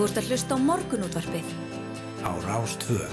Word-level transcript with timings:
Þú 0.00 0.06
ert 0.08 0.16
að 0.16 0.28
hlusta 0.30 0.56
á 0.56 0.58
morgunútvarpið. 0.64 1.48
Á 2.24 2.32
Rástvö. 2.46 3.04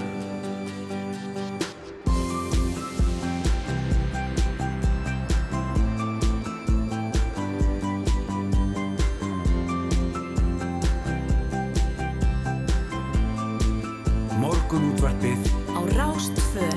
Morgunútvarpið 14.40 15.44
Á 15.68 15.80
Rástvö. 15.92 16.72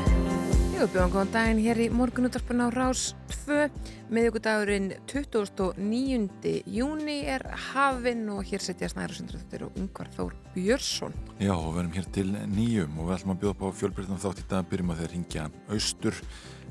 Jú, 0.76 0.92
bjóðan 0.92 1.16
góðan 1.16 1.32
daginn 1.38 1.64
hér 1.64 1.86
í 1.88 1.88
morgunúttarpun 1.88 2.68
á 2.68 2.68
Rás 2.68 3.14
2. 3.46 3.68
Miðugudagurinn 4.14 4.92
29. 5.10 6.52
júni 6.70 7.18
er 7.32 7.46
hafinn 7.72 8.28
og 8.34 8.44
hér 8.46 8.62
setja 8.64 8.90
Snæra 8.92 9.16
Sundröður 9.18 9.68
og 9.68 9.78
Ungvar 9.82 10.10
Þór 10.16 10.36
Björnsson. 10.56 11.16
Já, 11.42 11.54
og 11.56 11.72
við 11.74 11.82
erum 11.84 11.94
hér 11.96 12.10
til 12.18 12.28
nýjum 12.54 12.98
og 13.00 13.10
við 13.10 13.16
ætlum 13.18 13.36
að 13.36 13.44
bjóða 13.44 13.54
upp 13.56 13.64
á 13.66 13.78
fjölbyrðum 13.82 14.22
þátt 14.26 14.44
í 14.44 14.50
dag 14.52 14.68
byrjum 14.72 14.94
að 14.94 15.02
þeir 15.02 15.14
ringja 15.16 15.48
austur 15.72 16.20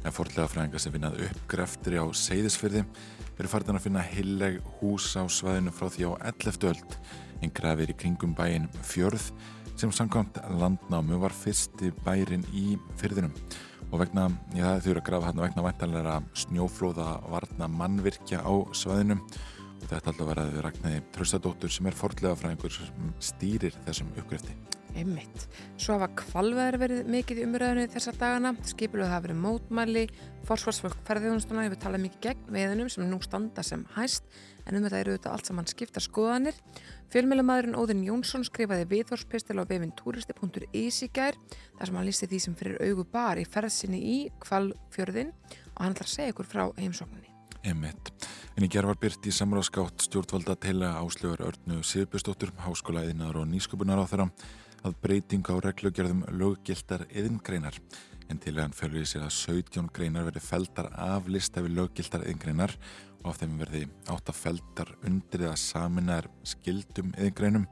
en 0.00 0.16
forðlega 0.16 0.50
fræðingar 0.52 0.84
sem 0.84 0.94
vinnað 0.94 1.22
uppgreftri 1.26 2.00
á 2.00 2.06
Seyðisfyrði 2.06 2.84
erum 3.40 3.52
farin 3.52 3.78
að 3.78 3.86
finna 3.86 4.04
hilleg 4.04 4.60
hús 4.78 5.14
á 5.16 5.24
svæðinu 5.24 5.72
frá 5.72 5.88
því 5.88 6.12
á 6.12 6.12
11. 6.32 6.68
öld 6.68 6.96
en 7.40 7.54
grafir 7.56 7.92
í 7.92 7.96
kringum 7.96 8.36
bæin 8.36 8.68
fjörð 8.84 9.30
sem 9.80 9.92
samkvæmt 9.96 10.36
landnámu 10.60 11.20
var 11.22 11.32
fyrsti 11.32 11.88
bærin 12.04 12.44
í 12.52 12.74
fyrðinum 13.00 13.32
og 13.90 13.98
vegna, 13.98 14.28
já 14.54 14.66
þau 14.78 14.90
eru 14.92 15.00
að 15.00 15.06
grafa 15.08 15.30
hérna 15.30 15.46
vegna 15.46 15.64
væntanlega 15.66 16.16
snjóflóða 16.44 17.08
varna 17.30 17.70
mannvirkja 17.74 18.42
á 18.46 18.52
svæðinu 18.76 19.18
og 19.20 19.86
þetta 19.88 20.12
alltaf 20.12 20.28
verið 20.30 20.52
við 20.54 20.66
Ragnæði 20.66 21.04
Tröstadóttur 21.16 21.72
sem 21.74 21.88
er 21.90 21.98
forðlega 21.98 22.38
fræðingur 22.38 22.76
sem 22.76 23.14
stýrir 23.22 23.78
þessum 23.86 24.12
uppgrefti 24.16 24.54
Einmitt. 24.98 25.44
Svo 25.78 25.94
hafa 25.94 26.08
kvalveðar 26.18 26.78
verið 26.80 27.10
mikið 27.14 27.40
í 27.40 27.44
umræðinu 27.46 27.90
þessar 27.92 28.16
dagana. 28.18 28.50
Skipiluð 28.66 29.10
hafa 29.12 29.28
verið 29.28 29.38
mótmæli, 29.44 30.02
forsvarsfólk 30.48 30.98
ferðjónustuna 31.06 31.66
hefur 31.66 31.78
talað 31.84 32.04
mikið 32.06 32.24
gegn 32.26 32.48
veðunum 32.56 32.90
sem 32.90 33.06
nú 33.06 33.20
standa 33.22 33.62
sem 33.66 33.84
hæst 33.94 34.26
en 34.70 34.78
um 34.78 34.86
þetta 34.86 35.00
eru 35.02 35.16
þetta 35.16 35.32
allt 35.34 35.50
saman 35.50 35.68
skipta 35.68 36.02
skoðanir. 36.02 36.56
Fjölmjölamæðurinn 37.10 37.78
Óðin 37.78 38.04
Jónsson 38.06 38.44
skrifaði 38.46 38.86
viðhórspistil 38.92 39.58
á 39.58 39.66
vefinn 39.66 39.94
turisti.is 39.98 41.00
í 41.02 41.10
gær 41.10 41.38
þar 41.78 41.90
sem 41.90 41.98
hann 41.98 42.06
lísti 42.06 42.30
því 42.30 42.40
sem 42.44 42.56
fyrir 42.58 42.78
augu 42.86 43.06
bar 43.10 43.40
í 43.40 43.46
ferðsinni 43.48 43.98
í 43.98 44.18
kvalfjörðin 44.44 45.34
og 45.74 45.82
hann 45.82 45.96
ætlar 45.96 46.06
að 46.06 46.14
segja 46.14 46.34
ykkur 46.34 46.50
frá 46.50 46.64
heimsókninni. 46.78 47.34
Einmitt. 47.66 48.12
En 48.56 48.64
í 48.64 48.70
gerð 48.72 48.92
var 48.92 49.00
byrt 49.02 49.26
í 49.26 49.34
samráðskátt 49.34 50.06
stjórnvalda 50.06 50.56
til 50.62 50.78
að 50.78 51.00
áslögur 51.02 51.42
Örnu 51.50 51.82
Sigurbjörnsdóttur, 51.84 52.54
háskólaðinar 52.64 53.36
og 53.40 53.50
nýsköpunar 53.50 54.00
á 54.00 54.06
þeirra 54.08 54.30
að 54.86 54.96
breyting 55.02 55.44
á 55.50 55.54
reglugjörðum 55.60 56.24
löggildar 56.40 57.04
yðingreinar 57.10 57.76
en 58.30 58.38
til 58.40 58.54
að 58.54 58.62
hann 58.62 58.76
fölur 58.76 59.02
í 59.02 59.08
sig 59.08 59.22
að 59.22 59.34
17 59.34 59.90
greinar 59.94 60.26
verði 60.28 60.42
feldar 60.44 60.90
af 60.94 61.28
lista 61.28 61.62
við 61.64 61.76
löggildar 61.80 62.24
yðingreinar 62.26 62.76
og 63.20 63.32
af 63.32 63.40
þeim 63.42 63.58
verði 63.60 63.84
átt 64.12 64.32
að 64.32 64.40
feldar 64.40 64.92
undir 65.06 65.46
eða 65.46 65.58
saminnar 65.60 66.28
skildum 66.46 67.12
yðingreinum 67.18 67.66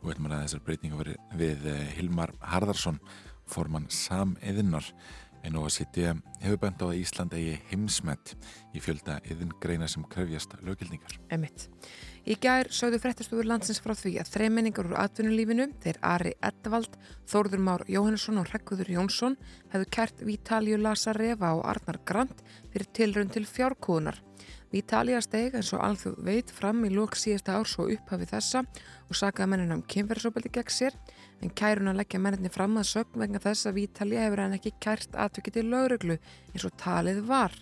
og 0.00 0.08
veitum 0.10 0.30
að 0.30 0.44
þessar 0.44 0.64
breytinga 0.66 1.00
verið 1.00 1.36
við 1.40 1.68
Hilmar 1.96 2.34
Harðarsson 2.44 3.00
formann 3.50 3.90
samiðinnar 3.92 4.92
en 5.44 5.58
OSCD 5.60 6.06
hefur 6.40 6.60
bent 6.62 6.80
á 6.80 6.86
að 6.88 6.98
Ísland 7.02 7.34
eigi 7.36 7.58
heimsmet 7.68 8.32
í 8.74 8.80
fjölda 8.82 9.18
yðingreina 9.28 9.88
sem 9.90 10.04
krefjast 10.08 10.56
löggildingar. 10.64 11.18
Emitt. 11.34 11.68
Í 12.24 12.38
gær 12.40 12.70
sögðu 12.72 13.02
fréttastúður 13.02 13.50
landsins 13.50 13.82
frá 13.84 13.92
því 13.98 14.14
að 14.22 14.30
þreiminningar 14.32 14.86
úr 14.88 14.96
atvinnulífinu, 15.02 15.66
þeir 15.84 15.98
Ari 16.08 16.32
Edvald, 16.48 16.96
Þórður 17.28 17.64
Már 17.66 17.84
Jóhannesson 17.92 18.40
og 18.40 18.48
Rekkuður 18.48 18.94
Jónsson 18.94 19.36
hefðu 19.74 19.90
kert 19.92 20.24
Vítalíu 20.24 20.78
Lasareva 20.80 21.52
og 21.58 21.66
Arnar 21.68 22.00
Grant 22.08 22.40
fyrir 22.72 22.88
tilrönd 22.96 23.36
til 23.36 23.44
fjárkúðunar. 23.44 24.22
Vítalíu 24.74 25.20
steg 25.22 25.54
eins 25.54 25.68
og 25.76 25.82
alþjóð 25.86 26.14
veit 26.26 26.48
fram 26.50 26.80
í 26.82 26.88
lók 26.90 27.14
síðasta 27.14 27.54
árs 27.60 27.76
og 27.78 27.92
upphafi 27.94 28.26
þessa 28.26 28.64
og 29.06 29.14
sakaði 29.14 29.50
mennina 29.52 29.76
um 29.78 29.84
kynverðsópaldi 29.92 30.50
gegn 30.56 30.74
sér 30.74 30.96
en 31.44 31.52
kærun 31.60 31.92
að 31.92 32.00
leggja 32.00 32.18
menninni 32.24 32.50
fram 32.50 32.74
að 32.80 32.88
sögn 32.90 33.20
vegna 33.22 33.42
þess 33.44 33.68
að 33.70 33.76
Vítalíu 33.78 34.18
hefur 34.18 34.42
hann 34.42 34.56
ekki 34.56 34.72
kært 34.82 35.14
atvikið 35.14 35.60
til 35.60 35.64
lögreglu 35.70 36.16
eins 36.18 36.66
og 36.66 36.74
talið 36.80 37.20
var. 37.28 37.54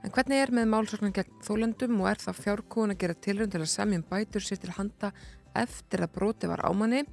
En 0.00 0.14
hvernig 0.14 0.40
er 0.46 0.54
með 0.56 0.70
málsóknan 0.72 1.12
gegn 1.18 1.42
þólendum 1.44 2.00
og 2.00 2.08
er 2.14 2.24
það 2.24 2.40
fjárkúin 2.46 2.94
að 2.94 3.00
gera 3.04 3.18
tilrönd 3.26 3.52
til 3.52 3.60
að 3.60 3.72
semjum 3.74 4.06
bætur 4.08 4.48
sér 4.48 4.62
til 4.62 4.72
handa 4.78 5.12
eftir 5.52 6.06
að 6.06 6.14
broti 6.16 6.48
var 6.48 6.64
ámanni? 6.64 7.04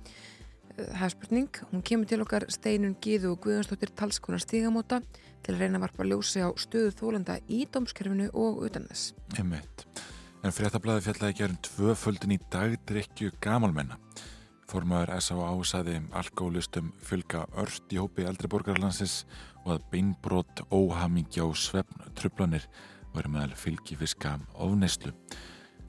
Það 0.77 1.03
er 1.05 1.13
spurning. 1.17 1.61
Hún 1.73 1.83
kemur 1.85 2.07
til 2.09 2.23
okkar 2.23 2.47
steinun 2.53 2.95
Gíðu 3.03 3.35
og 3.35 3.43
Guðanstóttir 3.43 3.91
talskona 3.97 4.39
stígamóta 4.41 5.03
til 5.43 5.55
að 5.55 5.63
reyna 5.63 5.79
að 5.79 5.85
varpa 5.87 6.07
ljósi 6.07 6.43
á 6.43 6.49
stöðu 6.59 6.93
þólenda 6.99 7.37
í 7.51 7.63
dómskerfinu 7.71 8.29
og 8.33 8.63
utan 8.67 8.87
þess. 8.89 9.13
Emmett. 9.39 9.85
En 10.43 10.51
fréttablaði 10.51 11.05
fjallaði 11.05 11.37
gerum 11.39 11.59
tvöföldin 11.67 12.35
í 12.35 12.39
dagdrykju 12.51 13.31
gamalmenna. 13.43 13.99
Formaður 14.67 15.13
S.A.A. 15.19 15.51
saði 15.67 15.99
alkoholistum 16.17 16.89
fylga 17.03 17.45
ört 17.61 17.93
í 17.93 17.99
hópi 18.01 18.25
eldri 18.27 18.49
borgarlandsins 18.51 19.21
og 19.63 19.75
að 19.75 19.85
beinbrot, 19.91 20.63
óhamingja 20.73 21.45
og 21.45 21.55
svefn 21.59 22.07
trublanir 22.17 22.65
voru 23.13 23.31
meðal 23.31 23.55
fylgifiska 23.59 24.37
ofneislu. 24.57 25.13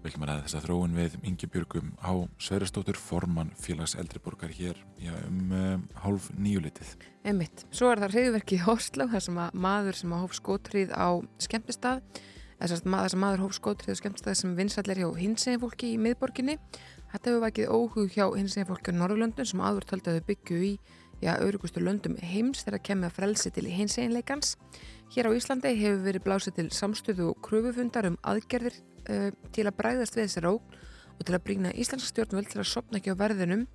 Viljum 0.04 0.26
að 0.26 0.42
þess 0.44 0.58
að 0.58 0.66
þróun 0.66 0.96
við 0.98 1.14
Ingi 1.24 1.48
Björgum 1.48 1.94
á 2.04 2.12
Sverrestóttur 2.36 2.98
formann 3.00 3.54
félags 3.56 3.96
eldri 3.96 4.20
borgar 4.20 4.52
hér 4.52 4.76
já, 5.00 5.14
um 5.28 5.54
um 5.56 5.86
hálf 6.04 6.28
nýjulitið. 6.36 6.94
Emmitt. 7.24 7.64
Svo 7.72 7.88
er 7.88 8.02
það 8.04 8.18
reyðverki 8.18 8.58
í 8.58 8.64
Horslau 8.66 9.08
þar 9.08 9.24
sem 9.24 9.40
að 9.40 9.58
maður 9.66 10.00
sem 10.02 10.12
að 10.12 10.24
hóf 10.26 10.36
skótrið 10.36 10.92
á 10.92 11.08
skemmtistað 11.40 12.04
þess 12.60 12.84
að 12.84 13.16
maður 13.18 13.46
hóf 13.46 13.56
skótrið 13.56 13.96
á 13.96 14.00
skemmtistað 14.02 14.36
sem 14.42 14.52
vinsallir 14.58 15.00
hjá 15.00 15.08
hinsegin 15.18 15.64
fólki 15.64 15.94
í 15.94 16.00
miðborginni 16.00 16.58
Þetta 17.14 17.30
hefur 17.30 17.42
vakið 17.44 17.68
óhug 17.70 18.10
hjá 18.10 18.24
hins 18.34 18.56
eginn 18.56 18.66
fólki 18.66 18.90
á 18.90 18.98
Norrlöndun 18.98 19.46
sem 19.46 19.60
aður 19.62 19.84
töldu 19.86 20.10
að 20.10 20.16
þau 20.16 20.24
byggju 20.32 20.56
í 20.66 20.70
já, 21.22 21.36
auðvikustu 21.36 21.82
löndum 21.84 22.16
heims 22.18 22.64
þegar 22.66 22.82
kemur 22.88 23.06
að 23.06 23.14
frelsi 23.20 23.52
til 23.54 23.68
hins 23.70 23.94
eginleikans. 24.02 24.56
Hér 25.14 25.28
á 25.30 25.36
Íslandi 25.38 25.70
hefur 25.78 26.02
verið 26.08 26.24
blásið 26.24 26.56
til 26.56 26.64
samstöðu 26.74 27.28
og 27.30 27.38
kröfufundar 27.46 28.08
um 28.10 28.18
aðgerðir 28.26 28.80
uh, 29.10 29.30
til 29.54 29.66
að 29.68 29.76
bræðast 29.80 30.18
við 30.18 30.26
þessi 30.26 30.44
rók 30.44 30.74
og 31.14 31.22
til 31.22 31.36
að 31.36 31.44
brína 31.46 31.74
Íslandska 31.74 32.10
stjórnvöld 32.10 32.50
til 32.50 32.62
að 32.62 32.70
sopna 32.72 32.98
ekki 32.98 33.14
á 33.14 33.20
verðinum. 33.20 33.66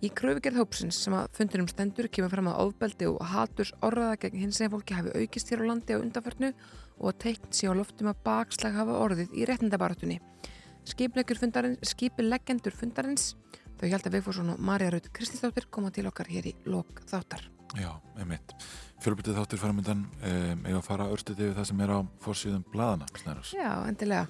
Í 0.00 0.08
kröfugerð 0.16 0.62
hópsins 0.62 0.96
sem 1.04 1.12
að 1.12 1.28
fundinum 1.36 1.68
stendur 1.68 2.08
kemur 2.08 2.32
fram 2.32 2.48
að 2.48 2.62
ofbeldi 2.64 3.08
og 3.10 3.18
haturs 3.34 3.74
orðaða 3.84 4.16
gegn 4.22 4.46
hins 4.46 4.60
eginn 4.62 4.72
fólki 4.72 4.96
hafi 4.96 5.12
aukist 5.12 5.52
hér 5.52 5.60
á 5.60 5.68
landi 5.68 5.92
á 5.92 6.00
undanförnu 6.00 6.54
og 7.00 7.10
að 7.12 7.18
teikn 7.26 7.52
sé 7.52 7.68
á 7.68 7.76
loftum 7.76 8.08
að 8.08 8.22
bakslag 8.24 8.78
hafa 8.80 8.96
orðið 8.96 9.36
í 9.36 9.44
réttindabaratunni 9.48 10.16
skipileggendur 10.88 12.76
fundarins 12.76 13.34
þau 13.80 13.88
held 13.88 14.06
að 14.06 14.14
Vigfússon 14.16 14.52
og 14.54 14.60
Marja 14.64 14.92
Raut 14.94 15.08
Krististóttir 15.16 15.68
koma 15.72 15.92
til 15.92 16.08
okkar 16.08 16.30
hér 16.32 16.50
í 16.50 16.54
lok 16.68 17.04
þáttar 17.10 17.44
Já, 17.78 17.92
einmitt 18.18 18.56
Fjölbyrtið 19.00 19.38
þáttir 19.38 19.60
fara 19.62 19.72
myndan 19.76 20.02
um, 20.04 20.64
eða 20.68 20.80
fara 20.84 21.06
örstuðið 21.14 21.46
við 21.46 21.54
það 21.56 21.68
sem 21.70 21.78
er 21.80 21.92
á 21.96 21.98
fórsýðum 22.20 22.64
bladana 22.68 23.06
snærus. 23.16 23.52
Já, 23.56 23.70
endilega 23.88 24.26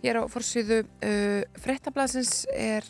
Ég 0.00 0.14
er 0.14 0.16
á 0.16 0.24
fórsýðu 0.32 0.80
uh, 0.80 1.42
frettablasins 1.60 2.46
er 2.56 2.86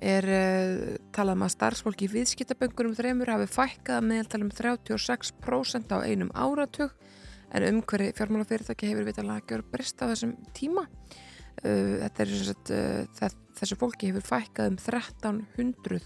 er 0.00 0.26
uh, 0.30 0.92
talað 1.12 1.36
um 1.36 1.42
að 1.44 1.52
starfsfólki 1.56 2.06
í 2.06 2.12
viðskiptaböngunum 2.12 2.94
þreymur 2.96 3.32
hafi 3.34 3.48
fækkað 3.50 4.06
meðaltalum 4.06 4.52
36% 4.54 5.90
á 5.90 5.98
einum 6.06 6.30
áratug 6.32 6.94
en 7.50 7.66
umhverfi 7.66 8.14
fjármálafyrirtæki 8.16 8.92
hefur 8.92 9.10
vitalega 9.10 9.44
gera 9.50 9.66
breyst 9.72 9.98
á 9.98 10.06
þessum 10.12 10.36
tíma. 10.54 10.86
Uh, 11.66 12.06
er 12.06 12.30
uh, 12.30 13.34
þessu 13.58 13.80
fólki 13.82 14.12
hefur 14.12 14.28
fækkað 14.30 14.70
um 14.70 14.80
1300 14.80 16.00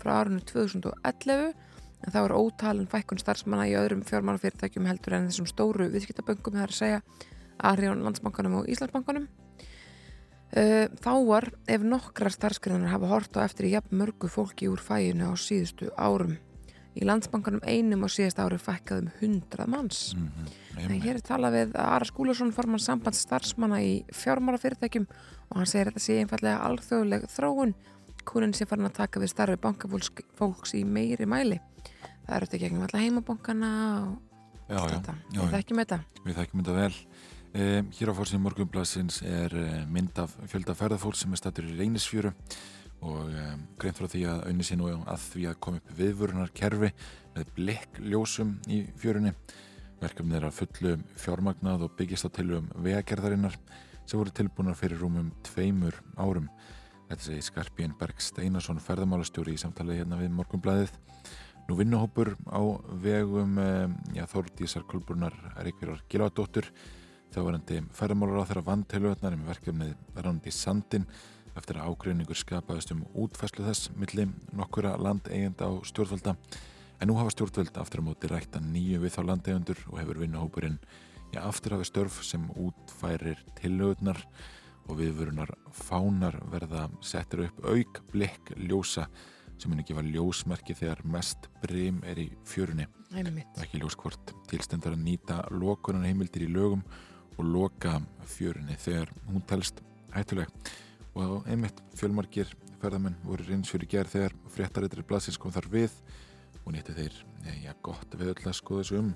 frá 0.00 0.16
árunni 0.22 0.40
2011 0.48 1.52
en 1.52 2.12
þá 2.16 2.20
er 2.24 2.38
ótalinn 2.40 2.88
fækkun 2.88 3.20
starfsmanna 3.20 3.68
í 3.68 3.76
öðrum 3.76 4.02
fjármálafyrirtækjum 4.08 4.88
heldur 4.88 5.20
en 5.20 5.28
þessum 5.28 5.52
stóru 5.52 5.92
viðskiptaböngum 5.92 6.56
það 6.56 6.64
er 6.64 6.72
að 6.72 6.80
segja 6.80 7.00
Arjón 7.58 8.02
Landsbankanum 8.04 8.60
og 8.60 8.70
Íslandsbankanum. 8.70 9.28
Uh, 10.56 10.86
þá 11.02 11.12
var 11.26 11.48
ef 11.68 11.82
nokkrar 11.82 12.30
starfskriðunar 12.30 12.92
hafa 12.94 13.08
hort 13.10 13.36
á 13.36 13.42
eftir 13.42 13.66
jafn 13.72 13.98
mörgu 13.98 14.30
fólki 14.30 14.68
úr 14.70 14.80
fæinu 14.80 15.28
á 15.28 15.34
síðustu 15.34 15.90
árum. 15.98 16.36
Í 16.96 17.04
landsbankanum 17.04 17.60
einum 17.66 18.06
á 18.06 18.08
síðast 18.08 18.38
ári 18.40 18.56
fækkaðum 18.56 19.10
100 19.20 19.66
manns. 19.68 20.14
Mm 20.14 20.30
-hmm. 20.30 20.94
en 20.94 21.02
hér 21.02 21.16
er 21.16 21.20
talað 21.20 21.52
við 21.52 21.74
Ara 21.76 22.04
Skúlason 22.04 22.52
forman 22.52 22.80
samband 22.80 23.14
starfsmanna 23.14 23.82
í 23.82 24.04
fjármálafyrirtækjum 24.12 25.06
og 25.50 25.56
hann 25.56 25.66
segir 25.66 25.88
að 25.88 25.92
þetta 25.92 26.06
sé 26.06 26.18
einfallega 26.20 26.62
alþjóðleg 26.64 27.22
þróun. 27.28 27.74
Kunin 28.24 28.54
sé 28.54 28.66
farin 28.66 28.86
að 28.86 28.96
taka 28.96 29.20
við 29.20 29.30
starfi 29.30 29.56
bankafólks 29.56 30.74
í 30.74 30.84
meiri 30.84 31.26
mæli. 31.26 31.60
Það 32.26 32.36
eru 32.36 32.46
þetta 32.46 32.58
gegnum 32.58 32.82
alla 32.82 33.02
heimabankana 33.02 33.70
og 34.06 34.18
já, 34.68 34.78
þetta. 34.88 35.14
Já, 35.32 35.40
við 35.42 35.52
þekkjum 35.54 35.78
þetta. 35.78 35.98
Við 36.24 36.34
þekkjum 36.34 36.62
þetta 36.62 36.74
vel 36.80 36.94
um, 37.56 37.90
Hér 37.96 38.10
á 38.12 38.14
fórsíðum 38.16 38.44
morgunblassins 38.46 39.22
er 39.24 39.54
mynd 39.92 40.18
af 40.20 40.34
fjölda 40.50 40.74
ferðarfólk 40.76 41.16
sem 41.18 41.32
er 41.32 41.40
stættur 41.40 41.68
í 41.68 41.76
Reynisfjöru 41.78 42.32
og 43.06 43.30
um, 43.30 43.62
greint 43.80 43.98
frá 43.98 44.08
því 44.12 44.22
að 44.30 44.62
sé 44.66 44.76
nú 44.78 44.88
að 44.92 45.22
því 45.30 45.46
að 45.50 45.58
koma 45.64 45.80
upp 45.80 45.92
viðvörunar 45.98 46.52
kerfi 46.56 46.90
með 47.36 47.52
blikkljósum 47.58 48.56
í 48.72 48.82
fjörunni. 49.00 49.32
Verkefnið 50.00 50.38
er 50.38 50.48
að 50.48 50.56
fullu 50.58 50.94
fjármagnað 51.16 51.86
og 51.86 51.94
byggist 51.96 52.28
á 52.28 52.30
tilum 52.36 52.68
vegagerðarinnar 52.84 53.56
sem 54.06 54.18
voru 54.20 54.34
tilbúinar 54.36 54.76
fyrir 54.78 55.00
rúmum 55.00 55.32
tveimur 55.46 55.96
árum. 56.16 56.50
Þetta 57.08 57.28
segi 57.28 57.46
Skarpín 57.46 57.96
Berg 57.98 58.20
Steinarsson 58.20 58.82
ferðamálastjóri 58.82 59.54
í 59.56 59.62
samtalið 59.62 60.02
hérna 60.02 60.20
við 60.20 60.34
Morgunblæðið. 60.36 60.92
Nú 61.66 61.78
vinnuhópur 61.80 62.34
á 62.46 62.62
vegum 63.02 63.56
ja, 64.14 64.26
Þórdísar 64.30 64.84
Kolbrunar 64.86 65.34
Ríkvirar 65.64 66.04
Gilvardóttur 66.10 66.70
þá 67.34 67.40
verðandi 67.42 67.80
ferðamálar 67.96 68.44
á 68.44 68.48
þeirra 68.48 68.66
vantilöðnar 68.66 69.36
með 69.38 69.50
verkefnið 69.52 70.22
Randi 70.24 70.52
Sandin 70.54 71.06
eftir 71.56 71.80
að 71.80 71.90
ágreiningur 71.90 72.38
skapaðist 72.38 72.92
um 72.92 73.04
útfæslu 73.16 73.64
þess 73.66 73.90
milli 73.96 74.26
nokkura 74.56 74.96
landeigenda 75.00 75.68
á 75.68 75.72
stjórnvalda. 75.88 76.36
En 77.00 77.10
nú 77.10 77.16
hafa 77.18 77.32
stjórnvald 77.34 77.76
aftur 77.80 78.04
á 78.04 78.06
móti 78.08 78.30
rækta 78.30 78.60
nýju 78.64 79.00
við 79.02 79.16
þá 79.16 79.22
landeigendur 79.30 79.80
og 79.90 79.98
hefur 80.00 80.20
vinnuhópurinn 80.22 80.78
í 81.32 81.40
afturhafi 81.40 81.88
störf 81.88 82.20
sem 82.24 82.44
útfærir 82.56 83.40
tillögurnar 83.58 84.20
og 84.86 85.00
viðvörunar 85.00 85.50
fánar 85.74 86.38
verða 86.52 86.86
settir 87.04 87.46
upp 87.48 87.64
auk 87.66 88.02
blikk 88.12 88.52
ljósa 88.56 89.08
sem 89.56 89.72
henni 89.72 89.86
gefa 89.88 90.04
ljósmerki 90.04 90.76
þegar 90.76 91.02
mest 91.08 91.48
breym 91.62 92.02
er 92.04 92.20
í 92.20 92.28
fjörunni. 92.46 92.86
Ekki 93.56 93.80
ljóskvort 93.80 94.34
tilstendar 94.50 94.94
að 94.94 95.04
nýta 95.06 95.40
lokunan 95.50 96.04
heimildir 96.04 96.44
í 96.46 96.52
lögum 96.52 96.84
og 97.36 97.48
loka 97.48 97.98
fjörunni 98.26 98.76
þegar 98.80 99.12
hún 99.30 99.44
telst 99.48 99.82
hættuleg. 100.14 100.50
Og 101.16 101.46
einmitt 101.48 101.80
fjölmarkir 101.96 102.50
ferðamenn 102.80 103.16
voru 103.24 103.46
reyns 103.46 103.72
fyrir 103.72 103.88
gerð 103.92 104.16
þegar 104.16 104.38
fréttaritri 104.52 105.04
blassins 105.06 105.38
kom 105.40 105.54
þar 105.54 105.70
við 105.72 105.94
og 106.64 106.74
nýtti 106.74 106.96
þeir, 106.96 107.20
já 107.62 107.72
gott 107.82 108.16
við 108.18 108.34
öll 108.34 108.48
að 108.50 108.58
skoða 108.58 108.82
þessu 108.82 108.98
um 109.00 109.12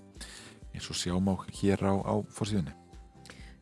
eins 0.70 0.86
og 0.92 0.98
sjáum 0.98 1.32
á 1.32 1.34
hér 1.60 1.82
á, 1.82 1.94
á 1.98 2.14
fórsíðunni 2.30 2.76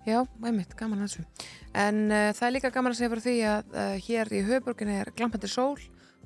Já, 0.08 0.22
einmitt, 0.40 0.72
gaman 0.78 1.02
að 1.04 1.10
þessu. 1.10 1.46
En 1.76 1.96
uh, 2.08 2.30
það 2.32 2.46
er 2.46 2.52
líka 2.54 2.70
gaman 2.72 2.94
að 2.94 3.00
segja 3.00 3.10
fyrir 3.12 3.24
því 3.26 3.36
að 3.50 3.74
uh, 3.74 3.96
hér 4.06 4.30
í 4.32 4.42
höfburginni 4.46 4.94
er 5.02 5.10
glampandi 5.18 5.50
sól 5.52 5.74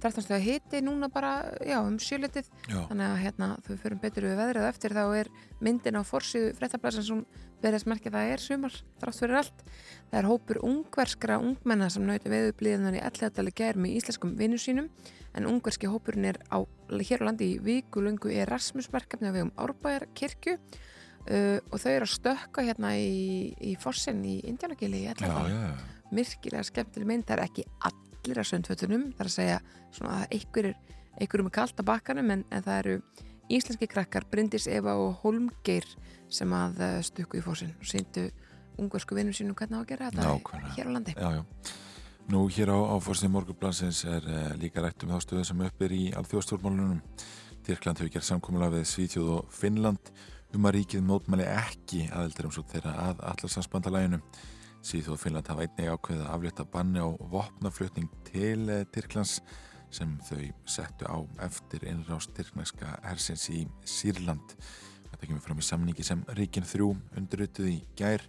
13 0.02 0.24
steg 0.24 0.36
að 0.36 0.46
hiti 0.46 0.80
núna 0.82 1.08
bara 1.12 1.32
já, 1.62 1.76
um 1.82 1.98
sjölitið, 2.00 2.48
þannig 2.66 3.06
að 3.06 3.20
hérna 3.22 3.48
þau 3.66 3.72
fyrir 3.84 3.98
betur 4.02 4.26
við 4.26 4.38
veðrið. 4.40 4.66
Eftir 4.68 4.94
þá 4.96 5.02
er 5.20 5.30
myndin 5.62 5.98
á 5.98 6.02
fórsíðu 6.06 6.52
fréttablasin 6.58 7.06
sem 7.06 7.20
verðist 7.62 7.88
merkja 7.90 8.12
það 8.14 8.32
er 8.32 8.42
sumar, 8.42 8.78
þrátt 9.02 9.20
fyrir 9.20 9.38
allt. 9.42 9.64
Það 10.10 10.18
er 10.18 10.28
hópur 10.30 10.60
ungverskra 10.66 11.38
ungmenna 11.42 11.90
sem 11.92 12.06
nauti 12.08 12.32
veðublíðunar 12.32 12.98
í 12.98 13.04
alledali 13.06 13.54
gær 13.54 13.78
með 13.78 13.98
íslenskum 14.00 14.34
vinnu 14.40 14.58
sínum. 14.58 14.90
En 15.38 15.46
ungverski 15.48 15.88
hópurinn 15.88 16.32
er 16.32 16.42
á, 16.50 16.58
hér 16.90 17.22
á 17.22 17.28
landi 17.30 17.54
í 17.54 17.60
vikulöngu 17.62 18.34
Erasmusverkefni 18.42 19.30
á 19.30 19.36
vegum 19.36 19.54
Árbæjar 19.56 20.10
kirkju 20.18 20.58
uh, 20.58 21.58
og 21.70 21.78
þau 21.78 21.90
eru 21.94 22.08
að 22.08 22.14
stökka 22.18 22.66
hérna 22.66 22.92
í, 22.98 23.54
í 23.56 23.78
fossin 23.80 24.20
í 24.28 24.40
Indiánagili 24.50 25.06
í 25.06 25.10
alledali 25.14 25.56
myrkilega 26.12 26.64
skemmtileg 26.68 27.08
mynd, 27.08 27.26
það 27.28 27.38
er 27.38 27.46
ekki 27.46 27.68
all 27.88 28.11
allir 28.22 28.38
að 28.38 28.48
söndfötunum 28.52 29.10
þar 29.18 29.28
að 29.28 29.34
segja 29.34 29.60
svona 29.92 30.22
að 30.22 30.34
einhverjum 30.38 30.90
einhver 31.20 31.42
er 31.42 31.52
kallt 31.52 31.80
að 31.80 31.88
bakkanum 31.90 32.30
en, 32.32 32.44
en 32.50 32.64
það 32.64 32.78
eru 32.78 32.94
íslenski 33.52 33.88
krakkar 33.90 34.24
Bryndis, 34.30 34.66
Eva 34.70 34.94
og 34.96 35.18
Holmgeir 35.22 35.86
sem 36.32 36.52
að 36.56 36.80
uh, 36.80 36.98
stukku 37.04 37.40
í 37.40 37.44
fósin 37.44 37.74
og 37.76 37.88
síndu 37.88 38.28
ungarsku 38.80 39.16
vinnum 39.18 39.36
sínum 39.36 39.56
hvernig 39.58 39.76
á 39.76 39.82
að 39.82 39.90
gera 39.90 40.10
þetta 40.10 40.28
Nákvæmlega. 40.28 40.74
hér 40.78 40.88
á 40.88 40.92
landi 40.96 41.14
já, 41.18 41.28
já. 41.36 41.42
Nú 42.32 42.46
hér 42.54 42.70
á, 42.72 42.78
á 42.78 42.96
fórsni 43.02 43.28
morgublansins 43.28 44.04
er 44.08 44.24
uh, 44.24 44.52
líka 44.56 44.80
rætt 44.80 45.04
um 45.04 45.12
þá 45.12 45.26
stöðu 45.26 45.44
sem 45.50 45.64
upp 45.66 45.84
er 45.84 45.96
í 45.98 46.02
alþjóðstórmálunum 46.16 47.02
Tyrkland 47.66 48.00
hefur 48.00 48.14
gerð 48.16 48.26
samkominlega 48.30 48.78
við 48.78 48.88
Svítjóð 48.90 49.34
og 49.36 49.52
Finnland 49.54 50.14
um 50.52 50.66
að 50.68 50.78
ríkið 50.78 51.04
mótmæli 51.06 51.44
ekki 51.50 52.06
aðeldur 52.10 52.48
um 52.48 52.54
svo 52.56 52.64
þeirra 52.72 52.94
að 53.10 53.22
allarsansbandalæginu 53.28 54.22
Finnland 54.82 55.46
hafa 55.46 55.62
einnig 55.62 55.90
ákveðið 55.92 56.24
að 56.24 56.32
aflétta 56.34 56.64
banni 56.66 56.98
á 56.98 57.08
vopnaflutning 57.30 58.08
til 58.26 58.68
eh, 58.68 58.82
Tyrklands 58.90 59.36
sem 59.94 60.16
þau 60.26 60.40
settu 60.66 61.06
á 61.06 61.22
eftir 61.46 61.84
innrást 61.86 62.32
tyrkneska 62.34 62.96
hersins 63.04 63.44
í 63.52 63.62
Sýrland. 63.86 64.56
Þetta 65.10 65.28
kemur 65.28 65.44
fram 65.44 65.60
í 65.62 65.66
samningi 65.66 66.06
sem 66.06 66.24
Ríkin 66.34 66.66
3 66.66 66.88
undirutuð 67.20 67.70
í 67.70 67.78
gær 67.96 68.24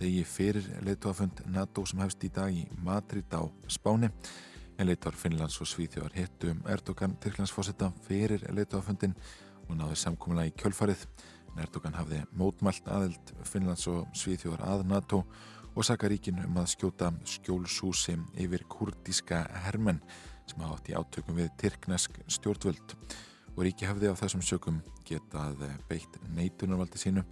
degi 0.00 0.24
fyrir 0.26 0.66
leittóafund 0.82 1.44
NATO 1.46 1.84
sem 1.86 2.02
hefst 2.02 2.26
í 2.26 2.32
dag 2.34 2.50
í 2.50 2.64
Madrid 2.82 3.30
á 3.30 3.46
Spáni. 3.70 4.10
En 4.80 4.88
leittóar 4.88 5.14
Finnlands 5.14 5.60
og 5.62 5.70
Svíþjóðar 5.70 6.16
hittu 6.16 6.50
um 6.50 6.66
Erdogan 6.72 7.14
Tyrklandsfósetta 7.22 7.92
fyrir 8.08 8.42
leittóafundin 8.50 9.14
og 9.68 9.76
náði 9.78 10.00
samkómulega 10.02 10.50
í 10.50 10.58
kjölfarið. 10.58 11.06
Erdogan 11.62 11.94
hafði 11.94 12.24
mótmælt 12.34 12.88
aðeld 12.88 13.34
Finnlands 13.46 13.86
og 13.92 14.08
Svíþjóðar 14.16 14.64
að 14.72 14.86
NATO 14.88 15.22
og 15.22 15.50
og 15.72 15.86
saka 15.86 16.10
ríkin 16.10 16.40
um 16.44 16.58
að 16.60 16.72
skjóta 16.74 17.12
skjólshúsi 17.24 18.18
yfir 18.44 18.66
kurdíska 18.70 19.44
hermenn 19.66 20.02
sem 20.48 20.60
hafa 20.60 20.76
átt 20.76 20.90
í 20.92 20.96
átökum 20.98 21.38
við 21.38 21.52
Tyrknesk 21.60 22.18
stjórnvöld 22.26 22.96
og 23.56 23.64
ríki 23.64 23.88
hafði 23.88 24.12
á 24.12 24.20
þessum 24.20 24.44
sökum 24.44 24.82
getað 25.08 25.64
beitt 25.88 26.20
neitunarvaldi 26.36 27.00
sínu 27.00 27.24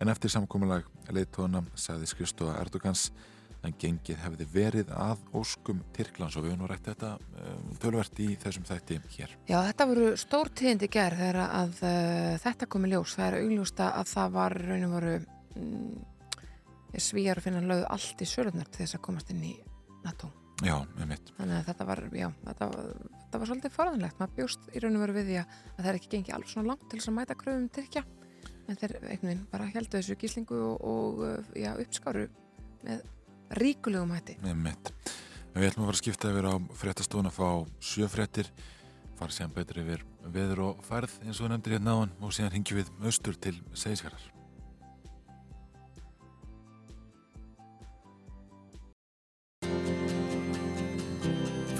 en 0.00 0.12
eftir 0.12 0.32
samkómulag 0.32 0.86
leiðtóna 1.12 1.64
sagði 1.78 2.08
skrifstofa 2.10 2.58
Erdogans 2.62 3.10
en 3.66 3.74
gengið 3.76 4.20
hefði 4.22 4.46
verið 4.54 4.92
að 4.96 5.20
óskum 5.36 5.82
Tyrklands 5.96 6.38
og 6.38 6.46
við 6.46 6.54
höfum 6.54 6.70
rætt 6.70 6.86
þetta 6.88 7.10
um, 7.18 7.66
tölvert 7.82 8.22
í 8.22 8.28
þessum 8.40 8.64
þætti 8.68 9.00
hér. 9.16 9.34
Já, 9.50 9.58
þetta 9.68 9.88
voru 9.90 10.06
stór 10.20 10.52
tíðindi 10.56 10.88
gerð 10.92 11.20
þegar 11.24 11.40
að 11.44 11.82
uh, 11.84 12.38
þetta 12.44 12.70
komi 12.72 12.92
ljós. 12.92 13.16
Það 13.18 13.26
er 13.26 13.38
augljósta 13.42 13.90
að 13.98 14.12
það 14.14 14.32
var 14.38 14.56
raun 14.64 14.86
og 14.86 14.94
voru 14.96 15.12
um, 15.60 15.98
svíjar 16.98 17.38
að 17.38 17.46
finna 17.46 17.62
lögðu 17.64 17.86
allt 17.94 18.22
í 18.22 18.28
sölunar 18.28 18.68
til 18.68 18.82
þess 18.82 18.98
að 18.98 19.04
komast 19.06 19.30
inn 19.30 19.42
í 19.46 19.54
NATO. 20.04 20.30
Já, 20.60 20.74
Þannig 20.98 21.54
að 21.56 21.68
þetta 21.70 21.84
var, 21.88 22.02
já, 22.12 22.26
þetta 22.44 22.66
var, 22.68 22.88
þetta 23.12 23.38
var 23.40 23.50
svolítið 23.50 23.74
forðanlegt. 23.76 24.18
Maður 24.20 24.34
bjóst 24.36 24.66
í 24.74 24.82
raun 24.82 24.98
og 24.98 25.04
veru 25.06 25.14
við 25.16 25.30
því 25.30 25.38
að 25.40 25.54
það 25.78 25.88
er 25.92 25.98
ekki 26.00 26.10
gengið 26.14 26.34
alveg 26.36 26.50
svona 26.50 26.68
langt 26.68 26.82
til 26.90 26.98
þess 26.98 27.10
að 27.12 27.16
mæta 27.16 27.36
kröfum 27.40 27.70
Tyrkja. 27.76 28.02
En 28.68 28.80
þeir 28.80 28.96
einhvern 28.98 29.30
veginn 29.30 29.46
bara 29.52 29.70
heldu 29.70 29.96
þessu 29.96 30.18
gíslingu 30.20 30.58
og, 30.66 30.84
og 30.90 31.56
já, 31.56 31.70
uppskáru 31.80 32.26
með 32.84 33.06
ríkulegum 33.60 34.12
hætti. 34.18 34.36
Við 35.54 35.70
ætlum 35.70 35.86
að 35.86 35.88
fara 35.88 35.96
að 35.96 36.02
skipta 36.02 36.34
yfir 36.34 36.50
á 36.52 36.54
fréttastofun 36.82 37.30
að 37.30 37.38
fá 37.40 37.48
sjöfréttir 37.80 38.52
fara 39.20 39.36
sér 39.36 39.50
betur 39.52 39.82
yfir 39.82 40.04
veður 40.32 40.66
og 40.70 40.84
færð 40.86 41.18
eins 41.26 41.40
og 41.44 41.52
nefndir 41.52 41.76
hérna 41.76 41.96
á 41.96 42.00
hann 42.02 42.12
og 42.24 42.32
síðan 42.32 42.54
ringjum 42.54 42.80
við 42.80 42.92
austur 43.10 43.36
til 43.36 43.56
segisverðar 43.76 44.39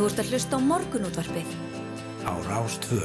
Þú 0.00 0.06
ert 0.08 0.20
að 0.22 0.30
hlusta 0.32 0.56
á 0.56 0.60
morgunútvarpið. 0.64 1.48
Á 2.24 2.32
Rástvö 2.48 3.02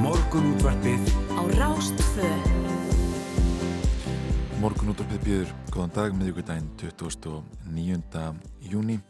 Morgunútvarpið. 0.00 1.04
Á 1.36 1.42
Rástvö 1.60 2.32
Morgunútvarpið 4.64 5.20
býður 5.28 5.52
góðan 5.68 5.92
dag 6.00 6.16
miðjúkvæðdægin 6.16 6.72
29. 6.80 8.32
júni 8.72 9.02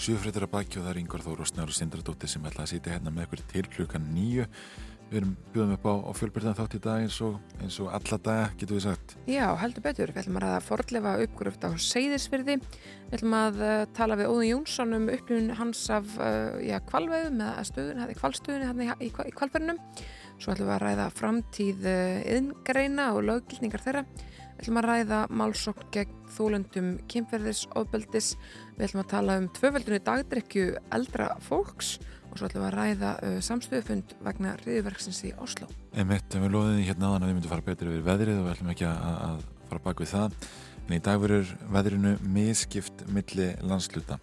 Sjöfréttir 0.00 0.46
að 0.46 0.54
baki 0.54 0.78
og 0.80 0.86
það 0.86 0.94
er 0.94 0.98
Yngvar 1.02 1.20
Þóru 1.20 1.44
og 1.44 1.48
Snjáru 1.50 1.74
Sindradóttir 1.76 2.30
sem 2.32 2.44
ætla 2.48 2.62
að 2.64 2.70
sýta 2.70 2.88
hérna 2.94 3.10
með 3.12 3.26
ykkur 3.26 3.40
til 3.50 3.62
klukkan 3.74 4.06
nýju. 4.14 4.46
Við 5.10 5.18
erum 5.18 5.34
bjóðum 5.52 5.74
upp 5.74 5.84
á, 5.84 5.94
á 6.08 6.12
fjölbyrðan 6.16 6.56
þátt 6.56 6.76
í 6.78 6.80
dag 6.86 7.02
eins 7.04 7.18
og, 7.26 7.34
eins 7.60 7.76
og 7.84 7.90
alla 7.92 8.18
daga, 8.24 8.46
getur 8.56 8.78
við 8.78 8.84
sagt. 8.86 9.12
Já, 9.28 9.44
heldur 9.60 9.84
betur. 9.84 10.14
Við 10.14 10.22
ætlum 10.22 10.38
að 10.38 10.46
ræða 10.46 10.62
forðlefa 10.70 11.12
uppgröft 11.26 11.66
á 11.68 11.70
Seyðisfyrði. 11.84 12.56
Við 12.62 13.18
ætlum 13.18 13.36
að 13.42 13.60
uh, 13.60 13.74
tala 13.98 14.16
við 14.22 14.30
Óðun 14.30 14.48
Jónsson 14.48 14.96
um 14.96 15.06
upplifun 15.12 15.52
hans 15.60 15.84
af 15.92 16.16
uh, 16.16 16.80
kvalveðum 16.88 17.44
eða 17.44 17.66
stöðun, 17.68 18.02
kvalstöðunni 18.22 18.70
hérna 18.70 18.88
í, 18.88 19.10
í, 19.10 19.12
í 19.12 19.36
kvalferðinum. 19.36 19.84
Svo 20.40 20.54
ætlum 20.54 20.70
við 20.70 20.76
að 20.78 20.84
ræða 20.86 21.10
framtíð 21.18 21.90
yðngreina 21.90 23.10
uh, 23.10 23.18
og 23.18 23.28
löggildningar 23.34 23.84
þeirra. 23.84 24.06
Við 24.60 24.64
ætlum 24.64 24.80
að 24.80 24.90
ræða 24.94 25.20
málsokn 25.32 25.92
gegn 25.92 26.16
þólundum 26.30 26.88
kynferðisofbeldis. 27.10 28.34
Við 28.80 28.86
ætlum 28.86 29.02
að 29.02 29.10
tala 29.10 29.34
um 29.36 29.46
tvöföldunni 29.52 30.00
dagdrekju 30.00 30.62
eldra 30.96 31.26
fólks 31.44 31.98
og 32.30 32.38
svo 32.38 32.46
ætlum 32.46 32.62
við 32.62 32.68
að 32.70 32.76
ræða 32.78 33.08
uh, 33.26 33.34
samstöðufund 33.44 34.14
vegna 34.24 34.54
riðiverksins 34.62 35.18
í 35.28 35.32
Oslo. 35.44 35.66
Emitt, 36.00 36.32
við 36.32 36.54
loðum 36.54 36.78
því 36.78 36.86
hérna 36.86 37.10
aðan 37.10 37.26
að 37.26 37.28
við 37.28 37.36
myndum 37.36 37.52
fara 37.52 37.66
betur 37.66 37.90
yfir 37.90 38.06
veðrið 38.06 38.38
og 38.38 38.46
við 38.46 38.54
ætlum 38.54 38.70
ekki 38.72 38.86
að, 38.88 39.18
að 39.26 39.42
fara 39.68 39.82
bak 39.84 40.00
við 40.00 40.10
það. 40.14 40.38
En 40.86 40.94
í 40.96 41.00
dag 41.10 41.20
verður 41.20 41.52
veðrinu 41.76 42.12
miskipt 42.38 43.04
milli 43.12 43.50
landsluta. 43.68 44.16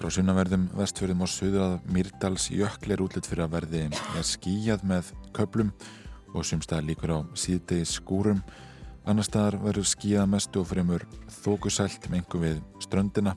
Frá 0.00 0.08
sunnaverðum 0.16 0.64
vestfjörðum 0.78 1.26
og 1.26 1.32
söður 1.34 1.66
að 1.66 1.74
Myrdals 1.92 2.48
jökli 2.48 2.96
er 2.96 3.04
útlitt 3.04 3.28
fyrir 3.28 3.44
að 3.44 3.58
verði 3.58 3.82
skíjað 4.24 4.86
með 4.88 5.12
köplum 5.36 5.74
og 6.32 6.48
sumstaðar 6.48 6.88
líkur 6.88 7.12
á 7.12 7.18
síðdegi 7.36 7.92
skúrum. 7.92 8.40
Annar 9.04 9.28
staðar 9.28 9.58
verður 9.60 9.92
skíjað 9.92 10.32
mestu 10.32 10.62
og 10.62 10.70
fremur 10.70 11.04
þókusælt 11.42 12.08
einhver 12.08 12.42
við 12.46 12.58
ströndina 12.80 13.36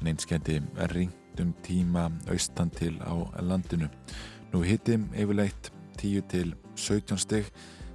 en 0.00 0.12
einskjandi 0.12 0.60
er 0.78 0.94
ringt 0.94 1.42
um 1.42 1.54
tíma 1.62 2.08
austan 2.30 2.70
til 2.70 2.98
á 3.02 3.14
landinu. 3.40 3.88
Nú 4.52 4.62
hittim 4.64 5.08
yfirleitt 5.14 5.70
10 5.98 6.22
til 6.30 6.54
17 6.76 7.18
stygg 7.18 7.50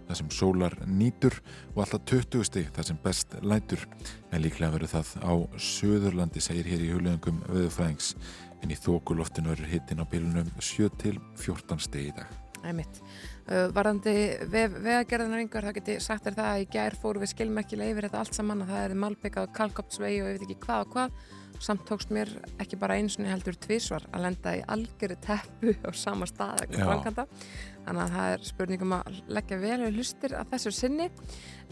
þar 0.08 0.20
sem 0.20 0.32
sólar 0.36 0.76
nýtur 0.88 1.36
og 1.74 1.84
alltaf 1.84 2.04
20 2.12 2.48
stygg 2.48 2.72
þar 2.76 2.88
sem 2.90 3.00
best 3.04 3.36
lætur 3.42 3.86
en 4.32 4.44
líklega 4.44 4.76
verður 4.76 4.94
það 4.98 5.14
á 5.24 5.34
Suðurlandi 5.58 6.44
segir 6.44 6.70
hér 6.70 6.84
í 6.84 6.92
hulöðungum 6.94 7.44
viðfæðings 7.50 8.14
en 8.64 8.72
í 8.72 8.80
þókuloftinu 8.80 9.54
verður 9.54 9.72
hittin 9.72 10.04
á 10.04 10.06
bílunum 10.08 10.50
7 10.60 10.90
til 11.02 11.20
14 11.40 11.84
stygg 11.88 12.12
í 12.12 12.16
dag. 12.20 12.40
Æmitt. 12.64 13.02
Uh, 13.44 13.68
varðandi 13.76 14.14
vegagerðanar 14.48 15.42
yngur, 15.44 15.66
það 15.68 15.80
geti 15.82 15.98
sagt 16.00 16.30
er 16.30 16.38
það 16.38 16.50
að 16.50 16.62
í 16.64 16.68
gær 16.72 16.96
fóru 16.96 17.20
við 17.24 17.34
skilmerkilega 17.34 17.92
yfir 17.92 18.08
þetta 18.08 18.22
allt 18.22 18.38
saman 18.38 18.64
að 18.64 18.72
það 18.72 18.86
er 18.86 19.00
malbyggað 19.04 19.50
kalkopsvegi 19.58 20.22
og 20.22 20.30
ég 20.30 20.38
veit 20.38 20.46
ekki 20.48 20.62
hvað 20.64 20.86
og 20.86 20.94
hvað 20.94 21.18
samt 21.62 21.86
tókst 21.88 22.12
mér 22.14 22.30
ekki 22.62 22.78
bara 22.80 22.98
eins 23.00 23.18
og 23.20 23.28
heldur 23.30 23.58
tvísvar 23.60 24.06
að 24.12 24.26
lenda 24.26 24.56
í 24.58 24.64
algjörði 24.74 25.18
teppu 25.24 25.76
á 25.86 25.90
sama 25.96 26.28
stað 26.30 26.66
þannig 27.84 28.04
að 28.04 28.14
það 28.16 28.30
er 28.34 28.46
spurningum 28.48 28.96
að 28.98 29.20
leggja 29.38 29.60
vel 29.62 29.80
og 29.84 29.98
hlustir 29.98 30.36
að 30.38 30.54
þessu 30.54 30.74
sinni. 30.76 31.10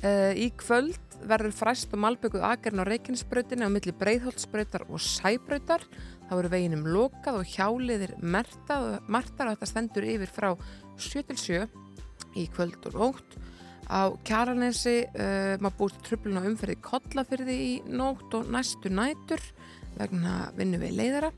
Uh, 0.02 0.32
í 0.36 0.50
kvöld 0.58 1.18
verður 1.30 1.54
fræst 1.54 1.94
og 1.94 2.02
malbygguð 2.02 2.46
aðgerðin 2.48 2.84
á 2.84 2.90
Reykjanesbröðinu 2.90 3.70
á 3.70 3.74
milli 3.74 3.94
Breiðholtsbröðar 4.00 4.88
og 4.90 5.04
Sæbröðar 5.06 5.86
þá 6.26 6.34
verður 6.34 6.54
veginum 6.56 6.90
lokað 6.90 7.40
og 7.42 7.54
hjáliðir 7.54 8.16
mertar 8.24 8.98
og 9.06 9.56
þetta 9.56 9.70
stendur 9.70 10.08
yfir 10.10 10.32
frá 10.32 10.50
7-7 10.98 11.68
í 12.40 12.48
kvöld 12.56 12.90
og 12.92 12.98
nótt. 12.98 13.40
Á 13.92 14.08
Kjaranesi 14.26 15.02
uh, 15.04 15.58
maður 15.62 15.78
búið 15.80 16.02
tröflun 16.08 16.40
á 16.40 16.48
umferði 16.48 16.78
kollafyrði 16.86 17.58
í 17.62 17.72
nótt 17.92 18.38
og 18.40 18.50
næstu 18.52 18.92
nætur 18.94 19.44
vegna 20.06 20.36
vinnu 20.58 20.82
við 20.82 20.98
leiðara. 21.00 21.32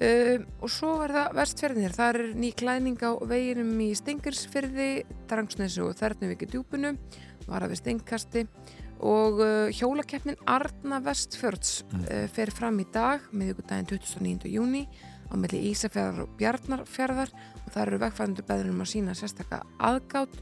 Uh, 0.00 0.46
og 0.62 0.70
svo 0.72 0.94
er 1.04 1.12
það 1.12 1.34
vestferðinir, 1.36 1.92
það 1.92 2.14
er 2.14 2.28
ný 2.40 2.50
klæning 2.56 3.02
á 3.04 3.10
veginum 3.28 3.72
í 3.84 3.90
Stingirsfyrði 3.98 4.90
Drangsnesi 5.28 5.82
og 5.84 5.98
Þernuviki 5.98 6.48
djúbunu 6.48 6.94
var 7.50 7.66
að 7.66 7.74
við 7.74 7.80
Stingkasti 7.82 8.46
og 9.04 9.42
uh, 9.42 9.68
hjólakeppnin 9.74 10.40
Arna 10.48 11.02
Vestfjörds 11.04 11.82
mm. 11.90 12.04
uh, 12.06 12.24
fer 12.32 12.52
fram 12.54 12.80
í 12.80 12.86
dag 12.94 13.26
miðugudaginn 13.32 13.90
29. 13.90 14.48
júni 14.48 14.86
á 15.30 15.34
melli 15.38 15.62
Ísafjörðar 15.70 16.24
og 16.24 16.34
Bjarnarfjörðar 16.38 17.32
og 17.34 17.70
það 17.70 17.82
eru 17.84 18.00
vegfæðundur 18.04 18.48
beðurum 18.48 18.84
að 18.84 18.92
sína 18.92 19.16
sérstakka 19.18 19.62
aðgátt 19.78 20.40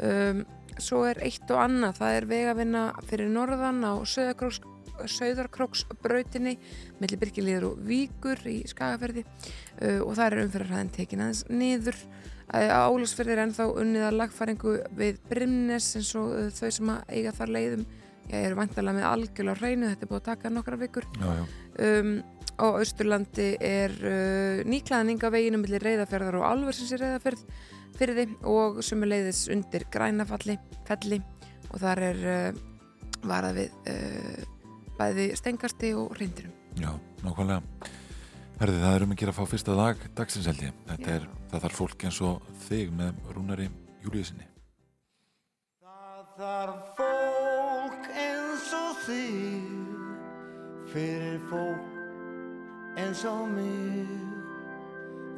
um, 0.00 0.44
svo 0.80 1.02
er 1.08 1.20
eitt 1.26 1.50
og 1.50 1.60
annað, 1.60 1.98
það 1.98 2.16
er 2.16 2.28
vegavinna 2.30 2.84
fyrir 3.08 3.32
norðan 3.32 3.82
á 3.84 3.92
Söðakróks 4.06 4.62
Sauðarkróksbrautinni 5.08 6.56
millir 7.00 7.20
Birkilíður 7.20 7.70
og 7.70 7.80
Víkur 7.86 8.42
í 8.50 8.58
Skagaferði 8.70 9.24
uh, 9.24 10.00
og 10.04 10.12
það 10.18 10.26
er 10.26 10.42
umferðarhæðin 10.44 10.92
tekin 10.96 11.24
aðeins 11.24 11.46
niður. 11.50 11.98
Álusferði 12.50 13.36
er 13.36 13.44
ennþá 13.44 13.68
unnið 13.78 14.04
að 14.08 14.16
lagfæringu 14.18 14.76
við 14.98 15.20
Brimnes 15.30 15.92
eins 16.00 16.12
og 16.18 16.34
uh, 16.34 16.48
þau 16.50 16.70
sem 16.76 16.92
að 16.96 17.14
eiga 17.14 17.34
þar 17.36 17.54
leiðum. 17.56 17.88
Ég 18.30 18.46
er 18.46 18.58
vantalega 18.58 18.98
með 18.98 19.08
algjörlega 19.08 19.58
hreinu 19.58 19.88
þetta 19.90 20.06
er 20.06 20.10
búið 20.10 20.20
að 20.20 20.28
taka 20.28 20.52
nokkra 20.54 20.78
vikur. 20.78 21.06
Já, 21.18 21.30
já. 21.40 21.44
Um, 21.80 22.12
á 22.60 22.66
Austurlandi 22.76 23.48
er 23.64 23.94
uh, 24.04 24.62
nýklaðning 24.68 25.22
af 25.24 25.34
veginu 25.34 25.60
millir 25.62 25.82
reyðaferðar 25.84 26.40
og 26.40 26.46
alversins 26.50 26.92
í 26.92 27.00
reyðaferð 27.00 27.44
fyrir 27.96 28.18
þið 28.20 28.34
og 28.52 28.80
sem 28.84 29.04
er 29.04 29.12
leiðis 29.14 29.42
undir 29.52 29.86
grænafalli 29.92 30.56
felli 30.88 31.20
og 31.70 31.78
þar 31.82 32.02
er 32.10 32.24
uh, 32.34 32.60
varað 33.26 33.60
við 33.60 33.92
uh, 33.94 34.48
bæði 35.00 35.30
stengasti 35.38 35.94
og 35.96 36.14
reyndirum. 36.18 36.54
Já, 36.78 36.92
nákvæmlega. 37.24 37.62
Herði, 38.60 38.80
það 38.82 38.94
er 38.94 39.04
um 39.06 39.12
að 39.14 39.20
gera 39.22 39.32
að 39.32 39.38
fá 39.38 39.44
fyrsta 39.48 39.74
dag 39.78 40.02
dagsins 40.18 40.48
held 40.50 40.62
ég. 40.66 40.80
Þetta 40.90 41.12
er, 41.16 41.28
það 41.48 41.62
þarf 41.64 41.78
fólk 41.80 42.04
eins 42.04 42.18
og 42.28 42.50
þig 42.66 42.90
með 42.98 43.22
rúnari 43.32 43.68
júliðsynni. 44.04 44.48
Það 45.80 46.26
þarf 46.40 46.90
fólk 47.00 48.10
eins 48.26 48.66
og 48.76 49.00
þig 49.06 49.64
fyrir 50.92 51.40
fólk 51.48 52.98
eins 53.00 53.24
og 53.30 53.46
mig 53.54 54.12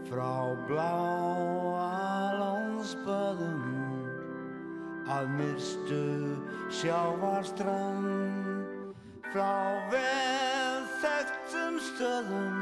frá 0.08 0.34
bláa 0.66 2.34
lónsböðum 2.40 3.62
að 5.12 5.30
myrstu 5.38 6.02
sjávarstrand 6.80 8.51
frá 9.32 9.80
vel 9.88 10.82
þekktum 11.00 11.78
stöðum 11.80 12.58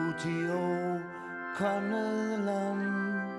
út 0.00 0.24
í 0.24 0.38
ókannuð 0.54 2.46
land. 2.46 3.34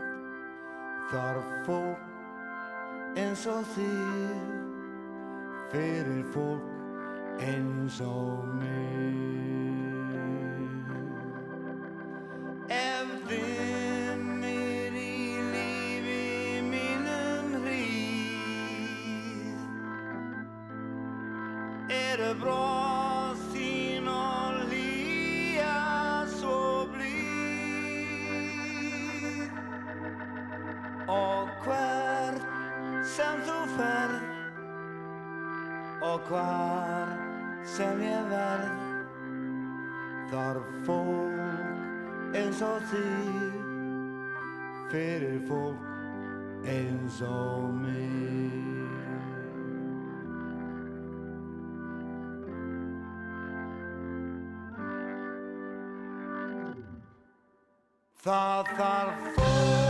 Þarf 1.11 1.49
fólk 1.65 3.17
eins 3.19 3.47
og 3.49 3.65
þér 3.73 4.43
fyrir 5.73 6.23
fólk 6.35 7.41
eins 7.41 7.97
og 8.05 8.45
mér 8.61 9.50
eru 22.11 22.33
bróð 22.41 23.37
þín 23.53 24.07
og 24.11 24.55
hlýja 24.67 25.75
svo 26.33 26.55
blíð 26.91 28.01
og 31.13 31.47
hvert 31.63 32.43
sem 33.13 33.39
þú 33.47 33.55
ferð 33.77 34.23
og 36.09 36.19
hvar 36.27 37.07
sem 37.77 38.03
ég 38.03 38.23
verð 38.33 38.75
þarf 40.33 40.67
fólk 40.89 42.35
eins 42.41 42.59
og 42.65 42.79
þig 42.91 43.55
fyrir 44.91 45.39
fólk 45.47 45.81
eins 46.75 47.17
og 47.29 47.71
mig 47.85 48.70
Það 58.21 58.67
þarf 58.77 59.29
fólk 59.39 59.80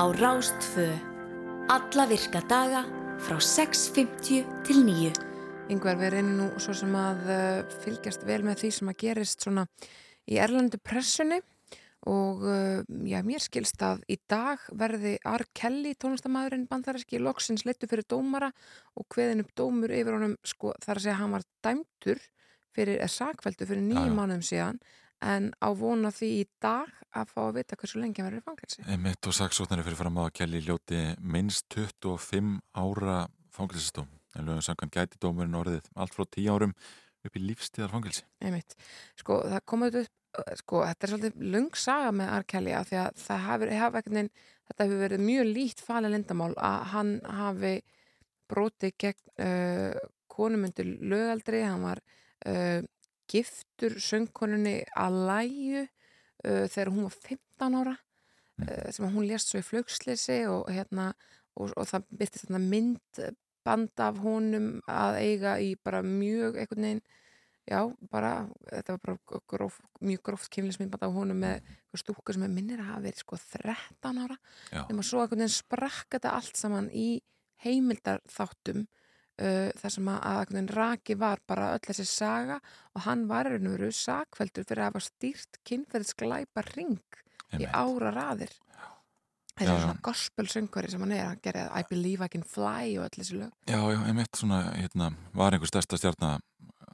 á 0.00 0.08
Rástfö. 0.16 0.88
Alla 1.68 2.06
virka 2.08 2.40
daga 2.48 2.86
frá 3.20 3.36
6.50 3.36 4.46
til 4.64 4.78
9. 4.86 5.10
Yngvar, 5.68 5.98
við 6.00 6.14
reynum 6.14 6.38
nú 6.38 6.46
svo 6.56 6.72
sem 6.72 6.94
að 6.96 7.26
uh, 7.28 7.58
fylgjast 7.82 8.24
vel 8.24 8.40
með 8.46 8.62
því 8.62 8.70
sem 8.78 8.88
að 8.88 8.96
gerist 9.02 9.44
svona 9.44 9.66
í 10.24 10.38
erlendu 10.40 10.80
pressunni 10.80 11.42
og 12.08 12.40
uh, 12.48 12.80
já, 13.04 13.20
mér 13.28 13.44
skilst 13.44 13.84
að 13.84 14.00
í 14.08 14.16
dag 14.24 14.64
verði 14.72 15.18
R. 15.20 15.44
Kelly, 15.52 15.92
tónlistamæðurinn 16.00 16.64
bandaræski, 16.70 17.20
loksins 17.20 17.66
leittu 17.68 17.90
fyrir 17.90 18.08
dómara 18.08 18.48
og 18.96 19.04
hveðin 19.12 19.44
upp 19.44 19.52
dómur 19.52 19.92
yfir 19.92 20.16
honum, 20.16 20.38
sko, 20.40 20.72
þar 20.80 20.96
að 20.96 21.04
segja 21.04 21.18
að 21.18 21.22
hann 21.26 21.36
var 21.36 21.48
dæmtur 21.60 22.24
fyrir, 22.72 22.96
eða 22.96 23.12
sakveldu 23.18 23.68
fyrir 23.68 23.84
nýjum 23.84 24.14
já. 24.14 24.16
mánuðum 24.16 24.48
síðan 24.48 24.80
en 25.20 25.50
á 25.60 25.68
vona 25.76 26.12
því 26.14 26.30
í 26.40 26.46
dag 26.62 26.88
að 27.16 27.32
fá 27.34 27.40
að 27.42 27.56
vita 27.58 27.76
hversu 27.80 28.00
lengi 28.00 28.22
hann 28.22 28.30
verður 28.30 28.42
í 28.42 28.46
fangelsi. 28.46 28.84
Mitt 29.02 29.26
og 29.26 29.36
saksóknari 29.36 29.84
fyrir 29.86 29.98
fram 29.98 30.18
á 30.20 30.22
að 30.28 30.34
Kelly 30.38 30.62
ljóti 30.64 31.00
minnst 31.20 31.66
25 31.74 32.58
ára 32.78 33.24
fangilsistóm. 33.54 34.08
En 34.38 34.46
lögum 34.46 34.62
samkvæmt 34.62 34.94
gæti 34.94 35.18
dómurinn 35.22 35.58
orðið 35.58 35.88
allt 35.98 36.14
frá 36.14 36.24
10 36.26 36.52
árum 36.54 36.74
upp 37.26 37.36
í 37.36 37.42
lífstíðar 37.42 37.92
fangilsi. 37.92 38.24
Einmitt. 38.40 38.76
Sko, 39.18 39.40
það 39.50 39.64
komið 39.72 39.98
upp, 40.04 40.42
sko, 40.62 40.84
þetta 40.86 41.06
er 41.06 41.12
svolítið 41.12 41.48
lung 41.56 41.76
saga 41.76 42.12
með 42.16 42.32
R. 42.38 42.46
Kelly 42.52 42.76
af 42.76 42.88
því 42.88 43.00
að 43.02 43.18
það 43.24 43.42
hafi, 43.48 43.70
hafi 43.80 44.00
ekkert 44.00 44.16
neginn, 44.16 44.30
þetta 44.70 44.86
hefur 44.86 45.02
verið 45.04 45.26
mjög 45.26 45.50
líkt 45.50 45.82
falið 45.84 46.14
lindamál 46.14 46.52
að 46.70 46.86
hann 46.94 47.12
hafi 47.40 47.74
brotið 48.50 48.96
gegn 49.04 49.34
uh, 49.44 50.08
konumundir 50.30 50.94
lögaldri, 51.10 51.64
hann 51.66 51.84
var 51.84 52.00
uh, 52.46 52.80
giftur 53.30 53.96
söngkonunni 54.02 54.80
að 54.98 55.18
læju 55.30 55.82
uh, 55.84 56.64
þegar 56.66 56.92
hún 56.94 57.06
var 57.06 57.18
15 57.28 57.78
ára 57.80 57.96
uh, 57.96 58.88
sem 58.90 59.06
hún 59.06 59.28
lést 59.28 59.52
svo 59.52 59.62
í 59.62 59.66
flugsleysi 59.66 60.42
og 60.50 60.70
hérna 60.72 61.12
og, 61.56 61.72
og 61.76 61.86
það 61.88 62.10
byrtist 62.10 62.46
þarna 62.48 62.62
myndband 62.74 64.04
af 64.04 64.20
honum 64.24 64.68
að 64.90 65.20
eiga 65.22 65.56
í 65.62 65.74
bara 65.78 66.02
mjög 66.06 66.60
einhvern 66.60 66.86
veginn 66.88 67.02
já, 67.70 67.80
bara, 68.10 68.32
þetta 68.66 68.96
var 68.96 69.00
bara 69.04 69.42
gróf, 69.50 69.80
mjög 70.02 70.22
gróft 70.26 70.50
kynlismyndband 70.54 71.06
af 71.06 71.14
honum 71.14 71.42
með 71.44 71.60
einhver 71.60 72.02
stúkur 72.02 72.36
sem 72.36 72.46
er 72.46 72.54
minnir 72.54 72.82
að 72.82 72.90
hafa 72.90 73.04
verið 73.04 73.22
sko 73.24 73.38
13 73.40 74.22
ára. 74.24 74.38
Já. 74.70 74.80
nema 74.88 75.04
svo 75.06 75.22
einhvern 75.22 75.44
veginn 75.44 75.54
sprakk 75.54 76.16
þetta 76.16 76.34
allt 76.38 76.58
saman 76.58 76.88
í 76.90 77.08
heimildarþáttum 77.64 78.86
uh, 79.40 79.70
þar 79.80 79.94
sem 79.96 80.08
að, 80.12 80.20
að 80.30 80.72
raki 80.76 81.16
var 81.20 81.40
bara 81.48 81.72
öll 81.76 81.84
þessi 81.88 82.06
saga 82.08 82.60
og 82.94 83.04
hann 83.06 83.26
var 83.30 83.48
veru 83.50 83.90
sakveldur 83.92 84.64
fyrir 84.68 84.84
að 84.84 84.90
hafa 84.92 85.04
stýrt 85.08 85.60
kynferðisglæpa 85.68 86.64
ring 86.74 86.98
í 87.58 87.66
ára 87.66 88.12
raðir. 88.14 88.52
Já, 89.60 89.66
þessi 89.66 89.72
já. 89.74 89.80
svona 89.84 90.00
gospel 90.06 90.46
söngvari 90.48 90.90
sem 90.92 91.02
hann 91.04 91.12
er 91.16 91.26
hann 91.32 91.40
gerði 91.44 91.64
I 91.80 91.82
Believe 91.90 92.24
I 92.24 92.32
Can 92.32 92.44
Fly 92.46 92.94
og 92.98 93.08
öll 93.08 93.16
þessi 93.18 93.40
lög. 93.40 93.50
Já, 93.68 93.80
já, 93.92 93.98
einmitt 94.06 94.38
svona, 94.38 94.62
hérna, 94.78 95.10
var 95.34 95.52
einhver 95.56 95.68
stærsta 95.72 95.98
stjarnar 96.00 96.38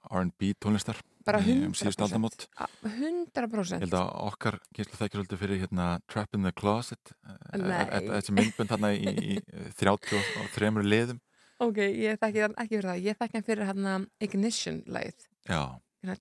R&B 0.06 0.52
tónlistar 0.62 0.98
bara 1.26 1.40
í- 1.42 1.64
um 1.66 1.72
síðust 1.74 1.98
100% 1.98 2.04
aldamót. 2.06 2.44
A- 2.62 2.68
Ég 2.86 3.26
100% 3.34 3.80
held 3.82 3.94
að 3.98 4.10
okkar 4.28 4.58
gíslu 4.74 4.94
þekkir 5.00 5.18
svolítið 5.20 5.40
fyrir 5.42 5.60
hérna 5.64 5.86
Trap 6.06 6.34
in 6.38 6.46
the 6.46 6.52
Closet 6.54 7.10
eh, 7.26 7.58
Nei. 7.58 7.80
eh, 7.90 8.06
þessi 8.14 8.34
myndbönd 8.36 8.70
þarna 8.70 8.92
í, 8.94 9.34
í 9.34 9.40
33 9.80 10.84
liðum 10.86 11.18
ok, 11.64 11.80
ég 11.86 12.20
þekki 12.20 12.44
hann 12.44 12.56
ekki 12.60 12.76
fyrir 12.76 12.90
það. 12.90 13.02
Ég 13.06 13.18
þekki 13.20 13.38
hann 13.38 13.48
fyrir 13.50 13.70
hann 13.70 14.06
Ignition 14.26 14.82
lagið. 14.92 15.28
Já, 15.46 15.60
hérna 16.02 16.16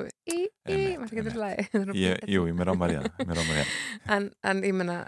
þú 0.00 0.06
veist, 0.06 0.18
í, 0.30 0.38
í, 0.72 0.78
maður 1.00 1.18
getur 1.18 1.94
ég, 2.04 2.22
jú, 2.30 2.44
ég 2.48 2.56
mér 2.56 2.72
ámar 2.72 2.94
það 2.94 3.72
en, 4.16 4.28
en 4.46 4.62
ég 4.64 4.76
meina, 4.76 4.98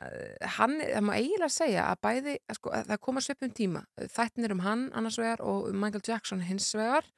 hann, 0.58 0.78
það 0.80 1.06
má 1.06 1.12
eiginlega 1.16 1.52
segja 1.54 1.86
að 1.88 2.00
bæði, 2.06 2.36
að 2.46 2.58
sko, 2.58 2.72
að 2.76 2.90
það 2.90 3.02
koma 3.08 3.24
svipum 3.24 3.54
tíma. 3.56 3.84
Þættinir 4.12 4.56
um 4.56 4.64
hann 4.66 4.86
annars 4.98 5.18
vegar 5.20 5.44
og 5.46 5.70
um 5.70 5.78
Michael 5.80 6.04
Jackson 6.08 6.44
hins 6.46 6.70
vegar 6.76 7.08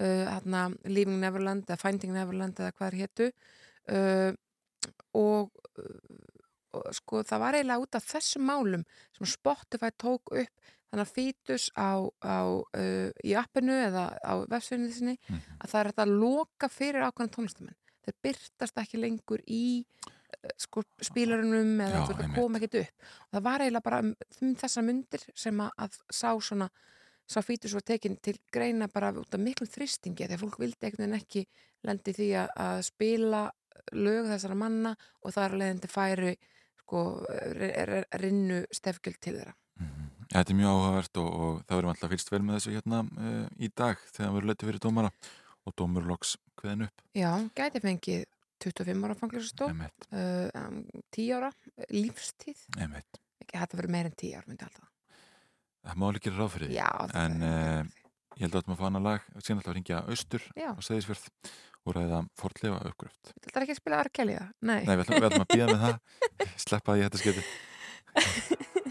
uh, 0.00 0.26
hérna 0.30 0.68
Leaving 0.88 1.20
Neverland 1.22 1.68
eða 1.68 1.80
Finding 1.82 2.14
Neverland 2.16 2.60
eða 2.60 2.74
hvað 2.76 2.90
er 2.90 2.98
hétu 3.04 3.30
uh, 3.30 4.32
og, 5.18 5.64
uh, 5.80 6.90
sko 6.96 7.24
það 7.26 7.44
var 7.44 7.58
eiginlega 7.58 7.86
út 7.86 7.98
af 7.98 8.06
þessum 8.08 8.46
málum 8.48 8.86
sem 9.18 9.28
Spotify 9.28 9.92
tók 9.98 10.32
upp 10.32 10.76
þannig 10.90 11.06
að 11.06 11.12
fítus 11.16 11.68
á, 11.78 11.90
á 12.26 12.38
uh, 12.50 13.10
í 13.24 13.34
appinu 13.38 13.76
eða 13.86 14.04
á 14.20 14.32
vefsveginni 14.50 14.92
sinni 14.92 15.16
Mhm. 15.28 15.40
að 15.62 15.70
það 15.70 15.80
er 15.80 15.90
hægt 15.92 16.02
að 16.04 16.14
loka 16.24 16.68
fyrir 16.68 17.06
ákvæmna 17.08 17.34
tónlistamenn 17.36 17.76
þeir 18.04 18.16
byrtast 18.26 18.78
ekki 18.82 18.98
lengur 19.00 19.42
í 19.46 19.62
uh, 19.84 20.54
sko 20.58 20.82
spílarunum 21.04 21.80
eða 21.84 22.00
Já, 22.00 22.06
einmitt. 22.10 22.34
koma 22.34 22.58
ekkert 22.58 22.78
upp 22.82 23.04
og 23.28 23.34
það 23.38 23.46
var 23.48 23.60
eiginlega 23.64 23.86
bara 23.90 24.00
um, 24.02 24.14
um 24.42 24.54
þessa 24.64 24.82
myndir 24.82 25.26
sem 25.34 25.60
að, 25.60 25.70
að 25.78 26.00
sá 26.10 26.30
svona 26.40 26.70
sá 27.30 27.38
fítus 27.46 27.74
var 27.76 27.84
tekin 27.86 28.16
til 28.18 28.34
greina 28.50 28.88
bara 28.90 29.12
út 29.14 29.34
af 29.34 29.38
miklum 29.40 29.68
þristingi 29.70 30.26
þegar 30.26 30.40
fólk 30.42 30.58
vildi 30.58 30.86
einhvern 30.88 31.04
veginn 31.06 31.20
ekki 31.20 31.44
lendi 31.86 32.12
því 32.16 32.30
að, 32.42 32.48
að 32.58 32.80
spila 32.88 33.42
lög 33.94 34.26
þessara 34.32 34.56
manna 34.58 34.96
og 35.22 35.32
það 35.32 35.44
er 35.46 35.54
leiðandi 35.60 35.88
færi 35.92 36.32
sko, 36.82 37.00
rinnu 38.20 38.64
stefgjöld 38.74 39.20
til 39.22 39.36
þeirra 39.38 39.54
Þetta 40.30 40.52
er 40.52 40.58
mjög 40.60 40.74
áhugavert 40.76 41.20
og, 41.20 41.30
og 41.30 41.54
það 41.66 41.78
verðum 41.80 41.92
alltaf 41.94 42.12
fylgst 42.14 42.30
vel 42.30 42.42
með 42.46 42.58
þessu 42.58 42.74
hérna 42.76 43.00
uh, 43.04 43.46
í 43.58 43.70
dag 43.80 44.02
þegar 44.14 44.30
við 44.30 44.40
erum 44.40 44.50
letið 44.52 44.70
fyrir 44.70 44.84
dómara 44.84 45.10
og 45.66 45.74
dómur 45.80 46.06
loks 46.06 46.36
hveðin 46.60 46.86
upp. 46.86 47.02
Já, 47.18 47.30
gæti 47.58 47.82
fengið 47.82 48.26
25 48.60 49.08
ára 49.08 49.16
fanglisastó 49.18 49.70
Einmitt, 49.72 50.06
uh, 50.12 50.46
um, 50.60 50.82
10 51.16 51.32
ára 51.38 51.50
eh, 51.74 51.88
lífstíð. 51.96 52.62
Ekki 52.76 53.58
hægt 53.58 53.74
að 53.74 53.82
vera 53.82 53.92
meir 53.96 54.10
en 54.10 54.14
10 54.14 54.36
ára 54.38 54.46
myndi 54.50 54.68
alltaf 54.68 54.86
Það 55.80 55.96
má 55.96 56.06
gera 56.20 56.36
ráð 56.36 56.52
fyrir 56.54 56.70
því. 56.70 56.80
En, 57.16 57.42
eh, 57.42 57.96
Ég 58.40 58.46
held 58.46 58.56
að 58.56 58.68
maður 58.70 58.80
fana 58.80 59.00
lag 59.04 59.24
síðan 59.40 59.58
alltaf 59.58 59.72
að 59.72 59.76
ringja 59.76 59.98
austur 60.08 60.44
Já. 60.56 60.70
á 60.72 60.80
Seyðisfjörð 60.80 61.24
og 61.80 61.96
ræða 61.96 62.20
fortlefa 62.40 62.78
uppgröft 62.88 63.32
Þetta 63.34 63.52
er 63.52 63.66
ekki 63.66 63.74
að 63.74 63.80
spila 63.80 63.98
aðra 63.98 64.12
kelliða? 64.16 64.46
Nei. 64.60 64.78
Nei, 64.86 64.94
við 64.94 65.02
ætlum, 65.04 65.18
við 65.18 65.28
ætlum 65.28 65.44
að 65.44 65.50
býða 65.52 65.66
með 65.72 65.82
það. 65.84 65.98
Sleppa 66.64 66.96
því 66.96 67.04
þetta 67.08 67.20
sketi 67.24 67.44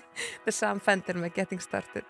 The 0.45 0.51
Sam 0.55 0.79
Fender 0.79 1.17
með 1.19 1.35
Getting 1.35 1.61
Started. 1.63 2.05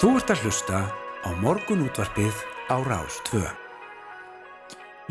Þú 0.00 0.14
ert 0.16 0.30
að 0.32 0.44
hlusta 0.46 0.78
á 0.88 1.28
morgun 1.44 1.82
útvarpið 1.84 2.38
á 2.72 2.80
Rás 2.88 3.18
2. 3.28 3.40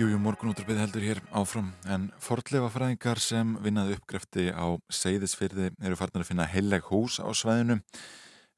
Jújú, 0.02 0.18
morgunútarbið 0.18 0.80
heldur 0.82 1.04
hér 1.06 1.20
áfram 1.30 1.68
en 1.86 2.08
forðlefa 2.18 2.72
fræðingar 2.74 3.22
sem 3.22 3.52
vinnaði 3.62 4.00
uppgrefti 4.00 4.48
á 4.50 4.66
Seyðisfyrði 4.90 5.68
eru 5.78 6.00
farnar 6.00 6.24
að 6.26 6.32
finna 6.32 6.48
heileg 6.50 6.90
hús 6.90 7.20
á 7.22 7.30
svæðinu 7.38 7.78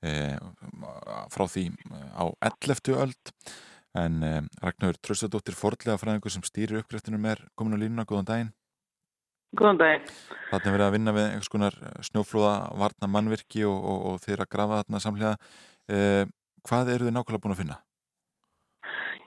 e, 0.07 0.13
frá 1.35 1.43
því 1.51 1.65
á 2.15 2.23
11. 2.47 2.95
öld 2.95 3.33
en 3.99 4.23
e, 4.23 4.31
Ragnar 4.63 5.01
Tröstadóttir 5.03 5.59
forðlefa 5.59 5.99
fræðingur 5.99 6.31
sem 6.31 6.47
stýrir 6.47 6.79
uppgreftinum 6.79 7.27
er 7.27 7.43
komin 7.59 7.75
á 7.75 7.81
línuna, 7.83 8.07
góðan 8.07 8.31
daginn 8.31 8.55
Góðan 9.51 9.81
daginn. 9.81 10.07
Þarna 10.47 10.69
er 10.69 10.73
verið 10.77 10.85
að 10.85 10.93
vinna 10.95 11.13
við 11.17 11.25
einhvers 11.27 11.51
konar 11.51 11.75
snjóflóða 12.07 12.53
varna 12.79 13.09
mannvirki 13.11 13.65
og, 13.67 13.81
og, 13.83 14.05
og 14.13 14.21
þeir 14.23 14.45
að 14.45 14.51
grafa 14.55 14.77
þarna 14.79 15.01
samlega 15.03 15.33
e, 15.91 16.25
hvað 16.67 16.93
eru 16.95 17.07
þið 17.07 17.15
nákvæmlega 17.17 17.43
búin 17.43 17.55
að 17.55 17.61
finna? 17.63 17.79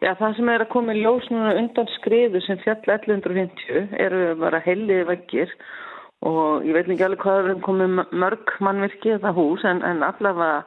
Já, 0.03 0.13
það 0.19 0.37
sem 0.37 0.51
er 0.53 0.65
að 0.65 0.73
koma 0.75 0.95
í 0.95 1.01
ljós 1.01 1.27
núna 1.33 1.55
undan 1.61 1.91
skriðu 1.95 2.43
sem 2.45 2.59
fjall 2.65 2.81
1150 2.83 3.95
eru 4.05 4.23
bara 4.41 4.61
heiliði 4.65 5.07
veggir 5.09 5.53
og 6.25 6.65
ég 6.67 6.77
veit 6.77 6.89
ekki 6.89 7.07
alveg 7.07 7.23
hvað 7.23 7.51
er 7.53 7.61
komið 7.65 8.01
mörg 8.13 8.55
mannvirki 8.65 9.15
eða 9.17 9.33
hús 9.37 9.65
en, 9.69 9.83
en 9.87 10.05
allavega 10.05 10.65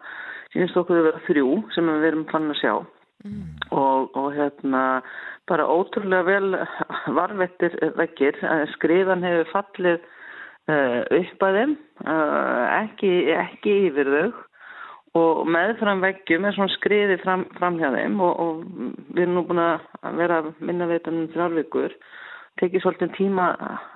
sínist 0.53 0.77
okkur 0.79 1.01
að 1.01 1.09
vera 1.09 1.25
þrjú 1.27 1.49
sem 1.75 1.91
við 1.91 2.07
erum 2.11 2.27
fann 2.31 2.53
að 2.53 2.61
sjá 2.61 2.73
og, 3.71 4.15
og 4.17 4.27
hérna 4.35 4.83
bara 5.49 5.67
ótrúlega 5.67 6.25
vel 6.27 6.57
varvettir 7.17 7.75
veggir. 7.97 8.37
Skriðan 8.75 9.25
hefur 9.25 9.51
fallið 9.53 9.97
uh, 10.71 11.01
upp 11.19 11.45
að 11.47 11.59
þeim, 11.59 11.75
uh, 12.05 12.63
ekki, 12.83 13.11
ekki 13.35 13.75
yfir 13.89 14.11
þau 14.13 14.27
og 15.15 15.47
meðfram 15.49 16.01
veggjum 16.03 16.45
er 16.45 16.55
svona 16.55 16.73
skriði 16.75 17.17
fram, 17.21 17.45
fram 17.57 17.77
hjá 17.79 17.89
þeim 17.93 18.19
og, 18.23 18.39
og 18.43 18.63
við 19.15 19.23
erum 19.23 19.37
nú 19.37 19.43
búin 19.47 19.63
að 19.63 20.17
vera 20.19 20.41
minna 20.59 20.89
veitanum 20.89 21.29
þrjárvíkur 21.33 21.95
tekið 22.61 22.83
svolítið 22.83 23.13
tíma 23.17 23.47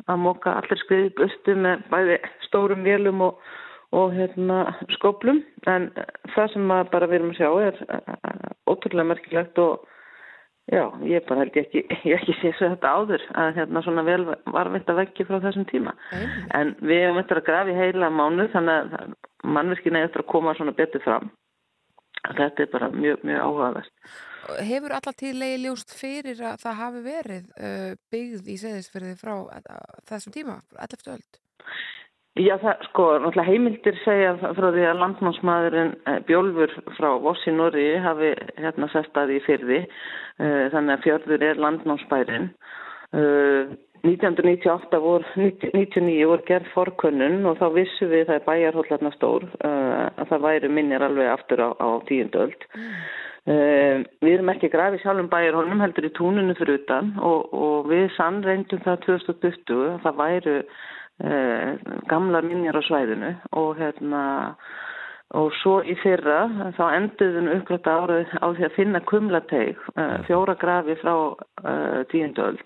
að 0.07 0.21
móka 0.21 0.55
allir 0.59 0.79
skriði 0.83 1.13
bustu 1.17 1.55
með 1.57 1.85
bæði 1.91 2.17
stórum 2.47 2.85
vélum 2.85 3.23
og, 3.27 3.39
og 3.97 4.13
hérna, 4.15 4.63
skóplum 4.95 5.41
en 5.67 5.89
það 6.35 6.53
sem 6.53 6.75
bara 6.93 7.09
við 7.09 7.19
erum 7.19 7.33
að 7.33 7.39
sjá 7.41 7.49
er 7.67 7.81
ótrúlega 8.69 9.09
merkilegt 9.11 9.61
og 9.61 9.87
já, 10.69 10.83
ég 11.07 11.25
bara 11.27 11.43
held 11.43 11.59
ekki 11.63 11.83
ég 12.05 12.15
ekki 12.17 12.37
sé 12.41 12.53
svo 12.57 12.71
þetta 12.73 12.93
áður 12.95 13.27
að 13.43 13.53
hérna 13.59 13.83
svona 13.85 14.05
vel 14.07 14.23
varvitt 14.53 14.89
að 14.91 15.03
veggi 15.03 15.27
frá 15.27 15.39
þessum 15.43 15.67
tíma 15.71 15.95
en 16.57 16.75
við 16.81 17.05
hefum 17.05 17.21
eftir 17.23 17.41
að 17.41 17.47
grafi 17.49 17.77
heila 17.77 18.11
mánu 18.13 18.49
þannig 18.53 18.97
að 18.97 19.15
mannverkin 19.43 19.97
er 19.97 20.09
eftir 20.09 20.25
að 20.25 20.31
koma 20.33 20.55
svona 20.57 20.75
betur 20.77 21.03
fram 21.05 21.31
þetta 22.21 22.65
er 22.65 22.69
bara 22.73 22.91
mjög, 22.93 23.23
mjög 23.25 23.47
áhugavert 23.47 24.19
Hefur 24.41 24.95
alltaf 24.95 25.15
til 25.19 25.35
leiði 25.37 25.67
ljóst 25.67 25.93
fyrir 25.93 26.39
að 26.49 26.63
það 26.63 26.79
hafi 26.79 27.01
verið 27.05 27.49
uh, 27.61 27.91
byggð 28.11 28.47
í 28.49 28.55
seðisferði 28.57 29.13
frá 29.19 29.35
uh, 29.37 29.99
þessum 30.09 30.33
tíma, 30.33 30.55
11. 30.81 31.11
öld? 31.13 31.41
Já, 32.39 32.53
það, 32.61 32.83
sko, 32.87 33.05
náttúrulega 33.19 33.51
heimildir 33.51 33.97
segja 34.05 34.29
frá 34.39 34.67
því 34.71 34.83
að 34.87 34.99
landnámsmaðurinn 35.01 35.89
eh, 36.07 36.19
Bjólfur 36.29 36.71
frá 36.95 37.09
Vossi 37.19 37.51
Norri 37.51 37.89
hafi 37.99 38.29
hérna 38.55 38.87
sestaði 38.93 39.35
í 39.35 39.41
fyrði, 39.43 39.79
uh, 40.39 40.69
þannig 40.71 40.93
að 40.93 41.03
fjörður 41.03 41.43
er 41.49 41.59
landnámsbærin. 41.59 42.45
Uh, 43.11 43.73
1998 44.07 45.01
voru, 45.03 45.27
99 45.35 46.29
voru 46.29 46.45
gerð 46.47 46.69
forkönnun 46.71 47.43
og 47.51 47.59
þá 47.59 47.67
vissu 47.75 48.07
við 48.07 48.23
það 48.29 48.39
er 48.39 48.47
bæjarhóllarna 48.47 49.11
stór 49.17 49.43
uh, 49.49 50.07
að 50.15 50.31
það 50.31 50.47
væri 50.47 50.71
minnir 50.71 51.05
alveg 51.05 51.33
aftur 51.33 51.65
á, 51.67 51.69
á 51.77 51.89
tíundöld. 52.07 52.63
Uh, 53.43 54.07
við 54.23 54.37
erum 54.37 54.53
ekki 54.55 54.71
grafið 54.71 55.03
sjálfum 55.03 55.29
bæjarhólnum 55.35 55.83
heldur 55.83 56.07
í 56.07 56.13
túnunu 56.15 56.55
fyrir 56.55 56.79
utan 56.79 57.11
og, 57.19 57.51
og 57.51 57.91
við 57.91 58.07
sannreindum 58.15 58.81
það 58.87 59.03
2020 59.09 59.85
að 59.91 60.01
það 60.07 60.19
væru 60.23 60.57
Uh, 61.21 61.77
gamlar 62.09 62.41
minjar 62.41 62.73
á 62.73 62.81
svæðinu 62.81 63.27
og 63.53 63.75
hérna 63.77 64.21
og 65.37 65.51
svo 65.59 65.75
í 65.85 65.93
fyrra 66.01 66.47
þá 66.73 66.81
enduðum 66.95 67.49
uppgrætta 67.59 67.93
árið 67.93 68.31
á 68.41 68.47
því 68.57 68.65
að 68.65 68.73
finna 68.73 69.01
kumlateig, 69.05 69.83
uh, 70.01 70.15
fjóra 70.25 70.55
grafi 70.57 70.95
frá 70.97 71.13
uh, 71.13 71.99
tíundöld 72.09 72.63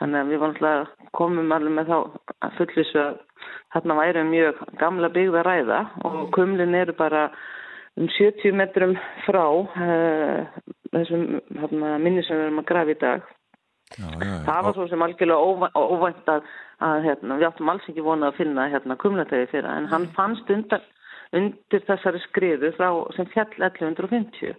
þannig 0.00 0.16
að 0.22 0.32
við 0.32 0.44
náttúrulega 0.46 1.10
komum 1.18 1.52
alveg 1.52 1.76
með 1.76 1.92
þá 1.92 1.98
að 2.46 2.56
fullisu 2.56 3.02
að 3.02 3.20
þarna 3.74 3.98
væri 4.00 4.24
mjög 4.30 4.64
gamla 4.80 5.12
byggð 5.18 5.36
að 5.42 5.46
ræða 5.50 5.80
og 6.08 6.18
kumlin 6.38 6.78
eru 6.80 6.96
bara 6.96 7.26
um 8.00 8.08
70 8.16 8.56
metrum 8.56 8.96
frá 9.26 9.44
þessum 10.96 11.28
minni 12.00 12.24
sem 12.24 12.38
við 12.38 12.46
erum 12.46 12.64
að 12.64 12.68
grafi 12.72 12.96
í 12.96 13.00
dag. 13.04 13.28
Já, 13.90 14.06
já, 14.06 14.22
já. 14.22 14.34
það 14.46 14.64
var 14.64 14.74
svo 14.76 14.84
sem 14.86 15.02
algjörlega 15.02 15.78
óvænt 15.90 16.28
að, 16.30 16.44
að 16.84 17.04
hérna, 17.06 17.38
við 17.40 17.48
áttum 17.50 17.70
alls 17.72 17.86
ekki 17.90 18.04
vonað 18.04 18.32
að 18.32 18.40
finna 18.40 18.66
hérna 18.72 18.96
kumlategi 19.00 19.50
fyrir 19.52 19.70
en 19.70 19.88
hann 19.92 20.08
fannst 20.16 20.50
undir, 20.52 20.84
undir 21.36 21.86
þessari 21.88 22.22
skriðu 22.26 22.72
frá 22.78 22.88
sem 23.16 23.28
fjall 23.34 23.50
1150 23.56 24.54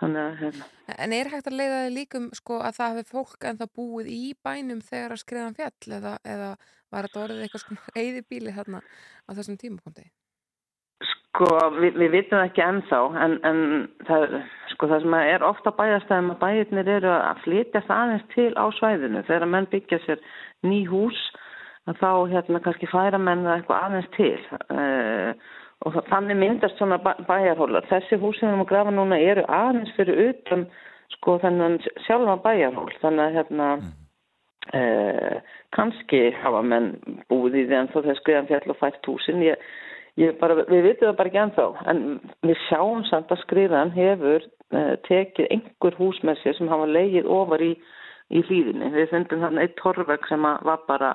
þannig 0.00 0.22
að 0.22 0.36
hérna. 0.42 0.68
En 0.96 1.14
er 1.14 1.30
hægt 1.32 1.50
að 1.50 1.58
leiða 1.60 1.80
þig 1.84 1.96
líkum 1.96 2.28
sko 2.36 2.60
að 2.64 2.78
það 2.78 3.00
hefur 3.00 3.10
fólk 3.16 3.48
en 3.48 3.60
það 3.60 3.74
búið 3.80 4.12
í 4.14 4.22
bænum 4.44 4.84
þegar 4.84 5.16
að 5.16 5.22
skriðan 5.24 5.58
fjall 5.58 5.98
eða, 5.98 6.14
eða 6.24 6.54
var 6.90 7.06
þetta 7.06 7.22
orðið 7.24 7.44
eitthvað 7.44 7.64
sko 7.64 7.76
eðibíli 8.04 8.56
hérna 8.56 8.82
á 8.82 9.30
þessum 9.36 9.60
tímapunkti? 9.60 10.08
Sko, 11.30 11.46
við, 11.78 11.94
við 11.96 12.10
vitum 12.12 12.40
það 12.40 12.48
ekki 12.48 12.62
ennþá, 12.64 12.98
en, 13.24 13.34
en 13.46 13.60
það, 14.08 14.32
sko, 14.72 14.88
það 14.90 15.04
sem 15.04 15.14
er 15.20 15.44
ofta 15.46 15.72
bæjastæðum 15.78 16.32
að 16.34 16.40
bæjirnir 16.42 16.90
eru 16.96 17.12
að 17.14 17.42
flytjast 17.44 17.92
aðeins 17.94 18.26
til 18.34 18.50
á 18.58 18.64
svæðinu. 18.76 19.22
Þegar 19.28 19.46
menn 19.52 19.68
byggja 19.70 20.00
sér 20.04 20.24
ný 20.66 20.82
hús, 20.90 21.18
þá 21.90 22.10
hérna 22.30 22.60
kannski 22.64 22.88
færa 22.90 23.18
menn 23.18 23.46
það 23.46 23.56
eitthvað 23.56 23.86
aðeins 23.86 24.10
til. 24.16 24.36
Uh, 24.70 25.32
og 25.88 25.96
þannig 26.10 26.36
myndast 26.36 26.78
svona 26.78 27.00
bæjarhólar. 27.00 27.88
Þessi 27.88 28.20
hús 28.20 28.36
sem 28.38 28.48
við 28.48 28.52
erum 28.52 28.66
að 28.66 28.72
grafa 28.72 28.92
núna 28.94 29.18
eru 29.24 29.46
aðeins 29.48 29.94
fyrir 29.96 30.20
utan 30.28 30.66
sko 31.16 31.38
þennan 31.42 31.80
sjálfa 32.06 32.36
bæjarhól. 32.44 32.90
Þannig 33.02 33.26
að 33.26 33.40
hérna... 33.40 33.72
Uh, 34.70 35.40
kannski 35.74 36.28
hafa 36.42 36.60
menn 36.62 36.92
búið 37.30 37.62
í 37.62 37.68
því 37.68 37.76
en 37.78 37.88
þó 37.90 37.96
þegar 38.02 38.18
skriðan 38.18 38.48
fjall 38.50 38.72
og 38.74 38.76
fært 38.78 39.08
húsin 39.08 39.40
ég 39.42 39.70
Bara, 40.40 40.56
við 40.68 40.82
vitum 40.84 41.08
það 41.08 41.16
bara 41.16 41.30
ekki 41.30 41.38
ennþá, 41.40 41.64
en 41.88 42.00
við 42.44 42.58
sjáum 42.66 43.04
samt 43.08 43.30
að 43.32 43.38
skriðan 43.44 43.92
hefur 43.94 44.42
uh, 44.42 44.96
tekið 45.06 45.46
einhver 45.54 45.96
hús 45.96 46.18
með 46.26 46.42
sér 46.42 46.56
sem 46.58 46.68
hafa 46.68 46.88
leigið 46.90 47.28
ofar 47.30 47.62
í, 47.64 47.70
í 48.30 48.42
hlýðinni. 48.46 48.90
Við 48.94 49.10
fundum 49.12 49.44
þannig 49.44 49.66
eitt 49.66 49.76
torveg 49.80 50.26
sem 50.30 50.46
var 50.46 50.84
bara 50.88 51.14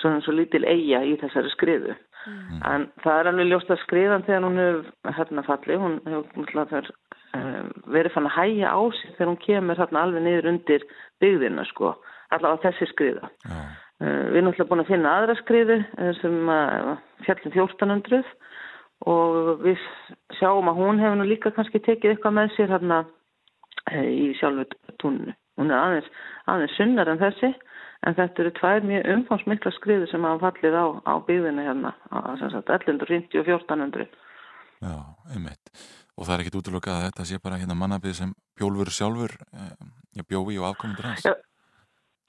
svona 0.00 0.22
svo 0.24 0.34
lítil 0.36 0.64
eiga 0.64 1.02
í 1.04 1.14
þessari 1.20 1.52
skriðu. 1.52 1.96
Mm. 2.22 2.58
En 2.68 2.84
það 3.02 3.18
er 3.18 3.30
alveg 3.30 3.48
ljóst 3.50 3.72
að 3.72 3.82
skriðan 3.82 4.26
þegar 4.28 4.44
hún 4.46 4.60
hefur 4.62 5.16
hérna 5.18 5.44
fallið, 5.46 5.80
hún 5.82 5.96
hefur 6.06 6.90
uh, 7.34 7.62
verið 7.90 8.14
fann 8.14 8.28
að 8.30 8.36
hæja 8.36 8.72
á 8.72 8.80
sig 8.98 9.14
þegar 9.16 9.30
hún 9.32 9.40
kemur 9.46 9.80
hérna 9.82 10.04
alveg 10.06 10.26
niður 10.26 10.50
undir 10.52 10.86
byggðina 11.22 11.66
sko, 11.70 11.96
allavega 12.30 12.68
þessi 12.68 12.90
skriða. 12.92 13.32
Mm. 13.48 13.72
Við 14.02 14.36
erum 14.40 14.48
alltaf 14.50 14.70
búin 14.70 14.82
að 14.82 14.88
finna 14.90 15.10
aðra 15.14 15.34
skriðu 15.38 15.76
sem 16.18 16.38
fjallin 17.22 17.52
1400 17.54 18.32
og 19.12 19.60
við 19.62 19.84
sjáum 20.40 20.70
að 20.72 20.80
hún 20.80 21.02
hefur 21.02 21.20
nú 21.20 21.26
líka 21.28 21.52
kannski 21.54 21.78
tekið 21.82 22.16
eitthvað 22.16 22.34
með 22.38 22.56
sér 22.56 22.72
hérna 22.74 22.98
í 23.92 24.32
sjálfu 24.40 24.66
túninu. 25.02 25.36
Hún 25.60 25.70
er 25.72 25.78
aðeins, 25.78 26.10
aðeins 26.48 26.76
sunnar 26.78 27.12
en 27.12 27.20
þessi 27.20 27.52
en 28.02 28.16
þetta 28.18 28.42
eru 28.42 28.52
tvær 28.58 28.86
mjög 28.88 29.08
umfámsmikla 29.14 29.72
skriðu 29.76 30.08
sem 30.10 30.26
hafa 30.26 30.50
fallið 30.50 30.76
á, 30.78 30.86
á 31.06 31.14
byggðinu 31.28 31.66
hérna 31.66 31.94
á 32.10 32.18
1150 32.34 33.38
og 33.42 33.50
1400. 33.52 34.08
Já, 34.82 34.96
einmitt. 35.30 35.70
Og 36.18 36.26
það 36.26 36.34
er 36.34 36.42
ekkit 36.42 36.58
útlökað 36.60 36.98
að 36.98 37.06
þetta 37.06 37.28
sé 37.28 37.38
bara 37.42 37.60
hérna 37.60 37.78
mannabið 37.78 38.18
sem 38.18 38.34
Bjólfur 38.58 38.90
sjálfur 38.92 39.36
eh, 39.54 40.24
bjói 40.28 40.58
og 40.58 40.72
afkomundur 40.72 41.08
hans? 41.12 41.24
Já. 41.26 41.36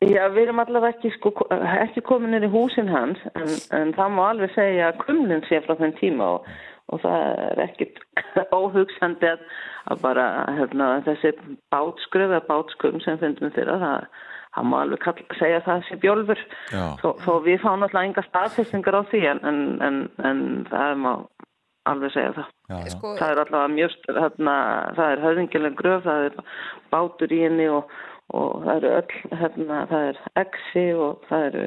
Já, 0.04 0.26
við 0.34 0.42
erum 0.48 0.60
allavega 0.60 0.98
ekki, 0.98 1.14
sko, 1.16 1.32
ekki 1.80 2.02
komin 2.04 2.36
inn 2.36 2.44
í 2.44 2.52
húsin 2.52 2.90
hans 2.92 3.22
en, 3.40 3.52
en 3.78 3.94
það 3.96 4.16
má 4.18 4.24
alveg 4.26 4.52
segja 4.52 4.90
að 4.90 4.98
kumlinn 5.06 5.46
sé 5.48 5.62
frá 5.64 5.78
þenn 5.80 5.96
tíma 6.00 6.28
og, 6.36 6.50
og 6.92 7.02
það 7.04 7.24
er 7.46 7.64
ekkit 7.68 8.02
óhugsandi 8.58 9.32
að, 9.32 9.48
að 9.94 10.04
bara 10.04 10.28
hérna, 10.58 10.92
þessi 11.08 11.34
bátskröð 11.74 12.36
eða 12.36 12.46
bátskum 12.50 13.02
sem 13.06 13.20
finnum 13.22 13.54
þeirra 13.56 13.80
það, 13.84 14.08
það 14.58 14.70
má 14.72 14.78
alveg 14.82 15.04
kall, 15.06 15.26
segja 15.40 15.64
það 15.68 15.86
sé 15.90 16.00
bjólfur 16.04 16.46
þó, 16.72 17.10
þó 17.24 17.34
við 17.48 17.62
fáum 17.64 17.88
alltaf 17.88 18.04
enga 18.04 18.26
staðfestingar 18.30 19.00
á 19.00 19.02
því 19.12 19.26
en, 19.32 19.44
en, 19.50 19.62
en, 19.88 20.02
en 20.24 20.46
það 20.72 20.96
má 21.06 21.12
alveg 21.90 22.14
segja 22.14 22.32
það. 22.38 22.52
Já, 22.72 22.76
já. 22.80 22.92
Sko, 22.94 23.10
Það 23.20 23.32
er 23.34 23.40
allavega 23.42 23.74
mjög, 23.74 23.96
hérna, 24.16 24.56
það 24.96 25.10
er 25.10 25.22
höfðingileg 25.26 25.74
gröf, 25.76 26.06
það 26.06 26.28
er 26.30 26.38
bátur 26.94 27.34
í 27.36 27.40
henni 27.44 27.66
og 27.72 27.90
og 28.34 28.64
það 28.64 28.76
eru 28.76 28.92
öll, 28.98 29.18
hérna, 29.42 29.80
það 29.92 30.08
er 30.10 30.20
exi 30.42 30.84
og 30.96 31.26
það 31.30 31.48
eru 31.50 31.64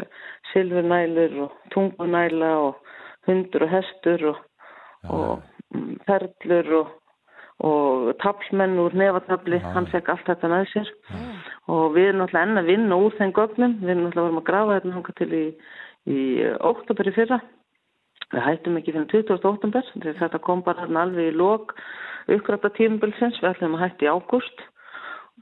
silfurnælur 0.52 1.38
og 1.44 1.56
tungunæla 1.74 2.52
og 2.64 2.94
hundur 3.28 3.66
og 3.66 3.72
hestur 3.74 4.28
og, 4.32 4.40
og 5.08 5.42
perlur 6.06 6.70
og, 6.80 6.94
og 7.66 8.14
tablmenn 8.22 8.78
úr 8.82 8.96
nefatabli, 8.98 9.60
hann 9.74 9.90
fekk 9.92 10.12
allt 10.12 10.30
þetta 10.30 10.52
með 10.52 10.70
sér. 10.72 10.94
Og 11.72 11.92
við 11.96 12.10
erum 12.10 12.22
náttúrulega 12.22 12.46
enn 12.46 12.62
að 12.62 12.70
vinna 12.70 13.00
úr 13.02 13.18
þeim 13.18 13.34
gögnum, 13.36 13.76
við 13.82 13.92
erum 13.94 14.06
náttúrulega 14.06 14.26
vorum 14.28 14.42
að 14.42 14.48
grafa 14.50 14.78
þetta 14.78 14.96
hanga 14.96 15.16
til 15.20 15.30
í, 15.34 15.44
í 16.06 16.20
óttoberi 16.70 17.14
fyrra. 17.16 17.40
Við 18.32 18.42
hættum 18.42 18.78
ekki 18.80 18.94
fyrir 18.94 19.10
20. 19.12 19.50
óttumber 19.52 19.92
þetta 20.20 20.42
kom 20.42 20.64
bara 20.66 20.88
alveg 20.88 21.30
í 21.30 21.36
lok 21.36 21.76
uppgræta 22.26 22.72
tímubilsins, 22.74 23.38
við 23.42 23.52
ætlum 23.52 23.76
að 23.76 23.84
hætti 23.84 24.08
í 24.08 24.10
ágúst 24.10 24.64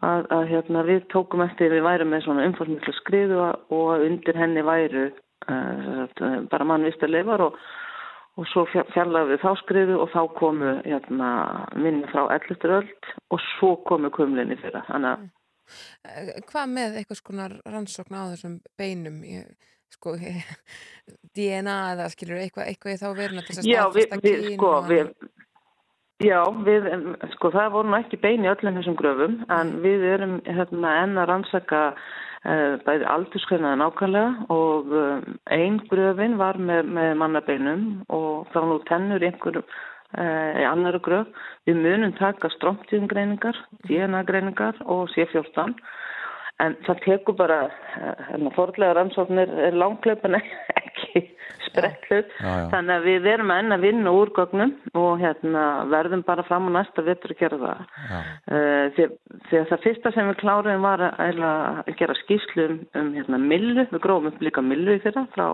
að, 0.04 0.26
að 0.36 0.42
hérna, 0.50 0.82
við 0.86 1.06
tókum 1.12 1.44
eftir 1.44 1.72
við 1.72 1.84
værum 1.86 2.10
með 2.12 2.26
svona 2.26 2.44
umfórmiklu 2.48 2.94
skriðu 2.98 3.40
og, 3.40 3.62
og 3.72 4.04
undir 4.04 4.38
henni 4.38 4.64
væru 4.66 5.06
uh, 5.08 6.04
bara 6.50 6.68
mannvista 6.68 7.08
leifar 7.08 7.46
og 7.48 7.58
og 8.34 8.48
svo 8.50 8.64
fjallaði 8.70 9.34
við 9.34 9.44
þá 9.44 9.50
skriðu 9.62 10.00
og 10.02 10.10
þá 10.10 10.20
komu 10.38 10.74
hérna, 10.82 11.30
minni 11.78 12.08
frá 12.10 12.26
11. 12.34 12.68
öld 12.80 13.14
og 13.30 13.42
svo 13.54 13.76
komu 13.86 14.10
kumlinni 14.14 14.58
fyrir 14.58 14.82
þannig 14.90 15.14
að 15.14 15.32
Eh, 16.04 16.32
Hvað 16.48 16.72
með 16.72 16.98
eitthvað 17.00 17.20
skonar 17.20 17.54
rannsókn 17.68 18.16
á 18.18 18.22
þessum 18.34 18.58
beinum 18.78 19.22
sko, 19.92 20.16
DNA 21.36 21.76
eða 21.94 22.10
skilur 22.12 22.42
eitthvað, 22.42 22.68
eitthvað 22.72 22.96
í 22.96 23.00
þá 23.00 23.06
veruna 23.20 23.44
til 23.44 23.56
þess 23.56 23.62
að 23.62 23.70
staðfesta 23.70 24.20
kyn 24.24 24.44
sko, 24.50 24.72
já, 26.24 26.40
við 26.66 26.90
sko, 27.36 27.52
það 27.54 27.72
voru 27.76 27.92
nú 27.92 27.98
ekki 28.00 28.20
bein 28.22 28.46
í 28.46 28.52
öllum 28.52 28.80
þessum 28.80 28.98
gröfum 29.00 29.40
en 29.58 29.74
við 29.84 30.06
erum 30.14 30.36
hérna, 30.46 30.94
enn 31.04 31.18
að 31.22 31.30
rannsaka 31.32 31.82
bæði 32.44 33.06
aldurskreinaði 33.08 33.80
nákvæmlega 33.80 34.46
og 34.52 34.92
um, 34.92 35.38
ein 35.54 35.78
gröfin 35.88 36.36
var 36.36 36.58
með, 36.60 36.90
með 36.92 37.10
mannabeinum 37.22 37.84
og 38.12 38.50
þá 38.52 38.58
nú 38.68 38.78
tennur 38.90 39.24
í 39.24 39.30
einhverjum 39.30 39.64
uh, 39.64 40.52
í 40.60 40.66
annara 40.68 41.00
gröf. 41.04 41.30
Við 41.64 41.80
munum 41.80 42.12
taka 42.18 42.50
strómtíðingreiningar, 42.58 43.56
DNA-greiningar 43.88 44.82
og 44.84 45.08
C14 45.14 45.72
en 46.62 46.76
það 46.86 47.00
tekur 47.04 47.36
bara 47.38 47.60
uh, 47.66 48.26
hérna, 48.30 48.52
forðlega 48.54 48.96
rannsóknir 48.98 49.50
er 49.68 49.78
langklöpun 49.78 50.38
ekki 50.40 51.24
sprettlut 51.64 52.30
þannig 52.38 52.94
að 52.94 53.06
við 53.08 53.26
erum 53.32 53.50
enn 53.54 53.74
að 53.74 53.86
vinna 53.88 54.12
úr 54.14 54.30
gögnum 54.36 54.74
og 54.98 55.22
hérna, 55.22 55.64
verðum 55.90 56.22
bara 56.26 56.44
fram 56.46 56.68
á 56.70 56.76
næsta 56.78 57.04
vetur 57.06 57.34
að 57.34 57.42
gera 57.42 57.60
það 57.64 57.80
uh, 57.80 58.84
því, 58.96 59.08
því 59.48 59.60
að 59.60 59.66
það 59.72 59.84
fyrsta 59.88 60.14
sem 60.14 60.30
við 60.30 60.40
kláruðum 60.44 60.86
var 60.86 61.04
að, 61.08 61.42
að 61.42 61.92
gera 61.98 62.18
skýslu 62.22 62.68
um, 62.68 62.78
um 63.00 63.10
hérna, 63.18 63.42
millu, 63.54 63.88
við 63.90 64.04
grófum 64.06 64.30
upp 64.30 64.46
líka 64.46 64.64
millu 64.64 64.98
í 64.98 65.02
fyrra 65.04 65.26
frá, 65.34 65.46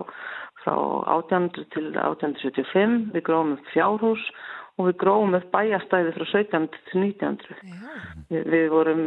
frá 0.61 0.75
1800 1.17 1.69
til 1.73 1.87
1875, 1.95 2.97
við 3.15 3.29
grófum 3.29 3.55
upp 3.57 3.73
fjárhús 3.73 4.31
og 4.79 4.87
við 4.87 4.97
grófum 5.03 5.37
upp 5.37 5.47
bæjastæði 5.53 6.13
frá 6.15 6.25
1700 6.25 6.83
til 6.89 7.01
1900 7.03 7.57
við, 8.31 8.45
við 8.53 8.67
vorum 8.73 9.03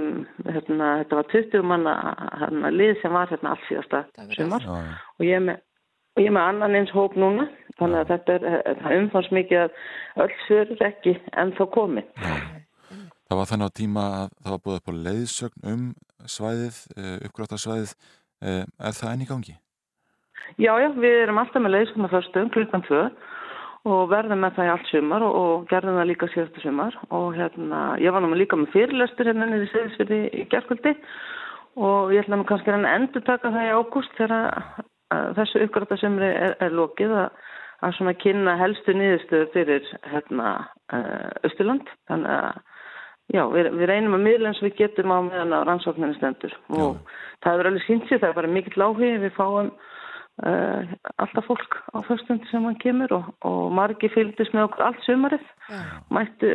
hérna, 0.47 0.91
þetta 1.03 1.21
var 1.21 1.31
20 1.33 1.69
manna 1.71 1.95
hérna, 2.41 2.73
lið 2.75 2.99
sem 3.03 3.15
var 3.17 3.31
hérna 3.33 3.55
allt 3.55 3.69
síðasta 3.69 4.05
sumar. 4.37 4.67
Já, 4.67 4.75
já. 4.75 4.99
og 5.19 5.29
ég 5.29 5.39
er 5.41 5.47
með 5.51 5.63
og 6.15 6.23
ég 6.23 6.31
er 6.31 6.35
með 6.37 6.51
annan 6.53 6.77
eins 6.79 6.93
hóp 6.95 7.17
núna 7.19 7.49
þannig 7.81 8.05
að 8.05 8.11
þetta 8.13 8.35
er, 8.37 8.45
það 8.83 8.99
umfanns 9.01 9.33
mikið 9.35 9.65
að 9.65 9.81
öll 10.25 10.61
er 10.61 10.87
ekki 10.91 11.17
ennþá 11.43 11.71
komið 11.75 12.13
Það 13.25 13.39
var 13.41 13.49
þannig 13.51 13.71
á 13.73 13.79
tíma 13.79 14.03
að 14.05 14.27
það 14.45 14.53
var 14.53 14.63
búið 14.65 14.77
upp 14.79 14.91
á 14.93 14.95
leiðsögn 15.09 15.69
um 15.73 15.85
svæðið, 16.29 16.77
uppgráttasvæðið. 17.27 17.95
Er 18.45 18.97
það 18.99 19.11
enn 19.11 19.25
í 19.25 19.29
gangi? 19.31 19.55
Já, 20.61 20.75
já, 20.79 20.89
við 20.93 21.17
erum 21.23 21.41
alltaf 21.41 21.65
með 21.65 21.75
leiðsum 21.75 22.07
að 22.07 22.15
förstum 22.19 22.51
klukkan 22.55 22.85
tvö 22.85 23.01
og 23.85 24.09
verðum 24.09 24.41
með 24.41 24.57
það 24.57 24.69
í 24.69 24.73
allt 24.73 24.91
sumar 24.91 25.25
og, 25.27 25.35
og 25.41 25.65
gerðum 25.71 25.99
það 26.01 26.11
líka 26.11 26.29
síðastu 26.33 26.65
sumar. 26.65 26.99
Og 27.13 27.27
hérna, 27.37 27.81
ég 28.01 28.15
var 28.15 28.25
nú 28.25 28.33
líka 28.39 28.59
með 28.59 28.73
fyrirlestur 28.75 29.31
hérna 29.31 29.49
niður 29.51 29.67
í 29.67 29.73
Seyðisfirði 29.73 30.21
í 30.33 30.45
gerkvöldi 30.53 30.95
og 31.85 32.15
ég 32.15 32.25
ætla 32.25 32.39
nú 32.41 32.47
kannski 32.49 32.73
að 32.73 32.87
endur 32.93 33.25
taka 33.27 33.51
það 33.53 33.69
í 33.69 33.75
ágúst 33.75 34.15
þegar 34.19 34.37
að 35.15 35.33
þessu 35.39 35.65
uppgráta 35.67 35.99
sumri 36.01 36.31
er, 36.31 36.55
er 36.65 36.75
lokið 36.75 37.17
að, 37.25 37.43
að 37.85 37.97
svona 37.99 38.15
kynna 38.23 38.55
helstu 38.61 38.95
niðurstöður 38.95 39.51
fyrir 39.55 39.91
hérna 40.13 40.55
Östurland 41.45 41.91
þannig 42.09 42.39
að 42.39 42.63
Já, 43.33 43.41
við, 43.49 43.71
við 43.79 43.89
reynum 43.89 44.19
að 44.19 44.25
miðla 44.27 44.51
eins 44.51 44.59
og 44.61 44.67
við 44.67 44.75
getum 44.83 45.13
á 45.17 45.19
meðan 45.25 45.55
að 45.57 45.63
rannsókninni 45.71 46.17
stendur. 46.19 46.53
Og 46.77 46.99
það 47.45 47.61
er 47.61 47.69
alveg 47.71 47.85
sínt 47.87 48.05
sér, 48.09 48.21
það 48.21 48.29
er 48.29 48.37
bara 48.37 48.51
mikill 48.53 48.85
áhugi, 48.85 49.13
við 49.23 49.33
fáum 49.39 49.71
uh, 50.43 50.95
alltaf 51.23 51.47
fólk 51.47 51.77
á 51.95 51.99
föstundi 52.09 52.49
sem 52.51 52.65
hann 52.67 52.79
kemur 52.83 53.13
og, 53.19 53.29
og 53.47 53.69
margi 53.75 54.11
fylgdist 54.15 54.55
með 54.57 54.69
okkur 54.69 54.87
allt 54.89 55.05
sumarið, 55.07 55.45
Já. 55.69 55.83
mættu 56.11 56.55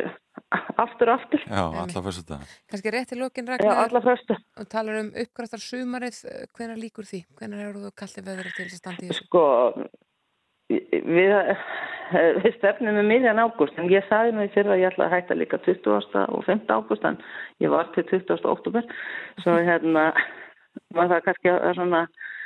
aftur 0.80 1.10
og 1.10 1.20
aftur, 1.20 1.42
Já, 1.46 1.62
alla 1.82 2.02
fyrst 2.04 2.22
þetta. 2.24 2.38
Kannski 2.70 2.92
rétt 2.94 3.14
í 3.14 3.18
lokin 3.20 3.48
já, 3.50 3.58
Ragnar 3.60 4.04
föstu. 4.04 4.36
og 4.58 4.68
talar 4.72 5.00
um 5.02 5.10
uppgráttar 5.22 5.62
sumarið 5.62 6.20
hvenar 6.56 6.80
líkur 6.80 7.08
því? 7.08 7.24
Hvenar 7.38 7.66
eru 7.68 7.84
þú 7.86 7.92
kallið 8.02 8.30
veðri 8.30 8.54
til 8.56 8.66
þess 8.66 8.78
að 8.78 8.82
standa 8.82 9.04
í 9.04 9.10
þessu? 9.10 9.26
Sko, 9.26 9.44
við, 10.70 11.34
við 12.44 12.58
stefnum 12.58 12.98
með 12.98 13.08
miðjan 13.10 13.42
ágúst, 13.42 13.78
en 13.78 13.90
ég 13.92 14.06
sagði 14.08 14.34
nú 14.36 14.46
í 14.46 14.52
fyrra 14.54 14.76
að 14.76 14.82
ég 14.84 14.92
ætla 14.92 15.08
að 15.08 15.14
hætta 15.16 15.38
líka 15.38 15.60
20. 15.66 16.26
og 16.26 16.44
5. 16.46 16.66
ágúst, 16.70 17.06
en 17.06 17.20
ég 17.62 17.72
var 17.72 17.90
til 17.94 18.06
20. 18.10 18.44
oktober, 18.54 18.86
svo 19.42 19.56
hérna 19.58 20.10
var 20.94 21.10
það 21.10 21.24
kannski 21.28 21.52
að 21.52 21.74
svona, 21.78 22.04
já, 22.06 22.39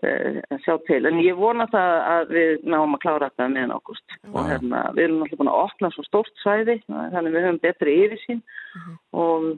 sjá 0.00 0.74
til. 0.86 1.04
En 1.06 1.20
ég 1.20 1.36
vona 1.36 1.66
það 1.70 1.92
að 2.14 2.32
við 2.32 2.64
náum 2.64 2.96
að 2.96 3.02
klára 3.04 3.28
þetta 3.30 3.48
meðan 3.52 3.74
ágúst. 3.76 4.16
Og 4.32 4.48
hérna, 4.48 4.82
við 4.96 5.04
erum 5.04 5.22
alltaf 5.24 5.40
búin 5.40 5.52
að 5.52 5.62
opna 5.66 5.90
svo 5.92 6.04
stórt 6.06 6.42
svæði, 6.42 6.78
þannig 6.88 7.34
við 7.34 7.46
höfum 7.46 7.62
betri 7.62 7.96
yfirsýn 8.06 8.42
og 9.12 9.48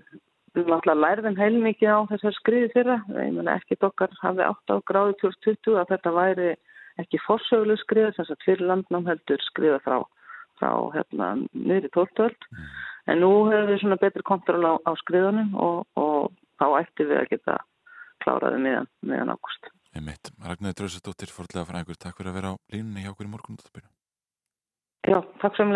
við 0.55 0.71
náttúrulega 0.71 1.01
lærðum 1.03 1.39
heilmikið 1.39 1.95
á 1.95 1.99
þessar 2.11 2.37
skriði 2.39 2.71
fyrra. 2.75 2.99
Ég 3.15 3.37
meina 3.37 3.57
ekki 3.59 3.79
okkar 3.81 4.15
hafði 4.23 4.47
8 4.51 4.75
á 4.75 4.79
gráði 4.91 5.17
2020 5.23 5.79
að 5.81 5.95
þetta 5.95 6.15
væri 6.19 6.51
ekki 7.03 7.23
forsöguleg 7.25 7.81
skriða, 7.83 8.15
þess 8.19 8.35
að 8.35 8.45
fyrir 8.47 8.69
landnám 8.71 9.09
heldur 9.11 9.43
skriða 9.49 9.81
frá, 9.87 9.97
frá 10.61 10.71
hérna, 10.95 11.31
niður 11.55 11.89
í 11.89 11.93
12 11.95 12.27
öld. 12.27 12.51
En 13.11 13.23
nú 13.23 13.33
hefur 13.51 13.71
við 13.71 13.81
svona 13.83 14.01
betri 14.03 14.27
kontroll 14.27 14.63
á, 14.63 14.75
á 14.83 14.93
skriðunum 15.03 15.55
og, 15.59 15.87
og 15.99 16.31
þá 16.63 16.67
ætti 16.81 17.09
við 17.09 17.23
að 17.23 17.31
geta 17.35 17.57
kláraði 18.25 18.63
meðan, 18.63 18.89
meðan 19.05 19.35
ágúst. 19.35 19.75
Einmitt. 19.95 20.33
Ragnar 20.43 20.75
Drausadóttir, 20.75 21.31
forðlega 21.31 21.69
frá 21.69 21.79
einhver, 21.81 21.99
takk 22.01 22.19
fyrir 22.19 22.33
að 22.33 22.39
vera 22.41 22.51
á 22.51 22.55
línunni 22.75 23.05
hjá 23.05 23.13
okkur 23.13 23.29
í 23.29 23.31
morgun. 23.31 23.61
Já, 25.07 25.19
takk 25.43 25.55
sem 25.59 25.71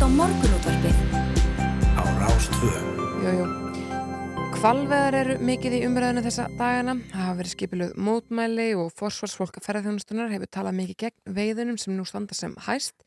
hlusta 0.00 0.08
á 0.08 0.16
morgunútvarpið 0.16 0.96
á 2.00 2.02
Rástvö. 2.16 2.72
Jú, 3.20 3.30
jú. 3.36 3.46
Hvalveðar 4.56 5.16
eru 5.18 5.34
mikið 5.44 5.76
í 5.76 5.80
umræðinu 5.84 6.22
þessa 6.24 6.46
dagana. 6.56 6.94
Það 7.10 7.24
hafa 7.24 7.36
verið 7.40 7.52
skipiluð 7.52 7.92
mótmæli 8.00 8.68
og 8.80 8.88
forsvarsfólk 8.96 9.58
að 9.60 9.66
ferðarþjónustunar 9.66 10.32
hefur 10.32 10.52
talað 10.52 10.78
mikið 10.80 10.98
gegn 11.04 11.36
veiðunum 11.36 11.78
sem 11.80 11.96
nú 11.96 12.06
standa 12.08 12.36
sem 12.36 12.56
hæst. 12.64 13.04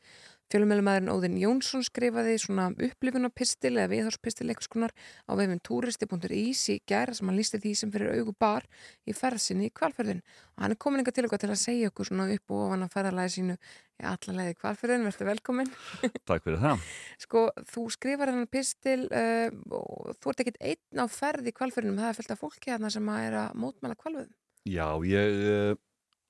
Fjölumælumæðurinn 0.52 1.10
Óðinn 1.10 1.38
Jónsson 1.40 1.82
skrifaði 1.82 2.34
svona 2.38 2.68
upplifunapistil 2.70 3.72
eða 3.72 3.88
viðhórspistil 3.90 4.46
eitthvað 4.52 4.66
skonar 4.68 4.92
á 5.24 5.32
vefum 5.40 5.60
turisti.is 5.64 6.60
í 6.70 6.76
gæra 6.86 7.14
sem 7.16 7.30
hann 7.30 7.38
lísti 7.38 7.58
því 7.62 7.72
sem 7.80 7.92
fyrir 7.94 8.12
augu 8.20 8.34
bar 8.38 8.66
í 9.08 9.16
ferðsinni 9.16 9.70
í 9.70 9.74
kvalferðin. 9.74 10.20
Og 10.54 10.66
hann 10.66 10.76
er 10.76 10.78
komin 10.84 11.00
eitthvað 11.00 11.16
til 11.16 11.26
okkar 11.30 11.42
til 11.42 11.50
að 11.54 11.62
segja 11.64 11.90
okkur 11.90 12.10
svona 12.10 12.28
upp 12.36 12.54
og 12.54 12.66
ofan 12.68 12.86
að 12.86 12.94
ferðarlæði 12.94 13.34
sínu 13.38 13.58
í 14.00 14.06
alla 14.08 14.34
leiði 14.38 14.56
kvalferðin. 14.58 15.06
Verður 15.08 15.30
velkomin. 15.30 15.70
Takk 16.28 16.46
fyrir 16.46 16.60
það. 16.62 16.86
Sko, 17.22 17.44
þú 17.70 17.86
skrifar 17.94 18.32
hennar 18.32 18.50
pistil 18.50 19.04
uh, 19.08 19.48
og 19.74 20.14
þú 20.18 20.32
ert 20.32 20.44
ekkit 20.44 20.60
einn 20.70 21.02
á 21.02 21.06
ferð 21.10 21.50
í 21.50 21.54
kvalfyrnum, 21.54 22.00
það 22.00 22.10
er 22.10 22.18
fullt 22.18 22.34
af 22.34 22.42
fólki 22.42 22.72
hérna 22.72 22.90
sem 22.92 23.10
að 23.12 23.28
er 23.28 23.38
að 23.44 23.58
mótmæla 23.62 23.98
kvalvöðum. 24.00 24.34
Já, 24.64 24.86
ég 25.06 25.40
uh, 25.44 25.78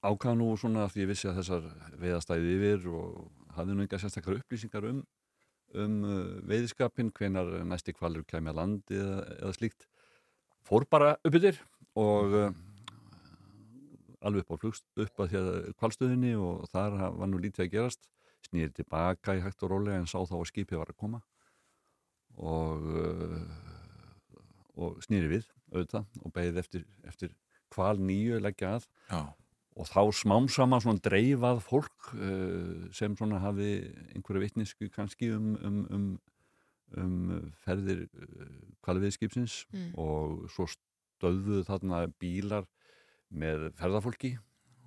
ákvað 0.04 0.38
nú 0.40 0.50
svona 0.60 0.88
því 0.92 1.04
ég 1.04 1.12
vissi 1.12 1.30
að 1.30 1.40
þessar 1.40 1.68
veiðastæði 2.02 2.54
yfir 2.58 2.88
og 2.92 3.54
hafði 3.56 3.76
nú 3.76 3.84
enga 3.86 4.00
sérstakar 4.02 4.38
upplýsingar 4.40 4.88
um, 4.90 5.00
um 5.78 5.96
uh, 6.04 6.20
veiðskapin, 6.50 7.12
hvenar 7.14 7.50
næsti 7.70 7.94
kvalur 7.96 8.26
kæmi 8.28 8.52
að 8.52 8.60
landi 8.60 9.00
eða, 9.00 9.20
eða 9.40 9.56
slíkt. 9.56 9.88
Fór 10.64 10.88
bara 10.90 11.14
upp 11.20 11.38
yfir 11.40 11.60
og 12.00 12.38
uh, 12.40 12.54
alveg 14.24 14.44
upp 14.44 14.56
á 14.56 14.62
flugst, 14.62 14.86
upp 14.96 15.20
að 15.20 15.30
því 15.30 15.40
að 15.40 15.70
kvalstöðinni 15.80 16.34
og 16.40 16.66
þar 16.72 16.98
var 17.18 17.30
nú 17.30 17.40
lítið 17.42 17.66
að 17.66 17.72
gerast. 17.76 18.08
Snýri 18.44 18.72
tilbaka 18.76 19.36
í 19.38 19.40
hægt 19.44 19.62
og 19.64 19.70
rólega 19.72 20.00
en 20.02 20.10
sá 20.10 20.18
þá 20.28 20.34
að 20.36 20.48
skipið 20.50 20.80
var 20.80 20.90
að 20.92 21.00
koma 21.00 21.22
og, 22.36 22.82
uh, 22.90 23.38
og 24.74 24.98
snýri 25.06 25.30
við 25.30 25.48
auðvitað 25.72 26.20
og 26.20 26.34
beðið 26.34 26.60
eftir, 26.64 26.84
eftir 27.08 27.32
kval 27.72 27.96
nýju 28.02 28.40
leggja 28.42 28.74
að 28.76 28.86
Já, 29.08 29.22
og 29.74 29.88
þá 29.90 30.00
smám 30.14 30.48
saman 30.52 30.82
svona 30.82 31.02
dreifað 31.02 31.62
fólk 31.64 32.12
uh, 32.14 32.84
sem 32.94 33.16
svona 33.18 33.40
hafi 33.42 33.70
einhverja 34.14 34.44
vitnisku 34.44 34.90
kannski 34.94 35.32
um, 35.34 35.54
um, 35.64 35.80
um, 35.94 36.06
um 37.00 37.50
ferðir 37.64 38.04
uh, 38.06 38.52
kvalviðskipsins 38.84 39.64
Mm. 39.72 39.90
og 39.98 40.44
svo 40.52 40.68
stöðuðu 40.70 41.64
þarna 41.66 42.04
bílar 42.20 42.68
með 43.30 43.70
ferðarfólki 43.78 44.34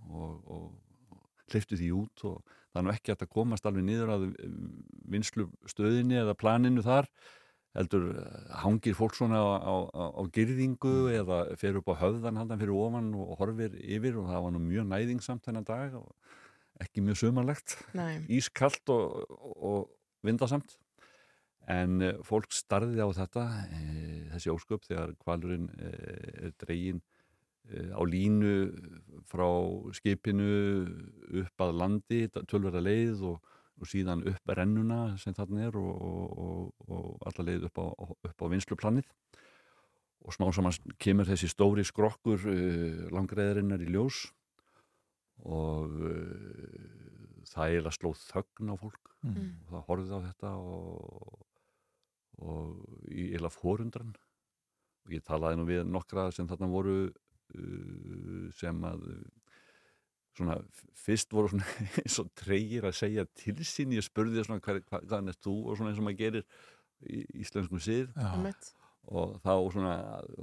og, 0.07 0.37
og, 0.45 0.69
og 1.13 1.49
hleyftu 1.51 1.79
því 1.79 1.89
út 1.95 2.23
og 2.27 2.37
það 2.45 2.79
er 2.81 2.85
nú 2.85 2.93
ekki 2.93 3.15
að 3.15 3.27
komast 3.33 3.67
alveg 3.67 3.87
niður 3.87 4.13
að 4.13 4.29
vinslu 5.09 5.49
stöðinni 5.69 6.19
eða 6.21 6.37
planinu 6.37 6.83
þar 6.85 7.09
heldur 7.77 8.09
eh, 8.15 8.55
hangir 8.63 8.97
fólk 8.97 9.15
svona 9.17 9.39
á, 9.41 9.47
á, 9.61 9.75
á, 9.91 10.03
á 10.17 10.21
gyrðingu 10.33 10.95
eða 11.13 11.39
fer 11.59 11.77
upp 11.79 11.91
á 11.93 12.01
höfðan 12.01 12.39
handan 12.39 12.61
fyrir 12.61 12.75
ofan 12.77 13.13
og 13.17 13.37
horfir 13.41 13.77
yfir 13.83 14.17
og 14.21 14.31
það 14.31 14.43
var 14.45 14.55
nú 14.55 14.63
mjög 14.63 14.89
næðingsamt 14.91 15.45
þennan 15.45 15.67
dag 15.67 15.97
og 15.99 16.09
ekki 16.81 17.03
mjög 17.05 17.21
sumarlegt. 17.23 17.77
Nei. 17.97 18.25
ískallt 18.29 18.93
og, 18.93 19.23
og, 19.57 19.87
vindasamt. 20.25 20.77
En 21.71 22.01
eh, 22.01 22.17
fólk 22.25 22.53
starði 22.55 23.03
á 23.03 23.07
þetta 23.11 23.43
e, 23.75 23.81
þessi 24.33 24.51
ósköp 24.53 24.85
þegar 24.87 25.13
kvalurinn 25.19 25.67
e, 25.75 25.91
er 26.47 26.53
dregin 26.63 27.01
e, 27.01 27.16
á 27.67 28.01
línu 28.07 28.53
frá 29.27 29.47
skipinu 29.95 30.47
upp 31.43 31.63
að 31.63 31.77
landi 31.81 32.19
tölverða 32.31 32.83
leið 32.83 33.23
og, 33.27 33.53
og 33.77 33.89
síðan 33.89 34.23
upp 34.29 34.53
rennuna 34.55 35.17
sem 35.21 35.35
þarna 35.35 35.67
er 35.67 35.77
og, 35.79 35.91
og, 36.07 36.87
og 36.87 37.27
alla 37.27 37.47
leið 37.49 37.67
upp 37.69 37.81
á, 37.83 37.85
upp 38.31 38.45
á 38.45 38.51
vinsluplanið 38.53 39.09
og 40.27 40.35
smá 40.35 40.49
saman 40.51 40.75
kemur 40.99 41.27
þessi 41.27 41.49
stóri 41.51 41.85
skrokkur 41.87 42.47
uh, 42.51 43.03
langreðarinnar 43.15 43.83
í 43.83 43.91
ljós 43.93 44.25
og 45.47 45.93
uh, 46.03 47.43
það 47.47 47.77
er 47.77 47.87
að 47.87 47.95
slóð 47.95 48.23
þögn 48.25 48.73
á 48.73 48.75
fólk. 48.79 49.03
Mm. 49.25 49.47
og 49.65 49.71
það 49.73 49.85
horfið 49.87 50.11
á 50.13 50.19
þetta 50.27 50.49
og, 50.61 51.45
og 52.45 53.07
í 53.09 53.31
eila 53.33 53.49
fórundran 53.49 54.11
og 55.07 55.15
ég 55.15 55.23
talaði 55.25 55.57
nú 55.57 55.65
við 55.65 55.87
nokkra 55.89 56.27
sem 56.35 56.47
þarna 56.47 56.69
voru 56.69 56.97
sem 58.57 58.87
að 58.89 59.05
uh, 59.11 59.19
svona 60.37 60.57
fyrst 61.05 61.33
voru 61.33 61.51
svona 61.51 61.67
eins 62.03 62.17
og 62.21 62.31
treyir 62.37 62.87
að 62.87 62.97
segja 62.99 63.27
til 63.37 63.57
sín. 63.65 63.95
Ég 63.97 64.05
spurði 64.05 64.45
svona 64.45 64.63
hvað, 64.63 64.81
hvað, 64.89 65.05
hvaðan 65.05 65.31
er 65.33 65.39
þú? 65.39 65.55
og 65.65 65.79
svona 65.79 65.93
eins 65.93 66.01
og 66.01 66.07
maður 66.07 66.19
gerir 66.23 66.49
í 67.05 67.23
íslenskum 67.43 67.81
Einmitt. 68.17 68.71
og 69.07 69.37
þá 69.43 69.53
svona 69.73 69.95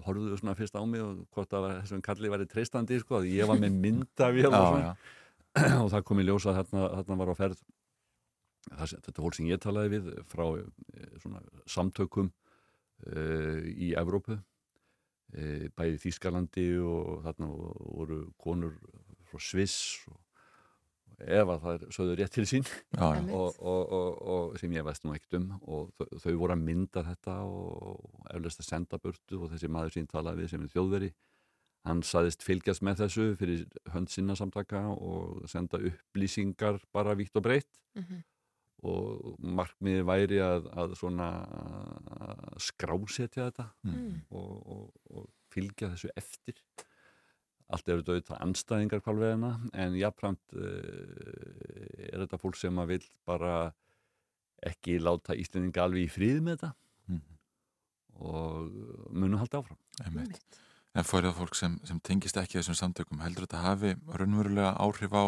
horfðuðu 0.06 0.38
svona 0.40 0.56
fyrst 0.58 0.76
á 0.78 0.82
mig 0.86 1.02
og 1.02 1.24
hvort 1.34 1.56
að 1.56 1.70
þessum 1.80 2.04
kalli 2.04 2.30
væri 2.30 2.46
treystandi 2.50 3.00
sko, 3.02 3.20
að 3.20 3.32
ég 3.32 3.50
var 3.50 3.58
með 3.60 3.80
myndavél 3.82 4.50
og, 4.50 4.76
og 5.82 5.88
það 5.90 6.04
kom 6.06 6.22
í 6.22 6.26
ljósa 6.28 6.52
að 6.52 6.60
þarna, 6.62 6.86
þarna 7.00 7.18
var 7.20 7.34
á 7.34 7.36
ferð 7.40 7.64
það, 8.70 8.94
þetta 8.94 9.24
fólk 9.26 9.38
sem 9.38 9.50
ég 9.50 9.62
talaði 9.62 9.98
við 9.98 10.10
frá 10.30 10.44
eh, 10.56 11.12
svona 11.22 11.42
samtökum 11.70 12.30
uh, 12.30 13.60
í 13.74 13.92
Evrópu. 13.98 14.38
uh, 14.38 14.42
bæði 15.34 15.96
í 15.98 16.02
Þýskalandi 16.04 16.66
og 16.84 17.24
þarna 17.24 17.48
voru 17.50 18.20
konur 18.38 18.76
frá 19.30 19.40
Sviss 19.42 19.78
og 20.10 20.20
ef 21.24 21.46
að 21.54 21.60
það 21.62 21.84
sögðu 21.94 22.14
rétt 22.18 22.32
til 22.34 22.44
sín 22.50 22.64
já, 22.66 22.98
já. 22.98 23.08
Einmitt. 23.20 23.34
og, 23.38 23.58
og, 23.62 23.92
og, 23.94 24.22
og 24.34 24.56
sem 24.58 24.72
ég 24.74 24.84
veist 24.86 25.04
nú 25.06 25.12
ekkert 25.14 25.36
um 25.38 25.52
og 25.62 25.92
þau, 25.94 26.08
þau 26.24 26.32
voru 26.40 26.56
að 26.56 26.64
mynda 26.66 27.04
þetta 27.06 27.36
og 27.46 28.26
eflaust 28.34 28.60
að 28.64 28.68
senda 28.72 28.98
burtu 28.98 29.38
og 29.44 29.52
þessi 29.54 29.70
maður 29.70 29.94
sín 29.94 30.08
talaði 30.10 30.42
við 30.42 30.50
sem 30.54 30.64
er 30.66 30.72
þjóðveri 30.74 31.10
hann 31.84 32.02
saðist 32.02 32.42
fylgjast 32.42 32.82
með 32.82 33.02
þessu 33.04 33.26
fyrir 33.38 33.64
hönd 33.94 34.10
sinna 34.10 34.34
samtaka 34.38 34.86
og 34.94 35.44
senda 35.52 35.78
upplýsingar 35.78 36.80
bara 36.94 37.14
vítt 37.18 37.36
og 37.38 37.46
breytt 37.46 37.70
Mhm. 37.94 38.24
Og 38.84 39.38
markmiði 39.40 40.02
væri 40.08 40.38
að, 40.44 40.66
að 40.76 40.94
svona 41.00 41.28
að 41.44 42.58
skrásetja 42.68 43.48
þetta 43.50 43.66
Mm. 43.84 44.18
og, 44.30 44.52
og, 44.76 44.90
og 45.10 45.28
fylgja 45.54 45.90
þessu 45.94 46.10
eftir 46.16 46.58
allt 47.72 47.88
eru 47.88 48.02
þetta 48.02 48.12
auðvitað 48.14 48.42
anstæðingar 48.44 49.00
kvalveðina 49.06 49.52
en 49.84 49.94
jafnframt 49.96 50.56
uh, 50.58 52.10
er 52.10 52.20
þetta 52.24 52.38
fólk 52.42 52.58
sem 52.60 52.78
að 52.82 52.90
vil 52.94 53.06
bara 53.26 53.54
ekki 54.64 54.98
láta 55.02 55.36
Íslendinga 55.36 55.84
alveg 55.84 56.06
í 56.08 56.12
frið 56.12 56.42
með 56.44 56.58
þetta 56.58 56.74
Mhm. 57.04 57.22
og 58.24 59.10
munum 59.12 59.40
halda 59.42 59.58
áfram 59.60 59.78
Einmitt. 60.04 60.20
Einmitt. 60.28 60.60
En 60.94 61.02
fyrir 61.04 61.26
það 61.32 61.40
fólk 61.42 61.56
sem, 61.58 61.72
sem 61.84 61.98
tengist 62.06 62.36
ekki 62.38 62.60
þessum 62.60 62.76
samtökum, 62.78 63.18
heldur 63.24 63.48
þetta 63.48 63.62
hafi 63.64 63.94
raunverulega 64.14 64.76
áhrif 64.78 65.10
á 65.16 65.24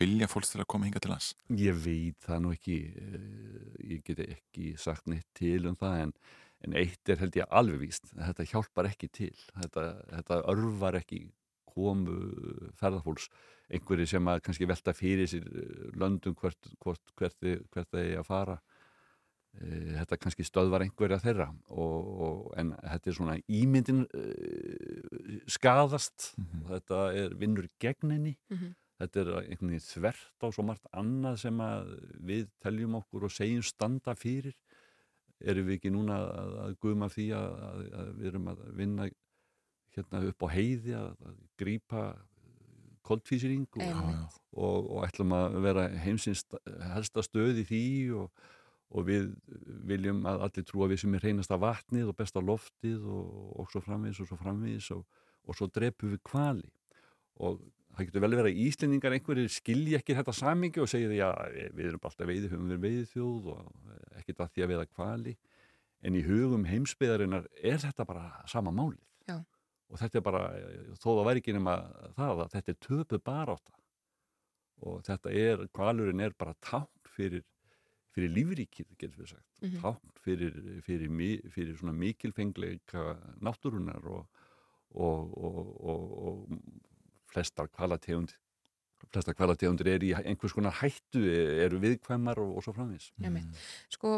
vilja 0.00 0.28
fólks 0.30 0.52
til 0.52 0.60
að 0.62 0.68
koma 0.72 0.86
hinga 0.88 1.00
til 1.02 1.10
lands? 1.12 1.32
Ég 1.50 1.74
veit 1.84 2.18
það 2.26 2.42
nú 2.44 2.52
ekki, 2.54 2.78
uh, 2.98 3.72
ég 3.94 4.04
get 4.06 4.22
ekki 4.26 4.72
sagt 4.78 5.06
neitt 5.10 5.26
til 5.34 5.66
um 5.70 5.76
það 5.76 6.00
en, 6.06 6.12
en 6.66 6.78
eitt 6.80 7.08
er 7.12 7.20
held 7.22 7.36
ég 7.40 7.46
alveg 7.50 7.80
víst, 7.86 8.10
þetta 8.14 8.46
hjálpar 8.52 8.88
ekki 8.90 9.08
til, 9.12 9.34
þetta, 9.58 9.88
þetta 10.14 10.40
örvar 10.54 10.98
ekki 11.02 11.24
komu 11.68 12.16
ferðarfólks, 12.80 13.28
einhverju 13.70 14.06
sem 14.08 14.26
að 14.32 14.40
kannski 14.46 14.66
velta 14.66 14.94
fyrir 14.96 15.28
sér 15.28 15.44
eh, 15.46 15.92
löndum 16.00 16.34
hvert, 16.40 16.70
hvert, 16.82 17.12
hvert, 17.20 17.36
hvert 17.70 17.90
það 17.92 18.04
er 18.06 18.18
að 18.22 18.26
fara, 18.32 18.58
Eh, 19.58 19.94
þetta 19.96 20.18
kannski 20.20 20.44
stöðvar 20.44 20.82
einhverja 20.84 21.16
þeirra 21.24 21.46
og, 21.72 22.08
og, 22.22 22.42
en 22.60 22.74
þetta 22.76 23.08
er 23.10 23.14
svona 23.16 23.36
ímyndin 23.48 24.02
uh, 24.04 25.38
skadast 25.50 26.34
Mhm. 26.38 26.60
og 26.62 26.68
þetta 26.76 26.98
er 27.16 27.34
vinnur 27.40 27.66
gegn 27.80 28.12
henni 28.12 28.34
Mhm. 28.52 28.74
Þetta 28.98 29.20
er 29.22 29.30
einhvern 29.42 29.72
veginn 29.72 29.86
þvert 29.86 30.44
á 30.44 30.46
svo 30.54 30.64
margt 30.66 30.88
annað 30.96 31.38
sem 31.44 31.62
að 31.62 31.92
við 32.30 32.48
teljum 32.62 32.98
okkur 32.98 33.28
og 33.28 33.34
segjum 33.34 33.64
standa 33.66 34.14
fyrir. 34.18 34.56
Erum 35.38 35.68
við 35.68 35.78
ekki 35.78 35.92
núna 35.94 36.18
að, 36.26 36.54
að 36.64 36.76
guðma 36.82 37.08
því 37.14 37.28
að, 37.38 37.52
að, 37.68 37.82
að 38.00 38.08
við 38.18 38.30
erum 38.32 38.48
að 38.50 38.64
vinna 38.80 39.08
hérna 39.94 40.22
upp 40.30 40.44
á 40.44 40.48
heiði 40.50 40.96
að, 40.98 41.12
að 41.30 41.38
grípa 41.60 42.02
koldfísring 43.08 43.66
og, 43.78 44.38
og, 44.52 44.90
og 44.92 45.06
ætlum 45.06 45.32
að 45.36 45.58
vera 45.64 45.86
heimsins 46.02 46.44
helsta 46.92 47.24
stöð 47.24 47.62
í 47.62 47.66
því 47.68 47.84
og, 48.18 48.42
og 48.92 49.06
við 49.08 49.30
viljum 49.88 50.24
að 50.28 50.44
allir 50.48 50.66
trúa 50.68 50.90
við 50.90 51.04
sem 51.04 51.16
er 51.16 51.24
reynasta 51.24 51.58
vatnið 51.60 52.10
og 52.10 52.18
besta 52.18 52.42
loftið 52.44 53.06
og, 53.06 53.30
og 53.62 53.72
svo 53.72 53.82
framvegis 53.84 54.22
og 54.24 54.30
svo 54.30 54.40
framvegis 54.42 54.90
og, 54.96 55.06
og 55.48 55.58
svo 55.58 55.70
drepum 55.72 56.12
við 56.14 56.22
kvali 56.28 56.68
og 57.38 57.62
það 57.98 58.08
getur 58.08 58.22
vel 58.24 58.30
verið 58.38 58.48
að 58.52 58.60
Íslendingar 58.64 59.14
einhverjir 59.16 59.50
skilji 59.52 59.96
ekki 59.98 60.14
þetta 60.18 60.34
samingi 60.38 60.80
og 60.84 60.88
segja 60.90 61.08
því 61.10 61.18
að 61.26 61.58
við 61.78 61.88
erum 61.90 62.04
alltaf 62.08 62.28
veiði, 62.30 62.50
höfum 62.52 62.72
við 62.72 62.82
veiði 62.86 63.06
þjóð 63.12 63.48
og 63.54 63.60
ekkert 64.20 64.42
að 64.44 64.52
því 64.54 64.64
að 64.66 64.72
veiða 64.72 64.86
kvali 64.94 65.34
en 66.06 66.14
í 66.14 66.22
hugum 66.28 66.64
heimsbyðarinnar 66.70 67.48
er 67.58 67.80
þetta 67.82 68.06
bara 68.06 68.24
sama 68.46 68.70
málið 68.70 69.02
Já. 69.28 69.38
og 69.90 69.98
þetta 69.98 70.20
er 70.20 70.24
bara, 70.28 70.42
þó 70.94 71.08
það 71.10 71.24
væri 71.28 71.42
ekki 71.42 71.56
nema 71.58 71.74
það 72.16 72.44
að 72.44 72.52
þetta 72.54 72.74
er 72.74 72.80
töpu 72.86 73.18
barátta 73.26 73.74
og 74.86 75.00
þetta 75.08 75.32
er, 75.34 75.64
kvalurinn 75.74 76.22
er 76.22 76.36
bara 76.38 76.54
tákn 76.62 77.10
fyrir, 77.16 77.42
fyrir 78.14 78.30
lífríkið, 78.36 78.92
getur 79.00 79.24
við 79.24 79.32
sagt 79.34 79.44
Mhm. 79.58 79.80
tákn 79.82 80.12
fyrir, 80.22 80.54
fyrir, 80.86 81.08
mi- 81.10 81.40
fyrir 81.50 81.74
svona 81.80 81.92
mikilfengleika 81.98 83.16
náttúrunar 83.42 84.04
og, 84.06 84.28
og, 84.94 85.34
og, 85.34 85.72
og, 85.82 86.04
og 86.28 86.60
flestar 87.32 87.70
kvalategund 87.72 88.34
flestar 89.12 89.36
kvalategundir 89.36 89.88
er 89.92 90.04
í 90.04 90.10
einhvers 90.16 90.54
konar 90.56 90.74
hættu 90.80 91.22
eru 91.62 91.78
viðkvæmar 91.82 92.40
og, 92.42 92.56
og 92.58 92.64
svo 92.64 92.74
framvís 92.76 93.08
Einmitt. 93.22 93.56
Sko 93.92 94.12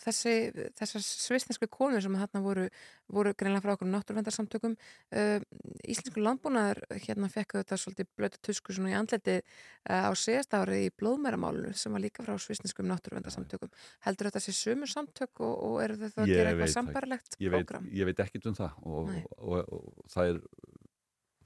þessi, 0.00 0.34
þessar 0.78 1.04
svisnesku 1.04 1.68
konur 1.72 2.02
sem 2.04 2.16
þarna 2.16 2.42
voru, 2.44 2.66
voru 3.10 3.34
greinlega 3.36 3.64
frá 3.64 3.74
okkur 3.74 3.90
náttúrvendarsamtökum 3.90 4.76
uh, 4.78 5.42
Íslensku 5.82 6.22
landbúnaður 6.22 6.82
hérna 6.94 7.30
fekk 7.32 7.58
þetta 7.60 7.80
svolítið 7.82 8.10
blötu 8.16 8.42
tusku 8.48 8.76
svona 8.76 8.94
í 8.94 8.96
andleti 8.98 9.36
uh, 9.40 10.08
á 10.08 10.12
síðast 10.16 10.56
ári 10.56 10.84
í 10.86 10.94
blóðmæramálunu 11.02 11.74
sem 11.76 11.92
var 11.96 12.04
líka 12.04 12.24
frá 12.24 12.36
svisneskum 12.40 12.88
náttúrvendarsamtökum 12.90 13.72
heldur 14.06 14.30
þetta 14.30 14.44
sé 14.46 14.56
sömur 14.56 14.90
samtök 14.90 15.44
og, 15.44 15.54
og 15.68 15.78
eru 15.84 16.00
þau 16.00 16.08
þá 16.08 16.22
að 16.24 16.34
gera 16.34 16.54
eitthvað 16.54 16.76
sambarlegt 16.78 17.40
ég 17.42 17.56
veit, 17.56 17.76
veit 18.12 18.26
ekkit 18.26 18.50
um 18.52 18.60
það 18.62 18.84
og, 18.86 19.10
Nei. 19.12 19.24
og, 19.36 19.56
og, 19.58 19.80
og 19.80 20.12
það 20.14 20.34
er 20.34 20.44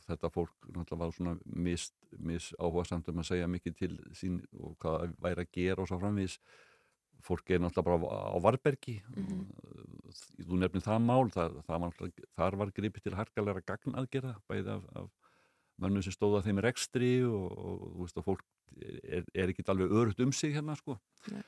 þetta 0.08 0.30
fólk 0.34 0.68
náttúrulega 0.68 1.00
var 1.04 1.16
svona 1.16 1.34
mis, 1.46 1.88
mis 2.18 2.50
áhuga 2.58 2.84
samt 2.88 3.08
um 3.08 3.22
að 3.22 3.30
segja 3.30 3.48
mikið 3.50 3.76
til 3.80 3.92
sín 4.16 4.40
og 4.60 4.76
hvað 4.82 5.14
væri 5.24 5.44
að 5.46 5.52
gera 5.56 5.82
og 5.84 5.88
svo 5.90 5.98
framvís 6.02 6.38
fólk 7.24 7.50
er 7.54 7.62
náttúrulega 7.64 8.00
bara 8.04 8.28
á, 8.28 8.36
Varbergi 8.44 8.96
Mhm. 9.16 9.44
og 9.64 10.46
þú 10.48 10.58
nefnir 10.60 10.84
það 10.84 11.04
mál 11.08 11.30
það, 11.32 11.60
það 11.66 11.80
var, 11.80 12.10
þar 12.36 12.56
var 12.60 12.72
gripið 12.76 13.02
til 13.02 13.14
harkalega 13.16 13.64
gagnaðgerða 13.66 14.34
bæði 14.48 14.74
af, 14.76 14.84
af 14.94 15.10
mönnum 15.80 16.04
sem 16.04 16.12
stóða 16.14 16.44
þeim 16.44 16.60
í 16.60 16.64
rekstri 16.68 17.12
og, 17.26 17.50
og, 17.50 17.82
og 17.88 18.00
veist 18.04 18.20
fólk 18.22 18.44
er, 18.78 19.24
er 19.34 19.50
ekki 19.50 19.64
alveg 19.72 19.90
örugt 19.90 20.20
um 20.22 20.32
sig 20.32 20.54
hérna 20.54 20.76
sko 20.78 20.98
Nei. 21.32 21.42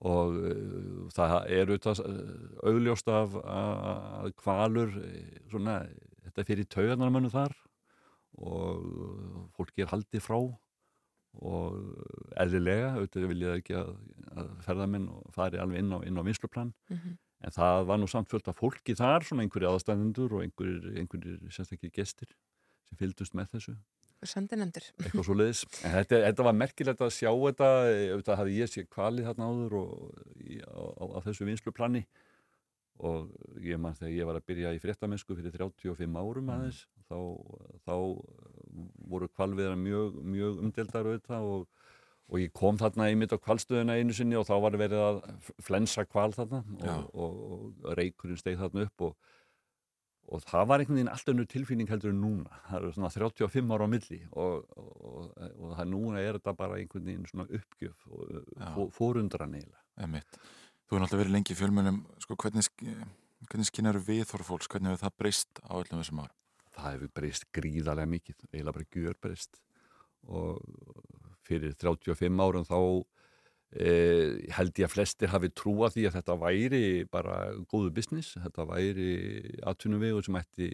og 0.00 0.34
uh, 0.34 1.06
það 1.14 1.36
er 1.46 1.70
auðvitað 1.70 2.02
uh, 2.02 2.48
augljóst 2.72 3.08
af 3.12 3.36
að 3.44 4.32
kvalur 4.40 4.96
uh, 4.98 5.38
svona, 5.50 5.78
þetta 6.24 6.42
er 6.42 6.48
fyrir 6.50 6.70
taugarnarmönu 6.74 7.30
þar 7.30 7.54
og 8.38 8.82
uh, 8.86 9.44
fólki 9.58 9.82
er 9.84 9.90
haldið 9.92 10.22
frá 10.24 10.38
og 11.38 11.74
eðlilega 12.40 12.94
auðvitað 12.96 13.26
vil 13.30 13.42
ég 13.44 13.58
ekki 13.60 13.74
að, 13.78 13.90
að 14.40 14.48
ferðamenn 14.64 15.08
fari 15.34 15.60
alveg 15.60 15.82
inn 15.84 15.92
á, 15.94 15.98
á 16.00 16.22
vinsluplan 16.26 16.72
Mhm. 16.90 17.16
en 17.44 17.54
það 17.54 17.84
var 17.86 17.98
nú 18.00 18.08
samt 18.10 18.28
fullt 18.32 18.48
af 18.50 18.56
fólki 18.58 18.96
þar 18.98 19.22
svona 19.26 19.44
einhverju 19.44 19.68
aðstæðendur 19.70 20.32
og 20.38 20.42
einhverjir, 20.42 20.88
einhverjir 20.98 21.38
sérstaklega 21.54 21.94
gestir 22.00 22.32
sem 22.88 22.98
fylgdust 22.98 23.34
með 23.36 23.52
þessu. 23.52 23.76
Sendinemdir 24.26 24.88
eitthvað 24.98 25.26
svo 25.28 25.36
leiðis 25.38 25.60
en 25.84 25.92
þetta, 25.94 26.18
þetta 26.24 26.46
var 26.48 26.56
merkilegt 26.58 27.04
að 27.04 27.12
sjá 27.14 27.30
þetta 27.30 27.68
auðvitað 28.16 28.40
hafði 28.40 28.56
ég 28.58 28.72
séð 28.72 28.88
kvalið 28.96 29.28
þarna 29.28 29.50
áður 29.52 29.76
og 29.78 29.92
í, 30.42 30.58
á, 30.64 30.82
á, 30.98 31.04
á 31.14 31.18
þessu 31.28 31.46
vinsluplani 31.46 32.02
og 32.98 33.28
ég 33.62 33.78
man 33.78 33.94
þegar 33.94 34.16
ég 34.16 34.26
var 34.26 34.40
að 34.40 34.48
byrja 34.50 34.72
í 34.74 34.80
fréttamennsku 34.82 35.36
fyrir 35.38 35.54
35 35.54 36.18
árum 36.18 36.50
aðeins 36.50 36.80
þá, 37.08 37.18
þá 37.88 37.94
voru 39.08 39.28
kvalviðar 39.32 39.78
mjög, 39.80 40.20
mjög 40.22 40.62
umdeldar 40.64 41.08
auðvitað 41.08 41.48
og, 41.54 41.66
og 42.28 42.42
ég 42.42 42.52
kom 42.56 42.78
þarna 42.80 43.08
einmitt 43.08 43.34
á 43.34 43.40
kvalstöðuna 43.40 43.98
einu 43.98 44.16
sinni 44.16 44.38
og 44.38 44.46
þá 44.48 44.54
var 44.66 44.78
verið 44.80 45.04
að 45.06 45.20
flensa 45.64 46.04
kval 46.06 46.30
þarna 46.36 46.62
og, 46.78 47.10
og, 47.14 47.42
og 47.88 47.98
reykurinn 47.98 48.40
steig 48.40 48.60
þarna 48.60 48.88
upp 48.88 49.08
og 49.08 49.18
og 50.28 50.44
það 50.44 50.64
var 50.68 50.82
einhvern 50.82 50.98
veginn 50.98 51.10
alltaf 51.12 51.32
önnur 51.32 51.48
tilfinning 51.48 51.88
heldur 51.88 52.12
en 52.12 52.20
núna. 52.20 52.58
Það 52.68 52.78
eru 52.78 52.90
svona 52.96 53.10
35 53.14 53.74
ára 53.74 53.86
á 53.88 53.92
milli 53.92 54.18
og, 54.28 54.66
og, 54.76 54.90
og, 55.08 55.28
og 55.56 55.74
það 55.78 55.92
núna 55.94 56.22
er 56.22 56.38
þetta 56.38 56.54
bara 56.58 56.80
einhvern 56.80 57.06
veginn 57.06 57.28
svona 57.30 57.46
uppgjöf 57.58 58.08
og 58.12 58.92
fórundran 58.96 59.56
eiginlega. 59.56 59.84
Einmitt. 60.04 60.40
Þú 60.88 60.96
hefur 60.96 61.04
náttúrulega 61.04 61.22
verið 61.22 61.36
lengi 61.36 61.54
í 61.54 61.58
fjölmjölum 61.58 62.02
sko, 62.24 62.36
hvernig, 62.44 62.68
hvernig 63.48 63.70
skinnar 63.70 64.00
viðhorf 64.04 64.52
fólks, 64.52 64.68
hvernig 64.72 64.92
hefur 64.92 65.06
það 65.06 65.16
breyst 65.22 65.62
á 65.64 65.72
öllum 65.80 66.02
þessum 66.02 66.22
árum? 66.24 66.36
Það 66.82 66.96
hefur 66.96 67.12
breyst 67.20 67.46
gríðarlega 67.54 68.12
mikið 68.14 68.44
eiginlega 68.52 68.76
bara 68.78 68.90
gjör 68.94 69.18
breyst 69.22 69.60
og 70.28 70.60
fyrir 71.48 71.74
35 71.80 72.42
árum 72.44 72.66
þá 72.68 72.78
eh, 73.78 74.48
held 74.56 74.80
ég 74.80 74.88
að 74.88 74.94
flestir 74.94 75.32
hafi 75.32 75.50
trúa 75.56 75.90
því 75.92 76.06
að 76.08 76.18
þetta 76.18 76.36
væri 76.42 76.82
bara 77.12 77.38
góðu 77.70 77.92
business, 77.96 78.34
þetta 78.40 78.66
væri 78.68 79.10
atvinnuvegur 79.68 80.26
sem 80.26 80.38
ætti, 80.40 80.70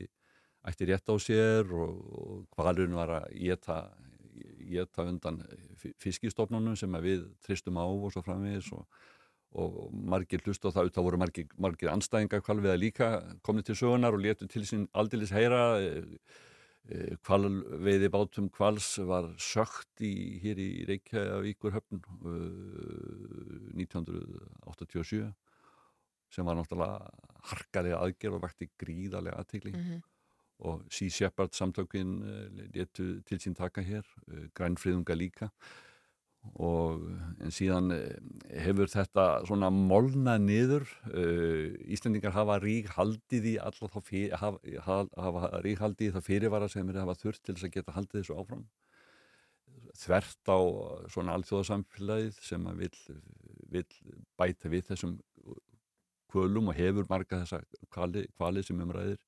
ætti 0.71 0.89
rétt 0.91 1.11
á 1.11 1.15
sér 1.23 1.71
og, 1.75 1.95
og 2.15 2.59
hvalurinn 2.59 2.97
var 2.99 3.15
að 3.21 3.29
geta, 3.39 3.79
geta 4.65 5.07
undan 5.11 5.43
fi- 5.81 5.95
fiskistofnunum 6.03 6.77
sem 6.79 7.01
við 7.05 7.27
tristum 7.45 7.79
á 7.79 7.87
og 7.87 8.11
svo 8.15 8.25
framvegis 8.27 8.73
og, 8.75 8.87
og 9.55 9.93
margir 9.95 10.43
hlust 10.45 10.65
og 10.67 10.75
það, 10.75 10.91
það 10.95 11.07
voru 11.07 11.21
margir, 11.23 11.47
margir 11.63 11.93
anstæðingar 11.93 12.43
hvalviða 12.47 12.81
líka 12.81 13.11
komni 13.47 13.63
til 13.63 13.77
sögunar 13.79 14.17
og 14.17 14.25
letu 14.25 14.49
til 14.51 14.65
sín 14.67 14.89
aldeilis 14.93 15.31
heyra 15.35 15.63
hvalveiði 17.25 18.11
bátum 18.13 18.51
hvals 18.53 18.99
var 19.09 19.31
sögt 19.41 20.03
í, 20.05 20.11
hér 20.43 20.59
í 20.61 20.69
Reykjavíkur 20.91 21.73
höfn 21.79 22.03
uh, 22.29 23.71
1987 23.81 25.31
sem 26.35 26.45
var 26.45 26.59
náttúrulega 26.59 27.09
harkalega 27.53 28.03
aðgerð 28.05 28.37
og 28.37 28.45
vakti 28.45 28.69
gríðarlega 28.81 29.39
aðtegli 29.41 29.73
Mhm. 29.73 30.03
og 30.65 30.85
Sea 30.91 31.09
Shepherd 31.11 31.55
samtökin 31.57 32.21
uh, 32.23 32.49
letu 32.75 33.23
til 33.25 33.39
sín 33.39 33.57
taka 33.57 33.81
hér 33.81 34.05
grænfriðunga 34.55 35.17
líka 35.17 35.51
og 36.53 37.01
síðan 37.53 37.91
eh, 37.97 38.19
hefur 38.63 38.91
þetta 38.91 39.25
svona 39.49 39.71
molnað 39.75 40.45
niður 40.45 40.87
uh, 41.11 41.73
Íslendingar 41.91 42.35
hafa 42.37 42.61
rík 42.63 42.93
haldið 42.95 43.49
í 43.51 43.57
alla 43.59 43.91
þá 43.91 43.99
fyrir, 44.07 44.37
hafa, 44.39 45.03
hafa, 45.19 45.51
rík 45.65 45.83
haldið 45.83 46.11
í 46.11 46.15
það 46.15 46.27
fyrirvara 46.29 46.71
sem 46.71 46.91
er 46.93 47.01
hafa 47.03 47.17
þurft 47.19 47.43
til 47.43 47.57
þess 47.57 47.69
að 47.69 47.75
geta 47.79 47.97
haldið 47.97 48.21
þessu 48.21 48.39
áfram. 48.39 48.65
Þvert 49.99 50.51
á 50.51 50.59
svona 51.11 51.37
alþjóðasamfélagið 51.39 52.39
sem 52.43 52.67
að 52.71 52.83
vill, 52.85 53.21
vill 53.75 54.17
bæta 54.39 54.71
við 54.71 54.89
þessum 54.93 55.17
kvölum 56.31 56.71
og 56.71 56.79
hefur 56.79 57.09
marga 57.11 57.43
þessa 57.43 57.63
kvali, 57.95 58.27
kvali 58.35 58.63
sem 58.67 58.79
umræðir 58.83 59.19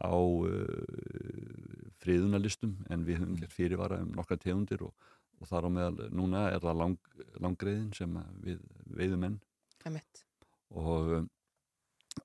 á 0.00 0.16
uh, 0.16 1.90
friðunarlistum. 2.00 2.78
En 2.88 3.04
við 3.04 3.20
höfum 3.20 3.36
gert 3.42 3.56
fyrirvara 3.56 4.00
um 4.04 4.16
nokkra 4.16 4.40
tegundir 4.40 4.86
og, 4.88 4.96
og 5.44 5.50
þar 5.50 5.68
á 5.68 5.70
meðal 5.76 6.10
núna 6.16 6.48
er 6.50 6.64
það 6.64 6.80
lang, 6.80 6.98
langgreiðin 7.44 7.92
sem 7.96 8.20
við 8.44 8.62
veiðum 8.96 9.28
enn 9.28 9.40
og, 10.74 11.12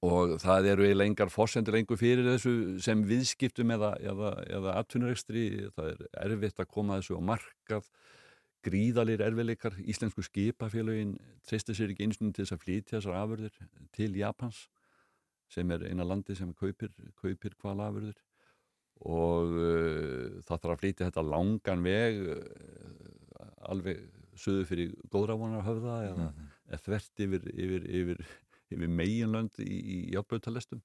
og 0.06 0.36
það 0.42 0.70
eru 0.74 0.86
eiginlega 0.88 1.12
engar 1.12 1.34
fórsendur 1.34 1.76
lengur 1.76 2.00
fyrir 2.00 2.28
þessu 2.28 2.54
sem 2.84 3.02
viðskiptum 3.08 3.74
eða, 3.76 3.94
eða, 4.12 4.32
eða 4.48 4.78
atvinnurekstri, 4.82 5.46
það 5.76 5.92
er 5.92 6.34
erfitt 6.36 6.64
að 6.64 6.72
koma 6.72 7.00
þessu 7.00 7.20
á 7.20 7.22
markað. 7.34 7.92
Gríðalir 8.60 9.22
erfileikar, 9.24 9.78
íslensku 9.88 10.24
skipafélögin 10.26 11.14
treystir 11.48 11.78
sér 11.78 11.94
ekki 11.94 12.10
einstunum 12.10 12.34
til 12.36 12.44
þess 12.44 12.58
að 12.58 12.66
flytja 12.66 12.98
þessar 12.98 13.20
afurðir 13.22 13.54
til 13.96 14.10
Japans 14.20 14.66
sem 15.50 15.72
er 15.72 15.86
eina 15.88 16.04
landi 16.06 16.36
sem 16.36 16.52
kaupir, 16.54 16.92
kaupir 17.22 17.56
hval 17.62 17.80
afurðir. 17.86 18.18
Og 19.08 19.54
uh, 19.56 20.42
það 20.44 20.58
þarf 20.58 20.74
að 20.74 20.82
flytja 20.82 21.08
þetta 21.08 21.24
langan 21.24 21.86
veg 21.86 22.20
alveg 23.68 24.00
söðu 24.40 24.66
fyrir 24.70 24.94
góðrávanar 25.12 25.66
höfða 25.68 25.96
eða, 26.12 26.28
eða 26.70 26.80
þvert 26.86 27.24
yfir, 27.26 27.48
yfir, 27.54 27.88
yfir, 28.00 28.22
yfir 28.72 28.88
meginlönd 29.02 29.60
í, 29.60 29.68
í 29.68 29.98
játbrautalestum 30.16 30.82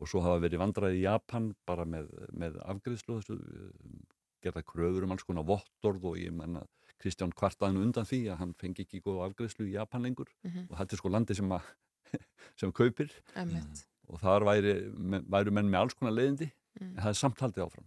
og 0.00 0.08
svo 0.08 0.22
hafa 0.24 0.40
verið 0.46 0.62
vandraði 0.62 1.00
í 1.00 1.04
Japan 1.04 1.50
bara 1.68 1.84
með, 1.84 2.06
með 2.32 2.56
afgriðslu 2.64 3.18
þessu 3.18 3.36
uh, 3.36 4.04
gerða 4.40 4.62
kröfur 4.64 5.04
um 5.04 5.12
alls 5.12 5.26
konar 5.28 5.44
vottorð 5.48 6.06
og 6.12 6.16
ég 6.20 6.32
menna 6.32 6.62
Kristján 7.00 7.32
kvartaðin 7.36 7.80
undan 7.82 8.06
því 8.08 8.22
að 8.32 8.38
hann 8.42 8.54
fengi 8.60 8.84
ekki 8.86 9.02
góð 9.04 9.22
afgriðslu 9.26 9.66
í 9.68 9.74
Japan 9.76 10.02
lengur 10.06 10.30
Mhm. 10.44 10.68
og 10.70 10.78
þetta 10.78 10.94
er 10.96 11.00
sko 11.02 11.08
landi 11.12 11.34
sem, 11.36 11.50
að, 11.52 11.68
sem 12.60 12.72
kaupir 12.72 13.10
Einmitt. 13.36 13.84
og 14.08 14.20
þar 14.22 14.44
væri, 14.48 14.72
væru 15.28 15.52
menn 15.52 15.68
með 15.72 15.80
alls 15.84 15.94
konar 15.98 16.16
leiðindi 16.16 16.50
Mm. 16.80 16.92
en 16.94 17.00
það 17.02 17.08
er 17.10 17.16
samt 17.18 17.40
haldið 17.42 17.64
áfram 17.64 17.86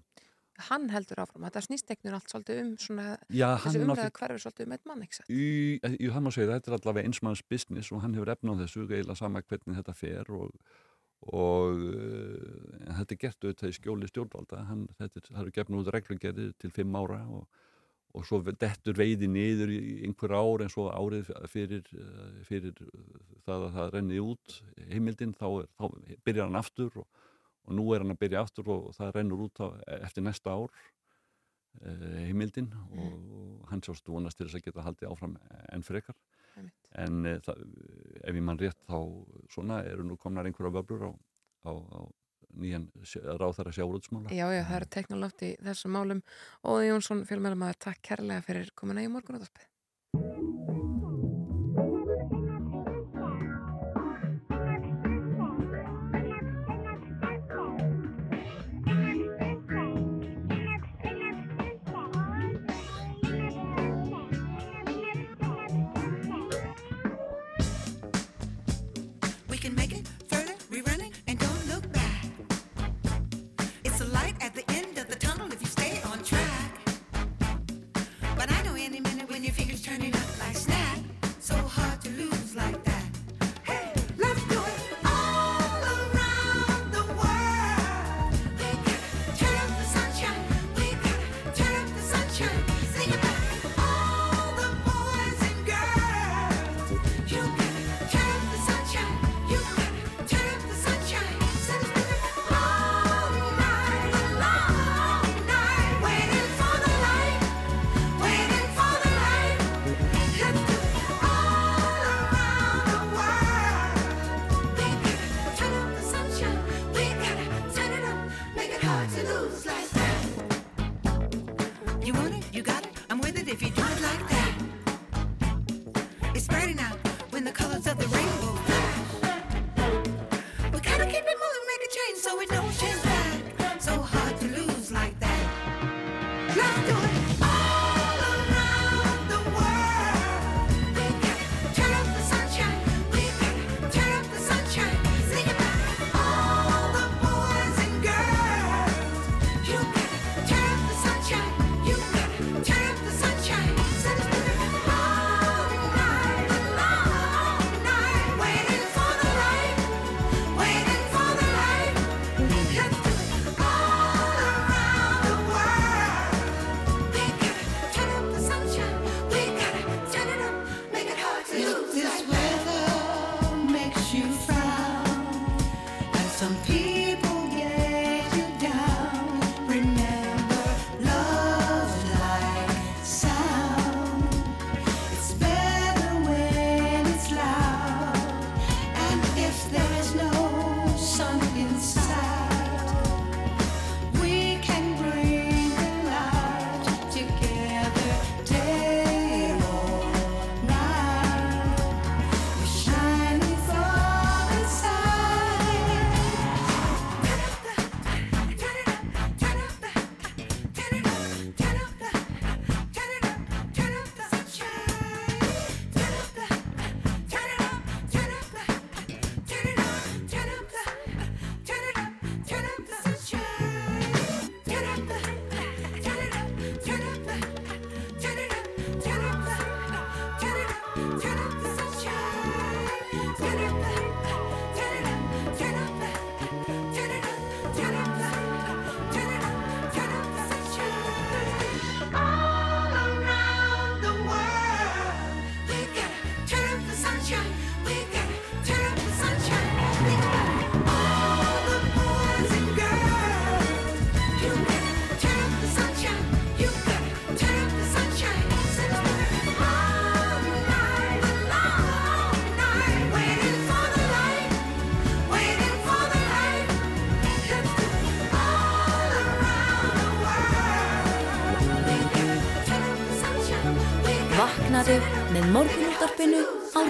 Hann 0.61 0.85
heldur 0.93 1.17
áfram, 1.23 1.45
þetta 1.47 1.61
snýsteknur 1.65 2.13
allt 2.13 2.29
svolítið 2.29 2.59
um 2.61 2.71
svona, 2.77 3.05
Já, 3.33 3.55
þessi 3.63 3.79
umræða 3.81 3.87
náttúrulega 3.89 4.17
hverfur 4.19 4.41
svolítið 4.43 4.67
um 4.67 4.75
eitt 4.75 4.85
mann, 4.85 5.01
ekki 5.05 5.17
satt? 5.17 5.31
í, 5.33 5.47
í 5.97 6.09
hann 6.13 6.25
má 6.27 6.29
segja 6.35 6.51
þetta 6.51 6.69
er 6.69 6.75
allavega 6.77 7.09
einsmanns 7.09 7.41
business 7.49 7.89
og 7.89 8.03
hann 8.03 8.13
hefur 8.13 8.31
efna 8.35 8.53
á 8.53 8.61
þessu, 8.61 8.83
eiginlega 8.85 9.17
sama 9.17 9.41
hvernig 9.41 9.79
þetta 9.79 9.95
fer 9.97 10.29
og, 10.37 10.53
og 11.33 11.81
uh, 11.89 12.93
þetta 12.99 13.17
er 13.17 13.21
gert 13.25 13.47
auðvitað 13.47 13.73
í 13.73 13.77
skjóli 13.79 14.11
stjórnvalda 14.11 14.61
hann, 14.69 14.85
þetta 15.01 15.23
er, 15.23 15.33
eru 15.41 15.55
gefn 15.57 15.79
út 15.81 15.91
reglugerðir 15.97 16.53
til 16.61 16.73
fimm 16.77 17.01
ára 17.01 17.23
og, 17.33 17.65
og 18.13 18.29
svo 18.29 18.43
dettur 18.45 19.01
veiði 19.01 19.31
niður 19.33 19.73
í 19.73 19.81
einhver 20.05 20.37
ár 20.37 20.67
en 20.67 20.69
svo 20.69 20.91
árið 20.93 21.33
fyrir, 21.49 21.89
eh, 21.97 22.41
fyrir 22.45 22.77
það 23.41 23.69
að 23.71 23.77
það 23.79 23.93
renni 23.97 24.21
út 24.21 24.59
heimildin, 24.93 25.33
þá, 25.33 25.47
er, 25.63 25.71
þá 25.81 26.19
byrjar 26.21 26.51
hann 26.51 26.61
aftur 26.61 27.01
og, 27.01 27.23
og 27.63 27.77
nú 27.77 27.87
er 27.93 28.03
hann 28.03 28.15
að 28.15 28.21
byrja 28.25 28.43
aftur 28.43 28.71
og 28.73 28.91
það 28.97 29.15
rennur 29.17 29.45
út 29.47 29.63
á, 29.63 29.67
eftir 30.03 30.25
næsta 30.25 30.55
ár 30.55 30.71
eh, 31.81 32.23
heimildin. 32.29 32.71
Og 32.97 33.67
hann 33.71 33.83
sjást 33.85 34.09
vonast 34.09 34.39
til 34.39 34.47
þess 34.49 34.59
að 34.59 34.65
geta 34.67 34.87
haldið 34.87 35.11
áfram 35.11 35.37
enn 35.71 35.85
frekar. 35.85 36.17
Einmitt. 36.53 36.89
en 37.01 37.25
e, 37.25 37.37
það, 37.41 37.61
ef 38.21 38.35
ég 38.37 38.43
mann 38.45 38.59
rétt 38.61 38.83
þá 38.85 38.97
svona 39.49 39.79
eru 39.89 40.03
nú 40.05 40.19
komnar 40.21 40.45
einhverja 40.45 40.75
vöflur 40.75 41.07
á, 41.09 41.11
á, 41.65 41.71
á 41.73 41.99
nýjan 42.53 42.85
ráþara 43.41 43.73
sjáurútsmála 43.73 44.29
Já, 44.29 44.45
já, 44.53 44.61
það 44.67 44.77
eru 44.77 44.89
teknolóft 44.93 45.45
í 45.47 45.51
þessum 45.65 45.95
málum. 45.97 46.23
Og 46.69 46.83
Jónsson 46.85 47.25
fjölmælumæður, 47.29 47.79
takk 47.87 48.03
kærlega 48.05 48.45
fyrir 48.45 48.69
komuna 48.77 49.01
í 49.01 49.09
morgunúttarpið. 49.09 49.72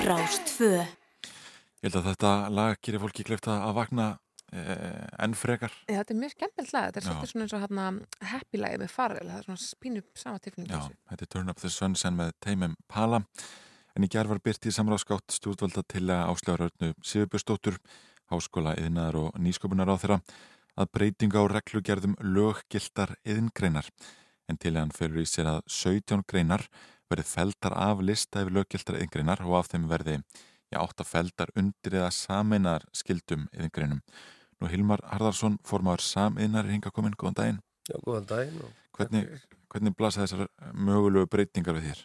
Rástfö. 0.04 0.84
Ég 0.84 1.86
held 1.86 1.96
að 1.96 2.08
þetta 2.10 2.32
lag 2.52 2.80
gerir 2.84 3.00
fólki 3.00 3.24
klefta 3.24 3.54
að 3.64 3.78
vakna 3.78 4.08
eh, 4.52 5.06
enn 5.24 5.36
frekar. 5.38 5.72
Já, 5.88 6.02
þetta 6.02 6.14
er 6.14 6.20
mjög 6.20 6.34
skemmtilegt 6.34 6.74
lag, 6.76 6.88
þetta 6.90 7.00
er 7.00 7.06
svolítið 7.08 7.32
svona 7.32 7.46
eins 7.46 7.56
og 7.56 7.64
hérna 7.64 7.86
happy 8.34 8.60
lagi 8.60 8.80
með 8.82 8.92
farrel, 8.92 9.30
það 9.30 9.38
er 9.38 9.48
svona 9.48 9.64
spínu 9.64 10.04
sama 10.20 10.44
tilfinning 10.44 10.74
Já, 10.74 10.82
þetta 11.12 11.26
er 11.26 11.32
Turn 11.36 11.54
Up 11.54 11.62
the 11.64 11.72
Sunshine 11.72 12.20
með 12.20 12.34
teimum 12.44 12.76
Pala. 12.92 13.22
En 13.96 14.04
í 14.04 14.10
gerð 14.12 14.34
var 14.34 14.44
byrt 14.44 14.68
í 14.68 14.76
samráðskátt 14.76 15.38
stjórnvalda 15.38 15.86
til 15.96 16.04
að 16.10 16.34
áslögarörnu 16.34 16.94
Sigurbjörnsdóttur, 17.00 17.80
háskóla, 18.34 18.76
yðnaðar 18.84 19.22
og 19.22 19.40
nýsköpunar 19.40 19.94
á 19.94 19.96
þeirra 20.02 20.20
að 20.84 20.92
breytinga 20.98 21.46
á 21.46 21.48
reglugerðum 21.48 22.18
löggildar 22.20 23.16
yðingreinar. 23.24 23.88
En 24.52 24.60
til 24.60 24.74
að 24.74 24.82
hann 24.82 24.98
felur 24.98 25.24
í 25.24 25.30
sér 25.30 25.48
að 25.48 25.62
17 25.72 26.26
greinar 26.28 26.68
verið 27.14 27.30
feldar 27.30 27.78
af 27.78 28.04
lista 28.04 28.44
yfir 28.44 28.58
löggildar 28.60 29.00
yðingreinar 29.00 29.44
og 29.46 29.58
af 29.60 29.72
þeim 29.72 29.90
verði 29.92 30.20
já, 30.74 30.80
átta 30.82 31.06
feldar 31.08 31.52
undir 31.60 32.00
eða 32.00 32.12
sameinar 32.14 32.86
skildum 32.96 33.48
yðingreinum. 33.54 34.02
Nú 34.62 34.70
Hilmar 34.72 35.04
Harðarsson, 35.10 35.60
formaður 35.68 36.06
samiðnar 36.08 36.68
er 36.68 36.76
hinga 36.78 36.92
komin, 36.94 37.18
góðan 37.20 37.40
daginn. 37.40 37.62
Já, 37.90 37.98
góðan 38.06 38.30
daginn. 38.30 38.74
Hvernig, 38.94 39.30
hvernig 39.74 39.96
blasa 39.98 40.24
þessar 40.24 40.50
mögulegu 40.74 41.30
breytingar 41.34 41.78
við 41.80 41.90
þér? 41.90 42.04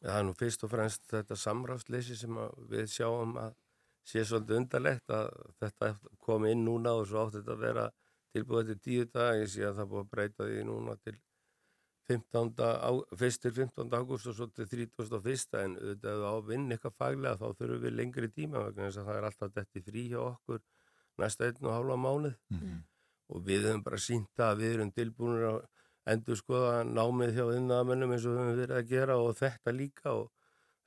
Það 0.00 0.16
er 0.16 0.26
nú 0.26 0.36
fyrst 0.38 0.62
og 0.64 0.72
fremst 0.72 1.02
þetta 1.12 1.36
samráðsleysi 1.36 2.16
sem 2.16 2.38
við 2.70 2.86
sjáum 2.88 3.34
að 3.40 3.56
sé 4.08 4.24
svolítið 4.24 4.62
undarlegt 4.62 5.12
að 5.12 5.28
þetta 5.60 5.90
komi 6.24 6.54
inn 6.54 6.64
núna 6.64 6.94
og 6.96 7.08
svo 7.08 7.26
átti 7.26 7.42
þetta 7.42 7.56
að 7.56 7.66
vera 7.66 7.88
tilbúið 8.34 8.70
til 8.70 8.78
tíu 8.86 9.08
dag. 9.12 9.42
Ég 9.42 9.52
sé 9.52 9.66
að 9.68 9.82
það 9.82 9.90
búið 9.92 10.06
að 10.06 10.14
breyta 10.14 10.48
því 10.48 10.64
núna 10.70 10.96
til 11.04 11.16
15. 12.10 12.52
Á, 12.60 12.90
fyrst 13.22 13.42
til 13.44 13.54
15. 13.54 13.88
ágúst 13.94 14.28
og 14.30 14.36
svo 14.36 14.48
til 14.52 14.66
31. 14.66 15.58
en 15.62 15.76
auðvitað 15.78 16.24
á 16.26 16.32
að 16.34 16.48
vinna 16.50 16.76
eitthvað 16.76 16.96
faglega 16.98 17.40
þá 17.40 17.46
þurfum 17.60 17.82
við 17.84 17.96
lengri 17.98 18.30
tíma 18.34 18.64
vegna 18.66 18.88
þess 18.88 19.02
að 19.02 19.10
það 19.10 19.20
er 19.20 19.28
alltaf 19.30 19.52
detti 19.56 19.84
frí 19.86 20.06
hjá 20.12 20.20
okkur 20.24 20.62
næsta 21.20 21.48
einn 21.48 21.68
og 21.68 21.76
hálfa 21.76 21.98
mánuð 22.04 22.34
og 23.30 23.44
við 23.46 23.68
höfum 23.68 23.84
bara 23.86 24.00
sínt 24.02 24.42
að 24.42 24.62
við 24.64 24.74
erum 24.74 24.92
tilbúinir 24.96 25.48
að 25.52 25.60
endur 26.10 26.38
skoða 26.40 26.84
námið 26.88 27.34
hjá 27.36 27.46
innamennum 27.56 28.12
eins 28.14 28.26
og 28.26 28.34
við 28.34 28.42
höfum 28.42 28.60
verið 28.60 28.76
að 28.78 28.92
gera 28.94 29.18
og 29.22 29.34
þetta 29.38 29.74
líka 29.76 30.14
og 30.16 30.30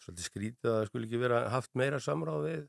svolítið 0.04 0.30
skrítið 0.30 0.70
að 0.70 0.80
það 0.80 0.88
skulle 0.90 1.08
ekki 1.08 1.22
vera 1.22 1.44
haft 1.54 1.76
meira 1.80 2.00
samráð 2.04 2.48
við 2.48 2.64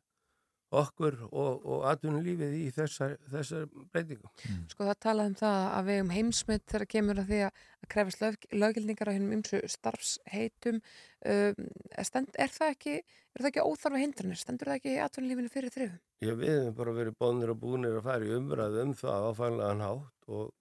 okkur 0.81 1.17
og, 1.31 1.65
og 1.65 1.85
atvinnulífið 1.93 2.55
í 2.59 2.65
þessar, 2.75 3.17
þessar 3.33 3.67
breytingum. 3.95 4.31
Sko 4.73 4.89
það 4.89 5.01
talað 5.07 5.31
um 5.31 5.37
það 5.41 5.59
að 5.65 5.91
við 5.91 6.01
um 6.05 6.15
heimsmynd 6.15 6.65
þegar 6.71 6.87
kemur 6.95 7.21
að 7.23 7.31
því 7.33 7.43
að, 7.49 7.61
að 7.81 7.91
krefast 7.95 8.25
lög, 8.25 8.49
lögildingar 8.65 9.11
á 9.11 9.15
hennum 9.17 9.37
ymsu 9.39 9.61
starfsheitum 9.75 10.81
um, 10.81 11.69
stend, 12.11 12.35
er 12.41 12.55
það 12.55 12.75
ekki 12.75 12.97
er 13.35 13.43
það 13.43 13.51
ekki 13.51 13.65
óþarfa 13.67 14.01
hindranir, 14.03 14.39
stendur 14.39 14.71
það 14.71 14.81
ekki 14.81 14.93
í 14.93 15.01
atvinnulífinu 15.03 15.53
fyrir 15.53 15.75
þrifum? 15.75 16.03
Já, 16.23 16.33
við 16.39 16.53
hefum 16.53 16.77
bara 16.79 16.99
verið 16.99 17.17
bónir 17.21 17.55
og 17.55 17.59
búinir 17.63 17.97
að 17.99 18.07
fara 18.07 18.29
í 18.29 18.37
umræðu 18.37 18.85
um 18.85 18.93
það 18.99 19.27
áfæðanlegan 19.31 19.83
hátt 19.85 20.29
og, 20.39 20.53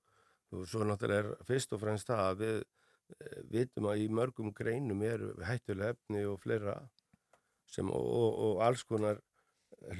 og 0.54 0.64
svo 0.72 0.88
náttúrulega 0.88 1.36
er 1.36 1.50
fyrst 1.50 1.76
og 1.76 1.84
fremst 1.84 2.10
það 2.10 2.24
að 2.26 2.42
við 2.42 2.58
eh, 2.58 3.38
vitum 3.54 3.90
að 3.92 4.02
í 4.02 4.08
mörgum 4.20 4.50
greinum 4.58 5.06
eru 5.06 5.30
hættulega 5.46 5.94
efni 5.94 6.26
og 6.30 6.42
fleira 6.42 6.80
sem, 7.70 7.90
og, 7.94 8.10
og, 8.10 8.42
og 8.48 8.66
alls 8.66 8.84
konar 8.90 9.22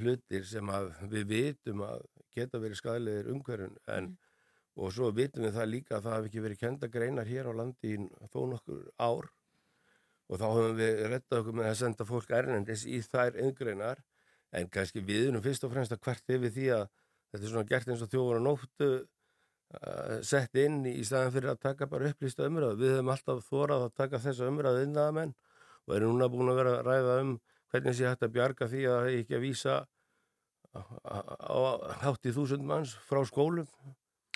hlutir 0.00 0.44
sem 0.48 0.70
við 1.12 1.26
vitum 1.30 1.84
að 1.86 2.04
geta 2.34 2.60
verið 2.62 2.80
skadlegir 2.80 3.30
umhverjum 3.32 3.76
en 3.94 4.14
og 4.74 4.90
svo 4.90 5.10
vitum 5.14 5.46
við 5.46 5.54
það 5.54 5.70
líka 5.70 5.96
að 5.96 6.06
það 6.06 6.16
hafi 6.16 6.30
ekki 6.30 6.44
verið 6.44 6.62
kenda 6.64 6.90
greinar 6.90 7.30
hér 7.30 7.50
á 7.50 7.52
landi 7.54 7.94
í 7.94 7.98
þó 8.32 8.40
nokkur 8.50 8.88
ár 8.98 9.28
og 10.24 10.40
þá 10.40 10.46
höfum 10.48 10.76
við 10.80 11.02
rettað 11.12 11.40
okkur 11.42 11.56
með 11.60 11.70
að 11.70 11.78
senda 11.82 12.06
fólk 12.08 12.34
erlendis 12.34 12.84
í 12.88 13.00
þær 13.04 13.38
yngreinar 13.44 14.02
en 14.54 14.70
kannski 14.72 15.02
við 15.04 15.28
erum 15.30 15.44
fyrst 15.44 15.66
og 15.66 15.72
fremst 15.74 15.94
að 15.94 16.02
hvert 16.06 16.34
yfir 16.36 16.54
því 16.54 16.68
að 16.78 16.84
þetta 17.34 17.42
er 17.42 17.52
svona 17.52 17.70
gert 17.70 17.90
eins 17.90 18.04
og 18.04 18.10
þjóður 18.12 18.40
á 18.40 18.46
nóttu 18.46 18.90
uh, 18.94 20.18
sett 20.26 20.60
inn 20.60 20.84
í 20.86 21.00
staðan 21.06 21.34
fyrir 21.34 21.52
að 21.54 21.62
taka 21.66 21.88
bara 21.90 22.10
upplýsta 22.12 22.46
umræðu. 22.48 22.78
Við 22.80 22.94
höfum 22.94 23.10
alltaf 23.14 23.48
þórað 23.48 23.86
að 23.88 23.96
taka 24.00 24.22
þessa 24.22 24.50
umræðu 24.50 24.84
inn 24.86 25.00
að 25.02 25.16
menn 25.18 25.34
og 25.84 25.96
erum 25.96 26.14
núna 26.14 26.30
búin 26.32 26.52
að 26.52 26.60
vera 26.62 26.76
að 26.78 26.86
ræða 26.88 27.16
um 27.24 27.34
hvernig 27.74 27.96
sé 27.98 28.06
að 28.06 28.30
bjarga 28.36 28.70
því 28.70 28.86
að 28.86 28.96
það 28.96 29.10
er 29.10 29.18
ekki 29.18 29.36
að 29.38 29.44
vísa 29.44 29.76
á, 30.74 30.80
á, 31.10 31.18
á 31.50 31.58
hátt 32.04 32.28
í 32.30 32.34
þúsund 32.34 32.66
manns 32.66 32.94
frá 33.08 33.20
skólum 33.26 33.66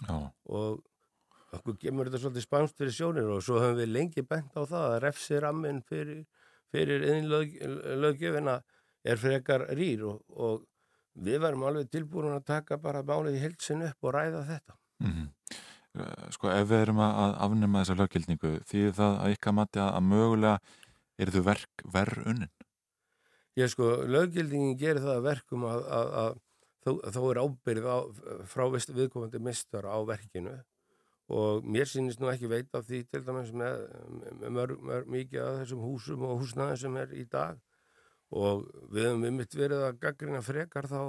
Já. 0.03 0.17
og 0.51 0.83
okkur 1.57 1.79
kemur 1.81 2.09
þetta 2.09 2.23
svolítið 2.23 2.45
spánst 2.45 2.81
fyrir 2.81 2.95
sjónir 2.95 3.31
og 3.33 3.45
svo 3.45 3.61
höfum 3.63 3.79
við 3.81 3.95
lengi 3.95 4.25
bent 4.27 4.59
á 4.59 4.63
það 4.63 4.89
að 4.89 4.99
refsi 5.07 5.39
rammin 5.43 5.81
fyrir, 5.87 6.27
fyrir 6.75 7.07
innlöggjöfina 7.15 8.59
er 9.09 9.21
frekar 9.23 9.69
rýr 9.79 10.05
og, 10.11 10.21
og 10.29 10.67
við 11.19 11.41
varum 11.43 11.65
alveg 11.69 11.89
tilbúin 11.91 12.35
að 12.35 12.47
taka 12.51 12.79
bara 12.83 13.07
málið 13.07 13.39
í 13.39 13.43
heilsin 13.47 13.87
upp 13.89 14.07
og 14.07 14.15
ræða 14.19 14.45
þetta. 14.53 14.79
Mm 15.05 15.31
Sko 16.35 16.51
ef 16.53 16.69
við 16.69 16.83
erum 16.85 17.01
að 17.03 17.33
afnema 17.43 17.81
þessa 17.83 17.97
löggildningu 17.99 18.51
því 18.69 18.83
það 18.95 19.15
að 19.19 19.33
ykkar 19.35 19.55
mati 19.57 19.81
að, 19.83 19.97
mögulega 20.05 20.59
eru 21.19 21.35
þau 21.35 21.45
verk 21.49 21.85
verð 21.97 22.29
unnin? 22.31 22.53
Ég 23.59 23.71
sko, 23.73 23.89
löggildingin 24.07 24.77
gerir 24.79 25.03
það 25.03 25.17
að 25.19 25.25
verkum 25.27 25.65
að, 25.67 25.85
að, 25.99 26.11
að 26.23 26.35
þó, 26.85 26.91
þó 27.15 27.23
er 27.33 27.41
ábyrð 27.43 27.87
á, 27.91 27.97
frá 28.53 28.65
viðkomandi 28.71 29.41
mistar 29.43 29.89
á 29.89 29.97
verkinu 30.07 30.59
og 31.29 31.67
mér 31.69 31.89
sýnist 31.91 32.23
nú 32.23 32.31
ekki 32.33 32.49
veita 32.49 32.81
því 32.85 33.03
til 33.11 33.21
dæmis 33.27 33.51
með, 33.53 33.83
með 34.39 34.55
mörg, 34.57 34.79
mörg, 34.91 35.11
mikið 35.13 35.43
af 35.45 35.59
þessum 35.63 35.83
húsum 35.85 36.23
og 36.29 36.39
húsnaði 36.41 36.79
sem 36.85 36.97
er 37.03 37.11
í 37.19 37.25
dag 37.29 37.59
og 38.33 38.63
við 38.93 39.11
höfum 39.11 39.27
ymmit 39.33 39.57
verið 39.59 39.85
að 39.89 39.99
gaggrina 40.05 40.41
frekar 40.45 40.89
þá 40.89 41.03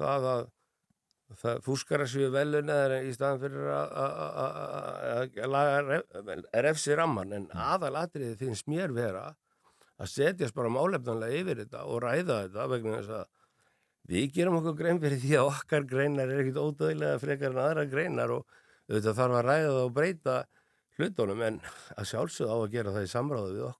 það 0.00 0.26
að 0.32 0.42
það 1.42 1.62
fúskara 1.64 2.06
sér 2.10 2.32
velun 2.34 2.72
eða 2.74 2.98
í 3.06 3.12
staðan 3.14 3.40
fyrir 3.44 3.68
að- 3.72 3.92
að- 4.02 4.16
að 4.22 4.58
að- 5.12 5.38
að 5.44 5.52
laga 5.54 5.78
ref- 5.86 6.50
refsi 6.66 6.96
ramman 6.98 7.32
en 7.38 7.46
aðalatriði 7.54 8.36
finnst 8.42 8.66
mér 8.68 8.92
vera 8.92 9.28
að 10.02 10.10
setjast 10.10 10.56
bara 10.56 10.72
málefnanlega 10.72 11.42
yfir 11.42 11.62
þetta 11.62 11.84
og 11.86 12.02
ræða 12.02 12.38
þetta 12.46 12.66
vegna 12.72 12.96
þess 12.98 13.14
að 13.20 13.28
við 14.12 14.32
gerum 14.36 14.58
okkur 14.58 14.78
grein 14.80 15.00
fyrir 15.02 15.20
því 15.22 15.36
að 15.38 15.50
okkar 15.52 15.86
greinar 15.92 16.32
er 16.32 16.42
ekkit 16.42 16.58
ódöðlega 16.58 17.20
frekar 17.22 17.54
en 17.54 17.62
aðra 17.62 17.86
greinar 17.90 18.34
og 18.34 18.58
auðvitað 18.88 19.20
þarf 19.20 19.38
að 19.38 19.46
ræða 19.46 19.68
það 19.68 19.84
og 19.84 19.94
breyta 19.98 20.40
hlutunum 20.98 21.44
en 21.46 21.60
að 21.96 22.08
sjálfsögða 22.10 22.56
á 22.56 22.58
að 22.58 22.72
gera 22.74 22.94
það 22.96 23.06
í 23.06 23.12
samráðu 23.12 23.54
við 23.54 23.68
okkur. 23.68 23.78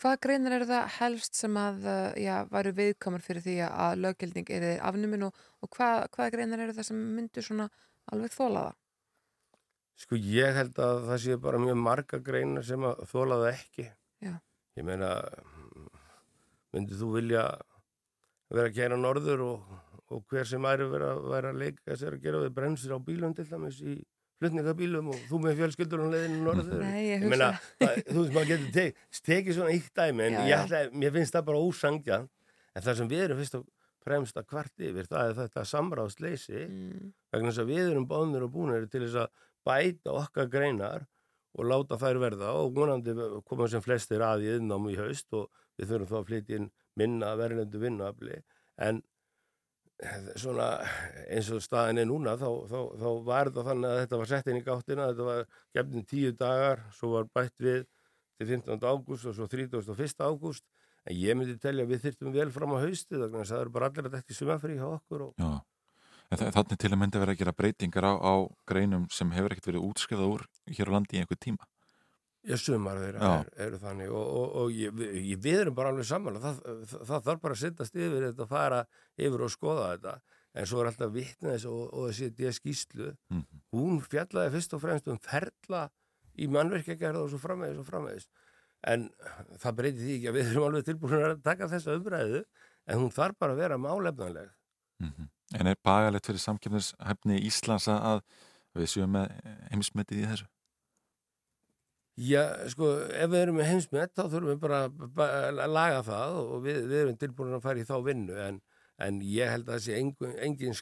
Hvaða 0.00 0.20
greinar 0.26 0.54
eru 0.58 0.68
það 0.68 0.90
helst 0.98 1.38
sem 1.40 1.56
að 1.56 1.86
uh, 1.88 2.10
já, 2.20 2.34
væru 2.50 2.74
viðkamar 2.76 3.24
fyrir 3.24 3.44
því 3.46 3.56
að 3.66 4.02
löggilding 4.04 4.52
er 4.52 4.66
afnumin 4.84 5.26
og, 5.30 5.40
og 5.64 5.72
hvað, 5.72 6.04
hvaða 6.12 6.34
greinar 6.36 6.64
eru 6.66 6.76
það 6.76 6.90
sem 6.90 7.00
myndu 7.16 7.44
svona 7.46 7.70
alveg 8.12 8.36
þóla 8.36 8.66
það? 8.68 8.76
Sko 10.00 10.16
ég 10.16 10.56
held 10.56 10.78
að 10.80 11.02
það 11.08 11.18
sé 11.24 11.40
bara 11.40 11.60
mjög 11.60 11.80
marga 11.80 12.20
greinar 12.24 12.64
sem 12.64 12.84
að 12.88 13.02
þóla 13.10 13.40
það 13.42 13.50
ekki. 13.54 13.88
Já. 14.24 14.36
Ég 14.78 14.86
meina, 14.86 15.10
myndið 16.74 17.00
þú 17.02 17.08
vilja 17.16 17.44
vera 18.50 18.68
að 18.70 18.76
kæra 18.76 18.98
norður 18.98 19.42
og, 19.46 19.74
og 20.14 20.22
hver 20.30 20.46
sem 20.48 20.64
æri 20.70 20.86
vera, 20.90 21.10
vera 21.22 21.50
að 21.52 21.60
leika 21.64 21.96
sér 21.98 22.16
að 22.16 22.24
gera 22.24 22.42
við 22.44 22.54
bremsir 22.56 22.94
á 22.94 22.98
bílum 23.02 23.34
til 23.36 23.46
dæmis 23.50 23.80
í 23.82 23.96
flutningabílum 24.40 25.10
og 25.12 25.18
þú 25.28 25.38
með 25.44 25.58
fjölskyldur 25.60 26.00
og 26.06 26.14
leiðinu 26.14 26.38
norður. 26.46 26.78
Nei, 26.80 27.02
ég 27.10 27.26
meina, 27.28 27.50
hugsa- 27.58 27.74
það, 27.82 27.98
þú 28.08 28.22
veist, 28.22 28.32
maður 28.38 28.48
getur 28.54 28.70
tek, 28.78 29.02
tekið 29.28 29.58
svona 29.58 29.74
eitt 29.74 29.90
dæmi 30.00 30.24
en 30.28 30.38
Já, 30.38 30.44
ég 30.48 30.62
ætla, 30.64 30.80
mér 31.02 31.14
finnst 31.18 31.36
það 31.36 31.46
bara 31.50 31.60
ósangja 31.66 32.20
en 32.24 32.86
það 32.86 32.98
sem 33.02 33.10
við 33.10 33.24
erum 33.26 33.42
fyrst 33.42 33.58
og 33.60 33.66
fremst 34.00 34.38
að 34.40 34.46
kvart 34.48 34.80
yfir, 34.86 35.08
það 35.10 35.28
er 35.28 35.38
þetta 35.42 35.66
samráðsleysi 35.74 36.62
Mm. 36.70 37.10
vegna 37.34 37.50
þess 37.52 37.60
að 37.66 37.68
við 37.74 37.90
erum 37.90 38.06
báðnir 38.08 38.46
og 38.46 38.52
búinir 38.54 38.86
til 38.90 39.02
þess 39.04 39.18
að 39.26 39.44
bæta 39.68 40.14
okkar 40.22 40.48
greinar 40.50 41.04
og 41.58 41.66
láta 41.66 41.98
þær 41.98 42.20
verða 42.22 42.52
og 42.60 42.74
vonandi 42.76 43.14
koma 43.48 43.68
sem 43.70 43.82
flestir 43.82 44.22
að 44.22 44.46
í 44.46 44.52
yðnám 44.56 44.88
í 44.92 44.98
haust 45.00 45.32
og 45.36 45.48
við 45.78 45.92
þurfum 45.92 46.10
þá 46.10 46.18
að 46.20 46.28
flytja 46.28 46.58
inn 46.60 46.68
minna 47.00 47.30
verðlendu 47.38 47.80
vinnuafli 47.82 48.36
en 48.86 49.00
eh, 50.02 50.28
svona 50.40 50.68
eins 51.26 51.50
og 51.54 51.62
staðin 51.64 52.02
er 52.02 52.10
núna 52.10 52.36
þá, 52.40 52.48
þá, 52.70 52.78
þá 53.02 53.08
var 53.26 53.50
þetta 53.50 53.66
þannig 53.70 53.90
að 53.94 54.02
þetta 54.02 54.20
var 54.22 54.30
sett 54.32 54.50
inn 54.50 54.60
í 54.60 54.66
gáttina 54.66 55.08
þetta 55.10 55.30
var 55.30 55.48
gefnin 55.78 56.06
tíu 56.12 56.34
dagar 56.38 56.84
svo 56.96 57.14
var 57.16 57.30
bætt 57.34 57.56
við 57.58 57.82
til 58.40 58.48
15. 58.48 58.78
ágúst 58.80 59.26
og 59.28 59.36
svo 59.36 59.48
31. 59.50 60.22
ágúst 60.24 60.64
en 61.08 61.16
ég 61.16 61.36
myndi 61.36 61.58
telja 61.60 61.84
að 61.84 61.94
við 61.94 62.06
þyrftum 62.06 62.34
vel 62.36 62.50
fram 62.54 62.76
á 62.76 62.78
vegna 62.80 63.42
þess 63.42 63.50
að 63.50 63.56
það 63.56 63.64
eru 63.64 63.74
bara 63.74 63.90
allir 63.90 64.08
að 64.08 64.16
þetta 64.18 64.36
sumafrí 64.36 64.78
hjá 64.78 64.88
okkur 64.88 65.26
og 65.26 65.34
Já. 65.40 65.50
En 66.30 66.38
þa- 66.38 66.52
þannig 66.54 66.78
til 66.78 66.90
að 66.94 66.98
myndi 67.00 67.18
vera 67.18 67.32
að 67.34 67.38
gera 67.40 67.52
breytingar 67.58 68.06
á, 68.06 68.12
á 68.22 68.34
greinum 68.70 69.08
sem 69.10 69.30
hefur 69.34 69.50
ekkert 69.50 69.66
verið 69.72 69.86
útskrifað 69.90 70.32
úr 70.36 70.44
hér 70.70 70.90
á 70.90 70.94
landi 70.94 71.16
í 71.16 71.20
einhver 71.24 71.38
tíma. 71.42 71.66
Já, 72.46 72.56
sumar 72.56 72.96
þeirra 72.96 73.30
er, 73.40 73.48
eru 73.66 73.78
þannig 73.82 74.12
og, 74.16 74.26
og, 74.40 74.52
og 74.62 74.70
ég, 74.72 74.94
við, 74.96 75.58
erum 75.60 75.74
bara 75.76 75.90
alveg 75.92 76.06
saman 76.08 76.38
það, 76.40 76.60
það, 76.88 77.02
það 77.10 77.24
þarf 77.26 77.40
bara 77.42 77.56
að 77.56 77.60
sittast 77.60 77.98
yfir 78.00 78.22
þetta 78.30 78.44
og 78.46 78.48
fara 78.48 78.78
yfir 79.20 79.42
og 79.44 79.50
skoða 79.52 79.88
þetta 79.90 80.14
en 80.54 80.66
svo 80.70 80.80
er 80.80 80.88
alltaf 80.88 81.10
vitna 81.12 81.50
þess 81.52 81.66
og, 81.68 81.82
og 81.92 82.06
þessi 82.08 82.30
DS 82.38 82.60
skýslu 82.62 83.10
Mhm. 83.28 83.60
hún 83.76 84.00
fjallaði 84.06 84.54
fyrst 84.56 84.72
og 84.78 84.80
fremst 84.86 85.10
um 85.12 85.18
ferla 85.20 85.82
í 86.40 86.48
mannverkjagerð 86.48 87.20
og 87.26 87.28
svo 87.34 87.42
framvegis 87.44 87.82
og 87.82 87.86
framvegis 87.90 88.26
en 88.88 89.10
það 89.60 89.76
breyti 89.82 90.00
því 90.06 90.16
ekki 90.16 90.30
að 90.32 90.38
við 90.40 90.50
erum 90.54 90.66
alveg 90.70 90.88
tilbúin 90.88 91.26
að 91.28 91.42
taka 91.44 91.68
þessa 91.74 91.98
umræðu 92.00 92.40
en 92.88 92.98
hún 93.02 93.12
þarf 93.12 93.36
bara 93.38 93.52
að 93.52 93.62
vera 93.66 93.76
málefnanleg 93.84 94.48
Mhm. 95.04 95.28
En 95.58 95.66
er 95.66 95.78
bagalegt 95.84 96.28
fyrir 96.30 96.42
samkjöfnishæfni 96.44 97.40
Íslands 97.48 97.88
að 97.90 98.20
við 98.78 98.90
séum 98.92 99.14
með 99.16 99.32
heimsmetið 99.72 100.22
í 100.22 100.26
þessu? 100.30 100.48
Já, 102.20 102.42
sko, 102.68 102.90
ef 103.16 103.30
við 103.32 103.40
erum 103.44 103.56
með 103.58 103.70
heimsmet 103.70 104.12
þá 104.12 104.26
þurfum 104.26 104.50
við 104.52 104.58
bara 104.60 104.80
að 104.90 105.60
laga 105.72 106.02
það 106.04 106.34
og 106.42 106.58
við, 106.66 106.80
við 106.90 106.98
erum 107.04 107.16
tilbúin 107.22 107.56
að 107.56 107.64
fara 107.64 107.80
í 107.80 107.86
þá 107.88 107.94
vinnu 108.04 108.36
en, 108.44 108.58
en 109.00 109.20
ég 109.24 109.48
held 109.54 109.70
að 109.70 109.72
það 109.78 109.84
sé 109.86 109.96
engin, 109.96 110.34
engin 110.44 110.76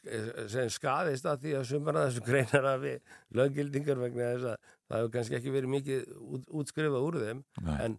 sem 0.50 0.72
skaðist 0.74 1.28
að 1.30 1.44
því 1.44 1.54
að 1.60 1.68
sumar 1.70 2.00
að 2.00 2.08
þessu 2.08 2.24
greinar 2.28 2.68
að 2.72 2.84
við 2.88 3.14
löggildingar 3.40 4.02
vegna 4.02 4.32
þess 4.32 4.48
að 4.50 4.58
það 4.88 4.98
hefur 4.98 5.14
kannski 5.14 5.38
ekki 5.38 5.54
verið 5.54 5.72
mikið 5.76 6.10
út, 6.18 6.50
útskrifað 6.62 7.06
úr 7.08 7.20
þeim 7.22 7.44
en, 7.86 7.96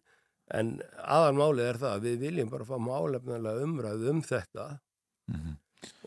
en 0.59 0.74
aðalmálið 1.05 1.72
er 1.72 1.82
það 1.86 1.95
að 1.95 2.05
við 2.09 2.20
viljum 2.28 2.53
bara 2.53 2.67
fá 2.67 2.76
málefnilega 2.91 3.65
umræðu 3.70 4.13
um 4.13 4.22
þetta 4.34 4.70
Mhm. 5.30 5.51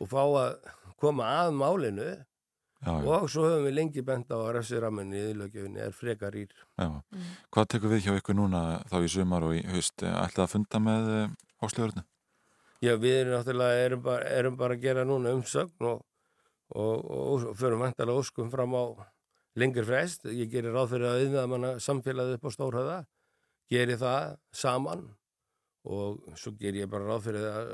Og 0.01 0.11
fá 0.11 0.23
að 0.23 0.71
koma 1.01 1.31
að 1.43 1.57
málinu 1.59 2.11
Já, 2.83 2.97
já, 2.99 3.11
og 3.15 3.29
svo 3.31 3.45
höfum 3.47 3.67
við 3.69 3.77
lengi 3.77 4.03
bent 4.03 4.33
á 4.35 4.37
að 4.41 4.57
refsiraminni 4.57 5.21
í 5.29 5.35
lögjöfinni 5.39 5.85
er 5.85 5.93
frekar 5.95 6.35
ír 6.35 6.49
já. 6.51 6.89
Hvað 7.55 7.69
tekur 7.71 7.93
við 7.93 8.09
hjá 8.09 8.17
ykkur 8.19 8.35
núna 8.35 8.63
þá 8.91 8.97
í 9.07 9.11
sumar 9.13 9.47
og 9.47 9.55
í 9.55 9.61
haust? 9.71 10.03
Ætlaði 10.03 10.43
að 10.43 10.51
funda 10.51 10.81
með 10.83 11.11
áslöðurnu? 11.63 12.03
Já, 12.83 12.97
við 12.99 13.21
erum 13.21 13.37
náttúrulega 13.37 13.85
erum 13.85 14.03
bara, 14.03 14.31
erum 14.35 14.59
bara 14.59 14.75
að 14.75 14.83
gera 14.83 15.07
núna 15.07 15.31
umsögn 15.37 15.87
og, 15.93 16.03
og, 16.75 16.97
og, 17.07 17.47
og 17.53 17.57
förum 17.61 17.85
vantarlega 17.85 18.25
óskum 18.25 18.51
fram 18.51 18.75
á 18.75 18.85
lengri 19.55 19.87
frest. 19.87 20.27
Ég 20.27 20.51
gerir 20.51 20.75
ráð 20.75 20.97
fyrir 20.97 21.07
að 21.07 21.21
auðvitað 21.21 21.51
manna 21.53 21.73
samfélagið 21.87 22.41
upp 22.41 22.49
á 22.51 22.57
stórhöða, 22.57 22.97
gerir 23.71 24.03
það 24.03 24.35
saman 24.59 25.07
og 25.83 26.37
svo 26.39 26.53
ger 26.59 26.77
ég 26.79 26.91
bara 26.91 27.09
ráð 27.09 27.29
fyrir 27.29 27.47
að 27.51 27.71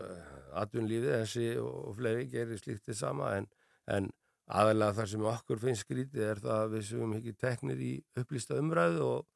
atvinnlífið 0.62 1.14
þessi 1.14 1.48
og 1.60 1.96
fleiri 1.98 2.28
gerir 2.32 2.60
slíkt 2.60 2.86
þið 2.88 2.98
sama 3.02 3.32
en, 3.36 3.48
en 3.86 4.08
aðalega 4.48 4.96
þar 5.00 5.10
sem 5.12 5.26
okkur 5.32 5.60
finnst 5.62 5.84
skrítið 5.84 6.24
er 6.24 6.42
það 6.44 6.62
að 6.62 6.76
við 6.76 6.86
séum 6.88 7.16
ekki 7.18 7.34
teknir 7.36 7.82
í 7.84 7.90
upplýsta 8.16 8.60
umræðu 8.60 9.02
og, 9.04 9.26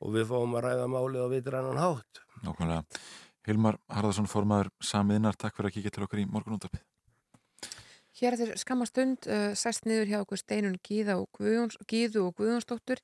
og 0.00 0.14
við 0.16 0.30
fáum 0.32 0.56
að 0.56 0.66
ræða 0.68 0.86
málið 0.94 1.26
á 1.26 1.28
vitrannan 1.34 1.82
hátt. 1.82 2.22
Nákvæmlega. 2.46 3.02
Hilmar 3.48 3.80
Harðarsson, 3.88 4.28
formaður 4.28 4.72
Samiðnar, 4.84 5.36
takk 5.36 5.56
fyrir 5.56 5.70
að 5.70 5.76
kíkja 5.76 5.92
til 5.94 6.06
okkur 6.06 6.20
í 6.22 6.28
morgunúndarpið. 6.28 6.82
Hér 8.20 8.34
eftir 8.36 8.50
skamma 8.60 8.84
stund 8.84 9.24
uh, 9.32 9.54
sest 9.56 9.86
niður 9.88 10.10
hjá 10.10 10.18
okkur 10.20 10.40
Steinun 10.40 10.76
Gíða 10.84 11.14
og 11.22 11.30
Guðjóns, 11.38 11.78
Gíðu 11.88 12.26
og 12.26 12.34
Guðjónsdóttur. 12.36 13.00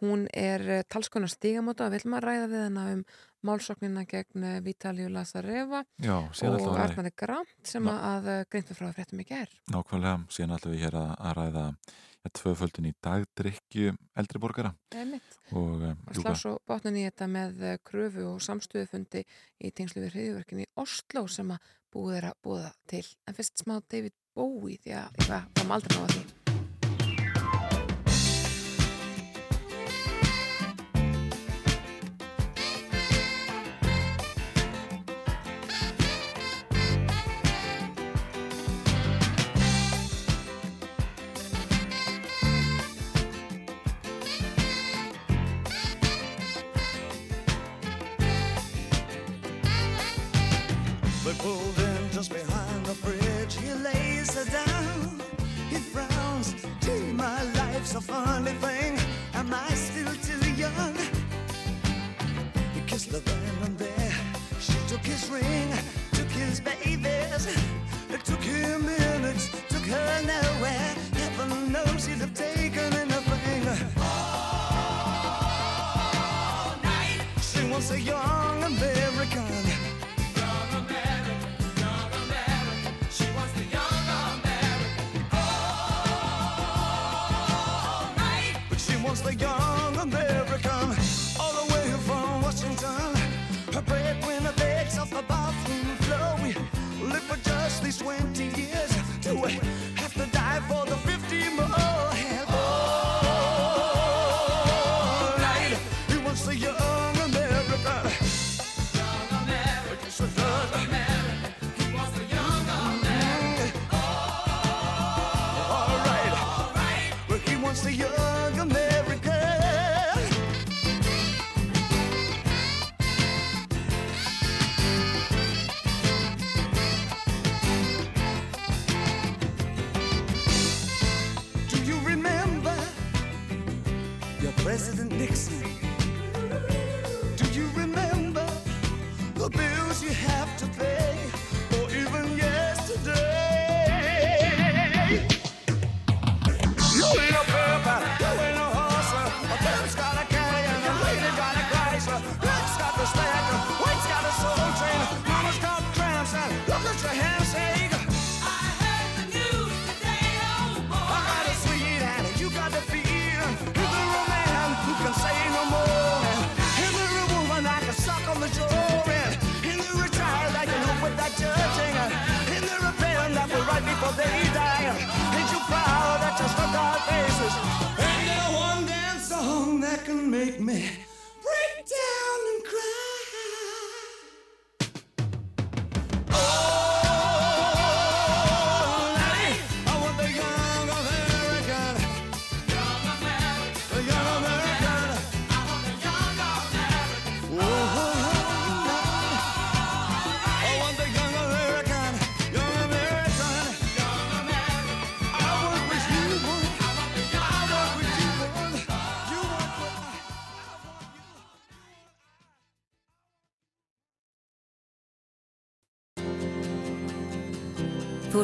Hún 0.00 0.24
er 0.34 0.64
uh, 0.66 0.80
talskona 0.90 1.28
stígamóta 1.30 1.86
og 1.86 1.94
vil 1.94 2.10
maður 2.10 2.26
ræða 2.32 2.48
við 2.50 2.64
hana 2.64 2.86
um 2.96 3.04
málsóknina 3.46 4.02
gegn 4.10 4.42
uh, 4.42 4.56
Vítalíu 4.66 5.06
Lazareva 5.14 5.84
Já, 6.02 6.16
og 6.18 6.66
Arnari 6.74 7.14
Grant 7.14 7.54
sem 7.62 7.86
að 7.92 8.28
uh, 8.32 8.40
greintu 8.50 8.74
frá 8.74 8.90
fréttum 8.96 9.22
í 9.22 9.28
ger. 9.28 9.54
Nákvæmlega, 9.70 10.18
síðan 10.34 10.58
ætlum 10.58 10.74
við 10.74 10.84
hér 10.88 10.98
að, 10.98 11.14
að 11.14 11.38
ræða 11.38 11.64
ja, 11.70 12.34
tvöföldun 12.40 12.90
í 12.90 12.94
dagdrykju 13.06 13.96
eldri 14.18 14.42
borgara 14.42 14.74
og 15.54 15.88
um, 15.92 16.04
Og 16.10 16.18
slá 16.18 16.34
svo 16.34 16.58
bátnan 16.66 16.98
í 16.98 17.06
þetta 17.06 17.30
með 17.30 17.62
uh, 17.62 17.78
kröfu 17.86 18.26
og 18.32 18.42
samstöðufundi 18.42 19.22
í 19.62 19.70
tengslu 19.70 20.02
við 20.02 20.16
hriðjverkin 20.18 20.66
í 20.66 20.70
Oslo 20.82 21.28
sem 21.30 21.54
að 21.54 21.74
búið 21.94 22.18
er 22.18 22.32
að 22.34 22.40
búða 22.44 22.70
til. 22.90 23.06
En 23.30 23.36
fyrst 23.36 23.62
smá 23.62 23.78
David 23.86 24.18
Bowie 24.36 24.76
því 24.84 24.98
að 25.00 25.20
ég 25.22 25.30
var 25.32 25.46
var 25.56 25.78
aldrei 25.78 25.96
ná 25.96 26.02
að 26.04 26.16
því. 26.16 26.35
this 65.16 65.30
ring. 65.30 65.75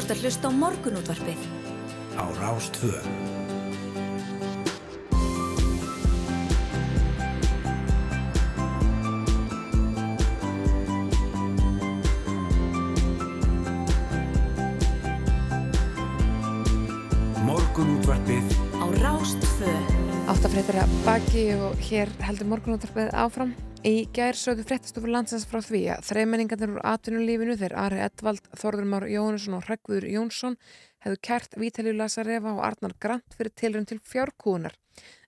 Þú 0.03 0.09
ert 0.09 0.17
að 0.17 0.23
hlusta 0.25 0.49
á 0.51 0.59
morgunútvarpið. 0.59 1.43
á 2.19 2.25
Rástvö. 2.35 2.91
Morgunútvarpið 17.47 18.43
Á 18.75 18.85
Rástfö. 18.99 19.71
Áttafréttir 20.27 20.83
að 20.83 20.99
baki 21.07 21.45
og 21.55 21.79
hér 21.79 22.11
heldur 22.19 22.51
morgunúttarpið 22.51 23.15
áfram. 23.15 23.55
Í 23.83 24.05
gær 24.15 24.37
sögðu 24.39 24.63
fréttastofur 24.63 25.11
landsins 25.11 25.43
frá 25.43 25.57
því 25.59 25.79
að 25.91 26.05
þreimenningarnir 26.07 26.71
úr 26.71 26.85
atvinnulífinu 26.87 27.57
þeir 27.59 27.73
Ari 27.81 27.97
Edvald, 28.05 28.45
Þorður 28.55 28.85
Már 28.87 29.05
Jóhannesson 29.11 29.57
og 29.57 29.65
Hreggviður 29.67 30.05
Jónsson 30.07 30.55
hefðu 31.03 31.19
kært 31.27 31.57
Vítalíu 31.59 31.91
Lasarefa 31.97 32.53
og 32.53 32.61
Arnar 32.63 32.93
Grant 33.03 33.35
fyrir 33.35 33.51
tilrun 33.59 33.89
til 33.89 33.99
fjárkúunar. 34.07 34.77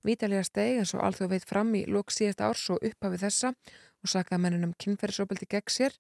Vítalíu 0.08 0.40
steg 0.48 0.80
eins 0.80 0.96
og 0.96 1.04
alþjóð 1.04 1.34
veit 1.34 1.48
fram 1.50 1.76
í 1.76 1.84
lók 1.84 2.16
síðast 2.16 2.46
árs 2.48 2.64
og 2.72 2.80
upphafið 2.80 3.26
þessa 3.26 3.52
og 3.52 4.14
sakaði 4.14 4.44
mennunum 4.46 4.72
kynferðisopeldi 4.80 5.52
gegn 5.52 5.76
sér 5.76 6.00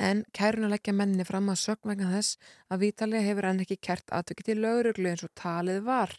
en 0.00 0.24
kæruna 0.32 0.72
leggja 0.72 0.96
menninni 0.96 1.28
fram 1.28 1.52
að 1.52 1.60
sögn 1.66 1.92
vegna 1.92 2.14
þess 2.14 2.40
að 2.72 2.86
Vítalíu 2.86 3.20
hefur 3.28 3.50
enn 3.50 3.60
ekki 3.66 3.76
kært 3.76 4.08
atveki 4.08 4.48
til 4.48 4.62
lauruglu 4.64 5.12
eins 5.12 5.28
og 5.28 5.36
talið 5.36 5.84
var. 5.84 6.16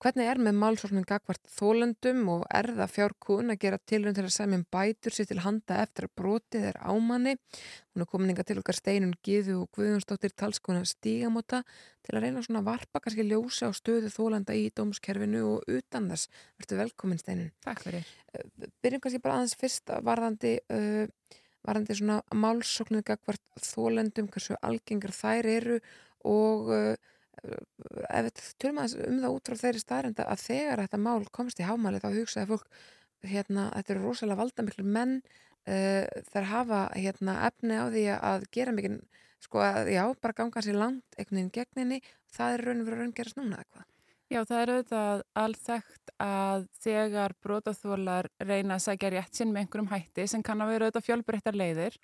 Hvernig 0.00 0.30
er 0.32 0.38
með 0.40 0.54
málsóknin 0.56 1.04
gagvart 1.04 1.42
þólendum 1.52 2.22
og 2.32 2.44
er 2.56 2.70
það 2.72 2.92
fjárkún 2.94 3.52
að 3.52 3.58
gera 3.60 3.78
tilrönd 3.90 4.16
til 4.16 4.22
að 4.24 4.32
sæmjum 4.32 4.62
bætur 4.72 5.12
sér 5.12 5.26
til 5.28 5.42
handa 5.44 5.76
eftir 5.82 6.06
að 6.06 6.14
brotið 6.16 6.64
er 6.70 6.78
ámanni? 6.80 7.34
Hún 7.92 8.06
er 8.06 8.08
komin 8.08 8.32
inga 8.32 8.46
til 8.48 8.56
okkar 8.62 8.78
steinun 8.78 9.12
Gíðu 9.20 9.58
og 9.58 9.76
Guðjónsdóttir 9.76 10.32
talskona 10.32 10.86
stígamóta 10.88 11.60
til 12.00 12.16
að 12.16 12.24
reyna 12.24 12.46
svona 12.46 12.64
varpa 12.64 13.04
kannski 13.04 13.28
ljósa 13.28 13.68
á 13.68 13.76
stöðu 13.76 14.08
þólenda 14.14 14.56
í 14.56 14.70
dómskerfinu 14.72 15.44
og 15.50 15.68
utan 15.68 16.08
þess. 16.14 16.32
Vertu 16.56 16.80
velkomin 16.80 17.20
steinun. 17.20 17.52
Takk 17.60 17.84
fyrir. 17.84 18.08
Byrjum 18.80 19.04
kannski 19.04 19.20
bara 19.20 19.36
aðeins 19.36 19.58
fyrst 19.60 19.92
varðandi, 20.08 20.56
uh, 20.72 21.36
varðandi 21.68 22.00
svona 22.00 22.22
málsóknin 22.32 23.04
gagvart 23.04 23.44
þólendum, 23.68 24.32
hversu 24.32 24.56
algengar 24.64 25.12
þær 25.12 25.54
eru 25.58 25.80
og 26.24 26.72
uh, 26.72 27.16
ef 27.40 28.26
við 28.26 28.40
tölum 28.62 28.80
aðeins 28.82 28.96
um 29.06 29.20
það 29.24 29.36
út 29.36 29.50
frá 29.50 29.60
þeirri 29.64 29.82
staðrenda 29.82 30.26
að 30.30 30.42
þegar 30.46 30.82
þetta 30.84 31.04
mál 31.04 31.28
komst 31.32 31.60
í 31.60 31.66
hámæli 31.66 32.02
þá 32.02 32.10
hugsaði 32.14 32.50
fólk 32.52 32.80
hérna, 33.26 33.68
þetta 33.76 33.94
eru 33.94 34.04
rosalega 34.04 34.40
valdamiklu 34.40 34.86
menn 34.86 35.16
uh, 35.20 36.04
þær 36.32 36.48
hafa 36.50 36.82
hérna, 36.96 37.36
efni 37.48 37.80
á 37.80 37.86
því 37.92 38.04
að 38.16 38.46
gera 38.54 38.74
mikið 38.76 39.00
sko 39.40 39.62
að 39.64 39.92
já, 39.94 40.02
bara 40.20 40.36
ganga 40.36 40.62
sér 40.64 40.76
langt 40.76 41.16
einhvern 41.16 41.38
veginn 41.38 41.54
gegninni, 41.54 42.00
það 42.28 42.54
er 42.54 42.64
raun 42.66 42.82
og 42.82 42.88
verið 42.88 43.00
raun 43.00 43.16
gerast 43.16 43.40
núna 43.40 43.62
eitthvað. 43.62 43.86
Já, 44.30 44.44
það 44.46 44.60
er 44.60 44.70
auðvitað 44.70 45.22
alþekkt 45.42 46.12
að 46.22 46.66
þegar 46.84 47.34
brotaþólar 47.42 48.28
reyna 48.44 48.76
að 48.76 48.84
sækja 48.84 49.10
rétt 49.16 49.34
sinn 49.34 49.50
með 49.50 49.64
einhverjum 49.64 49.90
hætti 49.90 50.26
sem 50.30 50.44
kann 50.46 50.62
að 50.62 50.74
vera 50.74 50.86
auðvitað 50.86 51.06
fjölbreyttar 51.08 51.58
leiðir 51.58 51.96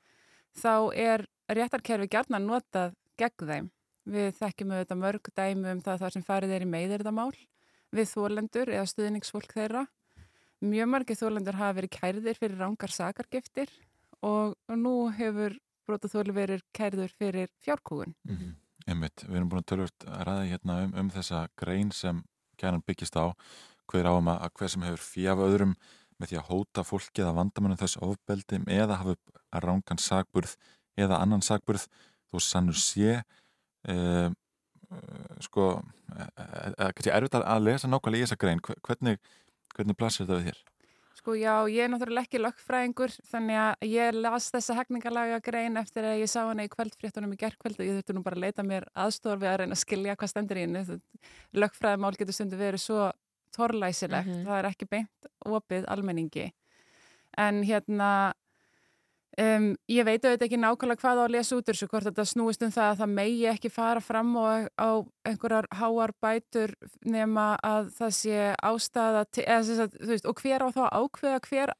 þá 0.58 0.72
er 0.96 1.26
réttarkerfi 1.52 2.08
gjarnan 2.10 2.48
notað 2.48 2.96
gegn 3.20 3.50
þeim. 3.52 3.68
Við 4.06 4.32
þekkjum 4.38 4.72
auðvitað 4.72 5.02
mörg 5.02 5.30
dæmi 5.34 5.70
um 5.72 5.82
það 5.82 6.02
þar 6.02 6.14
sem 6.14 6.24
farið 6.26 6.54
er 6.56 6.64
í 6.64 6.70
meðirðamál 6.70 7.32
við 7.96 8.10
þólendur 8.12 8.70
eða 8.70 8.90
stuðningsfólk 8.92 9.54
þeirra. 9.56 9.86
Mjög 10.66 10.90
margir 10.92 11.18
þólendur 11.18 11.58
hafa 11.58 11.76
verið 11.80 11.94
kærðir 11.96 12.38
fyrir 12.38 12.60
rángar 12.62 12.94
sakargiftir 12.94 13.72
og 14.24 14.54
nú 14.72 15.10
hefur 15.14 15.58
brotaþóli 15.86 16.34
verið 16.34 16.62
kærður 16.74 17.12
fyrir 17.18 17.50
fjárkúgun. 17.62 18.14
Mm 18.24 18.36
-hmm. 18.36 18.54
Einmitt, 18.86 19.24
við 19.26 19.36
erum 19.36 19.48
búin 19.50 19.62
að 19.62 19.70
tölvöld 19.70 20.06
að 20.06 20.24
ræða 20.26 20.48
hérna 20.50 20.74
um, 20.84 20.92
um 20.94 21.10
þessa 21.10 21.48
grein 21.58 21.90
sem 21.92 22.22
kæran 22.56 22.82
byggist 22.86 23.16
á, 23.18 23.34
hver 23.90 24.06
áum 24.06 24.28
að 24.28 24.50
hver 24.54 24.68
sem 24.68 24.82
hefur 24.82 25.02
fjaf 25.02 25.38
öðrum 25.38 25.74
með 26.18 26.28
því 26.28 26.36
að 26.38 26.48
hóta 26.50 26.84
fólki 26.84 27.22
eða 27.22 27.36
vandamönnum 27.40 27.80
þess 27.80 27.98
ofbeldi 28.02 28.60
eða 28.66 28.98
hafa 29.00 29.16
upp 29.16 29.40
að 29.52 29.64
rángan 29.66 29.98
sagburð 29.98 30.56
eða 30.96 31.18
annan 31.18 31.42
sagburð 31.42 31.86
þó 32.30 32.38
sannur 32.40 32.78
sé 32.78 33.22
uh, 33.92 34.30
uh, 34.90 35.34
sko 35.44 35.66
uh, 35.76 36.30
kannski 36.78 37.12
erfitt 37.12 37.36
að 37.40 37.66
lesa 37.66 37.90
nákvæmlega 37.90 38.22
í 38.22 38.26
þessa 38.26 38.40
grein 38.40 38.64
hvernig, 38.64 39.20
hvernig 39.74 39.98
plassir 39.98 40.26
þetta 40.26 40.40
við 40.40 40.50
þér? 40.50 40.64
Sko 41.16 41.32
já, 41.34 41.64
ég 41.72 41.82
er 41.82 41.88
náttúrulega 41.90 42.28
ekki 42.28 42.38
lögfræðingur 42.38 43.12
þannig 43.26 43.56
að 43.58 43.86
ég 43.88 44.18
las 44.20 44.50
þessa 44.52 44.76
hegningarlaga 44.76 45.40
grein 45.42 45.80
eftir 45.80 46.04
að 46.06 46.20
ég 46.20 46.30
sá 46.30 46.42
hana 46.44 46.66
í 46.66 46.70
kvöldfréttunum 46.70 47.32
í 47.32 47.38
gerðkvöld 47.40 47.80
og 47.80 47.88
ég 47.88 47.96
þurfti 47.96 48.14
nú 48.14 48.22
bara 48.22 48.36
að 48.36 48.44
leita 48.44 48.64
mér 48.66 48.84
aðstofar 48.92 49.40
við 49.40 49.50
að 49.50 49.56
reyna 49.62 49.74
að 49.74 49.80
skilja 49.80 50.16
hvað 50.20 50.30
stendur 50.30 50.60
í 50.60 50.66
hennu. 50.66 50.98
Lögfræðimál 51.56 52.12
getur 52.20 52.36
stundu 52.36 52.60
verið 52.60 52.84
svo 52.84 53.08
torlæsilegt, 53.56 54.28
mm 54.28 54.34
-hmm. 54.34 54.44
það 54.46 54.58
er 54.58 54.68
ekki 54.70 54.88
beint 54.90 55.30
opið 55.40 55.88
almenningi. 55.88 56.46
En 57.36 57.62
hérna, 57.62 58.34
um, 59.42 59.66
ég 59.90 60.06
veit 60.06 60.24
auðvitað 60.24 60.46
ekki 60.46 60.60
nákvæmlega 60.60 61.02
hvað 61.02 61.20
á 61.20 61.24
að 61.24 61.34
lesa 61.34 61.58
út 61.58 61.70
þessu, 61.70 61.88
hvort 61.90 62.08
þetta 62.08 62.26
snúist 62.28 62.64
um 62.66 62.72
það 62.74 62.90
að 62.90 63.02
það 63.02 63.14
megi 63.18 63.48
ekki 63.52 63.72
fara 63.72 64.04
fram 64.04 64.32
og 64.40 64.68
á 64.76 64.90
einhverjar 65.28 65.68
háar 65.80 66.14
bætur 66.22 66.74
nema 67.04 67.48
að 67.64 67.90
það 67.98 68.16
sé 68.20 68.40
ástæða, 68.70 69.26
til, 69.30 69.44
eða, 69.46 69.88
veist, 70.12 70.28
og 70.28 70.42
hver 70.42 70.66
á 70.66 70.68
þá 70.76 70.82
ákveða 70.92 71.42
hver 71.50 71.74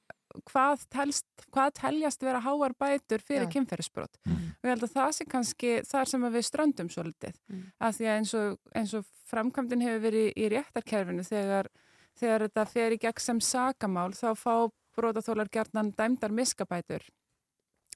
hvað, 0.45 0.85
telst, 0.93 1.27
hvað 1.55 1.75
teljast 1.81 2.25
vera 2.25 2.43
háar 2.45 2.75
bætur 2.79 3.23
fyrir 3.25 3.49
kynferðisbrot 3.53 4.19
mm. 4.27 4.39
og 4.59 4.69
ég 4.69 4.75
held 4.75 4.87
að 4.87 4.95
það 4.97 5.13
sé 5.17 5.27
kannski 5.31 5.75
þar 5.87 6.11
sem 6.11 6.27
við 6.35 6.47
ströndum 6.49 6.91
svolítið 6.93 7.37
mm. 7.49 7.67
að 7.81 7.99
því 7.99 8.09
að 8.09 8.17
eins 8.21 8.35
og, 8.37 8.57
eins 8.77 8.95
og 8.99 9.07
framkvæmdin 9.31 9.85
hefur 9.87 10.03
verið 10.07 10.33
í 10.37 10.51
réttarkerfinu 10.53 11.27
þegar, 11.27 11.71
þegar 12.19 12.47
þetta 12.49 12.67
fer 12.73 12.97
í 12.97 13.01
gegn 13.07 13.25
sem 13.29 13.45
sakamál 13.45 14.11
þá 14.17 14.29
fá 14.39 14.55
brotaþólar 14.97 15.51
gerðnan 15.53 15.93
dæmdar 15.97 16.35
miskabætur 16.35 17.05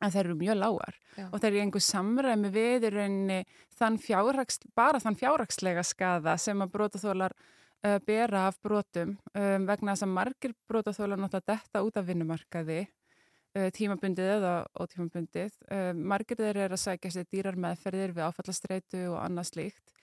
en 0.00 0.12
þeir 0.12 0.24
eru 0.24 0.36
mjög 0.40 0.58
lágar 0.58 0.98
Já. 1.16 1.26
og 1.28 1.40
þeir 1.40 1.50
eru 1.50 1.62
einhver 1.64 1.84
samræmi 1.84 2.50
við 2.54 2.86
í 2.88 2.92
rauninni 2.94 3.40
þann 3.78 3.98
bara 4.74 5.00
þann 5.00 5.18
fjárhagslega 5.20 5.84
skada 5.84 6.36
sem 6.38 6.62
að 6.62 6.72
brotaþólar 6.76 7.34
uh, 7.36 7.98
bera 8.06 8.46
af 8.48 8.60
brotum 8.62 9.16
um, 9.34 9.66
vegna 9.68 9.94
þess 9.94 10.06
að 10.06 10.14
margir 10.16 10.56
brotaþólar 10.68 11.20
náttúrulega 11.20 11.54
detta 11.54 11.84
út 11.84 12.00
af 12.00 12.08
vinnumarkaði 12.08 12.80
uh, 12.86 13.68
tímabundið 13.76 14.34
eða 14.36 14.54
ótímabundið. 14.80 15.54
Uh, 15.68 15.92
margir 15.94 16.40
þeir 16.40 16.64
eru 16.66 16.78
að 16.78 16.84
sækja 16.84 17.14
sér 17.16 17.30
dýrar 17.30 17.60
meðferðir 17.60 18.16
við 18.16 18.28
áfallastreitu 18.28 19.06
og 19.12 19.20
annað 19.24 19.52
slíkt. 19.54 19.96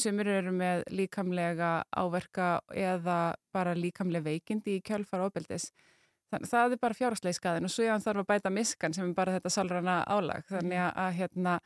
Sumir 0.00 0.30
eru 0.32 0.54
með 0.56 0.86
líkamlega 0.88 1.82
áverka 1.92 2.62
eða 2.72 3.34
bara 3.52 3.74
líkamlega 3.76 4.24
veikindi 4.24 4.78
í 4.78 4.80
kjálfar 4.80 5.26
ábeldis. 5.26 5.66
Þannig 6.32 6.50
það 6.50 6.76
er 6.76 6.80
bara 6.82 6.98
fjárhagslega 6.98 7.38
skaðin 7.38 7.68
og 7.68 7.72
svo 7.74 7.98
þarf 8.06 8.22
að 8.22 8.30
bæta 8.32 8.50
miskan 8.54 8.96
sem 8.96 9.10
er 9.10 9.18
bara 9.18 9.36
þetta 9.36 9.52
salrana 9.52 10.00
álag. 10.10 10.46
Þannig 10.50 10.82
að, 10.82 10.90
að 11.04 11.12
hérna 11.20 11.60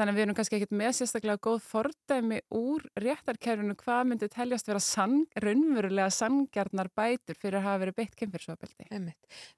Þannig 0.00 0.14
að 0.14 0.16
við 0.16 0.24
erum 0.24 0.36
kannski 0.38 0.56
ekkit 0.56 0.70
með 0.80 0.92
sérstaklega 0.96 1.40
góð 1.44 1.58
fordæmi 1.66 2.36
úr 2.56 2.84
réttarkerfinu 3.04 3.74
hvað 3.82 4.06
myndi 4.08 4.28
teljast 4.32 4.70
vera 4.70 4.80
sann, 4.80 5.26
raunverulega 5.44 6.14
sangjarnar 6.16 6.88
bætur 6.96 7.36
fyrir 7.36 7.58
að 7.58 7.66
hafa 7.66 7.82
verið 7.82 7.98
beitt 7.98 8.16
kemfyrsvapeldi. 8.16 8.86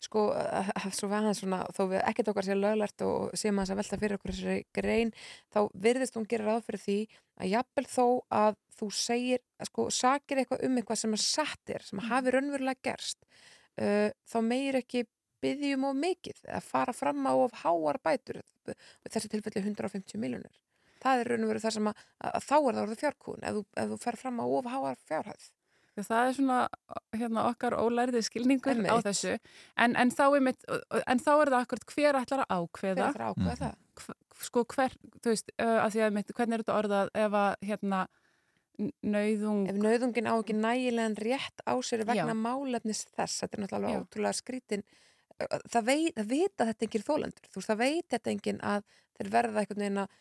Sko, 0.02 0.24
svo 0.96 1.12
var 1.12 1.28
hann 1.28 1.38
svona, 1.38 1.60
þó 1.70 1.84
við 1.92 2.02
ekkert 2.08 2.32
okkar 2.32 2.48
sér 2.48 2.58
löglert 2.58 3.06
og 3.06 3.38
séum 3.38 3.62
að 3.62 3.70
þess 3.70 3.76
að 3.76 3.82
velta 3.84 4.00
fyrir 4.02 4.18
okkur 4.18 4.34
þessari 4.34 4.66
grein, 4.80 5.14
þá 5.54 5.60
virðist 5.86 6.18
hún 6.18 6.28
gera 6.34 6.50
ráð 6.50 6.66
fyrir 6.72 6.84
því 6.88 6.98
að 7.38 7.52
jafnvel 7.54 7.88
þó 7.94 8.06
að 8.42 8.60
þú 8.80 8.92
segir, 8.98 9.46
sko, 9.70 9.88
sakir 9.94 10.42
eitthvað 10.42 10.66
um 10.66 10.78
eitthvað 10.80 11.04
sem 11.04 11.14
er 11.14 11.22
sattir, 11.28 11.86
sem 11.86 12.02
hafi 12.10 12.34
raunverulega 12.34 12.82
gerst, 12.90 13.22
uh, 13.80 14.10
þá 14.28 14.38
meir 14.46 14.80
ekki 14.82 15.06
byggjum 15.42 15.88
of 15.88 15.96
mikið 15.98 16.44
að 16.58 16.66
fara 16.66 16.92
fram 16.94 17.24
á 17.26 17.32
of 17.34 17.56
háar 17.64 17.98
bætur 18.02 18.42
og 18.42 19.08
þessi 19.10 19.30
tilfelli 19.32 19.64
150 19.64 20.20
miljónir 20.22 20.60
það 21.02 21.22
er 21.22 21.32
raun 21.32 21.46
og 21.46 21.52
veru 21.52 21.62
þar 21.62 21.76
sem 21.76 21.90
að, 21.90 22.04
að 22.28 22.46
þá 22.46 22.54
er 22.56 22.62
það 22.62 22.80
orðið 22.84 23.02
fjárkún 23.02 23.44
ef 23.48 23.58
þú, 23.58 23.64
ef 23.82 23.90
þú 23.92 23.98
fer 24.04 24.18
fram 24.20 24.40
á 24.42 24.44
of 24.46 24.70
háar 24.70 25.02
fjárhæð. 25.08 25.50
Það 25.92 26.26
er 26.26 26.36
svona 26.38 26.58
hérna, 27.12 27.42
okkar 27.50 27.74
ólæriði 27.76 28.22
skilningur 28.24 28.78
á 28.88 28.96
þessu. 29.04 29.34
En, 29.76 29.96
en, 30.00 30.12
þá 30.14 30.24
mitt, 30.40 30.62
en 31.02 31.20
þá 31.20 31.32
er 31.34 31.52
það 31.52 31.58
akkurat 31.58 31.88
hver 31.92 32.18
ætlar 32.22 32.44
að 32.46 32.54
ákveða, 32.62 33.08
hver 33.12 33.24
að 33.26 33.34
ákveða 33.34 33.68
mm. 33.74 34.20
sko 34.46 34.64
hver, 34.72 34.96
þú 35.18 35.34
veist, 35.34 35.52
að 35.60 35.90
því 35.92 36.04
að 36.06 36.16
mitt, 36.16 36.32
hvernig 36.38 36.56
er 36.56 36.64
þetta 36.64 36.78
orðað 36.78 37.12
ef 37.26 37.36
að 37.42 37.68
hérna 37.68 38.00
nöyðung 38.78 39.68
ef 39.68 39.76
nöyðungin 39.76 40.30
á 40.30 40.34
ekki 40.34 40.56
nægilegan 40.56 41.16
rétt 41.20 41.62
á 41.68 41.74
sér 41.84 42.06
vegna 42.08 42.32
Já. 42.32 42.38
málefnis 42.38 43.04
þess, 43.12 43.42
þetta 43.42 43.56
er 43.56 43.62
náttúrulega 43.64 43.94
Já. 43.94 44.02
ótrúlega 44.02 44.38
skrítin 44.38 44.84
það, 45.40 45.86
veit, 45.86 46.16
það 46.16 46.28
vita 46.32 46.66
þetta 46.68 46.86
enginn 46.86 47.06
þólendur, 47.06 47.48
þú 47.48 47.60
veist, 47.60 47.70
það 47.70 47.80
veit 47.82 48.14
þetta 48.14 48.32
enginn 48.32 48.60
að 48.72 48.84
þeir 49.16 49.32
verða 49.32 49.62
einhvern 49.62 49.84
veginn 49.84 50.02
að 50.02 50.18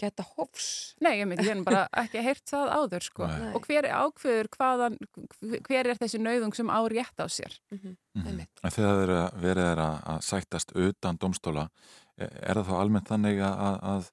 geta 0.00 0.24
hofs. 0.26 0.68
Nei, 1.04 1.12
ég 1.20 1.28
myndi, 1.30 1.44
ég 1.46 1.54
hef 1.54 1.66
bara 1.66 1.84
ekki 2.02 2.22
heyrt 2.24 2.50
það 2.50 2.72
áður, 2.74 3.04
sko. 3.06 3.28
Nei. 3.30 3.50
Og 3.54 3.68
hver 3.68 3.86
ákveður 3.86 4.48
hvaðan, 4.56 4.96
hver 5.68 5.90
er 5.92 6.00
þessi 6.00 6.20
nauðung 6.22 6.56
sem 6.58 6.72
á 6.72 6.80
rétt 6.90 7.22
á 7.22 7.26
sér? 7.30 7.54
Mm 7.70 7.78
-hmm. 7.78 7.96
Mm 8.14 8.24
-hmm. 8.24 8.70
Þegar 8.74 8.98
þeir 8.98 9.14
verið 9.44 9.70
er 9.70 9.82
að, 9.84 9.96
að 10.14 10.20
sættast 10.30 10.74
utan 10.74 11.16
domstóla, 11.16 11.68
e, 12.18 12.24
er 12.24 12.54
það 12.58 12.68
þá 12.68 12.74
almennt 12.80 13.08
þannig 13.08 13.40
að, 13.40 13.78
að, 13.94 14.10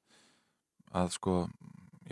að 0.93 1.09
sko, 1.17 1.49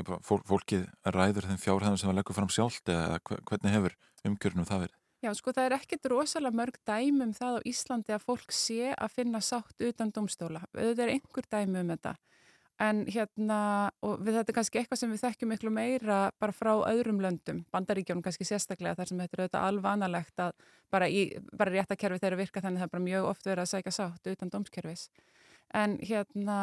bara, 0.08 0.22
fólk, 0.26 0.46
fólkið 0.50 0.88
ræður 1.16 1.50
þeim 1.50 1.62
fjárhæðum 1.64 2.00
sem 2.00 2.10
það 2.10 2.18
leggur 2.20 2.38
fram 2.38 2.54
sjálft 2.54 2.92
eða 2.94 3.20
hvernig 3.26 3.76
hefur 3.76 3.98
umkjörnum 4.30 4.68
það 4.70 4.86
verið? 4.86 4.98
Já, 5.20 5.34
sko 5.36 5.52
það 5.52 5.66
er 5.68 5.76
ekkert 5.76 6.08
rosalega 6.14 6.56
mörg 6.56 6.78
dæmum 6.88 7.32
það 7.36 7.60
á 7.60 7.68
Íslandi 7.68 8.14
að 8.16 8.24
fólk 8.24 8.54
sé 8.56 8.94
að 8.94 9.16
finna 9.18 9.42
sátt 9.44 9.84
utan 9.84 10.14
domstóla. 10.16 10.62
Þetta 10.72 11.04
er 11.04 11.12
einhver 11.18 11.48
dæmi 11.52 11.82
um 11.82 11.92
þetta. 11.92 12.14
En 12.80 13.02
hérna, 13.12 13.58
og 14.08 14.22
við 14.24 14.38
þetta 14.38 14.54
er 14.54 14.56
kannski 14.56 14.80
eitthvað 14.80 15.02
sem 15.02 15.12
við 15.12 15.24
þekkjum 15.26 15.50
miklu 15.52 15.72
meira 15.76 16.20
bara 16.40 16.56
frá 16.56 16.72
öðrum 16.88 17.20
löndum, 17.20 17.66
bandaríkjónum 17.76 18.24
kannski 18.24 18.48
sérstaklega 18.48 18.96
þar 18.96 19.10
sem 19.10 19.20
þetta 19.20 19.36
er 19.36 19.42
auðvitað 19.44 19.66
alvanalegt 19.68 20.44
að 20.46 20.54
bara, 20.88 21.10
í, 21.12 21.26
bara 21.52 21.74
réttakerfi 21.74 22.22
þeirra 22.24 22.40
virka 22.40 22.64
þannig 22.64 22.80
að 22.80 22.86
það 22.86 22.88
er 22.88 22.94
bara 22.94 23.08
mjög 23.10 23.28
oft 23.34 23.50
verið 23.50 23.66
að 23.66 23.72
sækja 23.74 23.96
sátt 23.98 24.32
utan 24.32 24.54
domskerfis. 24.54 25.04
En 25.76 25.98
hérna, 26.00 26.62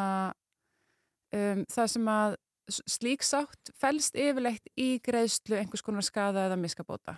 um, 1.37 1.63
það 1.69 1.93
sem 1.93 2.11
að 2.15 2.39
slík 2.69 3.23
sátt 3.23 3.71
fælst 3.79 4.15
yfirlegt 4.19 4.67
í 4.77 4.97
greiðslu 5.03 5.57
einhvers 5.59 5.83
konar 5.85 6.05
skada 6.05 6.47
eða 6.49 6.57
miskabóta. 6.59 7.17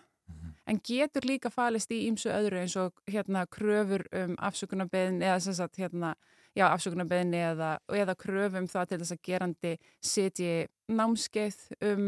En 0.70 0.78
getur 0.86 1.26
líka 1.26 1.50
falist 1.50 1.89
í 1.91 2.04
ímsu 2.06 2.30
öðru 2.30 2.60
eins 2.62 2.76
og 2.78 2.93
hérna 3.10 3.45
kröfur 3.50 4.04
um 4.14 4.36
afsökunarbeðin 4.38 5.24
eða 5.26 5.39
sem 5.41 5.56
sagt 5.58 5.80
hérna 5.82 6.12
já 6.58 6.68
afsökunarbeðin 6.70 7.34
eða, 7.34 7.72
eða 7.89 8.16
kröfum 8.20 8.68
það 8.70 8.91
til 8.91 9.00
þess 9.02 9.16
að 9.16 9.24
gerandi 9.26 9.72
setji 10.02 10.52
námskeið 10.93 11.58
um 11.89 12.06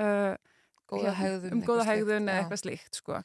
uh, 0.00 0.34
Góða 0.90 1.12
hegðun, 1.14 1.52
um 1.54 1.62
góða 1.62 1.84
hegðun 1.86 2.26
eða 2.26 2.40
eitthvað 2.42 2.62
slíkt 2.64 2.98
sko. 2.98 3.20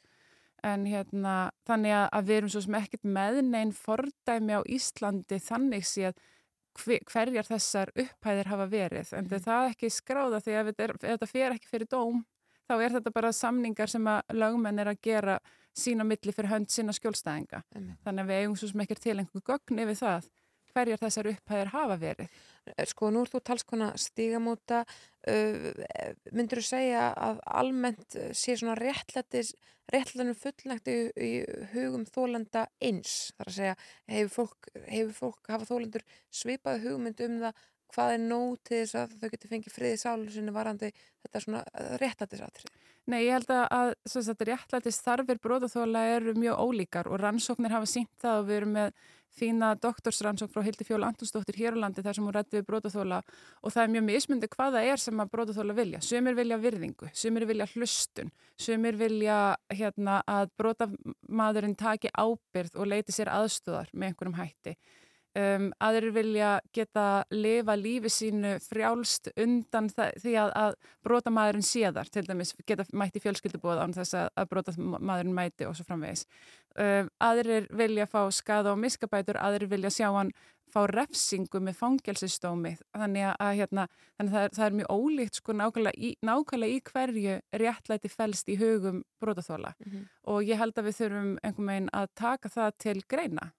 en 0.65 0.85
hérna 0.85 1.33
þannig 1.65 1.93
að, 1.93 2.05
að 2.17 2.27
við 2.29 2.37
erum 2.37 2.49
svo 2.53 2.61
sem 2.61 2.77
ekkert 2.77 3.03
með 3.17 3.39
neinn 3.49 3.73
fordæmi 3.73 4.53
á 4.57 4.61
Íslandi 4.69 5.39
þannig 5.41 5.85
séð 5.89 6.13
hve- 6.13 6.23
hverjar 6.83 7.47
þessar 7.47 7.91
upphæðir 7.95 8.45
hafa 8.51 8.67
verið 8.69 9.13
en 9.13 9.25
Mhm. 9.25 9.39
það 9.45 9.65
er 9.65 9.73
ekki 9.75 9.89
skráða 9.91 10.41
því 10.43 10.51
að 10.55 10.67
ef 10.67 10.75
þetta, 10.75 11.09
er, 11.23 11.27
fer 11.27 11.51
ekki 11.55 11.67
fyrir 11.71 11.87
dóm 11.89 12.25
þá 12.69 12.73
er 12.81 12.89
þetta 12.99 13.11
bara 13.13 13.31
samningar 13.31 13.87
sem 13.89 14.03
að 14.05 14.21
lögmenn 14.33 14.79
er 14.79 14.87
að 14.87 15.01
gera 15.01 15.39
sína 15.75 16.03
milli 16.05 16.31
fyrir 16.33 16.49
hönd 16.49 16.69
sinna 16.69 16.91
skjólstæðinga 16.91 17.63
Einmitt. 17.75 17.99
þannig 18.05 18.23
að 18.23 18.27
við 18.27 18.41
eigum 18.41 18.55
svo 18.57 18.67
sem 18.71 18.81
ekkert 18.81 19.01
til 19.01 19.17
einhver 19.19 19.41
gögn 19.41 19.79
yfir 19.79 19.99
það 20.01 20.29
hverjar 20.75 21.01
þessar 21.01 21.31
upphæðir 21.31 21.73
hafa 21.73 21.97
verið 22.01 22.43
Sko, 22.89 23.11
nú 23.13 23.21
ert 23.21 23.33
þú 23.35 23.41
talskona 23.45 23.91
stígamóta, 24.01 24.81
uh, 25.29 25.67
myndur 26.33 26.61
þú 26.63 26.65
segja 26.65 27.11
að 27.13 27.43
almennt 27.61 28.17
uh, 28.17 28.31
sé 28.33 28.55
svona 28.57 28.73
réttlætinu 28.79 30.33
fullnægt 30.39 30.89
í, 30.89 30.97
í 31.13 31.31
hugum 31.75 32.07
þólenda 32.09 32.65
eins? 32.81 33.29
Það 33.35 33.45
er 33.45 33.51
að 33.51 33.57
segja, 33.59 33.77
hefur 34.15 34.33
fólk, 34.39 34.71
hefur 34.87 35.15
fólk 35.19 35.53
hafa 35.53 35.69
þólendur 35.69 36.05
svipað 36.33 36.87
hugmynd 36.87 37.21
um 37.27 37.39
það 37.45 37.63
hvað 37.95 38.15
er 38.15 38.23
nóg 38.25 38.55
til 38.65 38.79
þess 38.81 38.97
að 38.99 39.13
þau 39.21 39.29
geti 39.35 39.49
fengið 39.51 39.75
friði 39.75 39.99
sálu 40.01 40.31
sinni 40.33 40.53
varandi 40.55 40.89
þetta 40.95 41.41
svona 41.43 41.61
réttlættisatrið? 42.01 42.71
Nei, 43.05 43.19
ég 43.27 43.35
held 43.37 43.51
að, 43.53 43.93
að 44.09 44.41
réttlætis 44.49 44.97
þarfir 45.05 45.37
brotaþóla 45.43 46.01
eru 46.15 46.33
mjög 46.33 46.63
ólíkar 46.65 47.11
og 47.11 47.21
rannsóknir 47.21 47.75
hafa 47.75 47.87
sínt 47.89 48.09
það 48.23 48.39
og 48.41 48.47
við 48.49 48.57
erum 48.57 48.73
með 48.79 49.05
fína 49.35 49.73
doktorsrannsókn 49.81 50.53
frá 50.53 50.63
Hildi 50.65 50.87
Fjóla 50.87 51.09
Antonsdóttir 51.11 51.57
hér 51.59 51.75
á 51.75 51.83
landi 51.83 52.03
þar 52.05 52.17
sem 52.17 52.25
hún 52.25 52.35
rætti 52.35 52.59
við 52.59 52.67
brotaþóla 52.69 53.21
og 53.61 53.73
það 53.73 53.83
er 53.83 53.93
mjög 53.95 54.05
mismundi 54.09 54.49
hvað 54.55 54.77
það 54.77 54.89
er 54.91 55.03
sem 55.03 55.23
að 55.23 55.31
brotaþóla 55.35 55.77
vilja. 55.77 56.01
Sumir 56.01 56.37
vilja 56.37 56.59
virðingu, 56.61 57.09
sumir 57.13 57.47
vilja 57.49 57.69
hlustun, 57.73 58.31
sumir 58.57 58.99
vilja 58.99 59.39
hérna, 59.73 60.21
að 60.27 60.51
brotamadurinn 60.59 61.75
taki 61.79 62.11
ábyrð 62.15 62.79
og 62.79 62.91
leiti 62.91 63.15
sér 63.15 63.33
aðstöðar 63.33 63.91
með 63.93 64.13
einhverjum 64.13 64.39
hætti. 64.39 64.77
Um, 65.35 65.65
aðrir 65.83 66.13
vilja 66.15 66.49
geta 66.71 67.25
lifa 67.35 67.73
lífi 67.75 68.07
sínu 68.07 68.53
frjálst 68.63 69.27
undan 69.35 69.89
því 69.91 70.35
að, 70.39 70.53
að 70.55 70.75
brotamæðurinn 71.03 71.65
sé 71.67 71.89
þar, 71.91 72.07
til 72.13 72.23
dæmis 72.29 72.53
geta 72.65 72.85
mætti 72.95 73.19
fjölskyldubóð 73.19 73.81
án 73.83 73.95
þess 73.97 74.15
að, 74.15 74.29
að 74.39 74.49
brotamæðurinn 74.53 75.35
mæti 75.35 75.67
og 75.67 75.75
svo 75.75 75.83
framvegis. 75.89 76.23
Um, 76.79 77.09
aðrir 77.19 77.67
vilja 77.75 78.07
fá 78.07 78.21
skada 78.31 78.71
og 78.71 78.79
miskabætur, 78.79 79.35
aðrir 79.43 79.67
vilja 79.75 79.91
sjá 79.91 80.07
hann 80.15 80.31
fá 80.71 80.81
refsingu 80.89 81.59
með 81.63 81.77
fangelsistómi 81.79 82.73
þannig 82.95 83.27
að, 83.29 83.35
að 83.45 83.53
hérna, 83.59 83.85
þannig 84.17 84.31
að 84.31 84.35
það, 84.35 84.47
er, 84.47 84.55
það 84.57 84.65
er 84.65 84.79
mjög 84.79 84.95
ólíkt 84.95 85.37
sko 85.39 85.53
nákvæmlega 85.55 85.99
í, 85.99 86.09
nákvæmlega 86.25 86.73
í 86.73 86.81
hverju 86.89 87.35
réttlæti 87.61 88.11
felst 88.11 88.49
í 88.51 88.57
hugum 88.59 89.03
brotaþóla 89.23 89.75
Mhm. 89.85 90.01
og 90.31 90.41
ég 90.47 90.59
held 90.59 90.75
að 90.79 90.89
við 90.89 90.97
þurfum 90.99 91.29
einhvern 91.43 91.69
veginn 91.71 91.89
að 91.93 92.07
taka 92.15 92.49
það 92.49 92.71
til 92.87 92.97
greina 93.07 93.51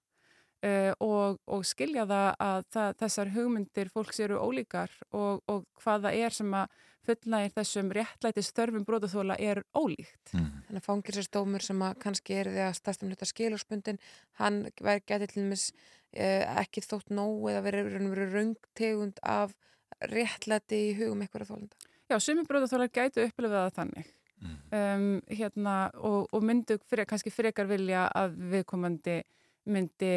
uh, 0.65 0.91
og, 1.03 1.39
og 1.45 1.65
skilja 1.67 2.05
það 2.09 2.27
að 2.47 2.67
það, 2.73 2.91
þessar 3.01 3.33
hugmyndir 3.35 3.91
fólks 3.93 4.21
eru 4.23 4.39
ólíkar 4.41 4.93
og, 5.11 5.41
og 5.47 5.65
hvað 5.81 6.07
það 6.07 6.21
er 6.25 6.37
sem 6.37 6.55
að 6.57 6.77
fullnægir 7.07 7.53
þessum 7.55 7.91
réttlæti 7.95 8.43
störfum 8.43 8.83
brotaþóla 8.87 9.37
er 9.39 9.61
ólíkt. 9.77 10.33
Þannig 10.33 10.81
að 10.81 10.87
fangilsastómur 10.89 11.63
sem 11.63 11.85
að 11.87 12.01
kannski 12.03 12.35
er 12.35 12.49
því 12.51 12.65
að 12.65 12.73
stærstum 12.81 13.13
hluta 13.13 13.29
skilurspundin, 13.29 14.01
hann 14.41 14.65
væri 14.83 15.05
getið 15.07 15.31
til 15.31 15.45
dæmis 15.45 15.69
eh, 16.11 16.43
ekki 16.59 16.83
þótt 16.83 17.13
nóg 17.15 17.47
eða 17.53 17.63
verið 17.69 17.93
verið 18.09 18.35
raungtegund 18.35 19.23
af 19.23 19.55
réttlæti 20.11 20.81
í 20.89 20.93
hugum 20.99 21.23
einhverja 21.23 21.47
þólenda. 21.53 21.87
Já, 22.11 22.19
sumi 22.19 22.43
brotaþólar 22.47 22.91
gætu 22.91 23.23
upplifað 23.23 23.63
það 23.69 23.75
þannig 23.79 24.11
um, 24.45 25.21
hérna, 25.27 25.77
og, 25.95 26.27
og 26.31 26.43
myndu 26.45 26.77
fyrir, 26.89 27.07
kannski 27.09 27.33
frekar 27.33 27.69
vilja 27.69 28.07
að 28.15 28.37
viðkomandi 28.53 29.21
myndi 29.71 30.11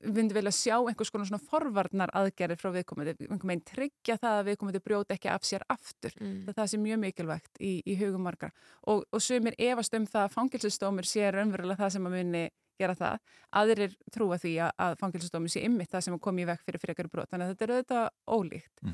myndi 0.00 0.34
vilja 0.34 0.52
sjá 0.54 0.76
einhvers 0.78 1.10
konar 1.12 1.28
svona 1.28 1.42
forvarnar 1.44 2.12
aðgerðir 2.16 2.60
frá 2.60 2.70
viðkomandi, 2.74 3.14
einhvern 3.26 3.52
veginn 3.52 3.66
tryggja 3.68 4.16
það 4.20 4.38
að 4.38 4.48
viðkomandi 4.48 4.80
brjóti 4.84 5.16
ekki 5.16 5.30
af 5.32 5.44
sér 5.44 5.64
aftur. 5.68 6.14
Mm. 6.20 6.38
það, 6.46 6.56
það 6.56 6.70
sé 6.72 6.80
mjög 6.80 7.02
mikilvægt 7.04 7.60
í, 7.60 7.72
í 7.84 7.96
hugum 8.00 8.24
margar 8.24 8.54
og, 8.88 9.04
og 9.10 9.24
sumir 9.24 9.56
efast 9.60 9.94
um 9.98 10.08
það 10.08 10.26
að 10.26 10.34
fangilsistómur 10.38 11.08
sé 11.08 11.28
raunverulega 11.34 11.82
það 11.82 11.94
sem 11.96 12.08
að 12.08 12.16
muni 12.16 12.44
gera 12.80 12.96
það, 12.96 13.32
aðrir 13.60 13.96
trúa 14.14 14.38
því 14.40 14.54
að, 14.64 14.70
að 14.86 14.98
fangilsistómur 15.02 15.52
sé 15.52 15.64
ymmit 15.68 15.90
það 15.92 16.04
sem 16.06 16.16
að 16.16 16.22
komi 16.24 16.44
í 16.44 16.48
vekk 16.48 16.62
fyrir 16.64 16.80
frekari 16.80 17.12
brot, 17.12 17.28
þannig 17.28 17.46
að 17.46 17.50
þetta 17.52 17.66
er 17.66 17.72
auðvitað 17.74 18.06
ólíkt. 18.38 18.84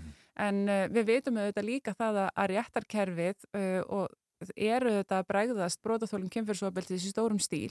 En 0.46 0.62
uh, 0.66 0.82
við 0.92 1.10
veitum 1.12 1.38
auðvitað 1.38 1.68
líka 1.68 1.94
það 1.94 2.18
að, 2.24 2.30
að 2.34 2.50
réttarkerfið 2.52 3.46
uh, 3.46 3.82
og 3.86 4.50
eru 4.56 4.90
auðvitað 4.90 5.20
að 5.20 5.28
bregðast. 5.30 5.82
Brotaþólum 5.86 6.32
kynfyrsopildis 6.34 7.06
í 7.06 7.12
stórum 7.14 7.38
stíl 7.40 7.70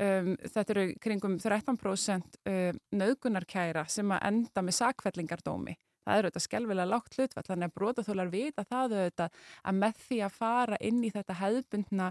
Um, 0.00 0.32
þetta 0.48 0.72
eru 0.72 0.86
kringum 1.02 1.36
13% 1.42 2.38
uh, 2.48 2.72
nöðgunarkæra 2.96 3.84
sem 3.92 4.08
að 4.14 4.26
enda 4.30 4.62
með 4.64 4.78
sakfellingardómi. 4.78 5.74
Það 6.00 6.18
eru 6.18 6.28
auðvitað 6.30 6.44
skelvilega 6.46 6.88
lágt 6.88 7.16
hlutfall, 7.18 7.44
þannig 7.44 7.68
að 7.68 7.74
brotaþólar 7.76 8.30
vita 8.32 8.64
það 8.64 8.94
auðvitað 8.96 9.34
að 9.60 9.76
með 9.82 9.98
því 10.06 10.20
að 10.24 10.38
fara 10.38 10.78
inn 10.88 11.02
í 11.04 11.10
þetta 11.12 11.36
hefðbundna 11.36 12.06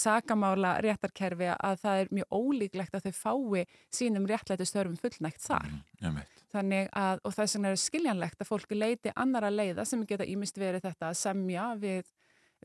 sakamála 0.00 0.72
réttarkerfi 0.86 1.50
að 1.52 1.82
það 1.82 2.00
er 2.00 2.12
mjög 2.16 2.38
ólíklegt 2.40 2.96
að 2.96 3.10
þau 3.10 3.18
fái 3.20 3.66
sínum 4.00 4.28
réttlæti 4.30 4.68
störfum 4.68 4.96
fullnægt 5.00 5.44
þar. 5.44 5.68
Mm, 5.68 6.22
Þannig 6.50 6.88
að, 6.96 7.20
og 7.28 7.36
þess 7.36 7.56
vegna 7.56 7.70
er 7.70 7.78
skiljanlegt 7.84 8.40
að 8.40 8.48
fólki 8.48 8.80
leiti 8.80 9.12
annara 9.14 9.52
leiða 9.52 9.84
sem 9.86 10.02
geta 10.08 10.26
ímist 10.26 10.56
verið 10.58 10.88
þetta 10.88 11.12
að 11.12 11.20
semja 11.20 11.68
við 11.78 12.08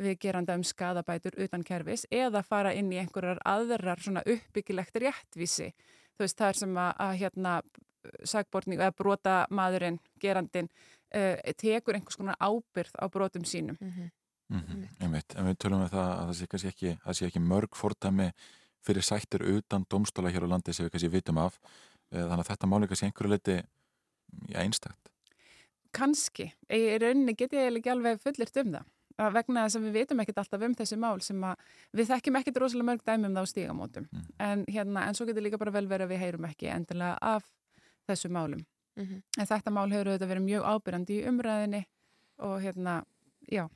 við 0.02 0.18
geranda 0.20 0.56
um 0.58 0.64
skadabætur 0.64 1.38
utan 1.46 1.64
kerfis 1.64 2.06
eða 2.12 2.44
fara 2.44 2.74
inn 2.76 2.92
í 2.92 3.00
einhverjar 3.00 3.40
aðrar 3.48 4.02
svona 4.04 4.24
uppbyggilegt 4.26 4.98
réttvísi. 5.02 5.72
Þú 6.16 6.26
veist 6.26 6.40
það 6.40 6.52
er 6.52 6.60
sem 6.60 6.78
að, 6.80 6.92
að 7.06 7.16
hérna 7.22 7.56
sagbortning 8.28 8.82
eða 8.82 8.96
brota 8.96 9.38
maðurinn 9.56 9.98
gerandin 10.22 10.70
uh, 11.16 11.40
tekur 11.58 11.98
einhvers 11.98 12.20
konar 12.20 12.38
ábyrð 12.40 13.00
á 13.00 13.06
brotum 13.12 13.48
sínum. 13.48 13.80
Mhm. 13.82 14.12
Mm 14.54 14.84
Einmitt, 15.02 15.34
en 15.34 15.48
við 15.48 15.56
tölum 15.58 15.82
við 15.82 15.96
það 15.96 16.10
að 16.12 16.28
það 16.28 16.36
sé 16.38 16.48
kannski 16.48 16.70
ekki, 16.70 16.92
sé 17.18 17.26
ekki 17.26 17.40
mörg 17.42 17.76
fordæmi 17.76 18.28
fyrir 18.86 19.02
sættir 19.02 19.42
utan 19.42 19.86
domstóla 19.90 20.30
hér 20.30 20.46
á 20.46 20.54
landi 20.54 20.74
sem 20.74 20.86
við 20.86 20.92
kannski 20.94 21.10
vitum 21.10 21.40
af. 21.42 21.58
Eh, 22.12 22.22
þannig 22.22 22.44
að 22.44 22.52
þetta 22.52 22.70
máli 22.70 22.88
kannski 22.88 23.08
einhverju 23.10 23.32
leiti 23.32 23.56
já, 24.54 24.60
einstakt. 24.62 25.10
Kanski, 25.92 26.52
í 26.70 26.98
rauninni 27.02 27.34
get 27.34 27.58
ég 27.58 27.74
ekki 27.74 27.90
alveg 27.90 28.22
fullirt 28.22 28.62
um 28.62 28.76
það. 28.76 28.86
að 28.86 28.95
vegna 29.18 29.66
þess 29.66 29.80
að 29.80 29.88
við 29.88 29.98
vitum 30.00 30.22
ekkert 30.24 30.38
alltaf 30.44 30.64
um 30.68 30.76
þessi 30.76 30.98
mál 31.00 31.22
sem 31.22 31.44
að 31.44 31.56
við 31.96 32.10
þekkjum 32.12 32.40
ekkert 32.42 32.62
rosalega 32.62 32.90
mörg 32.90 33.04
dæmi 33.08 33.30
um 33.30 33.36
það 33.36 33.48
á 33.48 33.52
stígamótum. 33.52 34.08
En, 34.40 34.66
hérna, 34.68 35.08
en 35.08 35.16
svo 35.16 35.26
getur 35.30 35.46
líka 35.46 35.58
bara 35.62 35.72
vel 35.72 35.88
verið 35.88 36.08
að 36.08 36.14
við 36.14 36.24
heyrum 36.26 36.48
ekki 36.50 36.72
endilega 36.74 37.18
af 37.22 37.48
þessu 38.10 38.30
málum. 38.30 38.66
Mhm. 38.96 39.22
en 39.38 39.48
þetta 39.50 39.72
mál 39.76 39.92
hefur 39.92 40.08
auðvitað 40.08 40.30
verið 40.32 40.46
mjög 40.46 40.64
ábyrjandi 40.72 41.16
í 41.20 41.26
umræðinni 41.28 41.82
og 42.48 42.62
hérna, 42.64 43.04
já. 43.52 43.68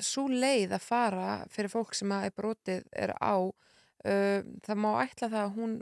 Svo 0.00 0.28
leið 0.28 0.72
að 0.72 0.80
fara 0.80 1.46
fyrir 1.52 1.68
fólk 1.72 1.94
sem 1.94 2.12
að 2.12 2.24
er 2.24 2.34
brotið 2.36 2.86
er 2.92 3.12
á 3.20 3.36
uh, 4.04 4.40
það 4.64 4.80
má 4.80 4.90
ætla 5.02 5.28
það 5.28 5.42
að 5.42 5.54
hún 5.58 5.74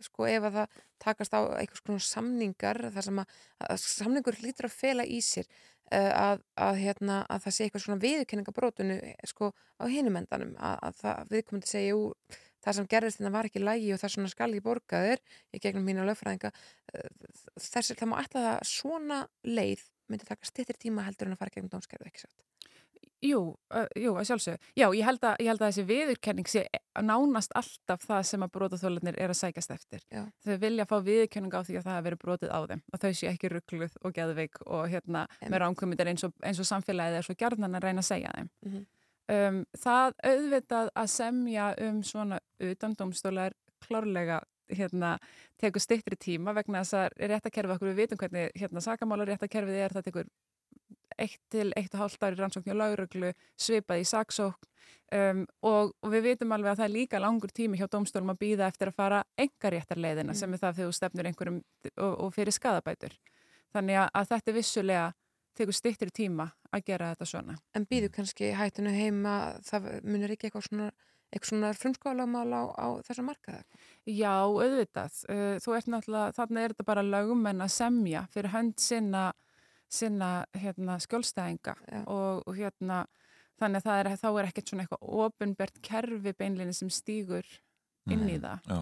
sko 0.00 0.26
ef 0.28 0.48
að 0.48 0.56
það 0.58 0.78
takast 1.00 1.36
á 1.36 1.40
einhvers 1.60 1.84
konar 1.84 2.04
samningar 2.04 2.80
þar 2.94 3.06
sem 3.08 3.20
að, 3.22 3.36
að 3.68 3.78
samningur 3.84 4.40
hlýtur 4.40 4.68
að 4.68 4.76
fela 4.76 5.04
í 5.04 5.20
sér 5.24 5.48
að, 5.90 6.44
að, 6.54 6.76
hérna, 6.84 7.16
að 7.26 7.46
það 7.46 7.56
sé 7.56 7.66
eitthvað 7.66 7.84
svona 7.84 8.02
viðurkenningabrótunu 8.04 8.98
sko 9.26 9.50
á 9.80 9.84
hinumendanum 9.90 10.54
að, 10.58 10.76
að 10.86 11.00
það 11.00 11.32
viðkomandi 11.34 11.70
segja 11.70 11.94
jú 11.94 12.02
það 12.60 12.76
sem 12.76 12.90
gerðist 12.92 13.20
þetta 13.20 13.32
var 13.34 13.48
ekki 13.48 13.62
lægi 13.62 13.92
og 13.94 14.00
það 14.00 14.08
er 14.08 14.14
svona 14.14 14.32
skal 14.34 14.50
ég 14.54 14.64
borga 14.64 15.00
þér 15.06 15.22
í 15.56 15.62
gegnum 15.64 15.86
mína 15.88 16.04
lögfræðinga. 16.08 16.52
Þess 17.56 17.94
að 17.94 18.02
það 18.02 18.10
má 18.12 18.16
það 18.34 18.48
að 18.52 18.60
svona 18.68 19.20
leið 19.48 19.86
myndi 20.10 20.28
taka 20.28 20.48
stittir 20.48 20.78
tíma 20.80 21.06
heldur 21.06 21.30
en 21.30 21.36
að 21.36 21.42
fara 21.42 21.54
gegnum 21.54 21.72
dómskerfið 21.72 22.10
ekki 22.10 22.24
satt 22.24 22.46
Jú, 23.20 23.40
uh, 23.74 23.88
jú, 24.00 24.14
að 24.16 24.30
sjálfsögðu. 24.30 24.68
Já, 24.78 24.86
ég 24.96 25.04
held, 25.04 25.24
að, 25.28 25.34
ég 25.44 25.50
held 25.50 25.60
að 25.60 25.70
þessi 25.70 25.82
viðurkenning 25.90 26.48
sé 26.48 26.62
nánast 27.04 27.52
alltaf 27.58 28.06
það 28.08 28.22
sem 28.30 28.44
að 28.46 28.52
brotaþólanir 28.54 29.18
er 29.20 29.34
að 29.34 29.38
sækast 29.42 29.74
eftir. 29.74 30.04
Já. 30.08 30.22
Þau 30.46 30.54
vilja 30.62 30.86
fá 30.88 30.94
viðurkenning 31.04 31.52
á 31.52 31.60
því 31.60 31.76
að 31.76 31.84
það 31.84 31.96
hafi 31.98 32.06
verið 32.08 32.22
brotið 32.24 32.54
á 32.56 32.60
þeim 32.70 32.80
og 32.80 33.02
þau 33.02 33.10
sé 33.18 33.28
ekki 33.28 33.50
ruggluð 33.52 33.98
og 34.00 34.14
geðveik 34.16 34.62
og 34.66 34.86
hérna 34.88 35.26
með 35.42 35.62
rámkvömyndar 35.64 36.12
eins, 36.12 36.24
eins 36.24 36.62
og 36.62 36.70
samfélagið 36.70 37.18
er 37.20 37.28
svo 37.28 37.36
gjarnan 37.36 37.76
að 37.76 37.86
reyna 37.86 38.04
að 38.04 38.08
segja 38.08 38.32
þeim. 38.38 38.50
Mhm. 38.66 38.86
um, 39.36 39.60
það 39.84 40.16
auðvitað 40.32 40.94
að 41.02 41.12
semja 41.18 41.74
um 41.88 42.00
svona 42.02 42.40
utan 42.70 42.96
dómstólar 42.96 43.56
klárlega 43.84 44.40
hérna, 44.70 45.18
tekur 45.60 45.82
stittri 45.82 46.16
tíma 46.16 46.54
vegna 46.56 46.84
þess 46.84 46.96
að 46.98 47.30
réttakerfið 47.32 47.74
okkur 47.74 47.90
við 47.90 48.00
vitum 48.04 48.20
hvernig 48.20 48.52
hérna, 48.58 48.82
sakamála 48.84 49.26
réttakerfið 49.28 49.80
er, 49.84 49.94
það 49.96 50.06
tekur 50.08 50.30
eitt 51.20 51.40
til 51.52 51.68
eitt 51.76 51.94
og 51.94 52.04
hálft 52.04 52.22
ári 52.26 52.38
rannsókn 52.40 52.68
hjá 52.70 52.76
lauruglu, 52.76 53.32
svipað 53.60 54.02
í 54.02 54.08
saksókn 54.08 54.68
um, 55.14 55.44
og, 55.66 55.92
og 56.02 56.12
við 56.14 56.26
vitum 56.30 56.52
alveg 56.56 56.72
að 56.72 56.80
það 56.82 56.88
er 56.88 56.94
líka 56.96 57.20
langur 57.22 57.52
tími 57.54 57.80
hjá 57.80 57.88
dómstólum 57.92 58.32
að 58.34 58.40
býða 58.44 58.68
eftir 58.70 58.90
að 58.90 58.98
fara 59.02 59.22
engaréttarleiðina 59.38 60.32
Mm. 60.34 60.38
sem 60.40 60.54
er 60.54 60.62
það 60.62 60.76
þegar 60.78 60.90
þú 60.90 60.96
stefnur 60.98 61.30
einhverjum 61.30 61.60
og, 61.96 62.14
og 62.26 62.32
fyrir 62.34 62.54
skadabætur. 62.54 63.16
Þannig 63.74 64.00
að, 64.02 64.08
að 64.14 64.30
þetta 64.32 64.50
er 64.50 64.56
vissulega 64.56 65.04
tekur 65.58 65.76
styttri 65.76 66.10
tíma 66.14 66.48
að 66.72 66.84
gera 66.86 67.12
þetta 67.12 67.26
svona. 67.26 67.56
En 67.74 67.86
býðu 67.90 68.10
kannski 68.14 68.52
hættinu 68.56 68.90
heima, 68.94 69.36
það 69.66 69.88
munir 70.06 70.32
ekki 70.34 70.48
eitthvað 70.48 70.66
svona, 70.68 70.86
eitthvað 71.30 71.50
svona 71.50 71.72
frumskólamál 71.74 72.54
á, 72.54 72.62
á 72.78 72.86
þessa 73.06 73.24
markaða? 73.26 73.62
Já, 74.06 74.32
auðvitað. 74.46 75.18
Uh, 75.28 75.58
Þú 75.62 75.76
ert 75.76 75.90
náttúrulega, 75.90 76.34
þannig 76.38 76.62
er 76.64 76.74
þetta 76.74 76.88
bara 76.92 77.06
lögumenn 77.06 77.66
að 77.66 77.72
semja 77.74 78.24
fyrir 78.34 78.54
hönd 78.54 78.78
sinna, 78.82 79.24
sinna 79.90 80.30
hérna, 80.54 80.98
skjólstæðinga 81.02 81.74
og, 82.04 82.44
og 82.46 82.54
hérna, 82.56 83.02
þannig 83.60 83.84
að 83.84 83.98
er, 83.98 84.10
þá 84.20 84.28
er 84.30 84.48
ekkert 84.48 84.70
svona 84.70 84.86
eitthvað 84.86 85.12
ofinbert 85.26 85.82
kerfi 85.84 86.34
beinlinni 86.38 86.76
sem 86.76 86.90
stígur 86.92 87.46
inn 88.10 88.26
í 88.30 88.38
það. 88.40 88.66
Já, 88.70 88.80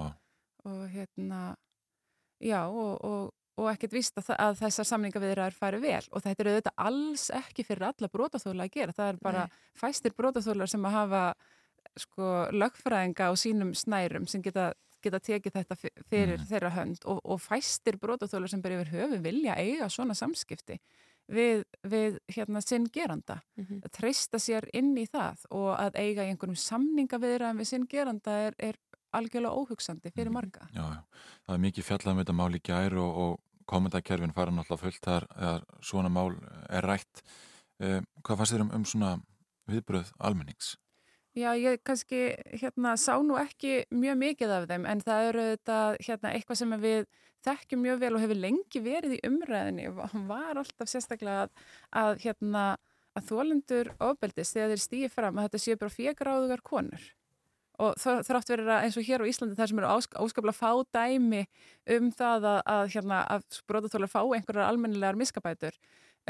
Og 0.69 0.81
hérna, 0.93 1.43
já, 2.45 2.59
og, 2.67 2.99
og, 3.07 3.31
og 3.59 3.69
ekkert 3.71 3.95
víst 3.95 4.19
að, 4.21 4.33
að 4.37 4.59
þessar 4.59 4.89
samningaviðraður 4.91 5.57
fari 5.57 5.79
vel 5.81 6.03
og 6.13 6.25
þetta 6.25 6.45
er 6.45 6.51
auðvitað 6.51 6.83
alls 6.91 7.29
ekki 7.39 7.65
fyrir 7.65 7.87
alla 7.89 8.11
brotaþóla 8.13 8.67
að 8.67 8.75
gera. 8.75 8.97
Það 8.97 9.13
er 9.13 9.21
bara 9.23 9.47
fæstir 9.79 10.17
brotaþólar 10.19 10.71
sem 10.71 10.85
að 10.85 10.99
hafa 10.99 11.23
sko 11.99 12.33
lögfræðinga 12.55 13.31
á 13.31 13.33
sínum 13.39 13.73
snærum 13.77 14.29
sem 14.31 14.43
geta, 14.45 14.73
geta 15.03 15.21
tekið 15.21 15.53
þetta 15.59 15.77
fyrir 16.11 16.41
þeirra 16.49 16.71
hönd 16.75 17.05
og, 17.07 17.21
og 17.25 17.41
fæstir 17.41 17.99
brotaþólar 18.01 18.51
sem 18.51 18.63
bara 18.63 18.81
yfir 18.81 18.93
höfu 18.97 19.21
vilja 19.23 19.55
eiga 19.57 19.89
svona 19.93 20.15
samskipti 20.19 20.79
við, 21.29 21.65
við 21.85 22.19
hérna 22.35 22.63
sinn 22.65 22.87
geranda 22.93 23.41
Mhm. 23.57 23.81
að 23.85 23.91
treysta 23.99 24.39
sér 24.41 24.69
inn 24.73 24.95
í 24.97 25.07
það 25.07 25.45
og 25.51 25.75
að 25.79 25.99
eiga 26.01 26.25
í 26.25 26.31
einhverjum 26.33 26.57
samningaviðraðum 26.57 27.59
við 27.61 27.67
sinn 27.73 27.87
geranda 27.87 28.31
er, 28.49 28.55
er 28.59 28.77
algjörlega 29.13 29.57
óhugsandi 29.57 30.11
fyrir 30.13 30.31
marga. 30.33 30.69
já, 30.73 30.83
já. 30.85 31.03
Það 31.47 31.55
er 31.55 31.63
mikið 31.65 31.85
fjallað 31.85 32.13
um 32.13 32.19
þetta 32.23 32.35
mál 32.37 32.55
í 32.55 32.61
gær 32.61 32.97
og, 33.01 33.17
og 33.25 33.41
komendakerfin 33.69 34.33
fara 34.33 34.51
náttúrulega 34.53 34.83
fullt 34.83 35.05
þar 35.05 35.65
svona 35.85 36.09
mál 36.13 36.35
er 36.69 36.83
rætt. 36.85 37.23
Eh, 37.81 38.01
hvað 38.25 38.37
fannst 38.41 38.53
þér 38.55 38.61
um, 38.65 38.71
um 38.75 38.85
svona 38.85 39.11
viðbröð 39.69 40.13
almennings? 40.19 40.77
Já, 41.39 41.53
ég 41.55 41.79
kannski 41.87 42.19
hérna 42.59 42.97
sá 42.99 43.13
nú 43.23 43.37
ekki 43.39 43.85
mjög 43.95 44.17
mikið 44.19 44.53
af 44.57 44.65
þeim 44.71 44.87
en 44.91 45.03
það 45.05 45.27
eru 45.29 45.43
þetta 45.53 45.77
hérna 46.03 46.33
eitthvað 46.35 46.59
sem 46.59 46.73
við 46.83 47.05
þekkjum 47.47 47.85
mjög 47.85 48.01
vel 48.03 48.11
og 48.17 48.23
hefur 48.25 48.41
lengi 48.43 48.83
verið 48.83 49.15
í 49.15 49.21
umræðinni 49.29 49.85
og 49.93 50.17
var 50.27 50.59
alltaf 50.59 50.91
sérstaklega 50.91 51.45
að, 51.45 51.53
að 52.03 52.25
hérna 52.25 52.65
að 53.19 53.29
þólendur 53.29 53.93
ofbeldis 54.09 54.51
þegar 54.55 54.75
þeir 54.75 54.83
stýði 54.83 55.13
fram 55.13 55.39
að 55.39 55.49
þetta 55.49 55.63
séu 55.63 55.79
bara 55.79 55.95
fjögráðugar 55.95 56.65
konur. 56.67 57.07
Og 57.79 57.95
þrátt 58.03 58.51
verið 58.51 58.73
að 58.75 58.85
eins 58.89 58.99
og 58.99 59.07
hér 59.07 59.23
á 59.23 59.31
Íslandi 59.31 59.55
þar 59.59 59.71
sem 59.71 59.79
eru 59.79 59.91
ásk, 59.95 60.17
áskaplega 60.19 60.59
fá 60.59 60.73
dæmi 60.97 61.45
um 61.95 62.09
það 62.11 62.49
að, 62.51 62.61
að, 62.75 62.85
hérna, 62.97 63.21
að 63.37 63.61
brotaþólar 63.71 64.11
fá 64.11 64.21
einhverjar 64.25 64.67
almennilegar 64.67 65.19
miskabætur 65.21 65.79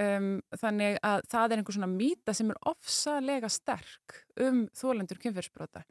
um, 0.00 0.28
þannig 0.56 0.98
að 1.04 1.24
það 1.30 1.52
er 1.52 1.60
einhver 1.60 1.76
svona 1.76 1.90
mýta 1.92 2.34
sem 2.36 2.52
er 2.52 2.60
ofsalega 2.70 3.50
sterk 3.52 4.20
um 4.44 4.66
þólendur 4.76 5.20
kynfyrsbrota 5.22 5.84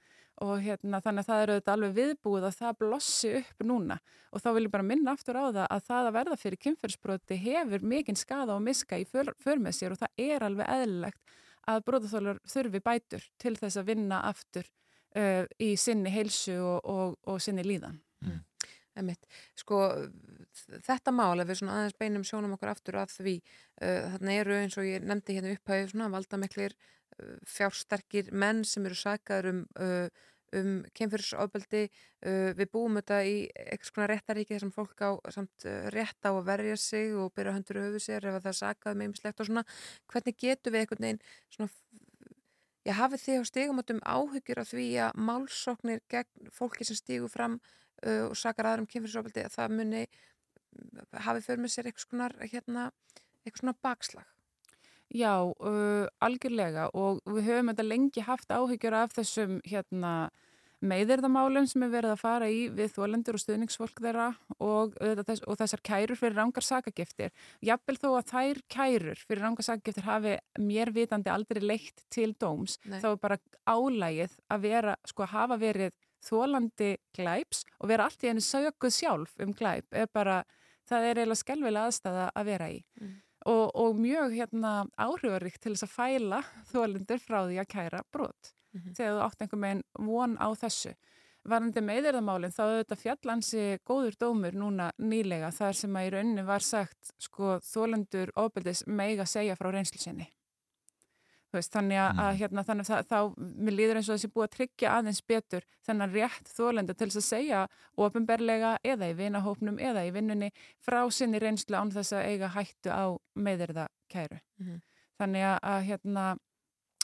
og 0.45 0.61
hérna, 0.61 0.99
þannig 1.01 1.23
að 1.23 1.29
það 1.31 1.43
eru 1.43 1.57
þetta 1.57 1.73
alveg 1.73 1.93
viðbúið 1.97 2.43
að 2.45 2.57
það 2.59 2.75
blossi 2.83 3.29
upp 3.39 3.63
núna. 3.65 3.97
Og 4.29 4.43
þá 4.43 4.49
vil 4.53 4.65
ég 4.67 4.73
bara 4.75 4.85
minna 4.85 5.13
aftur 5.17 5.39
á 5.39 5.45
það 5.47 5.63
að 5.65 5.85
það 5.87 6.09
að 6.09 6.17
verða 6.17 6.37
fyrir 6.37 6.61
kynfyrsbroti 6.61 7.37
hefur 7.41 7.85
mikinn 7.93 8.19
skada 8.19 8.53
og 8.53 8.61
miska 8.65 8.99
í 9.01 9.07
för, 9.09 9.31
för 9.41 9.61
með 9.63 9.79
sér 9.79 9.95
og 9.95 10.01
það 10.03 10.25
er 10.27 10.45
alveg 10.45 10.69
eðlilegt 10.75 11.39
að 11.67 11.85
brotaþólar 11.87 12.41
þurfi 12.47 12.83
bætur 12.85 13.25
til 13.41 13.55
þess 13.57 13.81
að 13.81 13.89
vinna 13.89 14.21
aftur 14.29 14.69
uh, 15.17 15.43
í 15.57 15.73
sinni 15.79 16.13
heilsu 16.13 16.59
og, 16.61 16.77
og, 16.85 17.17
og 17.27 17.41
sinni 17.43 17.65
líðan. 17.65 17.97
Emitt, 18.97 19.25
sko 19.57 19.81
þetta 20.85 21.13
mál, 21.15 21.39
ef 21.41 21.49
við 21.49 21.59
svona 21.61 21.79
aðeins 21.79 21.97
beinum 21.99 22.25
sjónum 22.27 22.55
okkur 22.57 22.71
aftur 22.73 22.99
að 23.01 23.13
því, 23.17 23.35
uh, 23.81 24.07
þarna 24.13 24.37
eru 24.43 24.57
eins 24.61 24.77
og 24.79 24.87
ég 24.87 25.05
nefndi 25.05 25.37
hérna 25.37 25.53
upphæðu 25.57 25.91
svona 25.91 26.09
valdameklir 26.13 26.75
uh, 26.77 27.35
fjársterkir 27.57 28.31
menn 28.31 28.63
sem 28.67 28.87
eru 28.89 28.97
sakaður 28.97 29.51
um, 29.53 29.61
uh, 29.81 30.25
um 30.57 30.71
kemfyrsofbeldi, 30.95 31.83
uh, 32.25 32.51
við 32.57 32.71
búum 32.71 32.99
þetta 33.01 33.21
í 33.27 33.35
eitthvað 33.51 33.91
svona 33.91 34.09
réttaríki 34.13 34.55
þar 34.55 34.65
sem 34.65 34.75
fólk 34.75 35.03
á 35.03 35.09
samt 35.35 35.67
uh, 35.67 35.89
rétt 35.95 36.23
á 36.23 36.31
að 36.31 36.45
verja 36.47 36.77
sig 36.79 37.15
og 37.15 37.33
byrja 37.35 37.57
höndur 37.57 37.81
höfu 37.83 38.03
sér 38.03 38.29
ef 38.29 38.39
að 38.39 38.47
það 38.47 38.53
er 38.53 38.61
sakað 38.61 38.99
með 38.99 39.11
ymslegt 39.11 39.43
og 39.43 39.49
svona, 39.51 39.65
hvernig 40.07 40.39
getum 40.39 40.75
við 40.75 40.85
einhvern 40.85 41.07
veginn 41.07 41.25
svona 41.51 41.73
Já, 42.87 42.93
hafið 42.95 43.19
þið 43.19 43.41
á 43.43 43.49
stigumötum 43.49 43.97
áhyggjur 44.07 44.59
af 44.61 44.69
því 44.71 44.85
að 45.03 45.17
málsóknir 45.27 45.99
gegn 46.07 46.51
fólki 46.55 46.85
sem 46.87 46.95
stígu 46.95 47.27
fram 47.27 47.57
uh, 47.59 48.29
og 48.29 48.37
sakar 48.39 48.69
aðrum 48.69 48.87
kynfyrsofaldi 48.87 49.43
að 49.43 49.55
það 49.57 49.73
muni 49.75 50.03
hafið 51.27 51.45
fyrir 51.45 51.63
með 51.63 51.73
sér 51.73 51.89
eitthvað 51.89 52.07
svona, 52.07 52.31
hérna, 52.53 52.89
svona 53.53 53.75
bakslag? 53.85 54.27
Já, 55.07 55.39
uh, 55.39 56.07
algjörlega 56.19 56.89
og 56.97 57.21
við 57.23 57.47
höfum 57.47 57.71
þetta 57.71 57.87
lengi 57.87 58.25
haft 58.27 58.51
áhyggjur 58.51 58.97
af 58.97 59.15
þessum 59.15 59.61
hérna 59.63 60.13
meðirðamálum 60.85 61.65
sem 61.69 61.83
er 61.87 61.91
verið 61.93 62.13
að 62.13 62.21
fara 62.21 62.49
í 62.53 62.67
við 62.73 62.91
þólendur 62.93 63.37
og 63.37 63.41
stuðningsfólk 63.41 64.01
þeirra 64.03 64.27
og, 64.59 64.93
auðvitað 64.99 65.29
þess, 65.31 65.45
og 65.47 65.57
þessar 65.61 65.83
kærur 65.89 66.19
fyrir 66.19 66.37
rángar 66.37 66.65
sakagiftir. 66.67 67.33
Jafnvel 67.65 67.97
þó 67.97 68.09
að 68.11 68.27
þær 68.33 68.61
kærur 68.75 69.23
fyrir 69.23 69.43
rángar 69.45 69.65
sakagiftir 69.65 70.05
hafi 70.05 70.35
mér 70.61 70.93
vitandi 70.93 71.33
aldrei 71.33 71.63
leitt 71.63 72.05
til 72.13 72.35
dóms, 72.37 72.77
Nei. 72.85 72.99
þá 73.01 73.09
er 73.09 73.21
bara 73.23 73.39
álægið 73.65 74.37
að 74.53 74.67
vera, 74.67 74.97
sko 75.07 75.25
að 75.25 75.33
hafa 75.33 75.59
verið 75.63 75.97
þólandi 76.25 76.95
glæps 77.15 77.63
og 77.79 77.91
vera 77.91 78.07
allt 78.07 78.23
í 78.23 78.31
henni 78.31 78.43
söguð 78.43 78.93
sjálf 78.93 79.37
um 79.43 79.53
glæp 79.53 79.93
er 79.93 80.09
bara, 80.13 80.43
það 80.87 81.09
er 81.09 81.21
eiginlega 81.21 81.43
skelvilega 81.43 81.89
aðstæða 81.91 82.27
að 82.33 82.51
vera 82.51 82.69
í 82.73 82.83
og, 83.47 83.75
og 83.75 83.99
mjög 84.01 84.35
hérna, 84.35 84.71
áhrifaríkt 84.99 85.61
til 85.63 85.75
þess 85.75 85.87
að 85.87 85.95
fæla 85.95 86.41
þólendur 86.71 87.21
frá 87.23 87.39
því 87.45 87.59
að 87.61 87.69
kæra 87.73 88.01
brot 88.11 88.53
þegar 88.77 89.13
þú 89.15 89.21
átt 89.25 89.43
einhver 89.43 89.61
meginn 89.61 89.83
von 90.05 90.35
á 90.37 90.47
þessu. 90.59 90.91
Varandi 91.47 91.81
meðirðamálinn 91.81 92.51
þá 92.51 92.63
auðvitað 92.65 93.03
fjallansi 93.03 93.61
góður 93.87 94.17
dómur 94.19 94.57
núna 94.57 94.89
nýlega 94.99 95.51
þar 95.55 95.77
sem 95.79 95.95
að 95.95 96.07
í 96.07 96.11
rauninni 96.15 96.43
var 96.47 96.65
sagt 96.65 97.13
sko 97.23 97.57
þólendur 97.63 98.33
ofbeldis 98.35 98.83
meiga 98.87 99.25
segja 99.25 99.55
frá 99.55 99.71
reynslu 99.71 100.01
sinni. 100.01 100.27
Þú 100.27 100.36
Veist, 101.57 101.73
þannig 101.73 101.99
að, 102.01 102.21
að 102.23 102.39
hérna, 102.41 102.63
þannig 102.67 102.89
að 102.93 103.07
þá, 103.09 103.19
mér 103.37 103.75
líður 103.75 103.99
eins 103.99 104.09
og 104.09 104.17
þessi 104.17 104.31
búið 104.33 104.45
að 104.47 104.55
tryggja 104.55 104.93
aðeins 104.93 105.21
betur 105.31 105.67
þennan 105.87 106.15
rétt 106.15 106.51
þólenda 106.53 106.95
til 106.97 107.09
þess 107.09 107.21
að 107.21 107.27
segja 107.27 107.61
ofinberlega 108.07 108.73
eða 108.85 109.11
í 109.11 109.15
vinahópnum 109.17 109.79
eða 109.81 110.05
í 110.07 110.11
vinnunni 110.15 110.51
frá 110.85 110.99
sinni 111.13 111.41
reynslu 111.41 111.79
án 111.79 111.93
þess 111.95 112.15
að 112.17 112.27
eiga 112.31 112.51
hættu 112.53 112.93
á 112.93 113.05
meðirða 113.35 113.87
kæru. 114.11 114.39
Mhm. 114.61 114.83
Þannig 115.17 115.47
að, 115.49 115.57
að 115.65 115.87
hérna, 115.87 116.25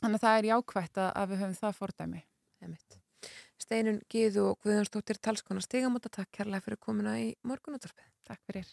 þannig 0.01 0.19
að 0.19 0.25
það 0.27 0.37
er 0.37 0.49
jákvætt 0.51 0.99
að, 1.01 1.09
að 1.17 1.31
við 1.31 1.41
höfum 1.43 1.61
það 1.63 1.79
fordæmi. 1.79 2.21
Emitt. 2.63 2.99
Steinun 3.63 4.01
Gíðu 4.11 4.49
og 4.51 4.59
Guðjónsdóttir 4.65 5.17
talskona 5.23 5.61
stigamóta, 5.63 6.11
takk 6.11 6.29
kærlega 6.35 6.65
fyrir 6.65 6.79
komuna 6.83 7.15
í 7.21 7.31
morgunúttarpið. 7.47 8.09
Takk 8.27 8.41
fyrir. 8.47 8.67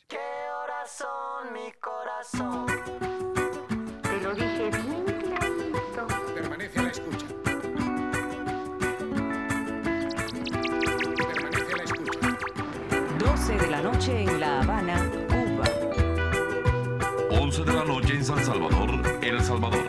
La 13.82 13.90
noche 13.92 14.24
en 14.24 14.40
La 14.40 14.60
Habana, 14.60 15.10
Cuba. 15.28 15.64
11 17.30 17.64
de 17.64 17.72
la 17.72 17.84
noche 17.84 18.14
en 18.14 18.24
San 18.24 18.44
Salvador, 18.44 18.90
El 19.22 19.40
Salvador. 19.40 19.84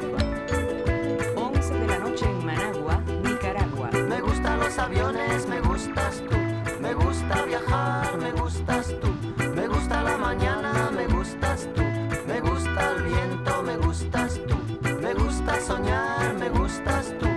11 1.35 1.73
de 1.73 1.87
la 1.87 1.99
noche 1.99 2.25
en 2.25 2.45
Managua, 2.45 3.01
Nicaragua. 3.21 3.89
Me 3.91 4.21
gustan 4.21 4.59
los 4.59 4.77
aviones, 4.79 5.45
me 5.47 5.59
gustas 5.59 6.23
tú. 6.29 6.37
Me 6.79 6.93
gusta 6.93 7.43
viajar, 7.43 8.17
me 8.17 8.31
gustas 8.31 8.95
tú. 9.01 9.09
Me 9.55 9.67
gusta 9.67 10.03
la 10.03 10.17
mañana, 10.17 10.89
me 10.95 11.07
gustas 11.07 11.67
tú. 11.75 11.81
Me 12.27 12.39
gusta 12.39 12.93
el 12.95 13.03
viento, 13.03 13.63
me 13.63 13.75
gustas 13.75 14.39
tú. 14.47 14.55
Me 15.01 15.13
gusta 15.13 15.59
soñar, 15.59 16.33
me 16.35 16.49
gustas 16.49 17.13
tú. 17.19 17.30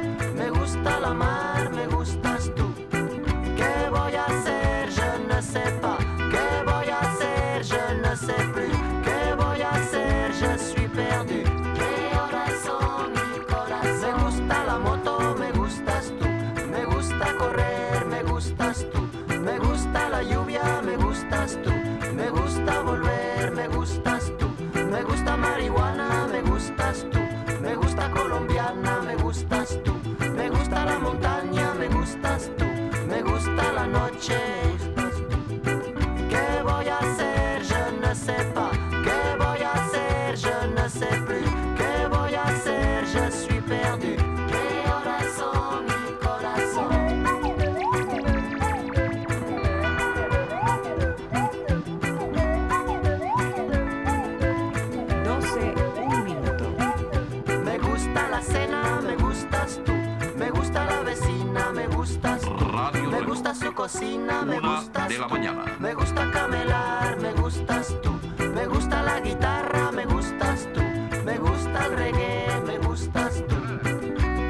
Cocina, 63.84 64.42
me 64.46 64.58
Una 64.60 64.76
gustas 64.80 65.08
de 65.10 65.18
la 65.18 65.26
tú. 65.26 65.34
mañana. 65.34 65.64
Me 65.78 65.92
gusta 65.94 66.30
camelar, 66.30 67.20
me 67.20 67.32
gustas 67.34 67.94
tú. 68.02 68.12
Me 68.54 68.66
gusta 68.66 69.02
la 69.02 69.20
guitarra, 69.20 69.92
me 69.92 70.06
gustas 70.06 70.66
tú. 70.72 70.80
Me 71.26 71.36
gusta 71.36 71.84
el 71.84 71.92
reggae, 71.92 72.62
me 72.66 72.78
gustas 72.78 73.44
tú. 73.46 73.56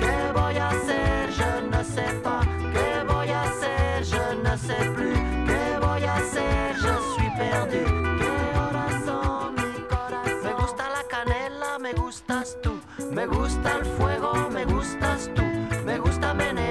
¿Qué 0.02 0.18
voy 0.38 0.56
a 0.56 0.68
hacer? 0.68 1.32
Je 1.38 1.52
ne 1.72 1.82
sais 1.82 2.14
pas. 2.22 2.46
¿Qué 2.74 2.90
voy 3.12 3.30
a 3.30 3.42
hacer? 3.42 4.04
Je 4.12 4.24
ne 4.44 4.56
sais 4.56 4.88
plus. 4.94 5.18
¿Qué 5.48 5.64
voy 5.84 6.04
a 6.04 6.14
hacer? 6.14 6.76
Je 6.84 6.94
suis 7.14 7.32
perdu. 7.36 7.82
¿Qué 8.20 8.58
horas 8.60 8.94
son 9.04 9.54
mi 9.56 9.80
corazón? 9.94 10.44
Me 10.44 10.52
gusta 10.52 10.84
la 10.96 11.02
canela, 11.14 11.78
me 11.80 11.92
gustas 11.92 12.56
tú. 12.62 12.72
Me 13.10 13.26
gusta 13.26 13.78
el 13.78 13.84
fuego, 13.96 14.48
me 14.50 14.64
gustas 14.64 15.28
tú. 15.34 15.42
Me 15.84 15.98
gusta 15.98 16.32
tú. 16.32 16.63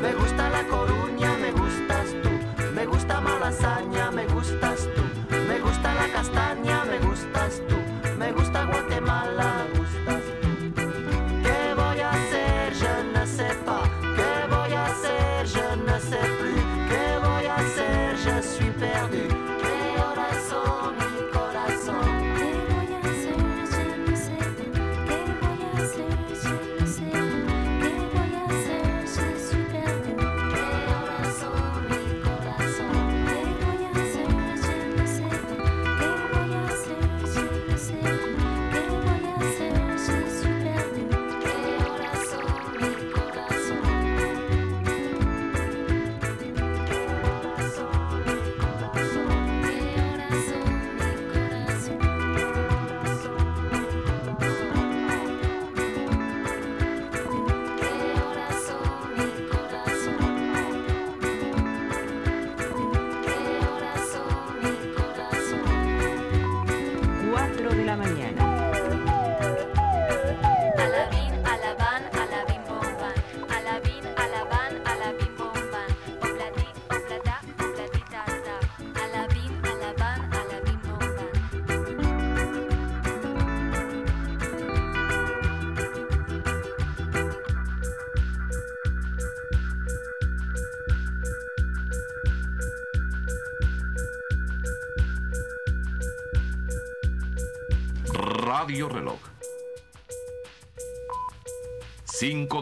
Me 0.00 0.14
gusta 0.14 0.50
la 0.50 0.62
coruña, 0.68 0.85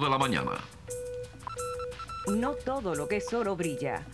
de 0.04 0.10
la 0.10 0.18
mañana. 0.18 0.54
No 2.28 2.54
todo 2.54 2.94
lo 2.94 3.08
que 3.08 3.16
es 3.16 3.32
oro 3.32 3.56
brilla. 3.56 4.04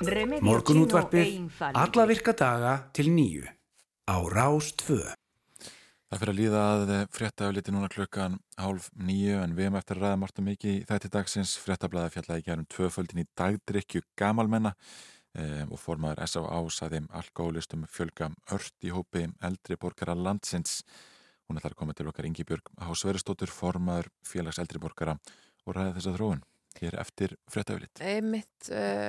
E 0.00 0.40
Morgunútvarpið 0.40 1.26
infalível. 1.34 1.82
alla 1.82 2.06
virka 2.06 2.32
daga 2.32 2.72
til 2.92 3.10
nýju 3.10 3.48
á 4.06 4.16
Rás 4.30 4.70
2. 4.76 5.14
Það 6.08 6.18
fyrir 6.20 6.32
að 6.32 6.38
líða 6.38 6.60
að 6.72 6.92
frétta 7.10 7.48
af 7.48 7.54
liti 7.56 7.72
núna 7.74 7.88
klukkan 7.90 8.38
hálf 8.56 8.90
nýju 8.94 9.42
en 9.42 9.56
við 9.56 9.66
erum 9.66 9.80
eftir 9.80 9.98
að 9.98 10.04
ræða 10.04 10.20
margt 10.22 10.38
og 10.38 10.46
mikið 10.46 10.70
í 10.76 10.84
þætti 10.88 11.10
dagsins 11.16 11.56
fréttablaði 11.58 12.14
fjallaði 12.14 12.46
gerum 12.46 12.70
tvöföldin 12.70 13.24
í 13.24 13.26
dagdrykju 13.36 14.04
gamalmenna 14.16 14.72
eh, 15.34 15.64
og 15.66 15.78
formaður 15.82 16.22
S.A.A. 16.24 16.62
saði 16.70 17.02
alkoholistum 17.10 17.84
fjölga 17.90 18.30
ört 18.54 18.86
í 18.86 18.94
hópi 18.94 19.26
eldri 19.42 19.76
borgara 19.76 20.14
landsins. 20.14 20.84
Hún 21.48 21.56
ætlar 21.56 21.72
að 21.72 21.80
koma 21.80 21.94
til 21.96 22.08
okkar 22.10 22.26
Ingi 22.28 22.44
Björg 22.44 22.66
Hásveristóttur, 22.84 23.48
formaður 23.48 24.10
félags 24.28 24.58
eldri 24.60 24.80
borgara 24.82 25.14
og 25.64 25.76
ræða 25.76 25.94
þessa 25.96 26.12
þróun 26.18 26.42
hér 26.78 26.96
eftir 27.00 27.34
fréttaflitt. 27.48 28.02
Einmitt, 28.04 28.68
uh, 28.68 29.08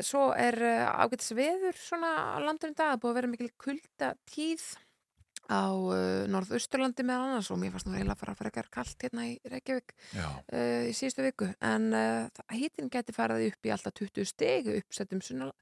svo 0.00 0.30
er 0.32 0.56
uh, 0.56 0.86
ágætis 1.04 1.34
veður 1.36 1.76
svona 1.76 2.14
á 2.32 2.40
landurinn 2.40 2.78
dag, 2.78 2.94
það 2.94 3.02
búið 3.02 3.12
að 3.12 3.18
vera 3.20 3.32
mikil 3.34 3.50
kulda 3.60 4.08
tíð 4.32 4.64
á 5.50 5.68
uh, 5.68 6.24
norðausturlandi 6.32 7.04
meðal 7.04 7.28
annars 7.28 7.52
og 7.52 7.60
mér 7.60 7.76
fannst 7.76 7.90
nú 7.90 7.94
eiginlega 7.98 8.16
að 8.16 8.22
fara 8.24 8.34
að 8.34 8.40
frekar 8.40 8.72
kallt 8.78 9.06
hérna 9.06 9.28
í 9.28 9.36
Reykjavík 9.52 9.94
í 10.88 10.96
síðustu 10.96 11.28
viku. 11.28 11.50
En 11.60 11.92
hýtin 12.56 12.88
geti 12.92 13.14
farið 13.14 13.50
upp 13.50 13.68
í 13.68 13.76
alltaf 13.76 14.00
20 14.00 14.32
steg 14.32 14.72
uppsettum, 14.78 15.20
sunna- 15.20 15.52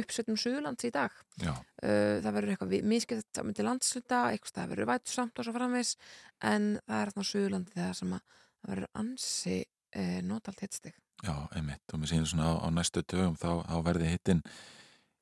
uppsettum 0.00 0.38
Suðurlands 0.40 0.88
í 0.88 0.92
dag. 0.94 1.14
Uh, 1.42 2.18
það 2.22 2.32
verður 2.38 2.54
eitthvað 2.54 2.88
minnskipt 2.88 3.36
saman 3.36 3.58
til 3.58 3.66
landsluta, 3.68 4.24
eitthvað 4.30 4.58
það 4.58 4.74
verður 4.74 4.90
vætu 4.92 5.14
samt 5.14 5.38
og 5.38 5.48
svo 5.48 5.56
framvegs 5.56 5.94
en 6.40 6.74
það 6.86 6.98
er 6.98 7.12
þarna 7.12 7.28
Suðurlandi 7.30 7.76
þegar 7.76 7.98
sem 8.00 8.16
að 8.16 8.26
það 8.32 8.74
verður 8.74 8.92
ansi 9.02 9.58
uh, 9.62 10.18
notalt 10.26 10.64
hittsteg 10.64 10.98
Já, 11.22 11.34
einmitt. 11.54 11.84
Og 11.92 12.00
mér 12.02 12.10
sýnir 12.10 12.26
svona 12.26 12.50
á, 12.50 12.66
á 12.66 12.68
næstu 12.74 13.02
dögum 13.06 13.36
þá, 13.38 13.62
þá 13.62 13.76
verði 13.86 14.08
hittin 14.10 14.40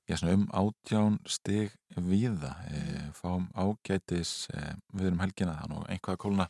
já, 0.09 0.17
svona 0.17 0.37
um 0.39 0.47
átján 0.57 1.19
stig 1.29 1.75
víða, 1.97 2.55
e, 2.71 2.81
fáum 3.15 3.49
ágætis 3.55 4.49
e, 4.55 4.63
við 4.97 5.11
erum 5.11 5.21
helgina 5.21 5.59
þannig 5.61 5.83
og 5.83 5.91
einhvað 5.93 6.17
að 6.17 6.23
kólna 6.25 6.47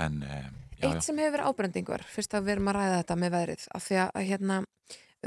en 0.00 0.22
e, 0.24 0.38
já, 0.78 0.86
Eitt 0.88 0.98
já, 0.98 1.04
sem 1.04 1.20
hefur 1.20 1.36
verið 1.36 1.50
ábrendingur, 1.50 2.06
fyrst 2.14 2.34
að 2.34 2.48
við 2.48 2.54
erum 2.56 2.72
að 2.72 2.78
ræða 2.78 3.00
þetta 3.02 3.18
með 3.20 3.34
veðrið, 3.36 3.66
af 3.76 3.86
því 3.86 4.00
að 4.06 4.30
hérna 4.30 4.56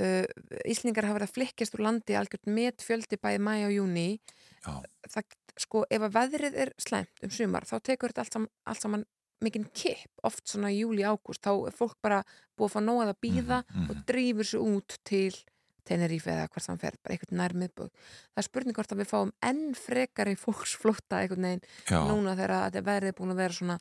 uh, 0.02 0.26
Íslingar 0.68 1.08
hafa 1.08 1.20
verið 1.20 1.30
að 1.30 1.36
flikkjast 1.40 1.78
úr 1.78 1.86
landi 1.88 2.18
algjört 2.18 2.52
met 2.52 2.86
fjöldi 2.86 3.20
bæði 3.22 3.42
mæ 3.44 3.54
og 3.68 3.76
júni 3.76 4.08
það, 4.66 5.36
sko, 5.62 5.84
ef 5.90 6.08
að 6.08 6.16
veðrið 6.16 6.58
er 6.66 6.74
slæmt 6.82 7.26
um 7.26 7.34
sumar, 7.34 7.68
þá 7.68 7.76
tekur 7.86 8.14
þetta 8.14 8.26
allt 8.26 8.38
saman, 8.38 8.52
allt 8.66 8.86
saman 8.86 9.06
mikinn 9.44 9.68
kipp, 9.76 10.12
oft 10.26 10.48
svona 10.48 10.72
júli 10.74 11.04
ágúst, 11.06 11.44
þá 11.44 11.68
er 11.70 11.76
fólk 11.76 11.98
bara 12.04 12.22
búið 12.56 12.70
að 12.70 12.74
fá 12.76 12.82
nóg 12.86 13.04
að 13.04 13.20
býða 13.26 13.60
mhm. 13.66 13.92
og 13.92 14.02
drífur 14.08 14.50
sig 14.50 14.64
út 14.64 14.98
til 15.08 15.36
Tenerife 15.86 16.32
eða 16.34 16.50
hvert 16.50 16.66
sem 16.66 16.80
fer, 16.82 16.98
bara 17.04 17.14
einhvern 17.14 17.40
nær 17.40 17.54
miðbúð 17.62 17.92
það 17.92 18.42
er 18.42 18.48
spurning 18.48 18.78
hvort 18.78 18.94
að 18.96 19.02
við 19.04 19.10
fáum 19.12 19.34
enn 19.46 19.64
frekari 19.78 20.36
fólksflótta 20.44 21.22
einhvern 21.22 21.50
veginn 21.50 21.66
Já. 21.86 22.00
núna 22.10 22.34
þegar 22.34 22.56
að 22.58 22.68
þetta 22.68 22.86
veðrið 22.90 23.12
er 23.12 23.18
búin 23.20 23.34
að 23.36 23.42
vera 23.44 23.60
svona, 23.60 23.80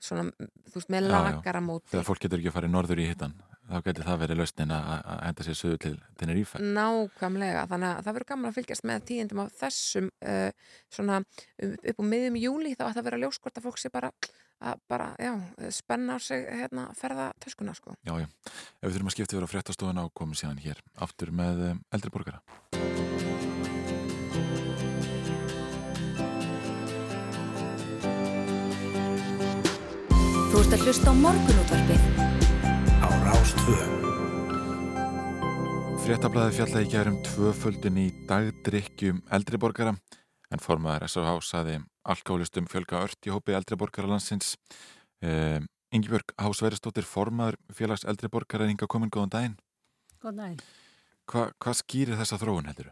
svona 0.00 0.28
þú 0.32 0.78
veist, 0.78 0.92
með 0.94 1.08
já, 1.08 1.12
já. 1.12 1.24
lakara 1.28 1.64
móti 1.64 1.92
þegar 1.92 2.08
fólk 2.08 2.24
getur 2.24 2.42
ekki 2.42 2.52
að 2.52 2.56
fara 2.56 2.70
í 2.70 2.76
norður 2.76 3.02
í 3.02 3.08
hittan 3.10 3.36
þá 3.72 3.78
getur 3.86 4.06
það 4.06 4.22
verið 4.22 4.40
lausnin 4.42 4.74
að 4.76 4.92
að 4.92 5.18
henda 5.22 5.46
sér 5.46 5.58
sögur 5.58 5.80
til 5.82 5.94
Tenerife. 6.20 6.60
Nákvæmlega, 6.62 7.64
þannig 7.70 7.90
að 7.90 8.06
það 8.06 8.16
verður 8.18 8.30
gaman 8.32 8.50
að 8.50 8.56
fylgjast 8.58 8.86
með 8.88 9.04
tíðindum 9.10 9.42
af 9.42 9.58
þessum 9.58 10.08
uh, 10.28 10.72
svona 10.92 11.20
um, 11.22 11.74
upp 11.92 12.02
á 12.02 12.04
miðjum 12.12 12.40
júli 12.42 12.74
þá 12.76 12.86
að 12.88 12.94
það 12.98 13.06
vera 13.08 13.20
ljóskort 13.24 13.60
að 13.60 13.68
fólk 13.68 13.80
sé 13.80 13.92
bara 13.92 14.12
að 14.62 14.82
bara, 14.86 15.08
já, 15.18 15.32
spenna 15.74 16.14
á 16.14 16.18
sig 16.22 16.44
hérna, 16.46 16.86
ferða 16.94 17.32
töskuna, 17.42 17.74
sko. 17.74 17.96
Já, 18.06 18.14
já, 18.22 18.28
ef 18.46 18.84
við 18.86 18.94
þurfum 18.94 19.10
að 19.10 19.16
skipta 19.16 19.34
yfir 19.34 19.46
á 19.50 19.52
fréttastofuna 19.56 20.04
og 20.06 20.14
komum 20.14 20.38
síðan 20.38 20.62
hér 20.62 20.82
aftur 21.02 21.34
með 21.34 21.64
um, 21.72 21.82
eldri 21.90 22.14
borgara. 22.14 22.42
Þú 30.52 30.60
ert 30.60 30.76
að 30.76 30.86
hlusta 30.86 31.10
á 31.10 31.14
morgunútvarpið 31.16 32.31
á 33.02 33.08
Rás 33.26 33.50
2. 33.66 33.74
Fréttablaði 36.02 36.56
fjallaði 36.56 36.90
gærum 36.92 37.18
tvöföldin 37.26 37.98
í 38.02 38.06
dagdrykkjum 38.30 39.18
eldri 39.34 39.58
borgara 39.62 39.92
en 40.52 40.62
formaður 40.62 41.06
SRH 41.08 41.36
saði 41.46 41.76
alkálistum 42.02 42.66
fjölga 42.70 43.04
ört 43.06 43.26
í 43.26 43.32
hópi 43.34 43.54
eldri 43.56 43.78
borgara 43.78 44.10
landsins. 44.10 44.56
Um, 45.22 45.68
Ingibjörg 45.92 46.32
Hásveristóttir, 46.40 47.04
formaður 47.06 47.58
félags 47.76 48.06
eldri 48.08 48.30
borgara 48.32 48.64
er 48.66 48.72
hinga 48.72 48.88
komin 48.90 49.12
góðan 49.12 49.34
daginn. 49.34 49.56
Góðan 50.22 50.40
daginn. 50.42 50.60
Hva, 51.30 51.42
hvað 51.62 51.80
skýrir 51.82 52.18
þessa 52.18 52.40
þróun 52.40 52.68
heldur? 52.70 52.90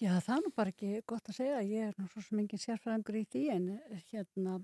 Já, 0.00 0.14
það 0.24 0.36
er 0.36 0.44
nú 0.46 0.50
bara 0.56 0.72
ekki 0.72 0.90
gott 1.04 1.26
að 1.28 1.36
segja. 1.36 1.60
Ég 1.60 1.90
er 1.90 1.96
nú 2.00 2.06
svo 2.08 2.22
sem 2.24 2.38
engin 2.40 2.62
sérfræðingur 2.62 3.20
í 3.20 3.26
því 3.28 3.42
en 3.52 3.66
hérna, 4.14 4.60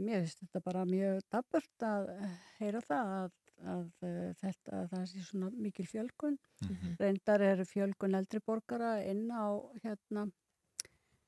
mér 0.00 0.22
finnst 0.24 0.44
þetta 0.44 0.62
bara 0.64 0.84
mjög 0.88 1.20
dabburt 1.32 1.86
að 1.88 2.12
eh, 2.14 2.38
heyra 2.60 2.84
það 2.86 3.12
að 3.16 3.34
að 3.64 3.84
uh, 4.04 4.32
þetta, 4.40 4.80
að 4.80 4.88
það 4.90 5.04
sé 5.10 5.22
svona 5.24 5.50
mikil 5.54 5.86
fjölgun. 5.88 6.34
Mhm. 6.64 6.96
Reyndar 7.00 7.44
eru 7.44 7.64
fjölgun 7.68 8.18
eldri 8.18 8.40
borgara 8.44 8.98
inn 9.04 9.30
á 9.32 9.56
hérna 9.84 10.26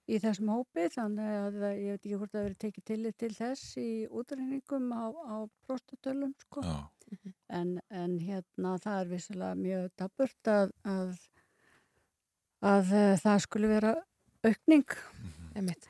í 0.08 0.18
þessum 0.22 0.52
hópi 0.54 0.86
þannig 0.92 1.32
að 1.38 1.56
ég 1.76 1.96
veit 1.96 1.98
ekki 1.98 2.18
hvort 2.20 2.32
það 2.32 2.46
verið 2.46 2.60
tekið 2.64 2.84
tillit 2.90 3.18
til 3.20 3.32
þess 3.36 3.74
í 3.80 3.88
útrenningum 4.08 4.92
á, 4.96 5.04
á 5.12 5.36
prostatölum 5.66 6.32
sko. 6.46 6.64
Já. 6.64 6.78
En, 7.56 7.78
en 7.88 8.18
hérna 8.20 8.76
það 8.84 9.02
er 9.02 9.10
vissilega 9.12 9.58
mjög 9.58 9.90
daburt 10.00 10.52
að, 10.52 10.72
að, 10.84 11.12
að 12.72 12.94
það 13.24 13.42
skulle 13.44 13.72
vera 13.72 13.94
aukning. 14.44 14.96
Einmitt. 15.56 15.88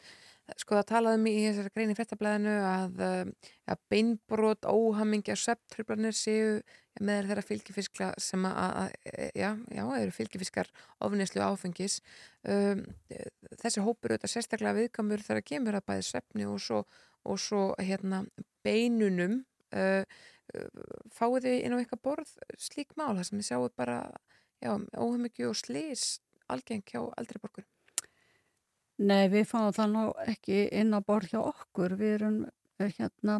Sko 0.56 0.78
það 0.78 0.86
talaðum 0.88 1.26
í 1.28 1.34
þessari 1.42 1.70
grein 1.74 1.90
í 1.92 1.94
frettablaðinu 1.96 2.52
að 2.64 3.00
um, 3.04 3.32
ja, 3.68 3.74
beinbrot, 3.92 4.64
óhamingja, 4.64 5.36
söptrublanir 5.36 6.16
séu 6.16 6.54
með 7.04 7.28
þeirra 7.28 7.44
fylgifiskla 7.44 8.08
sem 8.22 8.46
að, 8.48 8.56
að 8.80 9.28
já, 9.36 9.50
já, 9.76 9.82
eru 9.98 10.14
fylgifiskar 10.16 10.70
ofnislu 11.04 11.44
áfengis. 11.44 11.98
Um, 12.48 12.82
þessi 13.60 13.84
hópur 13.84 14.14
auðvitað 14.14 14.34
sérstaklega 14.34 14.78
viðkamur 14.80 15.24
þegar 15.26 15.46
kemur 15.52 15.78
að 15.78 15.86
bæði 15.92 16.08
söpni 16.08 16.48
og 16.48 16.58
svo, 16.64 16.82
og 17.28 17.40
svo 17.44 17.62
hérna, 17.82 18.24
beinunum. 18.64 19.42
Uh, 19.68 20.00
uh, 20.56 20.68
fáið 21.12 21.42
þið 21.44 21.58
inn 21.60 21.76
á 21.76 21.80
eitthvað 21.82 22.04
borð 22.08 22.36
slík 22.56 22.96
mál, 22.96 23.12
það 23.18 23.26
sem 23.28 23.42
þið 23.42 23.50
sjáu 23.50 23.72
bara 23.76 23.98
já, 24.64 24.72
óhamingju 24.96 25.52
og 25.52 25.60
slís 25.60 26.14
algeng 26.48 26.86
hjá 26.88 27.02
eldri 27.20 27.42
borgur. 27.42 27.68
Nei, 28.98 29.28
við 29.30 29.44
fáum 29.46 29.70
það 29.74 29.92
nú 29.92 30.04
ekki 30.26 30.64
inn 30.74 30.90
á 30.90 30.98
borð 31.06 31.30
hjá 31.30 31.38
okkur. 31.38 31.94
Við 32.00 32.14
erum 32.16 32.38
eh, 32.82 32.90
hérna 32.96 33.36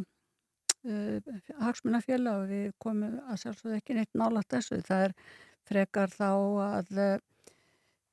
uh, 0.87 1.33
hagsmunafélag 1.59 2.45
og 2.45 2.53
við 2.53 2.69
komum 2.79 3.17
að 3.27 3.41
sjálfsögðu 3.43 3.79
ekki 3.81 3.97
neitt 3.97 4.15
nálægt 4.15 4.55
þessu. 4.55 4.79
Það 4.87 5.09
er 5.09 5.17
frekar 5.69 6.15
þá 6.15 6.31
að 6.63 6.93
uh, 7.03 7.17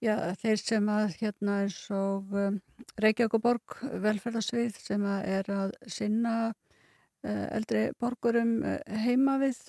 já, 0.02 0.16
þeir 0.42 0.64
sem 0.64 0.90
að 0.96 1.06
hérna 1.20 1.60
eins 1.66 1.78
og 1.94 2.34
um, 2.34 2.58
Reykjavíkuborg 3.06 3.78
velferðarsvið 4.08 4.82
sem 4.82 5.06
að 5.06 5.30
er 5.38 5.52
að 5.54 5.76
sinna 5.86 6.36
uh, 6.50 7.46
eldri 7.54 7.92
borgurum 8.02 8.58
heima 9.06 9.38
við 9.44 9.62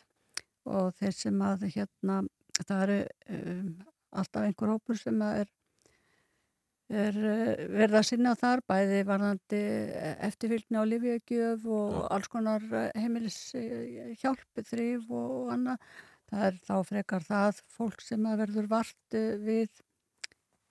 og 0.67 0.97
þeir 0.97 1.15
sem 1.15 1.45
að 1.45 1.69
hérna 1.77 2.23
það 2.65 2.87
eru 2.87 2.99
um, 3.37 3.71
alltaf 4.17 4.49
einhver 4.49 4.73
hópur 4.73 4.99
sem 4.99 5.21
að 5.23 5.45
er 5.45 5.56
er 6.91 7.17
eh, 7.19 7.63
verið 7.71 8.01
að 8.01 8.09
sinna 8.11 8.35
þar 8.39 8.63
bæði 8.69 9.01
varðandi 9.09 9.63
eftirfylgni 10.29 10.83
á 10.83 10.89
Lífjögjöf 10.91 11.65
og 11.67 12.03
alls 12.15 12.29
konar 12.31 12.67
heimilis 12.95 13.41
hjálp, 14.21 14.47
þrýf 14.69 15.11
og 15.11 15.55
annað. 15.55 15.81
Það 16.27 16.47
er 16.49 16.57
þá 16.67 16.77
frekar 16.89 17.27
það 17.27 17.61
fólk 17.71 18.03
sem 18.03 18.25
að 18.27 18.41
verður 18.43 18.69
vart 18.71 19.17
eh, 19.17 19.37
við, 19.39 19.83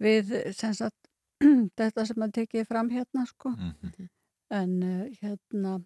við 0.03 0.33
sagt, 0.55 1.09
þetta 1.79 2.07
sem 2.09 2.25
að 2.25 2.35
tekið 2.41 2.67
fram 2.67 2.91
hérna 2.91 3.25
sko. 3.29 3.53
En 4.53 4.73
uh, 4.85 5.05
hérna, 5.21 5.79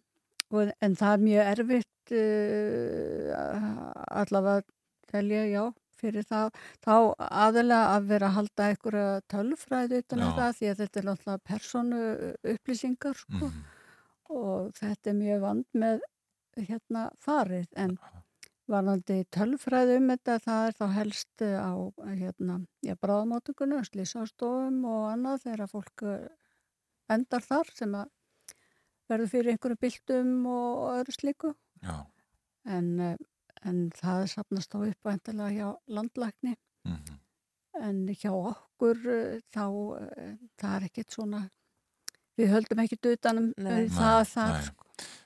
og, 0.51 0.71
en 0.83 0.95
það 0.99 1.13
er 1.13 1.21
mjög 1.23 1.51
erfitt 1.53 2.11
uh, 2.17 3.85
allavega 4.19 4.65
telja, 5.09 5.45
já, 5.47 5.61
fyrir 5.99 6.27
það, 6.29 6.53
þá 6.85 6.93
aðalega 7.27 7.95
að 7.95 8.07
vera 8.13 8.29
að 8.29 8.37
halda 8.37 8.69
einhverja 8.69 9.09
tölfræði 9.33 10.01
utan 10.03 10.23
um 10.25 10.37
það 10.37 10.55
því 10.59 10.71
að 10.71 10.79
þetta 10.83 11.01
er 11.01 11.09
náttúrulega 11.09 11.45
persónu 11.51 12.01
upplýsingar 12.53 13.19
sko. 13.19 13.51
Og 14.29 14.73
þetta 14.77 15.09
er 15.09 15.15
mjög 15.17 15.39
vand 15.41 15.79
með 15.81 16.03
hérna 16.59 17.07
farið. 17.23 17.69
En 17.81 17.95
varðandi 18.69 19.23
tölfræði 19.33 19.97
um 19.97 20.11
þetta 20.11 20.37
það 20.43 20.67
er 20.67 20.77
þá 20.77 20.85
helst 20.93 21.43
á 21.43 21.73
hérna, 22.05 22.59
já, 22.85 22.93
bráðamáttökunum, 23.01 23.87
slísastofum 23.87 24.83
og 24.85 25.07
annað 25.09 25.47
þegar 25.47 25.71
fólk 25.71 26.05
eh, 26.05 26.29
endar 27.09 27.45
þar 27.45 27.73
sem 27.73 27.95
að 27.97 28.11
verður 29.09 29.31
fyrir 29.33 29.55
einhverju 29.55 29.81
byltum 29.81 30.33
og 30.53 30.85
öðru 30.99 31.15
slíku. 31.17 31.53
Já. 31.81 32.05
en 32.67 32.87
en 33.65 33.89
það 33.91 34.25
sapnast 34.33 34.71
þá 34.71 34.77
upp 34.89 35.03
væntalega 35.09 35.51
hjá 35.57 35.69
landlækni 35.87 36.55
Mhm. 36.87 37.17
en 37.83 37.97
hjá 38.07 38.31
okkur 38.31 38.97
eh, 39.07 39.39
þá 39.53 39.65
eh, 40.01 40.35
það 40.57 40.75
er 40.75 40.85
ekkert 40.87 41.11
svona 41.11 41.41
við 42.39 42.53
höldum 42.53 42.79
ekkert 42.85 43.05
utanum 43.11 43.53
Nei. 43.57 43.87
það 43.91 44.19
Nei, 44.23 44.29
þar 44.33 44.53
nei. 44.59 44.75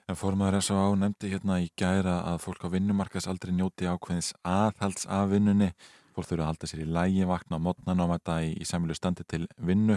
En 0.09 0.15
fórmaður 0.19 0.57
S.A. 0.61 0.95
nefndi 0.99 1.29
hérna 1.31 1.55
í 1.63 1.69
gæra 1.79 2.17
að 2.27 2.41
fólk 2.43 2.65
á 2.67 2.73
vinnumarkaðsaldri 2.73 3.53
njóti 3.55 3.87
ákveðins 3.87 4.33
aðhalds 4.43 5.05
af 5.07 5.29
vinnunni. 5.31 5.69
Fólk 6.13 6.27
þurfa 6.27 6.43
að 6.43 6.49
halda 6.51 6.67
sér 6.69 6.81
í 6.83 6.87
lægi, 6.91 7.23
vakna 7.25 7.57
á 7.57 7.63
mótnan 7.63 8.03
á 8.03 8.05
þetta 8.11 8.35
í, 8.43 8.49
í 8.59 8.65
sæmilu 8.67 8.93
standi 8.93 9.23
til 9.25 9.47
vinnu 9.57 9.95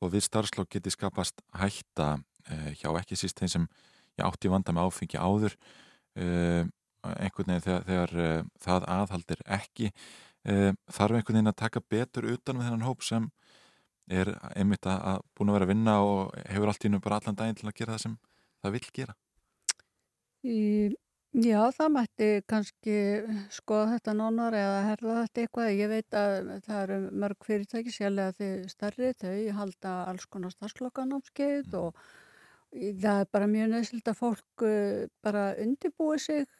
og 0.00 0.12
við 0.14 0.22
starfslokk 0.28 0.70
geti 0.76 0.90
skapast 0.94 1.42
hætta 1.58 2.22
eh, 2.48 2.70
hjá 2.78 2.88
ekki 3.02 3.18
síst 3.18 3.42
þeim 3.42 3.50
sem 3.50 3.66
átti 4.22 4.48
vanda 4.48 4.72
með 4.72 4.86
áfengi 4.88 5.18
áður. 5.18 5.56
Eh, 6.16 6.64
einhvern 7.02 7.52
veginn 7.52 7.64
þegar, 7.66 7.84
þegar 7.88 8.14
eh, 8.26 8.42
það 8.64 8.88
aðhaldir 8.96 9.42
ekki. 9.58 9.92
Eh, 10.42 10.72
þarf 10.90 11.18
einhvern 11.18 11.38
veginn 11.38 11.52
að 11.52 11.60
taka 11.62 11.84
betur 11.90 12.28
utan 12.32 12.58
með 12.58 12.68
þennan 12.70 12.86
hóp 12.88 13.02
sem 13.06 13.30
er 14.12 14.32
einmitt 14.58 14.86
að, 14.90 14.98
að 15.12 15.20
búin 15.38 15.52
að 15.52 15.56
vera 15.58 15.66
að 15.68 15.72
vinna 15.72 15.92
og 16.02 16.32
hefur 16.50 16.72
allt 16.72 16.84
í 16.84 16.90
nú 16.90 16.98
bara 17.04 17.20
allan 17.20 17.38
daginn 17.38 17.58
til 17.60 17.68
að 17.70 17.76
gera 17.78 17.94
það 17.94 18.02
sem 18.06 18.16
það 18.62 18.74
vill 18.76 18.88
gera. 18.98 19.14
Í, 20.42 20.56
já, 21.38 21.60
það 21.76 21.92
mætti 21.94 22.30
kannski 22.50 22.96
skoða 23.54 23.92
þetta 23.94 24.14
nánar 24.18 24.56
eða 24.58 24.80
herða 24.88 25.14
þetta 25.20 25.44
eitthvað. 25.44 25.70
Ég 25.78 25.92
veit 25.92 26.18
að 26.18 26.50
það 26.66 26.80
eru 26.82 26.98
mörg 27.22 27.46
fyrirtæki 27.46 27.94
sérlega 27.94 28.34
þau 28.40 28.72
stærri, 28.74 29.12
þau 29.22 29.36
halda 29.60 29.94
alls 30.10 30.26
konar 30.26 30.54
starfslokkanámskeið 30.56 31.78
og 31.78 32.02
í- 32.74 32.90
það 32.98 33.22
er 33.22 33.30
bara 33.38 33.50
mjög 33.54 33.70
nöðslega 33.76 34.16
að 34.16 34.20
fólk 34.24 34.66
uh, 34.66 35.06
bara 35.22 35.46
undibúi 35.62 36.18
sig 36.18 36.42
uh, 36.42 36.58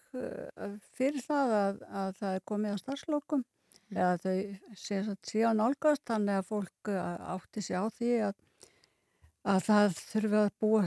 fyrir 0.96 1.24
það 1.24 1.56
að, 1.58 1.82
að 2.02 2.14
það 2.20 2.38
er 2.38 2.46
komið 2.52 2.76
á 2.76 2.82
starfslokum 2.82 3.44
eða 3.92 4.14
þau 4.22 4.36
sé, 4.78 5.02
sé 5.28 5.44
á 5.44 5.52
nálgast 5.56 6.04
þannig 6.08 6.40
að 6.40 6.48
fólk 6.48 6.92
uh, 6.92 7.36
átti 7.36 7.64
sig 7.64 7.76
á 7.76 7.84
því 7.92 8.12
að 8.28 8.40
að 9.42 9.64
það 9.66 9.96
þurfi 9.98 10.38
að 10.38 10.50
búa, 10.62 10.82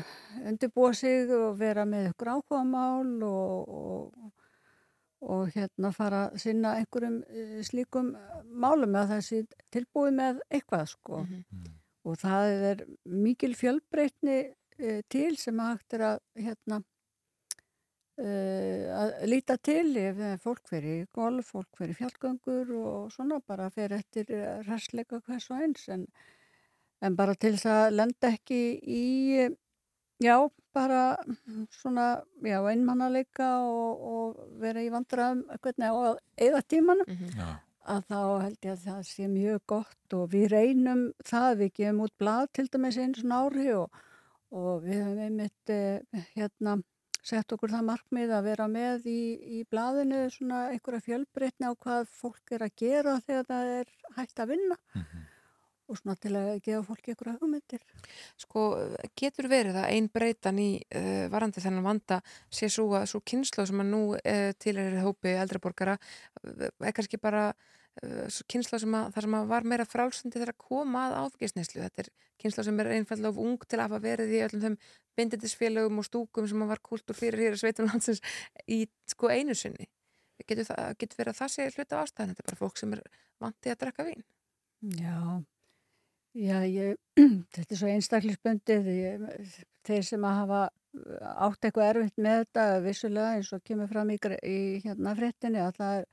undirbúa 0.48 0.92
sig 0.96 1.32
og 1.36 1.58
vera 1.60 1.86
með 1.88 2.12
ykkur 2.12 2.32
áhugamál 2.36 3.24
og, 3.28 3.74
og, 3.80 4.30
og 5.26 5.50
hérna 5.56 5.92
fara 5.96 6.22
að 6.30 6.38
sinna 6.46 6.76
einhverjum 6.80 7.18
eh, 7.28 7.60
slíkum 7.68 8.14
málum 8.48 8.96
að 9.00 9.18
sé 9.28 9.42
tilbúið 9.76 10.16
með 10.22 10.44
eitthvað 10.50 10.88
sko. 10.94 11.24
Og 12.06 12.20
það 12.22 12.68
er 12.72 12.84
mikil 13.04 13.56
fjölbreytni 13.58 14.38
eh, 14.46 15.02
til 15.12 15.34
sem 15.42 15.60
hægt 15.60 15.98
er 15.98 16.08
að 16.14 16.20
hérna 16.40 16.80
að 18.16 19.12
líta 19.28 19.58
til 19.60 19.90
ef 20.00 20.20
eh, 20.24 20.38
fólk 20.40 20.70
fyrir 20.70 21.02
í 21.02 21.08
golf, 21.16 21.52
fólk 21.52 21.76
fyrir 21.76 21.92
í 21.92 21.98
fjallgöngur 22.00 22.72
og 22.80 23.12
svona 23.12 23.42
bara 23.44 23.68
fyrir 23.74 23.98
eftir 24.00 24.32
eh, 24.32 24.62
hressleika 24.64 25.20
hvers 25.26 25.50
og 25.52 25.66
eins 25.66 25.90
en, 25.92 26.06
en 27.04 27.18
bara 27.20 27.36
til 27.36 27.58
þess 27.58 27.68
að 27.74 27.98
lenda 27.98 28.32
ekki 28.32 28.62
í 28.88 29.04
já, 30.24 30.38
bara 30.74 31.18
svona, 31.82 32.24
já, 32.40 32.62
einmannaleika 32.72 33.50
og, 33.68 34.08
og 34.16 34.58
vera 34.64 34.84
í 34.84 34.90
vandræðum 34.94 35.44
hvernig 35.60 35.92
á 35.92 35.96
að 35.96 36.18
eða 36.48 36.64
tímanum 36.72 37.28
Já. 37.36 37.52
að 37.84 38.02
þá 38.08 38.20
held 38.46 38.58
ég 38.64 38.72
að 38.72 38.88
það 38.88 39.06
sé 39.12 39.28
mjög 39.28 39.62
gott 39.76 40.16
og 40.16 40.28
við 40.32 40.50
reynum 40.56 41.06
það, 41.20 41.52
við 41.66 41.78
gefum 41.82 42.04
út 42.08 42.16
blað 42.22 42.48
til 42.56 42.70
dæmis 42.72 42.98
einu 42.98 43.20
svona 43.20 43.44
ári 43.44 43.72
og, 43.76 44.04
og 44.56 44.84
við 44.88 45.04
höfum 45.04 45.24
einmitt 45.28 45.76
eh, 45.76 46.28
hérna 46.38 46.80
sett 47.26 47.56
okkur 47.56 47.74
það 47.74 47.88
markmið 47.90 48.34
að 48.38 48.50
vera 48.50 48.68
með 48.70 49.08
í, 49.10 49.22
í 49.58 49.62
blaðinu 49.70 50.26
svona 50.34 50.68
einhverja 50.74 51.06
fjölbreytni 51.08 51.70
á 51.70 51.74
hvað 51.74 52.10
fólk 52.14 52.54
er 52.58 52.68
að 52.68 52.76
gera 52.82 53.16
þegar 53.26 53.48
það 53.50 53.72
er 53.80 53.96
hægt 54.20 54.44
að 54.44 54.54
vinna 54.54 54.78
og 55.86 56.00
svona 56.00 56.16
til 56.18 56.34
að 56.38 56.50
gefa 56.66 56.82
fólki 56.88 57.14
einhverja 57.14 57.36
hugmyndir. 57.40 57.84
Sko, 58.42 58.64
getur 59.18 59.50
verið 59.52 59.78
að 59.82 59.92
ein 59.94 60.10
breytan 60.14 60.62
í 60.62 60.70
uh, 60.82 61.26
varandi 61.34 61.62
þennan 61.62 61.86
vanda 61.86 62.20
sé 62.50 62.70
svo 62.74 62.88
að 62.98 63.10
svo 63.14 63.22
kynslu 63.26 63.68
sem 63.70 63.84
að 63.84 63.92
nú 63.92 64.04
uh, 64.18 64.50
til 64.62 64.78
er 64.82 64.98
hópi 65.06 65.36
eldriborgara 65.36 65.98
uh, 66.00 66.70
er 66.82 66.96
kannski 66.96 67.22
bara 67.22 67.52
uh, 68.04 68.38
kynslu 68.52 68.80
sem 68.82 68.98
að 68.98 69.18
sem 69.26 69.38
að 69.38 69.50
var 69.52 69.68
meira 69.68 69.88
frálsundi 69.88 70.40
þegar 70.40 70.54
að 70.54 70.62
koma 70.68 71.08
að 71.08 71.18
áfengisneslu. 71.24 71.82
Þetta 71.86 72.06
er 72.06 72.12
kynslu 72.44 72.66
sem 72.68 72.80
er 72.84 72.92
einfallega 72.98 73.32
of 73.32 73.42
ung 73.42 73.58
til 73.64 73.80
að 73.80 73.88
hafa 73.88 74.02
verið 74.04 74.36
í 74.36 74.42
öllum 74.46 74.64
þeim 74.66 74.78
bindindisfélögum 75.16 76.02
og 76.02 76.08
stúkum 76.10 76.48
sem 76.50 76.64
að 76.66 76.74
var 76.74 76.84
kultur 76.84 77.18
fyrir 77.18 77.46
hér 77.46 77.58
í 77.58 77.62
sveitum 77.62 77.90
landsins 77.90 78.24
í 78.68 78.84
sko 79.10 79.32
einu 79.32 79.56
sinni. 79.58 79.90
Getur, 80.46 80.68
það, 80.68 80.96
getur 81.00 81.20
verið 81.22 81.32
að 81.32 81.40
það 81.40 81.52
sé 81.54 81.68
hluta 81.72 82.00
ástæðan, 82.02 82.32
þetta 82.34 82.44
er 82.44 82.50
bara 82.50 82.60
fólk 82.60 82.80
sem 82.80 82.96
er 82.96 83.04
vantið 83.42 83.72
að 83.72 83.78
drekka 83.84 84.06
vín. 84.10 84.26
Já, 85.00 85.20
já 86.36 86.58
ég, 86.68 86.98
þetta 87.56 87.72
er 87.72 87.80
svo 87.80 87.92
einstaklisbundið. 87.94 88.90
Þeir 89.88 90.04
sem 90.06 90.28
að 90.28 90.42
hafa 90.42 90.60
átt 91.46 91.68
eitthvað 91.68 91.90
erfitt 91.90 92.22
með 92.22 92.42
þetta 92.44 92.66
vissulega 92.84 93.38
eins 93.38 93.52
og 93.56 93.64
kemur 93.66 93.90
fram 93.92 94.12
í, 94.14 94.20
í 94.44 94.60
hérna 94.84 95.16
fréttinni 95.18 95.62
að 95.64 95.80
það 95.80 95.98
er 95.98 96.08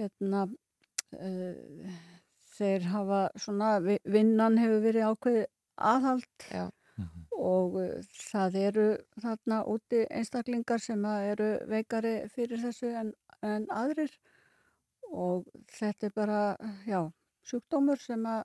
hérna 0.00 0.46
uh, 1.16 1.96
þeir 2.56 2.86
hafa 2.92 3.22
svona 3.40 3.74
vi- 3.84 4.00
vinnan 4.04 4.58
hefur 4.60 4.82
verið 4.84 5.08
ákveð 5.12 5.40
aðhald 5.92 6.46
Já. 6.52 6.66
og 7.38 7.78
uh, 7.80 7.94
það 8.30 8.58
eru 8.66 8.86
þarna 9.22 9.62
úti 9.72 10.02
einstaklingar 10.10 10.80
sem 10.84 11.04
að 11.08 11.30
eru 11.32 11.50
veikari 11.72 12.14
fyrir 12.34 12.60
þessu 12.66 12.92
en, 13.02 13.14
en 13.42 13.66
aðrir 13.72 14.12
og 15.12 15.48
þetta 15.76 16.08
er 16.08 16.12
bara, 16.16 16.42
já, 16.88 17.00
sjúkdómur 17.44 18.00
sem 18.00 18.22
að 18.26 18.44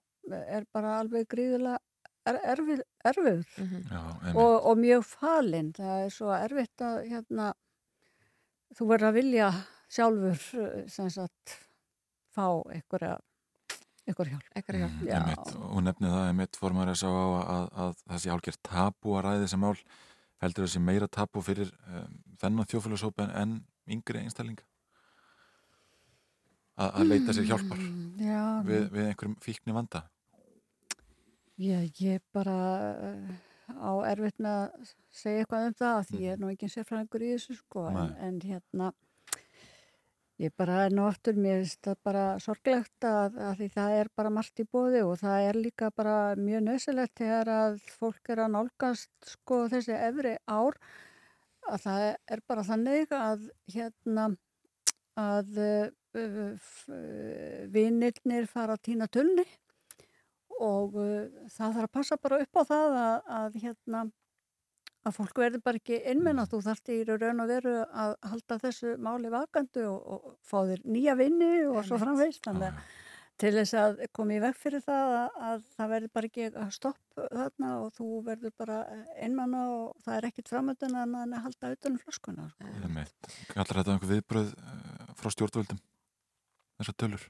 er 0.57 0.65
bara 0.75 0.97
alveg 0.99 1.27
gríðilega 1.31 1.77
er, 2.27 2.39
erfið, 2.51 2.81
erfiður 3.07 3.45
Já, 3.55 4.01
einmitt. 4.01 4.33
og, 4.35 4.55
og 4.67 4.81
mjög 4.81 5.05
falinn. 5.07 5.69
Það 5.77 6.01
er 6.03 6.09
svo 6.11 6.33
erfitt 6.35 6.83
að 6.83 6.97
hérna, 7.07 7.45
þú 8.75 8.87
verður 8.89 9.07
að 9.11 9.15
vilja 9.21 9.47
sjálfur 9.95 10.41
eh, 10.65 10.81
sem 10.91 11.07
sagt 11.13 11.55
fá 12.37 12.45
einhverja 12.71 13.17
einhver 14.07 14.31
hjálp. 14.31 14.51
Einhverja 14.55 14.85
hjálp. 14.85 14.99
Já. 15.03 15.15
Einmitt, 15.17 15.55
og 15.67 15.81
nefnið 15.83 16.13
það 16.15 16.27
einmitt 16.29 16.59
formar 16.61 16.91
þess 16.93 17.03
á 17.03 17.11
að, 17.11 17.33
að, 17.55 17.65
að 17.83 17.95
það 18.03 18.21
sé 18.23 18.33
hálfgerð 18.33 18.61
tabu 18.69 19.17
að 19.17 19.25
ræði 19.25 19.43
þessi 19.43 19.59
mál 19.65 19.73
heldur 20.43 20.67
þessi 20.67 20.81
meira 20.83 21.09
tabu 21.11 21.43
fyrir 21.43 21.73
um, 21.89 22.17
þennan 22.41 22.69
þjófélagshóp 22.71 23.23
en, 23.25 23.33
en 23.41 23.55
yngri 23.97 24.21
einstaklinga 24.21 24.65
að, 26.77 26.91
að 26.91 27.09
leita 27.09 27.35
sér 27.35 27.49
hjálpar 27.49 27.81
Já, 28.21 28.43
við, 28.67 28.85
við 28.93 29.09
einhverjum 29.09 29.35
fíkni 29.43 29.75
vanda 29.75 30.03
Já, 31.57 31.79
ég 31.97 32.21
bara 32.37 32.57
eh, 33.01 33.31
á 33.81 33.91
erfitt 34.11 34.37
með 34.43 34.59
að 34.61 34.91
segja 35.09 35.43
eitthvað 35.43 35.69
um 35.71 35.77
það 35.79 35.99
því 36.11 36.21
ég 36.21 36.35
er 36.35 36.41
nú 36.43 36.51
ekki 36.53 36.69
sérfræðingur 36.69 37.25
í 37.25 37.31
þessu 37.33 37.57
sko 37.57 37.87
en, 37.89 38.13
en 38.27 38.37
hérna 38.45 38.91
ég 40.41 40.53
bara 40.57 40.83
er 40.85 40.93
nú 40.93 41.07
aftur 41.07 41.37
mér 41.39 41.63
finnst 41.63 41.81
það 41.87 41.99
bara 42.05 42.23
sorglegt 42.43 43.05
að, 43.09 43.37
að 43.41 43.61
því 43.61 43.67
það 43.73 43.93
er 43.97 44.09
bara 44.19 44.33
margt 44.33 44.61
í 44.61 44.65
bóði 44.69 45.01
og 45.05 45.15
það 45.21 45.45
er 45.49 45.59
líka 45.65 45.89
bara 45.97 46.17
mjög 46.37 46.65
nöðsilegt 46.67 47.15
þegar 47.21 47.51
að 47.53 47.77
fólk 47.97 48.33
er 48.33 48.43
að 48.43 48.53
nálgast 48.53 49.31
sko 49.33 49.63
þessi 49.71 49.95
efri 49.97 50.35
ár 50.45 50.77
að 51.67 51.79
það 51.87 52.03
er 52.35 52.43
bara 52.47 52.67
þannig 52.67 53.15
að 53.17 53.47
hérna 53.73 54.27
að 55.17 55.57
uh, 55.63 55.87
vinnirnir 57.73 58.45
fara 58.51 58.77
að 58.77 58.85
týna 58.91 59.09
tulni 59.09 59.45
og 60.61 60.95
uh, 61.01 61.25
það 61.49 61.79
þarf 61.79 61.87
að 61.87 61.93
passa 61.97 62.21
bara 62.21 62.41
upp 62.45 62.61
á 62.61 62.63
það 62.69 62.99
að, 63.01 63.17
að 63.41 63.59
hérna 63.65 64.05
að 65.07 65.17
fólk 65.17 65.41
verður 65.41 65.63
bara 65.65 65.81
ekki 65.81 65.99
innmenn 66.11 66.43
að 66.43 66.53
þú 66.53 66.61
þarft 66.67 66.93
í 66.93 67.01
raun 67.07 67.43
og 67.43 67.51
veru 67.51 67.75
að 67.87 68.15
halda 68.31 68.59
þessu 68.63 68.95
máli 69.01 69.33
vakandu 69.33 69.87
og, 69.89 69.99
og 70.15 70.37
fá 70.45 70.57
þér 70.69 70.85
nýja 70.85 71.17
vinni 71.19 71.51
og 71.67 71.83
svo 71.87 71.99
framveist 72.01 72.45
þannig 72.47 72.71
að 72.71 72.95
til 73.41 73.51
þess 73.53 73.75
að 73.77 73.99
koma 74.15 74.33
í 74.33 74.41
veg 74.41 74.55
fyrir 74.57 74.81
það 74.81 75.11
að, 75.13 75.35
að 75.47 75.65
það 75.75 75.91
verður 75.93 76.13
bara 76.17 76.29
ekki 76.29 76.47
að 76.49 76.71
stopp 76.73 77.19
þarna 77.21 77.71
og 77.83 77.91
þú 77.97 78.07
verður 78.25 78.53
bara 78.57 78.77
innmanna 79.25 79.63
og 79.75 80.05
það 80.05 80.17
er 80.17 80.27
ekkit 80.31 80.51
framöndun 80.51 80.97
en 81.03 81.17
að 81.21 81.35
halda 81.45 81.73
utanum 81.75 82.01
flöskuna 82.01 82.47
sko. 82.53 82.71
Kallar 83.51 83.81
þetta 83.81 83.93
einhver 83.93 84.13
viðbröð 84.13 84.53
uh, 84.57 85.11
frá 85.19 85.33
stjórnvöldum 85.35 85.81
þessar 86.79 86.97
tölur? 87.03 87.27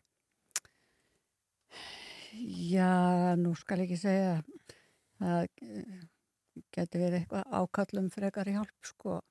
Já, 2.72 3.36
nú 3.40 3.56
skal 3.60 3.82
ég 3.82 3.90
ekki 3.90 4.00
segja 4.00 4.38
það 5.20 5.48
eh, 6.58 6.64
geti 6.74 7.00
verið 7.02 7.22
eitthvað 7.22 7.54
ákallum 7.62 8.10
frekar 8.14 8.50
hjálp 8.52 8.86
sko 8.86 9.22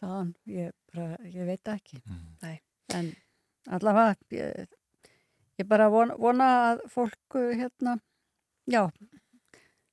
þaðan, 0.00 0.34
ég, 0.50 0.72
bara, 0.92 1.16
ég 1.24 1.46
veit 1.46 1.68
ekki 1.68 2.00
Nei. 2.42 2.60
en 2.94 3.12
allavega 3.70 4.16
ég, 4.34 4.68
ég 5.60 5.68
bara 5.68 5.88
vona, 5.92 6.16
vona 6.18 6.48
að 6.72 6.84
fólk 6.90 7.36
eh, 7.40 7.52
hérna, 7.60 7.98
já 8.66 8.88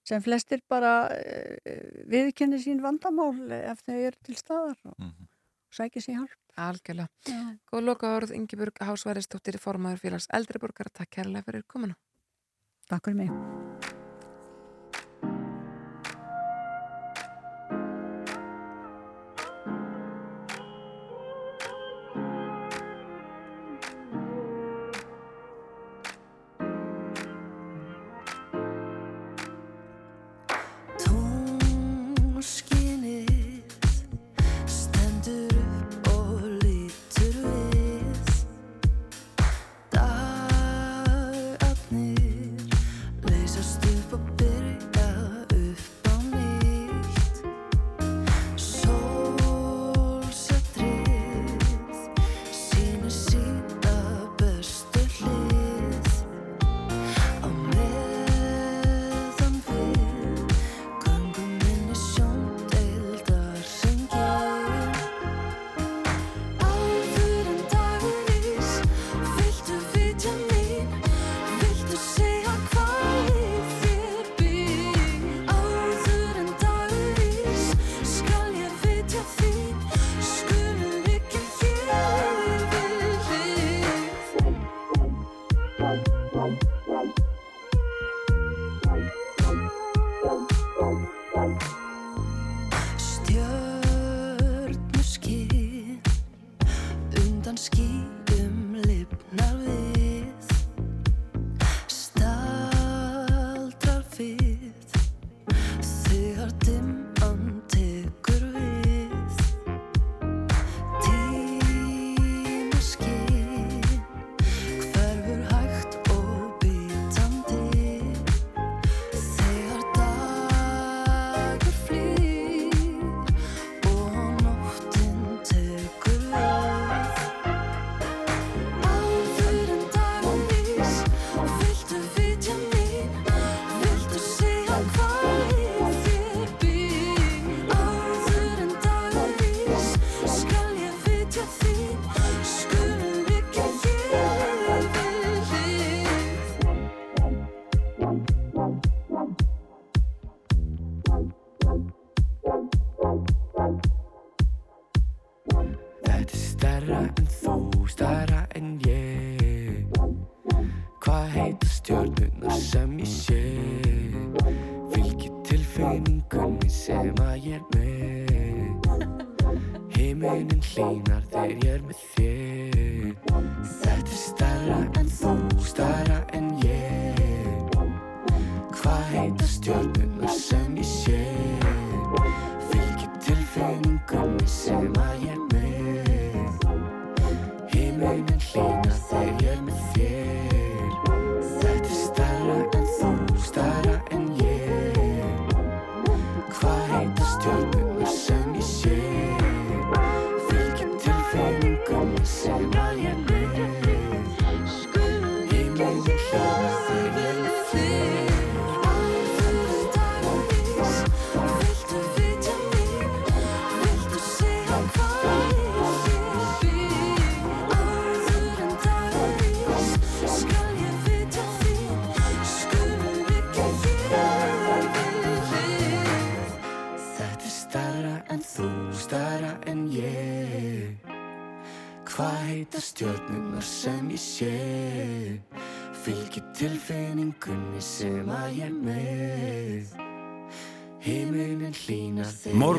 sem 0.10 0.22
flestir 0.26 0.64
bara 0.68 1.06
uh, 1.14 1.90
viðkenni 2.10 2.58
sín 2.64 2.80
vandamál 2.82 3.36
ef 3.54 3.84
þau 3.86 3.94
eru 4.00 4.18
til 4.26 4.36
staðar 4.40 4.80
og 4.90 4.96
Mhm. 4.98 5.28
sækja 5.72 6.02
sér 6.02 6.16
hjálp 6.18 6.38
Algjörlega. 6.60 7.08
Já. 7.30 7.56
Góð 7.72 7.86
loka 7.86 8.10
orð 8.18 8.34
Ingeborg 8.36 8.74
Hásværistóttir 8.84 9.56
formaður 9.62 10.02
félags 10.02 10.28
eldri 10.34 10.60
borgar. 10.60 10.90
Takk 10.92 11.10
kærlega 11.16 11.46
fyrir 11.46 11.64
komuna. 11.72 11.96
Takk 12.90 13.06
fyrir 13.06 13.16
mig. 13.16 14.09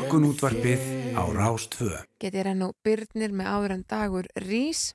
Þegar 0.01 0.09
Morgun 0.09 0.31
útvarpið 0.31 0.83
á 1.13 1.23
Rástvö. 1.29 1.89
Getið 2.17 2.39
er 2.41 2.61
og 2.65 2.73
byrnir 2.81 3.33
með 3.37 3.47
áður 3.53 3.73
en 3.75 3.83
dagur 3.85 4.27
rís 4.39 4.93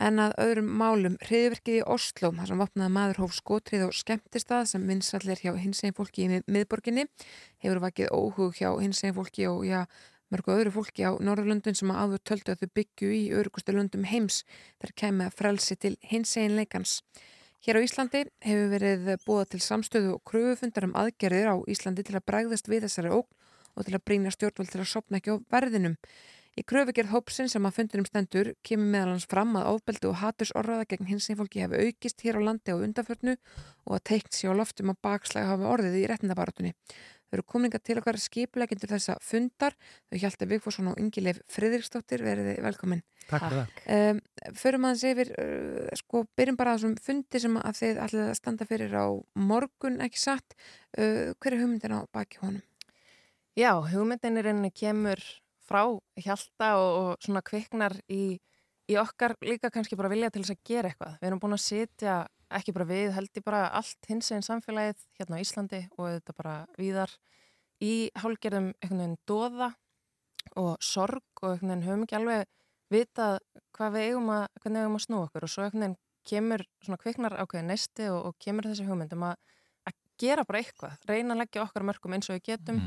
en 0.00 0.16
að 0.22 0.32
öðrum 0.40 0.70
málum 0.80 1.16
hriðverkið 1.26 1.80
í 1.80 1.82
Oslo 1.84 2.30
þar 2.32 2.48
sem 2.48 2.62
vopnaði 2.62 2.92
maður 2.94 3.20
hóf 3.20 3.34
skotrið 3.36 3.84
og 3.88 3.92
skemmtistað 3.92 4.70
sem 4.70 4.86
vinsallir 4.88 5.42
hjá 5.42 5.52
hinsegin 5.60 5.96
fólki 5.96 6.24
í 6.24 6.30
mið- 6.32 6.48
miðborginni 6.48 7.04
hefur 7.60 7.82
vakið 7.84 8.14
óhug 8.16 8.56
hjá 8.56 8.70
hinsegin 8.80 9.18
fólki 9.18 9.44
og 9.50 9.66
já, 9.68 9.84
mörgu 10.32 10.54
öðru 10.56 10.72
fólki 10.78 11.04
á 11.04 11.12
Norðurlöndun 11.20 11.76
sem 11.76 11.92
að 11.92 12.00
áður 12.00 12.24
töldu 12.30 12.54
að 12.54 12.62
þau 12.62 12.70
byggju 12.80 13.10
í 13.12 13.22
örugustu 13.36 13.74
löndum 13.76 14.08
heims 14.08 14.44
þar 14.80 14.94
kemur 14.96 15.34
frelsi 15.36 15.76
til 15.76 15.98
hinsegin 16.00 16.56
leikans. 16.56 17.02
Hér 17.60 17.76
á 17.76 17.84
Íslandi 17.84 18.24
hefur 18.40 18.72
verið 18.72 19.12
búið 19.26 19.50
til 19.52 19.60
samstöðu 19.60 20.14
og 20.16 20.24
kröfufundar 20.24 20.88
um 20.88 20.96
aðgerðir 20.96 21.52
á 21.52 21.56
Íslandi 21.68 22.06
til 22.08 22.16
að 22.16 22.24
bregðast 22.24 22.72
við 22.72 22.88
þessari 22.88 23.12
ógn 23.12 23.28
og 23.76 23.86
til 23.86 23.96
að 23.96 24.04
brýna 24.08 24.32
stjórnvöld 24.34 24.72
til 24.72 24.82
að 24.82 24.92
sopna 24.92 25.20
ekki 25.20 25.34
á 25.34 25.42
verðinum. 25.52 25.96
Í 26.58 26.64
kröfugerð 26.66 27.12
hópsinn 27.14 27.48
sem 27.48 27.64
að 27.64 27.76
fundunum 27.76 28.06
stendur 28.08 28.50
kemur 28.66 28.90
meðal 28.90 29.12
hans 29.14 29.28
fram 29.30 29.54
að 29.56 29.68
ofbeldi 29.70 30.08
og 30.10 30.18
hatursorraða 30.18 30.88
gegn 30.90 31.06
hins 31.08 31.30
fólki 31.38 31.62
hefur 31.62 31.84
aukist 31.86 32.24
hér 32.26 32.40
á 32.42 32.46
landi 32.48 32.74
á 32.74 32.76
undanförnu 32.76 33.36
og 33.86 33.94
að 33.96 34.04
teikt 34.10 34.34
sér 34.34 34.52
á 34.52 34.58
loftum 34.58 34.90
að 34.90 34.98
bakslæg 35.06 35.46
hafa 35.46 35.70
orðið 35.70 36.00
í 36.00 36.04
réttindabarátunni. 36.10 36.74
Þau 37.30 37.36
eru 37.38 37.44
kominga 37.46 37.78
til 37.78 37.94
okkar 38.00 38.16
skipulegendur 38.18 38.90
þessa 38.90 39.14
fundar. 39.22 39.76
Þau 40.10 40.18
hjálta 40.18 40.48
Vigfússon 40.50 40.90
og 40.90 40.98
Ingileif 40.98 41.38
Friðriksdóttir 41.54 42.24
verið 42.26 42.56
velkomin. 42.64 43.04
Takk 43.28 43.44
fyrir 43.44 43.60
það. 43.60 43.84
Um, 43.94 44.22
förum 44.58 44.88
aðeins 44.88 45.04
yfir, 45.12 45.30
uh, 45.38 45.92
sko, 46.00 46.24
byrjum 46.34 46.58
bara 46.58 46.74
að 46.74 46.80
þessum 46.80 46.96
fundi 47.06 47.42
sem 47.44 47.60
að 47.62 47.78
þið 47.84 48.02
að 48.08 48.16
standa 48.40 48.66
fyrir 48.66 48.98
á 48.98 49.06
morgun, 49.38 50.00
ekki 50.02 50.18
satt. 50.18 50.58
Uh, 50.98 51.30
hver 51.38 51.54
er 51.54 51.62
hugmyndin 51.62 51.94
á 51.94 52.00
baki 52.10 52.42
honum? 52.42 52.66
Já, 53.58 53.72
hugmyndin 53.82 54.38
í 54.38 54.42
rauninni 54.46 54.70
kemur 54.70 55.20
frá 55.66 55.82
hjalta 56.22 56.74
og, 56.78 56.90
og 57.00 57.24
svona 57.24 57.42
kviknar 57.46 57.96
í, 58.10 58.38
í 58.90 58.98
okkar 59.00 59.34
líka 59.42 59.72
kannski 59.74 59.98
bara 59.98 60.10
vilja 60.12 60.30
til 60.30 60.44
þess 60.44 60.54
að 60.54 60.62
gera 60.70 60.90
eitthvað. 60.90 61.16
Við 61.18 61.28
erum 61.30 61.42
búin 61.42 61.56
að 61.56 61.64
sitja, 61.64 62.14
ekki 62.60 62.74
bara 62.76 62.88
við, 62.90 63.10
held 63.16 63.40
ég 63.40 63.46
bara 63.46 63.64
allt 63.80 64.10
hins 64.10 64.30
einn 64.34 64.46
samfélagið 64.46 65.02
hérna 65.18 65.38
á 65.38 65.42
Íslandi 65.42 65.82
og 65.96 66.08
þetta 66.14 66.36
bara 66.38 66.54
víðar 66.78 67.16
í 67.82 67.92
hálgerðum 68.22 68.72
einhvern 68.78 69.02
veginn 69.02 69.18
dóða 69.30 69.70
og 70.58 70.72
sorg 70.84 71.42
og 71.42 71.52
einhvern 71.52 71.74
veginn 71.74 71.86
höfum 71.88 72.06
ekki 72.06 72.20
alveg 72.20 72.48
vitað 72.90 73.38
hvað 73.76 73.94
við 73.96 74.08
eigum 74.08 74.34
að, 74.34 74.48
hvernig 74.62 74.78
við 74.78 74.86
eigum 74.86 74.98
að 74.98 75.06
snú 75.06 75.22
okkur. 75.26 75.46
Og 75.46 75.52
svo 75.52 75.66
einhvern 75.66 75.86
veginn 75.86 76.00
kemur 76.30 76.68
svona 76.84 77.02
kviknar 77.02 77.38
ákveðin 77.42 77.72
nesti 77.74 78.10
og, 78.14 78.20
og 78.30 78.42
kemur 78.42 78.70
þessi 78.70 78.86
hugmyndum 78.86 79.30
að, 79.30 79.38
að 79.90 80.02
gera 80.20 80.44
bara 80.46 80.60
eitthvað, 80.62 80.98
reyna 81.08 81.34
að 81.34 81.44
leggja 81.44 81.64
okkar 81.64 81.86
mörgum 81.86 82.14
eins 82.14 82.30
og 82.30 82.38
við 82.38 82.52
getum 82.52 82.82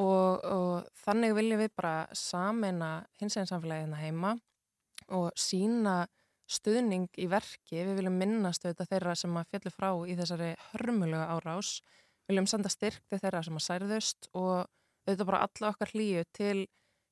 og, 0.00 0.44
og 0.44 0.88
þannig 1.04 1.36
viljum 1.36 1.60
við 1.60 1.72
bara 1.76 1.94
sameina 2.16 2.92
hins 3.20 3.36
eginn 3.36 3.50
samfélagið 3.50 3.84
hérna 3.84 4.00
heima 4.00 4.34
og 5.12 5.30
sína 5.36 5.96
stuðning 6.52 7.08
í 7.20 7.28
verki, 7.30 7.80
við 7.80 7.98
viljum 8.00 8.18
minnast 8.18 8.64
auðvitað 8.64 8.92
þeirra 8.92 9.16
sem 9.18 9.36
að 9.36 9.48
fjallu 9.52 9.72
frá 9.72 9.88
í 10.08 10.16
þessari 10.18 10.50
hörmulega 10.72 11.36
árás, 11.36 11.72
viljum 12.28 12.48
senda 12.50 12.72
styrk 12.72 13.02
til 13.08 13.20
þeirra 13.22 13.42
sem 13.46 13.58
að 13.58 13.66
særðust 13.66 14.28
og 14.32 14.68
auðvitað 15.06 15.28
bara 15.30 15.42
alla 15.46 15.72
okkar 15.72 15.92
hlýju 15.94 16.24
til 16.36 16.58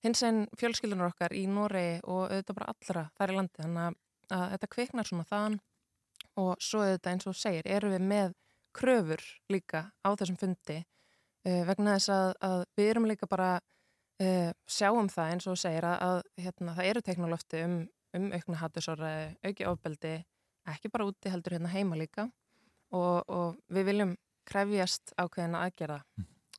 hins 0.04 0.22
einn 0.24 0.44
fjölskyldunar 0.56 1.12
okkar 1.12 1.34
í 1.36 1.46
Noregi 1.50 2.00
og 2.04 2.28
auðvitað 2.28 2.58
bara 2.60 2.70
allra 2.74 3.06
þar 3.18 3.32
í 3.32 3.36
landi. 3.36 3.64
Þannig 3.64 3.82
að, 3.86 3.98
að 4.36 4.46
þetta 4.54 4.70
kviknar 4.74 5.10
svona 5.10 5.26
þann 5.28 5.58
og 6.40 6.52
svo 6.62 6.84
auðvitað 6.84 7.12
eins 7.12 7.28
og 7.28 7.36
segir 7.36 7.68
eru 7.68 7.92
við 7.92 8.06
með 8.12 8.36
kröfur 8.76 9.24
líka 9.50 9.88
á 10.06 10.08
þessum 10.14 10.38
fundi 10.40 10.78
uh, 11.48 11.62
vegna 11.68 11.96
þess 11.98 12.12
að, 12.14 12.32
að 12.48 12.64
við 12.78 12.90
erum 12.94 13.08
líka 13.10 13.28
bara 13.30 13.52
uh, 13.58 14.50
sjáum 14.68 15.08
það 15.12 15.34
eins 15.34 15.48
og 15.50 15.60
segir 15.60 15.86
að, 15.88 16.02
að 16.08 16.44
hérna, 16.46 16.74
það 16.78 16.90
eru 16.92 17.04
teknolófti 17.06 17.62
um, 17.66 17.78
um 18.16 18.28
aukna 18.34 18.60
hattusorraði, 18.64 19.30
auki 19.46 19.68
ofbeldi 19.70 20.16
ekki 20.70 20.90
bara 20.92 21.06
úti 21.08 21.32
heldur 21.32 21.56
hérna 21.56 21.70
heima 21.72 21.98
líka. 21.98 22.28
Og, 22.90 23.22
og 23.30 23.56
við 23.70 23.86
viljum 23.92 24.16
krefjast 24.50 25.14
ákveðina 25.20 25.64
aðgerða. 25.66 26.00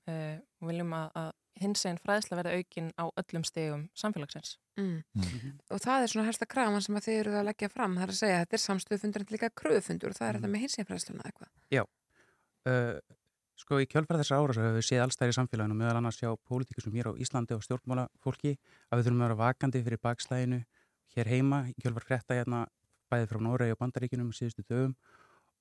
Uh, 0.07 0.39
og 0.61 0.71
viljum 0.71 0.93
að, 0.97 1.09
að 1.19 1.31
hins 1.61 1.83
einn 1.85 1.99
fræðsla 2.01 2.39
verði 2.39 2.61
aukin 2.61 2.89
á 2.97 3.05
öllum 3.21 3.43
stegum 3.45 3.83
samfélagsins. 3.97 4.55
Mm. 4.79 5.01
Og 5.69 5.81
það 5.83 6.05
er 6.05 6.11
svona 6.13 6.27
helsta 6.29 6.47
krafan 6.49 6.83
sem 6.83 6.97
að 6.97 7.07
þið 7.07 7.19
eruð 7.19 7.39
að 7.41 7.47
leggja 7.49 7.69
fram, 7.71 7.97
það 7.99 8.05
er 8.05 8.13
að 8.13 8.19
segja 8.21 8.37
að 8.37 8.43
þetta 8.45 8.57
er 8.57 8.63
samstöðufundur 8.63 9.25
en 9.25 9.33
líka 9.35 9.49
kröfufundur 9.61 10.13
og 10.13 10.17
það 10.17 10.27
er 10.29 10.39
þetta 10.39 10.51
með 10.53 10.63
hinsinfræðsluna 10.65 11.27
eitthvað. 11.27 11.51
Já, 11.75 11.83
uh, 12.71 12.95
sko 13.61 13.79
í 13.81 13.87
kjölfæra 13.89 14.21
þessar 14.21 14.41
ára 14.41 14.57
höfum 14.57 14.77
við 14.79 14.87
séð 14.87 15.03
allstæðir 15.05 15.33
í 15.33 15.37
samfélaginu 15.37 15.77
meðal 15.77 15.99
annars 15.99 16.19
hjá 16.19 16.31
pólitíkusum 16.49 16.95
hér 16.97 17.11
á 17.13 17.19
Íslandi 17.21 17.55
og 17.55 17.63
stjórnmálafólki 17.65 18.55
að 18.89 18.99
við 18.99 19.07
þurfum 19.07 19.21
að 19.21 19.27
vera 19.27 19.39
vakandi 19.41 19.83
fyrir 19.85 20.01
bakslæginu 20.01 20.61
hér 21.15 21.31
heima 21.31 21.63
í 21.69 21.75
kjölfæra 21.77 22.07
frétta 22.07 22.37
hérna 22.39 22.65
bæði 23.11 23.29
frá 23.29 23.41
Noregi 23.43 23.75
og 23.75 23.81
Bandaríkinum 23.81 24.33
síðustu 24.35 24.65
dögum. 24.65 24.95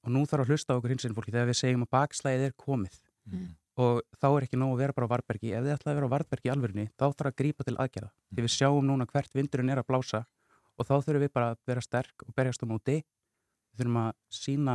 Og 0.07 0.13
nú 0.15 0.25
þarf 0.25 0.47
að 0.47 0.55
hlusta 0.55 0.77
okkur 0.79 0.95
hinsinn 0.95 1.17
fólki 1.17 1.35
þegar 1.35 1.51
við 1.51 1.59
segjum 1.61 1.85
að 1.85 1.93
bakslægið 1.97 2.47
er 2.49 2.55
komið. 2.57 3.01
Mm. 3.31 3.51
og 3.81 4.01
þá 4.19 4.27
er 4.29 4.45
ekki 4.45 4.59
nóg 4.59 4.73
að 4.75 4.81
vera 4.81 4.95
bara 4.97 5.07
á 5.09 5.13
Varbergi 5.13 5.51
ef 5.55 5.65
þið 5.65 5.75
ætlaði 5.75 5.93
að 5.93 5.99
vera 5.99 6.09
á 6.09 6.15
Varbergi 6.15 6.49
í 6.49 6.51
alvörinni 6.53 6.87
þá 6.91 7.05
þarf 7.05 7.29
að 7.31 7.37
grípa 7.39 7.67
til 7.67 7.77
aðgerða. 7.77 8.11
Því 8.35 8.45
við 8.45 8.53
sjáum 8.55 8.89
núna 8.89 9.07
hvert 9.09 9.37
vindurinn 9.37 9.73
er 9.73 9.81
að 9.81 9.89
blása 9.89 10.21
og 10.77 10.89
þá 10.89 10.95
þurfum 11.05 11.23
við 11.23 11.33
bara 11.37 11.53
að 11.53 11.61
vera 11.71 11.85
sterk 11.85 12.25
og 12.27 12.35
berjast 12.37 12.65
á 12.65 12.67
móti. 12.69 12.97
Við 13.71 13.81
þurfum 13.81 14.01
að 14.03 14.11
sína 14.41 14.75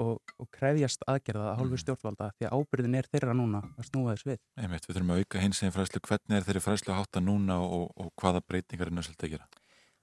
og, 0.00 0.20
og 0.40 0.48
krefjast 0.54 1.04
aðgerða 1.10 1.50
að 1.50 1.58
hálfu 1.60 1.80
stjórnvalda 1.82 2.30
því 2.36 2.48
að 2.48 2.54
ábyrðin 2.56 2.98
er 3.00 3.08
þeirra 3.12 3.34
núna 3.36 3.62
að 3.76 3.88
snúa 3.88 4.14
þess 4.14 4.28
við 4.28 4.38
Einmitt, 4.56 4.86
við 4.88 4.96
þurfum 4.96 5.14
að 5.14 5.22
auka 5.22 5.42
hins 5.42 5.62
eginn 5.62 5.74
fræðslu, 5.76 6.02
hvernig 6.08 6.38
er 6.38 6.46
þeirri 6.46 6.64
fræðslu 6.64 6.94
að 6.94 7.00
hátta 7.00 7.24
núna 7.24 7.58
og, 7.64 7.90
og 7.96 8.12
hvaða 8.20 8.44
breytingar 8.46 8.88
er 8.88 8.96
nöðsöld 8.96 9.26
að 9.26 9.34
gera? 9.34 9.48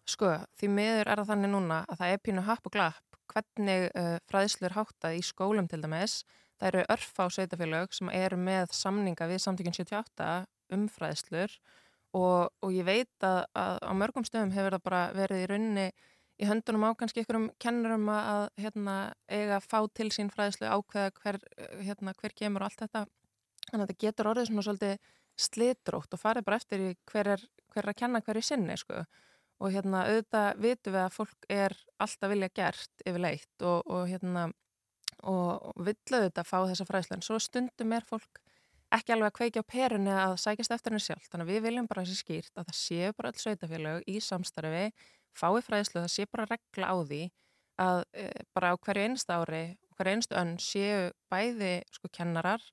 Sko, 0.10 0.34
því 0.58 0.72
miður 0.74 1.12
er 1.12 1.22
það 1.22 1.32
þannig 1.34 1.54
núna 1.54 1.80
að 1.86 2.02
það 2.02 2.14
er 2.14 2.22
pínu 2.26 2.46
happ 2.48 2.70
og 2.70 2.76
glapp 2.76 3.20
hvernig 3.30 3.90
uh, 3.94 4.16
fræðslu 4.30 4.70
er 4.70 4.78
háttað 4.78 5.18
í 5.20 5.26
skólum 5.26 5.68
til 5.70 5.82
dæmis. 5.84 6.24
Það 6.60 6.70
eru 6.72 6.86
örfa 6.96 7.28
á 7.30 7.34
sveitafélög 7.36 7.94
sem 7.96 8.10
eru 8.12 8.40
með 8.42 8.74
samninga 8.76 9.28
við 9.30 9.44
samtökinn 9.44 9.78
78 9.78 10.32
um 10.76 10.88
fræðslur 10.92 11.54
og, 12.18 12.50
og 12.66 12.74
ég 12.74 12.88
veit 12.88 13.26
að, 13.26 13.44
að 13.58 13.78
á 13.86 13.92
mörgum 13.96 14.26
stöðum 14.28 14.54
hefur 14.56 14.76
það 14.76 14.86
bara 14.90 15.04
verið 15.16 15.44
í 15.44 15.50
rauninni 15.52 15.88
í 16.40 16.48
höndunum 16.48 16.88
á 16.88 16.92
kannski 17.00 17.24
ykkurum 17.24 17.50
kennurum 17.62 18.10
að, 18.14 18.46
hérna, 18.64 18.98
eiga 19.28 19.60
að 19.60 19.70
fá 19.70 19.80
til 19.94 20.10
sín 20.16 20.32
fræðslu 20.34 20.70
ákveða 20.72 21.14
hver, 21.20 21.40
uh, 21.60 21.80
hérna, 21.86 22.16
hver 22.20 22.36
kemur 22.36 22.64
og 22.64 22.70
allt 22.70 22.84
þetta. 22.86 23.06
Þannig 23.70 23.84
að 23.84 23.90
þetta 23.90 24.06
getur 24.06 24.30
orðið 24.32 24.50
svona 24.50 24.68
svolítið 24.68 25.10
slitrótt 25.40 26.16
og 26.16 26.22
farið 26.22 26.48
bara 26.48 26.60
eftir 26.60 26.84
í 26.84 26.94
hver 27.12 27.34
er, 27.36 27.44
hver 27.74 27.84
er 27.84 27.92
að 27.94 28.00
kenna 28.02 28.24
hverju 28.24 28.46
sinni, 28.46 28.78
sko 28.80 29.04
og 29.60 29.74
hérna 29.76 30.06
auðvitað 30.08 30.62
vitum 30.64 30.96
við 30.96 31.02
að 31.04 31.16
fólk 31.16 31.48
er 31.52 31.76
alltaf 32.00 32.32
vilja 32.32 32.50
gert 32.56 33.04
yfirleitt 33.04 33.66
og, 33.68 33.82
og 33.92 34.06
hérna 34.08 34.46
og 35.28 35.74
vill 35.84 35.98
auðvitað 36.16 36.48
fá 36.48 36.58
þessa 36.64 36.88
fræðslu 36.88 37.18
en 37.18 37.26
svo 37.26 37.40
stundum 37.44 37.96
er 37.96 38.06
fólk 38.08 38.40
ekki 38.96 39.14
alveg 39.14 39.30
að 39.30 39.38
kveikja 39.38 39.64
á 39.66 39.72
perunni 39.72 40.14
að 40.16 40.36
sækjast 40.42 40.74
eftir 40.74 40.94
henni 40.94 41.04
sjálf. 41.04 41.28
Þannig 41.30 41.46
að 41.46 41.52
við 41.52 41.66
viljum 41.68 41.90
bara 41.90 42.06
þessi 42.06 42.24
skýrt 42.24 42.56
að 42.56 42.70
það 42.70 42.78
séu 42.80 43.10
bara 43.18 43.32
öll 43.32 43.42
sveitafélög 43.44 44.08
í 44.10 44.16
samstarfi, 44.24 44.86
fái 45.38 45.62
fræðslu, 45.66 46.02
það 46.04 46.14
sé 46.14 46.26
bara 46.32 46.48
regla 46.50 46.90
á 46.92 46.96
því 47.04 47.22
að 47.80 48.02
e, 48.14 48.26
bara 48.56 48.74
á 48.74 48.76
hverju 48.76 49.06
einsta 49.08 49.40
ári, 49.40 49.64
hverju 49.98 50.16
einstu 50.16 50.38
önn 50.40 50.56
séu 50.64 51.12
bæði 51.32 51.76
sko 51.96 52.12
kennarar 52.16 52.64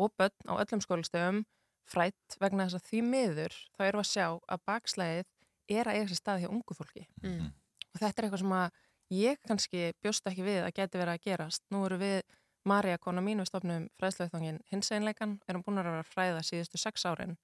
og 0.00 0.14
börn 0.18 0.50
á 0.50 0.54
öllum 0.58 0.82
skólastöfum 0.82 1.44
frætt 1.86 2.38
vegna 2.42 2.66
þess 2.66 2.80
að 2.80 2.88
því 2.90 3.02
miður 3.06 3.54
þá 3.76 3.84
erum 3.86 4.02
við 4.02 4.06
að 4.06 4.10
sjá 4.10 4.26
að 4.26 4.64
bakslæðið 4.66 5.76
er 5.76 5.90
að 5.90 5.98
eiga 5.98 6.08
sér 6.10 6.20
stað 6.20 6.42
hjá 6.42 6.48
ungu 6.50 6.74
fólki. 6.76 7.06
Mm. 7.22 7.52
Og 7.94 8.00
þetta 8.00 8.20
er 8.20 8.26
eitthvað 8.26 8.42
sem 8.42 8.56
að 8.56 8.80
ég 9.16 9.38
kannski 9.46 9.84
bjóst 10.02 10.26
ekki 10.30 10.46
við 10.46 10.64
að 10.64 10.74
geti 10.80 11.00
verið 11.00 11.14
að 11.14 11.24
gerast. 11.26 11.62
Nú 11.70 11.84
eru 11.86 12.00
við 12.02 12.18
Marja, 12.66 12.98
kona 12.98 13.22
mín 13.22 13.38
við 13.38 13.46
stofnum 13.52 13.84
fræðsluðþangin 14.00 14.58
hins 14.72 14.88
einleikan, 14.90 15.36
erum 15.46 15.62
búin 15.62 15.78
að 15.78 15.86
vera 15.86 16.02
að 16.02 16.08
fræða 16.10 16.40
síðustu 16.42 16.80
sex 16.82 17.06
árin 17.06 17.36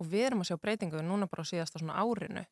og 0.00 0.08
við 0.08 0.30
erum 0.30 0.40
að 0.40 0.48
sjá 0.48 0.56
breytingu 0.62 1.02
núna 1.04 1.28
bara 1.28 1.44
á 1.44 1.50
síðasta 1.50 1.82
svona 1.82 1.98
árinu 2.00 2.46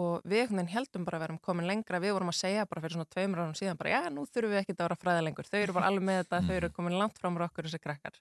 og 0.00 0.24
við 0.26 0.40
einhvern 0.42 0.58
veginn 0.58 0.72
heldum 0.74 1.04
bara 1.06 1.18
að 1.20 1.24
verum 1.24 1.40
komin 1.44 1.68
lengra, 1.68 2.00
við 2.02 2.16
vorum 2.16 2.32
að 2.32 2.38
segja 2.40 2.66
bara 2.66 2.82
fyrir 2.82 2.96
svona 2.96 3.10
tveimur 3.14 3.42
árum 3.44 3.54
síðan 3.58 3.78
bara 3.78 3.92
já, 3.92 4.00
nú 4.10 4.24
þurfum 4.26 4.54
við 4.54 4.60
ekki 4.60 4.74
að 4.74 4.82
vera 4.82 4.98
fræða 4.98 5.22
lengur, 5.22 5.50
þau 5.50 5.58
eru 5.60 5.76
bara 5.76 5.90
alveg 5.90 6.06
með 6.08 6.18
þetta, 6.22 6.40
þau 6.48 6.54
eru 6.56 6.70
komin 6.74 6.98
langt 6.98 7.20
fram 7.20 7.38
á 7.38 7.46
okkur 7.46 7.68
þessi 7.68 7.82
krakkar. 7.82 8.18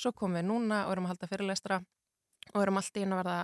Svo 0.00 0.12
komum 0.16 0.38
við 0.40 0.46
núna 0.48 0.84
og 0.86 0.94
erum 0.94 1.08
að 1.08 1.12
halda 1.12 1.28
fyrirlestra 1.28 1.80
og 2.54 2.62
erum 2.62 2.80
alltaf 2.80 3.02
inn 3.02 3.12
að 3.12 3.20
verða 3.20 3.38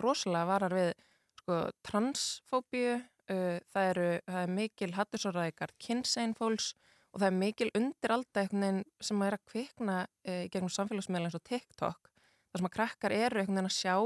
rosalega 0.00 0.50
varar 0.50 0.74
við 0.74 0.90
sko, 1.38 1.60
transfóbíu, 1.86 2.96
uh, 2.98 3.58
það, 3.70 3.90
eru, 3.92 4.08
það 4.26 4.40
er 4.42 4.54
mikil 4.58 4.90
hattusoræðikar 4.98 5.74
kynsegin 5.78 6.34
fólks 6.38 6.72
og 7.10 7.22
það 7.22 7.28
er 7.28 7.38
mikil 7.38 7.70
undir 7.78 8.14
alltaf 8.16 8.42
einhvern 8.42 8.66
veginn 8.66 8.82
sem 9.06 9.22
er 9.26 9.36
að 9.36 9.46
kvikna 9.52 10.00
uh, 10.02 10.42
gegnum 10.50 10.74
samfélagsmiðla 10.74 11.30
eins 11.30 11.38
og 11.38 11.46
TikTok 11.46 12.10
þar 12.10 12.60
sem 12.60 12.68
að 12.68 12.76
krakkar 12.76 13.14
eru 13.14 13.40
einhvern 13.40 13.60
veginn 13.60 13.70
að 13.70 13.78
sjá 13.78 13.96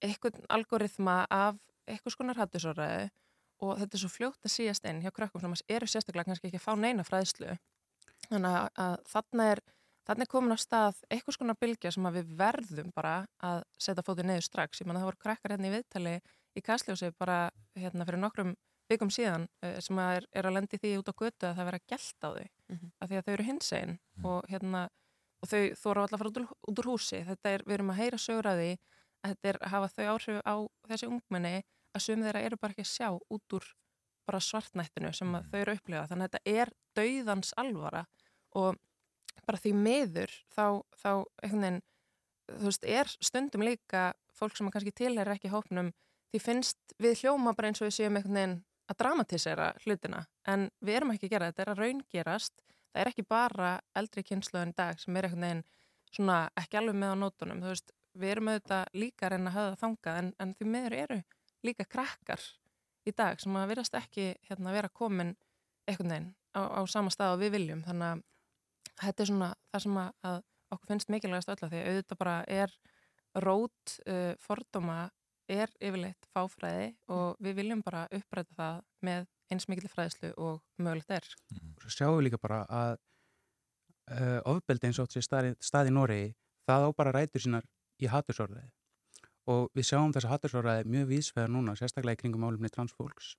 einhvern 0.00 0.46
algoritma 0.56 1.16
af 1.32 1.58
einhvers 1.94 2.18
konar 2.18 2.40
hattusoræði 2.40 3.10
og 3.60 3.76
þetta 3.80 3.96
er 3.96 4.02
svo 4.04 4.12
fljótt 4.12 4.46
að 4.46 4.54
síast 4.54 4.86
inn 4.88 5.02
hjá 5.04 5.12
krakkum 5.12 5.42
sem 5.42 5.76
eru 5.76 5.88
sérstaklega 5.90 6.30
kannski 6.30 6.48
ekki 6.48 6.60
að 6.62 6.66
fá 6.68 6.72
neina 6.80 7.04
fræðslu 7.04 7.56
þannig 8.30 8.56
að, 8.56 8.66
að 8.86 8.96
þarna 9.12 9.52
er 9.54 9.64
Þannig 10.10 10.26
er 10.26 10.30
komin 10.32 10.56
á 10.56 10.58
stað 10.58 10.96
einhvers 11.12 11.36
konar 11.38 11.54
bylgja 11.60 11.92
sem 11.94 12.06
að 12.08 12.16
við 12.18 12.30
verðum 12.40 12.88
bara 12.96 13.12
að 13.46 13.60
setja 13.78 14.02
fótið 14.02 14.26
niður 14.26 14.46
strax. 14.46 14.80
Ég 14.80 14.88
manna 14.88 15.02
það 15.02 15.10
voru 15.10 15.20
krakkar 15.22 15.52
hérna 15.54 15.68
í 15.68 15.74
viðtali 15.74 16.14
í 16.58 16.62
Kastljósi 16.66 17.10
bara 17.20 17.36
hérna 17.78 18.06
fyrir 18.08 18.18
nokkrum 18.18 18.54
vikum 18.90 19.12
síðan 19.14 19.44
uh, 19.62 19.76
sem 19.78 20.00
að 20.02 20.16
er, 20.16 20.26
er 20.40 20.48
að 20.48 20.56
lendi 20.56 20.80
því 20.82 20.94
út 20.98 21.12
á 21.12 21.20
götu 21.20 21.46
að 21.46 21.60
það 21.60 21.68
vera 21.70 21.82
gælt 21.92 22.26
á 22.26 22.28
þau. 22.34 22.48
Mhm. 22.72 22.90
Af 22.98 23.10
því 23.10 23.20
að 23.20 23.26
þau 23.26 23.32
eru 23.36 23.46
hinsegin 23.50 23.94
og, 24.24 24.40
hérna, 24.50 24.82
og 25.38 25.52
þau 25.52 25.60
þóra 25.82 26.02
alltaf 26.02 26.16
að 26.16 26.22
fara 26.24 26.32
út 26.32 26.40
úr, 26.40 26.48
út 26.72 26.82
úr 26.82 26.90
húsi. 26.90 27.20
Þetta 27.28 27.54
er, 27.54 27.66
við 27.68 27.76
erum 27.78 27.94
að 27.94 28.00
heyra 28.00 28.18
sögur 28.24 28.50
að 28.50 28.64
því 28.64 28.70
að 29.20 29.34
þetta 29.34 29.52
er 29.52 29.60
að 29.60 29.74
hafa 29.76 29.92
þau 29.94 30.04
áhrif 30.16 30.42
á 30.42 30.54
þessi 30.90 31.10
ungmenni 31.12 31.54
að 31.94 32.04
sumi 32.06 32.26
þeirra 32.26 32.44
eru 32.46 32.58
bara 32.60 32.74
ekki 32.74 32.86
að 32.86 32.92
sjá 32.92 33.08
út 33.10 33.56
úr 33.58 33.66
bara 34.28 34.40
svartnættinu 34.44 35.10
sem 35.16 35.34
að 35.34 35.48
þau 35.50 35.58
eru 35.60 35.72
að 35.72 35.80
upplifa. 35.80 36.06
Þannig 36.10 36.28
að 36.28 36.34
þetta 36.36 36.60
er 36.62 36.72
dauðans 36.98 37.52
alvara 37.58 38.04
og 38.58 38.78
bara 39.46 39.60
því 39.60 39.72
miður 39.76 40.34
þá, 40.54 40.64
þá 41.00 41.10
veginn, 41.42 41.80
þú 42.50 42.66
veist, 42.68 42.86
er 42.86 43.12
stundum 43.22 43.66
líka 43.66 44.10
fólk 44.36 44.56
sem 44.56 44.70
kannski 44.72 44.94
tilherir 44.96 45.34
ekki 45.34 45.52
hópnum, 45.52 45.92
því 46.30 46.42
finnst 46.42 46.94
við 47.02 47.24
hljóma 47.24 47.54
bara 47.56 47.70
eins 47.70 47.82
og 47.82 47.88
við 47.88 47.96
séum 47.98 48.18
einhvern 48.18 48.38
veginn 48.38 48.58
að 48.90 48.98
dramatisera 49.02 49.70
hlutina, 49.84 50.24
en 50.50 50.68
við 50.82 50.98
erum 50.98 51.12
ekki 51.14 51.28
að 51.28 51.34
gera 51.34 51.50
þetta, 51.50 51.62
er 51.62 51.72
að 51.72 51.82
raungerast, 51.84 52.64
það 52.90 53.02
er 53.02 53.10
ekki 53.12 53.26
bara 53.30 53.72
eldri 53.98 54.24
kynnslöðin 54.26 54.74
dag 54.78 54.98
sem 55.02 55.16
er 55.16 55.28
einhvern 55.28 55.46
veginn 55.46 55.66
svona 56.10 56.38
ekki 56.58 56.80
alveg 56.80 56.98
með 56.98 57.14
á 57.14 57.16
nótunum, 57.22 57.60
þú 57.62 57.70
veist, 57.70 57.92
við 58.18 58.32
erum 58.34 58.50
auðvitað 58.50 58.96
líka 58.98 59.30
reyna 59.30 59.52
að 59.52 59.58
höfða 59.58 59.80
þangað, 59.84 60.18
en, 60.22 60.32
en 60.42 60.54
því 60.58 60.70
miður 60.74 60.96
eru 61.04 61.20
líka 61.66 61.86
krakkar 61.88 62.42
í 63.08 63.14
dag 63.16 63.40
sem 63.40 63.56
að 63.56 63.72
virðast 63.72 63.96
ekki 63.98 64.32
hérna, 64.48 64.74
vera 64.74 64.90
komin 64.92 65.34
einhvern 65.88 66.12
veginn 66.12 66.30
á, 66.56 66.60
á 66.78 66.80
sama 66.90 67.12
stað 67.12 67.36
og 67.36 67.42
við 67.44 67.54
viljum, 67.56 67.84
þannig 67.86 68.06
að 68.10 68.24
þetta 69.00 69.22
er 69.22 69.30
svona 69.30 69.50
það 69.70 69.84
sem 69.86 70.00
að, 70.02 70.10
að 70.30 70.38
okkur 70.74 70.92
finnst 70.92 71.12
mikilvægast 71.12 71.52
öll 71.52 71.58
að 71.58 71.72
því 71.72 71.80
að 71.80 71.90
auðvitað 71.90 72.20
bara 72.20 72.36
er 72.60 72.76
rót 73.44 73.96
uh, 74.06 74.32
fordóma 74.42 74.98
er 75.50 75.70
yfirleitt 75.82 76.28
fáfræði 76.34 76.90
og 77.10 77.38
við 77.42 77.56
viljum 77.58 77.82
bara 77.82 78.06
uppræta 78.14 78.54
það 78.56 78.82
með 79.06 79.28
eins 79.50 79.66
mikil 79.66 79.90
fræðislu 79.90 80.30
og 80.38 80.60
mögulegt 80.78 81.10
er. 81.14 81.26
Svo 81.82 81.90
sjáum 81.90 82.18
við 82.18 82.28
líka 82.28 82.42
bara 82.42 82.60
að 82.70 82.92
uh, 84.14 84.38
ofbeldi 84.52 84.90
eins 84.90 85.00
og 85.02 85.10
þessi 85.10 85.26
staði, 85.26 85.56
staði 85.62 85.94
Noregi, 85.94 86.30
það 86.70 86.86
á 86.86 86.88
bara 87.00 87.14
rætur 87.16 87.42
sínar 87.42 87.66
í 88.00 88.10
hattursorðaði 88.10 88.70
og 89.48 89.70
við 89.76 89.88
sjáum 89.88 90.12
þessa 90.12 90.32
hattursorðaði 90.34 90.90
mjög 90.90 91.08
vísvegar 91.14 91.52
núna, 91.52 91.76
sérstaklega 91.78 92.18
í 92.18 92.22
kringum 92.24 92.44
álumni 92.44 92.68
transfólks 92.72 93.34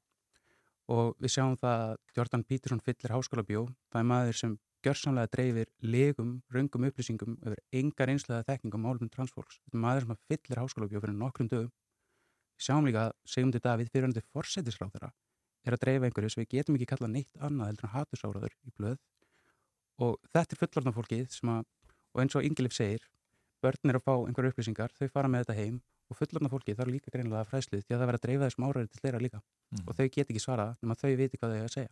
og 0.92 1.16
við 1.22 1.34
sjáum 1.36 1.56
það 1.60 1.84
að 1.86 1.96
Jordan 2.18 2.44
Peterson 2.44 2.82
fyllir 2.84 3.14
háskóla 3.14 3.46
bjó, 3.48 3.64
það 3.94 4.02
er 4.02 4.08
maður 4.10 4.38
sem 4.40 4.56
gjörsamlega 4.82 5.30
dreifir 5.36 5.70
legum, 5.86 6.32
raungum 6.54 6.88
upplýsingum 6.90 7.38
yfir 7.46 7.62
engar 7.82 8.12
einslega 8.12 8.46
þekkningum 8.48 8.82
málum 8.82 9.12
transfólks. 9.14 9.60
Þetta 9.66 9.78
er 9.78 9.84
maður 9.86 10.08
sem 10.08 10.20
fyllir 10.32 10.62
háskólabjóð 10.62 11.04
fyrir 11.06 11.18
nokkrum 11.20 11.52
dögum. 11.52 11.70
Við 12.58 12.66
sjáum 12.66 12.88
líka 12.88 13.04
að 13.08 13.14
Sigmundur 13.34 13.64
Davíð 13.66 13.92
fyrirhandi 13.94 14.24
forsetisráð 14.34 14.96
þeirra 14.96 15.12
er 15.62 15.78
að 15.78 15.84
dreifa 15.84 16.08
einhverju 16.08 16.34
sem 16.34 16.42
við 16.42 16.52
getum 16.56 16.78
ekki 16.78 16.90
kallað 16.90 17.14
neitt 17.14 17.42
annað 17.46 17.72
heldur 17.72 17.88
en 17.88 17.94
hatusáraður 17.96 18.56
í 18.66 18.74
blöð 18.78 18.98
og 20.02 20.16
þetta 20.34 20.56
er 20.56 20.62
fullorðna 20.64 20.94
fólkið 20.96 21.26
sem 21.36 21.52
að, 21.54 21.66
og 22.16 22.24
eins 22.24 22.38
og 22.38 22.48
Ingilif 22.48 22.74
segir, 22.74 23.04
börn 23.64 23.94
er 23.94 24.00
að 24.00 24.06
fá 24.06 24.14
einhverju 24.18 24.54
upplýsingar, 24.54 24.94
þau 24.98 25.08
fara 25.14 25.32
með 25.32 25.46
þetta 25.46 25.58
heim 25.62 25.82
og 26.12 26.20
fullorðna 26.20 26.52
fólkið 26.52 26.80
þarf 26.82 26.92
líka 26.92 27.14
greinilega 27.14 27.46
að 27.46 27.52
fræsluð 27.54 27.86
því 27.86 27.96
að 27.96 28.02
það 28.02 28.10
verður 28.10 28.22
að 28.22 28.26
dreifa 28.28 28.48
þessum 28.50 28.68
áræði 28.68 28.92
til 28.92 29.04
þeirra 29.06 29.22
líka 29.24 29.42
Mm. 29.72 29.88
og 29.88 29.96
þau 29.96 30.08
get 30.12 30.32
ekki 30.32 30.42
svarað 30.44 30.74
nema 30.84 30.98
þau 31.00 31.12
viti 31.16 31.40
hvað 31.40 31.54
þau 31.54 31.58
eiga 31.58 31.68
að 31.70 31.76
segja. 31.78 31.92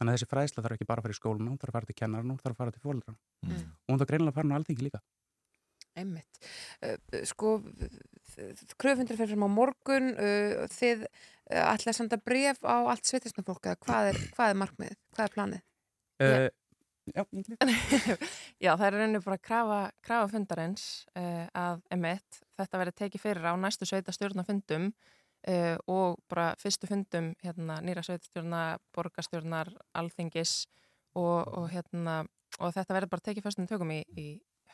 Þannig 0.00 0.10
að 0.10 0.16
þessi 0.16 0.28
fræsla 0.30 0.62
þarf 0.64 0.76
ekki 0.76 0.86
bara 0.88 1.02
að 1.02 1.06
fara 1.06 1.14
í 1.14 1.18
skólinu, 1.20 1.50
hún 1.50 1.60
þarf 1.60 1.70
að 1.70 1.76
fara 1.76 1.88
til 1.90 1.96
kennarinn, 2.00 2.32
hún 2.32 2.40
þarf 2.40 2.54
að 2.54 2.60
fara 2.60 2.74
til 2.74 2.82
fóldrarna. 2.82 3.18
Mm. 3.44 3.64
Og 3.70 3.92
hún 3.92 4.00
þarf 4.00 4.10
greinilega 4.10 4.32
að 4.32 4.38
fara 4.40 4.48
nú 4.50 4.56
alþingi 4.56 4.86
líka. 4.86 5.00
Einmitt. 6.00 6.40
Uh, 6.82 6.96
sko, 7.28 7.52
kröfundur 8.80 9.18
fyrir 9.18 9.34
fram 9.34 9.46
á 9.46 9.50
morgun, 9.52 10.12
uh, 10.14 10.64
þið 10.72 11.04
uh, 11.04 11.64
ætlaði 11.66 11.92
að 11.92 11.98
senda 12.00 12.20
bref 12.30 12.62
á 12.64 12.76
allt 12.80 13.10
sveitisna 13.10 13.44
fólk, 13.46 13.68
eða 13.68 13.80
hvað 13.84 14.10
er, 14.12 14.20
hvað 14.38 14.54
er 14.54 14.60
markmið, 14.64 14.96
hvað 15.14 15.28
er 15.28 15.36
planið? 15.36 15.64
Uh, 16.20 16.48
já. 17.14 17.24
Já, 18.64 18.72
það 18.74 18.86
er 18.86 18.96
rauninni 18.96 19.22
bara 19.24 19.38
að 19.38 19.46
krafa, 19.46 19.78
krafa 20.04 20.28
fundarins 20.32 20.84
uh, 21.18 21.46
að 21.56 21.80
emitt 21.94 22.42
þetta 22.60 22.82
verði 22.82 22.96
tekið 23.02 23.24
fyrir 23.24 23.48
á 23.48 23.54
næstu 23.60 23.88
sveita 23.88 24.14
stjórnafundum 24.14 24.90
uh, 24.90 25.76
og 25.90 26.20
bara 26.30 26.52
fyrstu 26.60 26.90
fundum 26.90 27.32
hérna, 27.44 27.80
nýra 27.84 28.04
sveitastjórna, 28.06 28.78
borgarstjórnar, 28.96 29.72
alþingis 29.96 30.64
og, 31.16 31.46
og, 31.46 31.66
hérna, 31.72 32.22
og 32.60 32.74
þetta 32.76 32.96
verði 32.96 33.12
bara 33.14 33.28
tekið 33.30 33.46
fyrstum 33.48 33.68
tökum 33.70 33.94
í, 33.94 34.02
í 34.16 34.28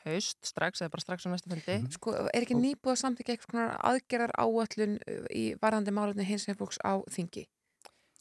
haust 0.07 0.39
strax 0.47 0.83
eða 0.83 0.95
bara 0.95 1.05
strax 1.05 1.27
á 1.27 1.29
næstu 1.33 1.51
fundi. 1.51 1.77
Sko, 1.97 2.15
er 2.31 2.45
ekki 2.45 2.57
nýbúið 2.59 2.95
að 2.95 3.03
samþykja 3.03 3.37
eitthvað 3.37 3.77
aðgerðar 3.91 4.35
áallun 4.39 4.99
í 5.35 5.47
varðandi 5.63 5.95
málefni 5.95 6.27
hins 6.29 6.47
vegar 6.47 6.61
fólks 6.63 6.81
á 6.85 7.01
þingi? 7.13 7.47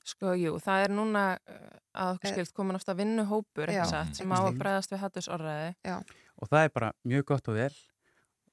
Sko, 0.06 0.36
jú, 0.38 0.56
það 0.62 0.86
er 0.86 0.94
núna 0.94 1.26
uh, 1.36 1.68
að 1.98 2.16
okkur 2.16 2.34
skilt 2.36 2.56
komin 2.58 2.78
ofta 2.78 2.94
vinnuhópur, 2.98 3.72
satt, 3.90 4.14
sem 4.20 4.30
á 4.30 4.38
að 4.38 4.60
bregðast 4.60 4.94
við 4.94 5.02
hattus 5.02 5.30
orðræði. 5.34 5.76
Já. 5.86 5.98
og 6.36 6.52
það 6.52 6.68
er 6.68 6.74
bara 6.76 6.92
mjög 7.08 7.26
gott 7.32 7.50
og 7.50 7.58
vel 7.58 7.72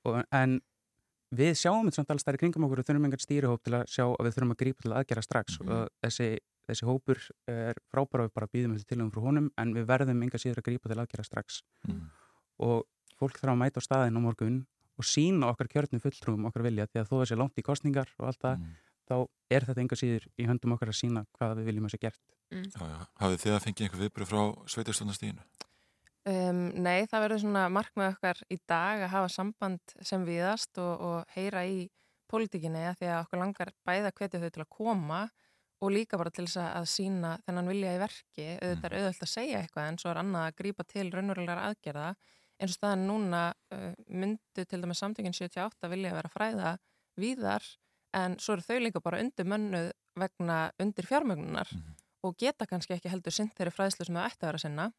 og, 0.08 0.22
en 0.32 0.60
við 1.32 1.52
sjáum 1.60 1.88
þetta 1.88 2.00
samt 2.00 2.14
alls 2.14 2.26
þar 2.26 2.38
í 2.38 2.40
kringum 2.42 2.66
okkur 2.68 2.82
og 2.82 2.88
þurfum 2.88 3.06
einhvern 3.08 3.24
stýrihóp 3.24 3.62
til 3.64 3.76
að 3.78 3.84
sjá 3.92 4.04
að 4.06 4.26
við 4.26 4.34
þurfum 4.36 4.54
að 4.54 4.60
grípa 4.62 4.84
til 4.84 4.92
að 4.92 4.98
aðgera 5.00 5.24
strax 5.26 5.60
og 5.64 5.92
þessi, 6.04 6.28
þessi 6.70 6.88
hópur 6.88 7.22
er 7.52 7.80
frábæra 7.92 8.26
við 8.26 8.34
bara 8.36 8.50
býðum 8.52 8.76
til 8.78 8.88
tilum 8.92 9.12
frá 9.14 9.24
honum 9.24 9.48
en 9.60 9.72
við 9.76 9.88
verðum 9.88 10.24
enga 10.26 10.40
síður 10.40 10.60
að 10.62 10.68
grípa 10.68 10.90
til 10.90 10.98
að 10.98 11.04
aðgera 11.06 11.26
strax 11.28 11.62
og 12.62 12.84
fólk 13.20 13.40
þarf 13.40 13.54
að 13.54 13.60
mæta 13.64 13.80
á 13.80 13.86
staðin 13.88 14.20
á 14.20 14.24
morgun 14.24 14.62
og 15.00 15.08
sína 15.08 15.48
okkar 15.52 15.70
kjörnum 15.72 16.02
fulltrúum 16.04 16.48
okkar 16.50 16.66
vilja 16.68 16.88
því 16.90 17.00
að 17.00 17.08
þó 17.08 17.14
þessi 17.22 17.38
langt 17.40 17.60
í 17.60 17.64
kostningar 17.64 18.12
og 18.18 18.28
allt 18.28 18.42
það 18.44 18.66
þá 19.12 19.16
er 19.52 19.66
þetta 19.68 19.84
enga 19.84 19.98
síður 20.00 20.26
í 20.40 20.48
höndum 20.48 20.74
okkar 20.78 20.90
að 20.94 20.98
sína 21.04 21.26
hvað 21.36 21.58
við 21.60 21.68
viljum 21.70 21.88
að 21.90 21.94
sé 21.94 22.00
gert. 22.06 22.22
Já, 22.52 22.80
já. 22.88 22.98
Hafið 23.20 23.42
þið 23.44 23.54
að 23.58 23.64
fengið 23.66 23.86
einhver 23.86 24.02
viðbröð 24.06 24.30
frá 24.32 24.42
sveitarstofnastíðinu? 24.74 25.44
Um, 26.22 26.58
nei, 26.78 27.02
það 27.10 27.22
verður 27.24 27.40
svona 27.42 27.62
markmið 27.74 28.12
okkar 28.12 28.40
í 28.54 28.56
dag 28.70 29.00
að 29.02 29.10
hafa 29.10 29.30
samband 29.34 29.94
sem 30.06 30.22
viðast 30.26 30.78
og, 30.78 31.00
og 31.02 31.32
heyra 31.34 31.64
í 31.66 31.88
pólitíkinni 32.30 32.84
að 32.92 33.00
því 33.00 33.08
að 33.10 33.22
okkur 33.24 33.40
langar 33.42 33.72
bæða 33.88 34.12
hvetja 34.20 34.40
þau 34.44 34.50
til 34.54 34.62
að 34.62 34.70
koma 34.76 35.22
og 35.82 35.90
líka 35.90 36.20
bara 36.20 36.30
til 36.30 36.44
þess 36.46 36.60
að- 36.62 36.76
að 36.78 36.86
sína 36.92 37.32
þennan 37.42 37.70
vilja 37.72 37.96
í 37.96 37.98
verki, 38.04 38.46
auðvitað 38.62 38.86
er 38.86 38.94
auðvitað 39.00 39.26
að 39.26 39.32
segja 39.32 39.62
eitthvað 39.64 39.88
en 39.90 39.98
svo 39.98 40.12
er 40.12 40.20
annað 40.22 40.46
að 40.46 40.56
grípa 40.62 40.86
til 40.92 41.08
raunverulegar 41.10 41.62
aðgerða. 41.66 42.06
Eins 42.62 42.70
og 42.70 42.78
staðan 42.78 43.06
núna 43.10 43.42
uh, 43.74 43.88
myndu 44.06 44.62
til 44.70 44.78
dæmis 44.84 45.02
samtökin 45.02 45.34
78 45.34 45.90
vilja 45.90 46.14
vera 46.14 46.30
fræða 46.30 46.76
víðar 47.18 47.66
en 48.16 48.38
svo 48.42 48.56
eru 48.56 48.66
þau 48.66 48.78
líka 48.82 49.02
bara 49.04 49.20
undir 49.22 49.48
mönnuð 49.48 49.90
vegna 50.20 50.56
undir 50.82 51.08
fjármögnunar 51.08 51.70
og 52.22 52.36
geta 52.38 52.66
kannski 52.68 52.94
ekki 52.96 53.10
heldur 53.12 53.34
sint 53.34 53.54
þeirri 53.56 53.74
fræðslu 53.74 54.06
sem 54.06 54.18
þau 54.18 54.26
ætti 54.26 54.44
að 54.44 54.50
vera 54.50 54.62
sinna. 54.62 54.90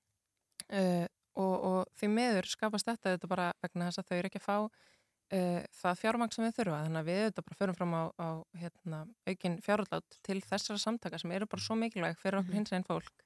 Uh, 0.74 1.06
og, 1.40 1.54
og 1.54 1.94
því 1.98 2.10
meður 2.14 2.50
skapast 2.50 2.88
þetta 2.88 3.16
þetta 3.16 3.30
bara 3.32 3.52
vegna 3.64 3.90
þess 3.90 4.02
að 4.02 4.10
þau 4.10 4.18
eru 4.18 4.30
ekki 4.30 4.42
að 4.42 4.48
fá 4.48 4.58
uh, 4.58 5.62
það 5.80 6.02
fjármang 6.02 6.34
sem 6.36 6.46
við 6.46 6.58
þurfa. 6.60 6.82
Þannig 6.88 7.02
að 7.02 7.10
við 7.10 7.22
auðvitað 7.22 7.48
bara 7.50 7.60
förum 7.62 7.78
fram 7.80 7.96
á, 7.96 8.04
á 8.18 8.30
hérna, 8.62 9.04
aukin 9.30 9.60
fjárútlát 9.66 10.20
til 10.26 10.40
þessara 10.44 10.84
samtaka 10.84 11.22
sem 11.22 11.36
eru 11.36 11.50
bara 11.50 11.66
svo 11.66 11.78
mikilvæg 11.80 12.20
fyrir 12.22 12.42
okkur 12.42 12.60
hins 12.60 12.76
einn 12.76 12.88
fólk. 12.88 13.26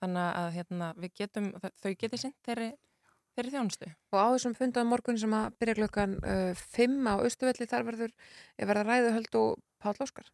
Þannig 0.00 0.38
að 0.42 0.50
hérna, 0.56 0.92
við 0.96 1.16
getum, 1.20 1.50
þau 1.60 1.90
geti 2.00 2.20
sinn 2.20 2.36
þeirri, 2.46 2.70
þeirri 3.36 3.54
þjónustu 3.54 3.88
Og 3.90 4.18
á 4.18 4.26
þessum 4.34 4.56
fundaðum 4.58 4.92
morgun 4.94 5.20
sem 5.20 5.34
að 5.36 5.56
byrja 5.62 5.78
klukkan 5.80 6.16
uh, 6.20 6.62
5 6.76 7.10
á 7.10 7.14
Östuvelli 7.26 7.68
þar 7.70 7.86
verður 7.88 8.14
ég 8.60 8.70
verða 8.70 8.86
ræðuhöld 8.88 9.40
og 9.40 9.58
Páll 9.80 9.96
Óskar. 10.04 10.26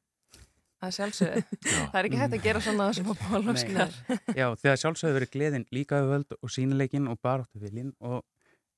Það 0.83 0.95
sjálfsögðu. 0.97 1.43
Það 1.93 1.99
er 2.01 2.09
ekki 2.09 2.23
hægt 2.23 2.39
að 2.39 2.47
gera 2.47 2.63
svona 2.65 2.89
sem 2.97 3.13
að 3.13 3.21
Páll 3.25 3.53
Óskar. 3.53 4.01
Já, 4.37 4.47
þegar 4.63 4.81
sjálfsögðu 4.83 5.19
verið 5.21 5.33
gleðin 5.37 5.69
líka 5.75 6.01
auðvöld 6.01 6.37
og 6.41 6.53
sínileikin 6.53 7.07
og 7.13 7.21
baráttu 7.23 7.63
viljin 7.63 7.95
og 8.01 8.25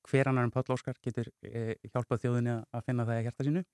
hver 0.08 0.30
annar 0.30 0.46
en 0.46 0.54
Páll 0.54 0.76
Óskar 0.76 0.98
getur 1.04 1.30
e, 1.44 1.74
hjálpað 1.88 2.22
þjóðinni 2.24 2.54
að 2.60 2.86
finna 2.86 3.06
það 3.08 3.20
í 3.20 3.26
hjarta 3.26 3.48
sínu. 3.48 3.64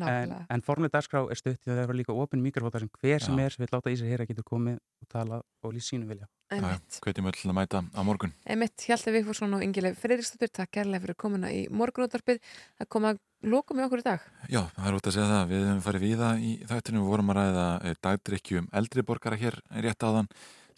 En, 0.00 0.32
en 0.48 0.62
formlega 0.64 0.96
dagskrá 0.96 1.26
er 1.28 1.36
stutt 1.36 1.60
því 1.60 1.74
að 1.74 1.78
það 1.80 1.90
er 1.92 1.98
líka 1.98 2.16
opin 2.16 2.42
mikrofóta 2.44 2.80
sem 2.80 2.90
hver 3.00 3.20
sem 3.20 3.36
Já. 3.36 3.44
er 3.44 3.54
sem 3.54 3.64
vil 3.64 3.72
láta 3.74 3.92
í 3.92 3.98
sér 4.00 4.14
heyra 4.14 4.26
getur 4.28 4.46
komið 4.48 4.78
og 4.80 5.10
tala 5.12 5.40
og 5.60 5.74
lýst 5.74 5.92
sínu 5.92 6.08
vilja. 6.08 6.28
Hvetjum 6.50 7.28
öll 7.30 7.36
að 7.46 7.54
mæta 7.54 7.80
á 7.94 8.00
morgun. 8.02 8.32
Emitt 8.42 8.82
Hjalti 8.82 9.12
Vigfússon 9.14 9.54
og 9.54 9.62
Ingileif 9.62 10.00
Friðriksdóttir, 10.02 10.50
takk 10.50 10.72
kærlega 10.74 11.04
fyrir 11.04 11.16
komuna 11.20 11.50
í 11.54 11.68
morgunúttarpið. 11.70 12.40
Það 12.80 12.88
kom 12.90 13.06
að 13.06 13.20
lókum 13.46 13.78
með 13.78 13.86
okkur 13.86 14.02
í 14.02 14.06
dag. 14.08 14.24
Já, 14.50 14.64
það 14.74 14.88
er 14.88 14.96
út 14.96 15.10
að 15.10 15.14
segja 15.14 15.28
það. 15.30 15.52
Við 15.52 15.62
höfum 15.68 15.84
farið 15.84 16.06
víða 16.08 16.30
í 16.42 16.50
þættinu. 16.66 17.04
Við 17.04 17.12
vorum 17.12 17.30
að 17.30 17.38
ræða 17.38 17.68
eh, 17.84 17.94
dagdrykkju 18.08 18.64
um 18.64 18.66
eldri 18.80 19.06
borgara 19.06 19.38
hér 19.38 19.60
rétt 19.86 20.08
áðan. 20.08 20.30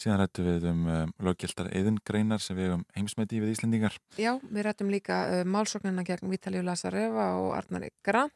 Síðan 0.03 0.21
rættu 0.21 0.45
við 0.45 0.69
um 0.69 0.85
um 0.93 1.17
löggildar 1.25 1.73
eðingreinar 1.73 2.43
sem 2.43 2.59
við 2.59 2.69
hefum 2.69 2.85
heimsmeti 2.99 3.41
við 3.41 3.55
Íslendingar. 3.55 3.97
Já, 4.21 4.35
við 4.43 4.67
rættum 4.67 4.93
líka 4.93 5.25
uh, 5.31 5.43
málsóknina 5.49 6.05
gegn 6.05 6.33
Vítalíu 6.33 6.65
Lasareva 6.67 7.33
og 7.39 7.53
Arnari 7.57 7.93
Grant 8.05 8.35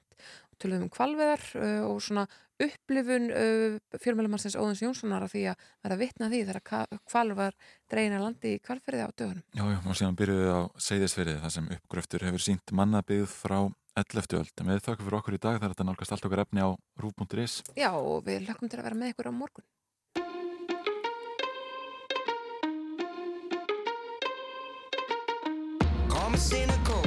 og 0.57 0.65
töluðum 0.65 0.89
um 0.89 0.93
kvalveðar 0.93 1.47
uh, 1.61 1.85
og 1.91 2.03
svona 2.05 2.27
upplifun 2.57 3.29
uh, 3.29 3.79
fjölmjölumarsins 4.01 4.57
Óðins 4.57 4.81
Jónssonar 4.81 5.27
af 5.27 5.35
því 5.35 5.45
að 5.53 5.65
vera 5.85 5.99
vitna 6.01 6.29
að 6.29 6.37
því 6.37 6.43
þegar 6.49 7.01
kvalvar 7.05 7.57
dreina 7.93 8.21
landi 8.23 8.57
í 8.57 8.61
kvalferði 8.65 9.05
á 9.05 9.11
dögunum. 9.13 9.45
Já, 9.53 9.65
já, 9.69 9.79
og 9.85 9.99
síðan 9.99 10.17
byrjuðum 10.17 10.47
við 10.47 10.57
á 10.57 10.63
Seyðisfyrði 10.89 11.41
þar 11.45 11.57
sem 11.59 11.73
uppgröftur 11.77 12.27
hefur 12.27 12.47
sínt 12.47 12.73
mannabið 12.73 13.27
frá 13.29 13.59
11. 13.97 14.37
öld. 14.37 14.53
En 14.61 14.69
við 14.73 14.85
þakkum 14.85 15.09
fyrir 15.09 15.19
okkur 15.21 15.37
í 15.37 15.41
dag 15.41 15.59
þar 15.61 15.71
er 15.71 15.75
þetta 15.75 15.89
nálgast 15.89 16.17
allt 16.17 16.29
okkar 16.29 16.45
efni 16.45 16.65
á 16.65 16.69
rúf.is. 17.01 17.63
Já, 17.77 17.91
og 17.97 18.25
við 18.27 18.49
lökum 18.49 18.69
til 18.69 18.81
að 18.81 18.89
vera 18.91 19.01
með 19.01 19.15
ykkur 19.15 19.33
á 19.33 19.35
morgun. 19.37 19.69
Call 26.13 26.31
me 26.33 26.41
cynical, 26.41 27.06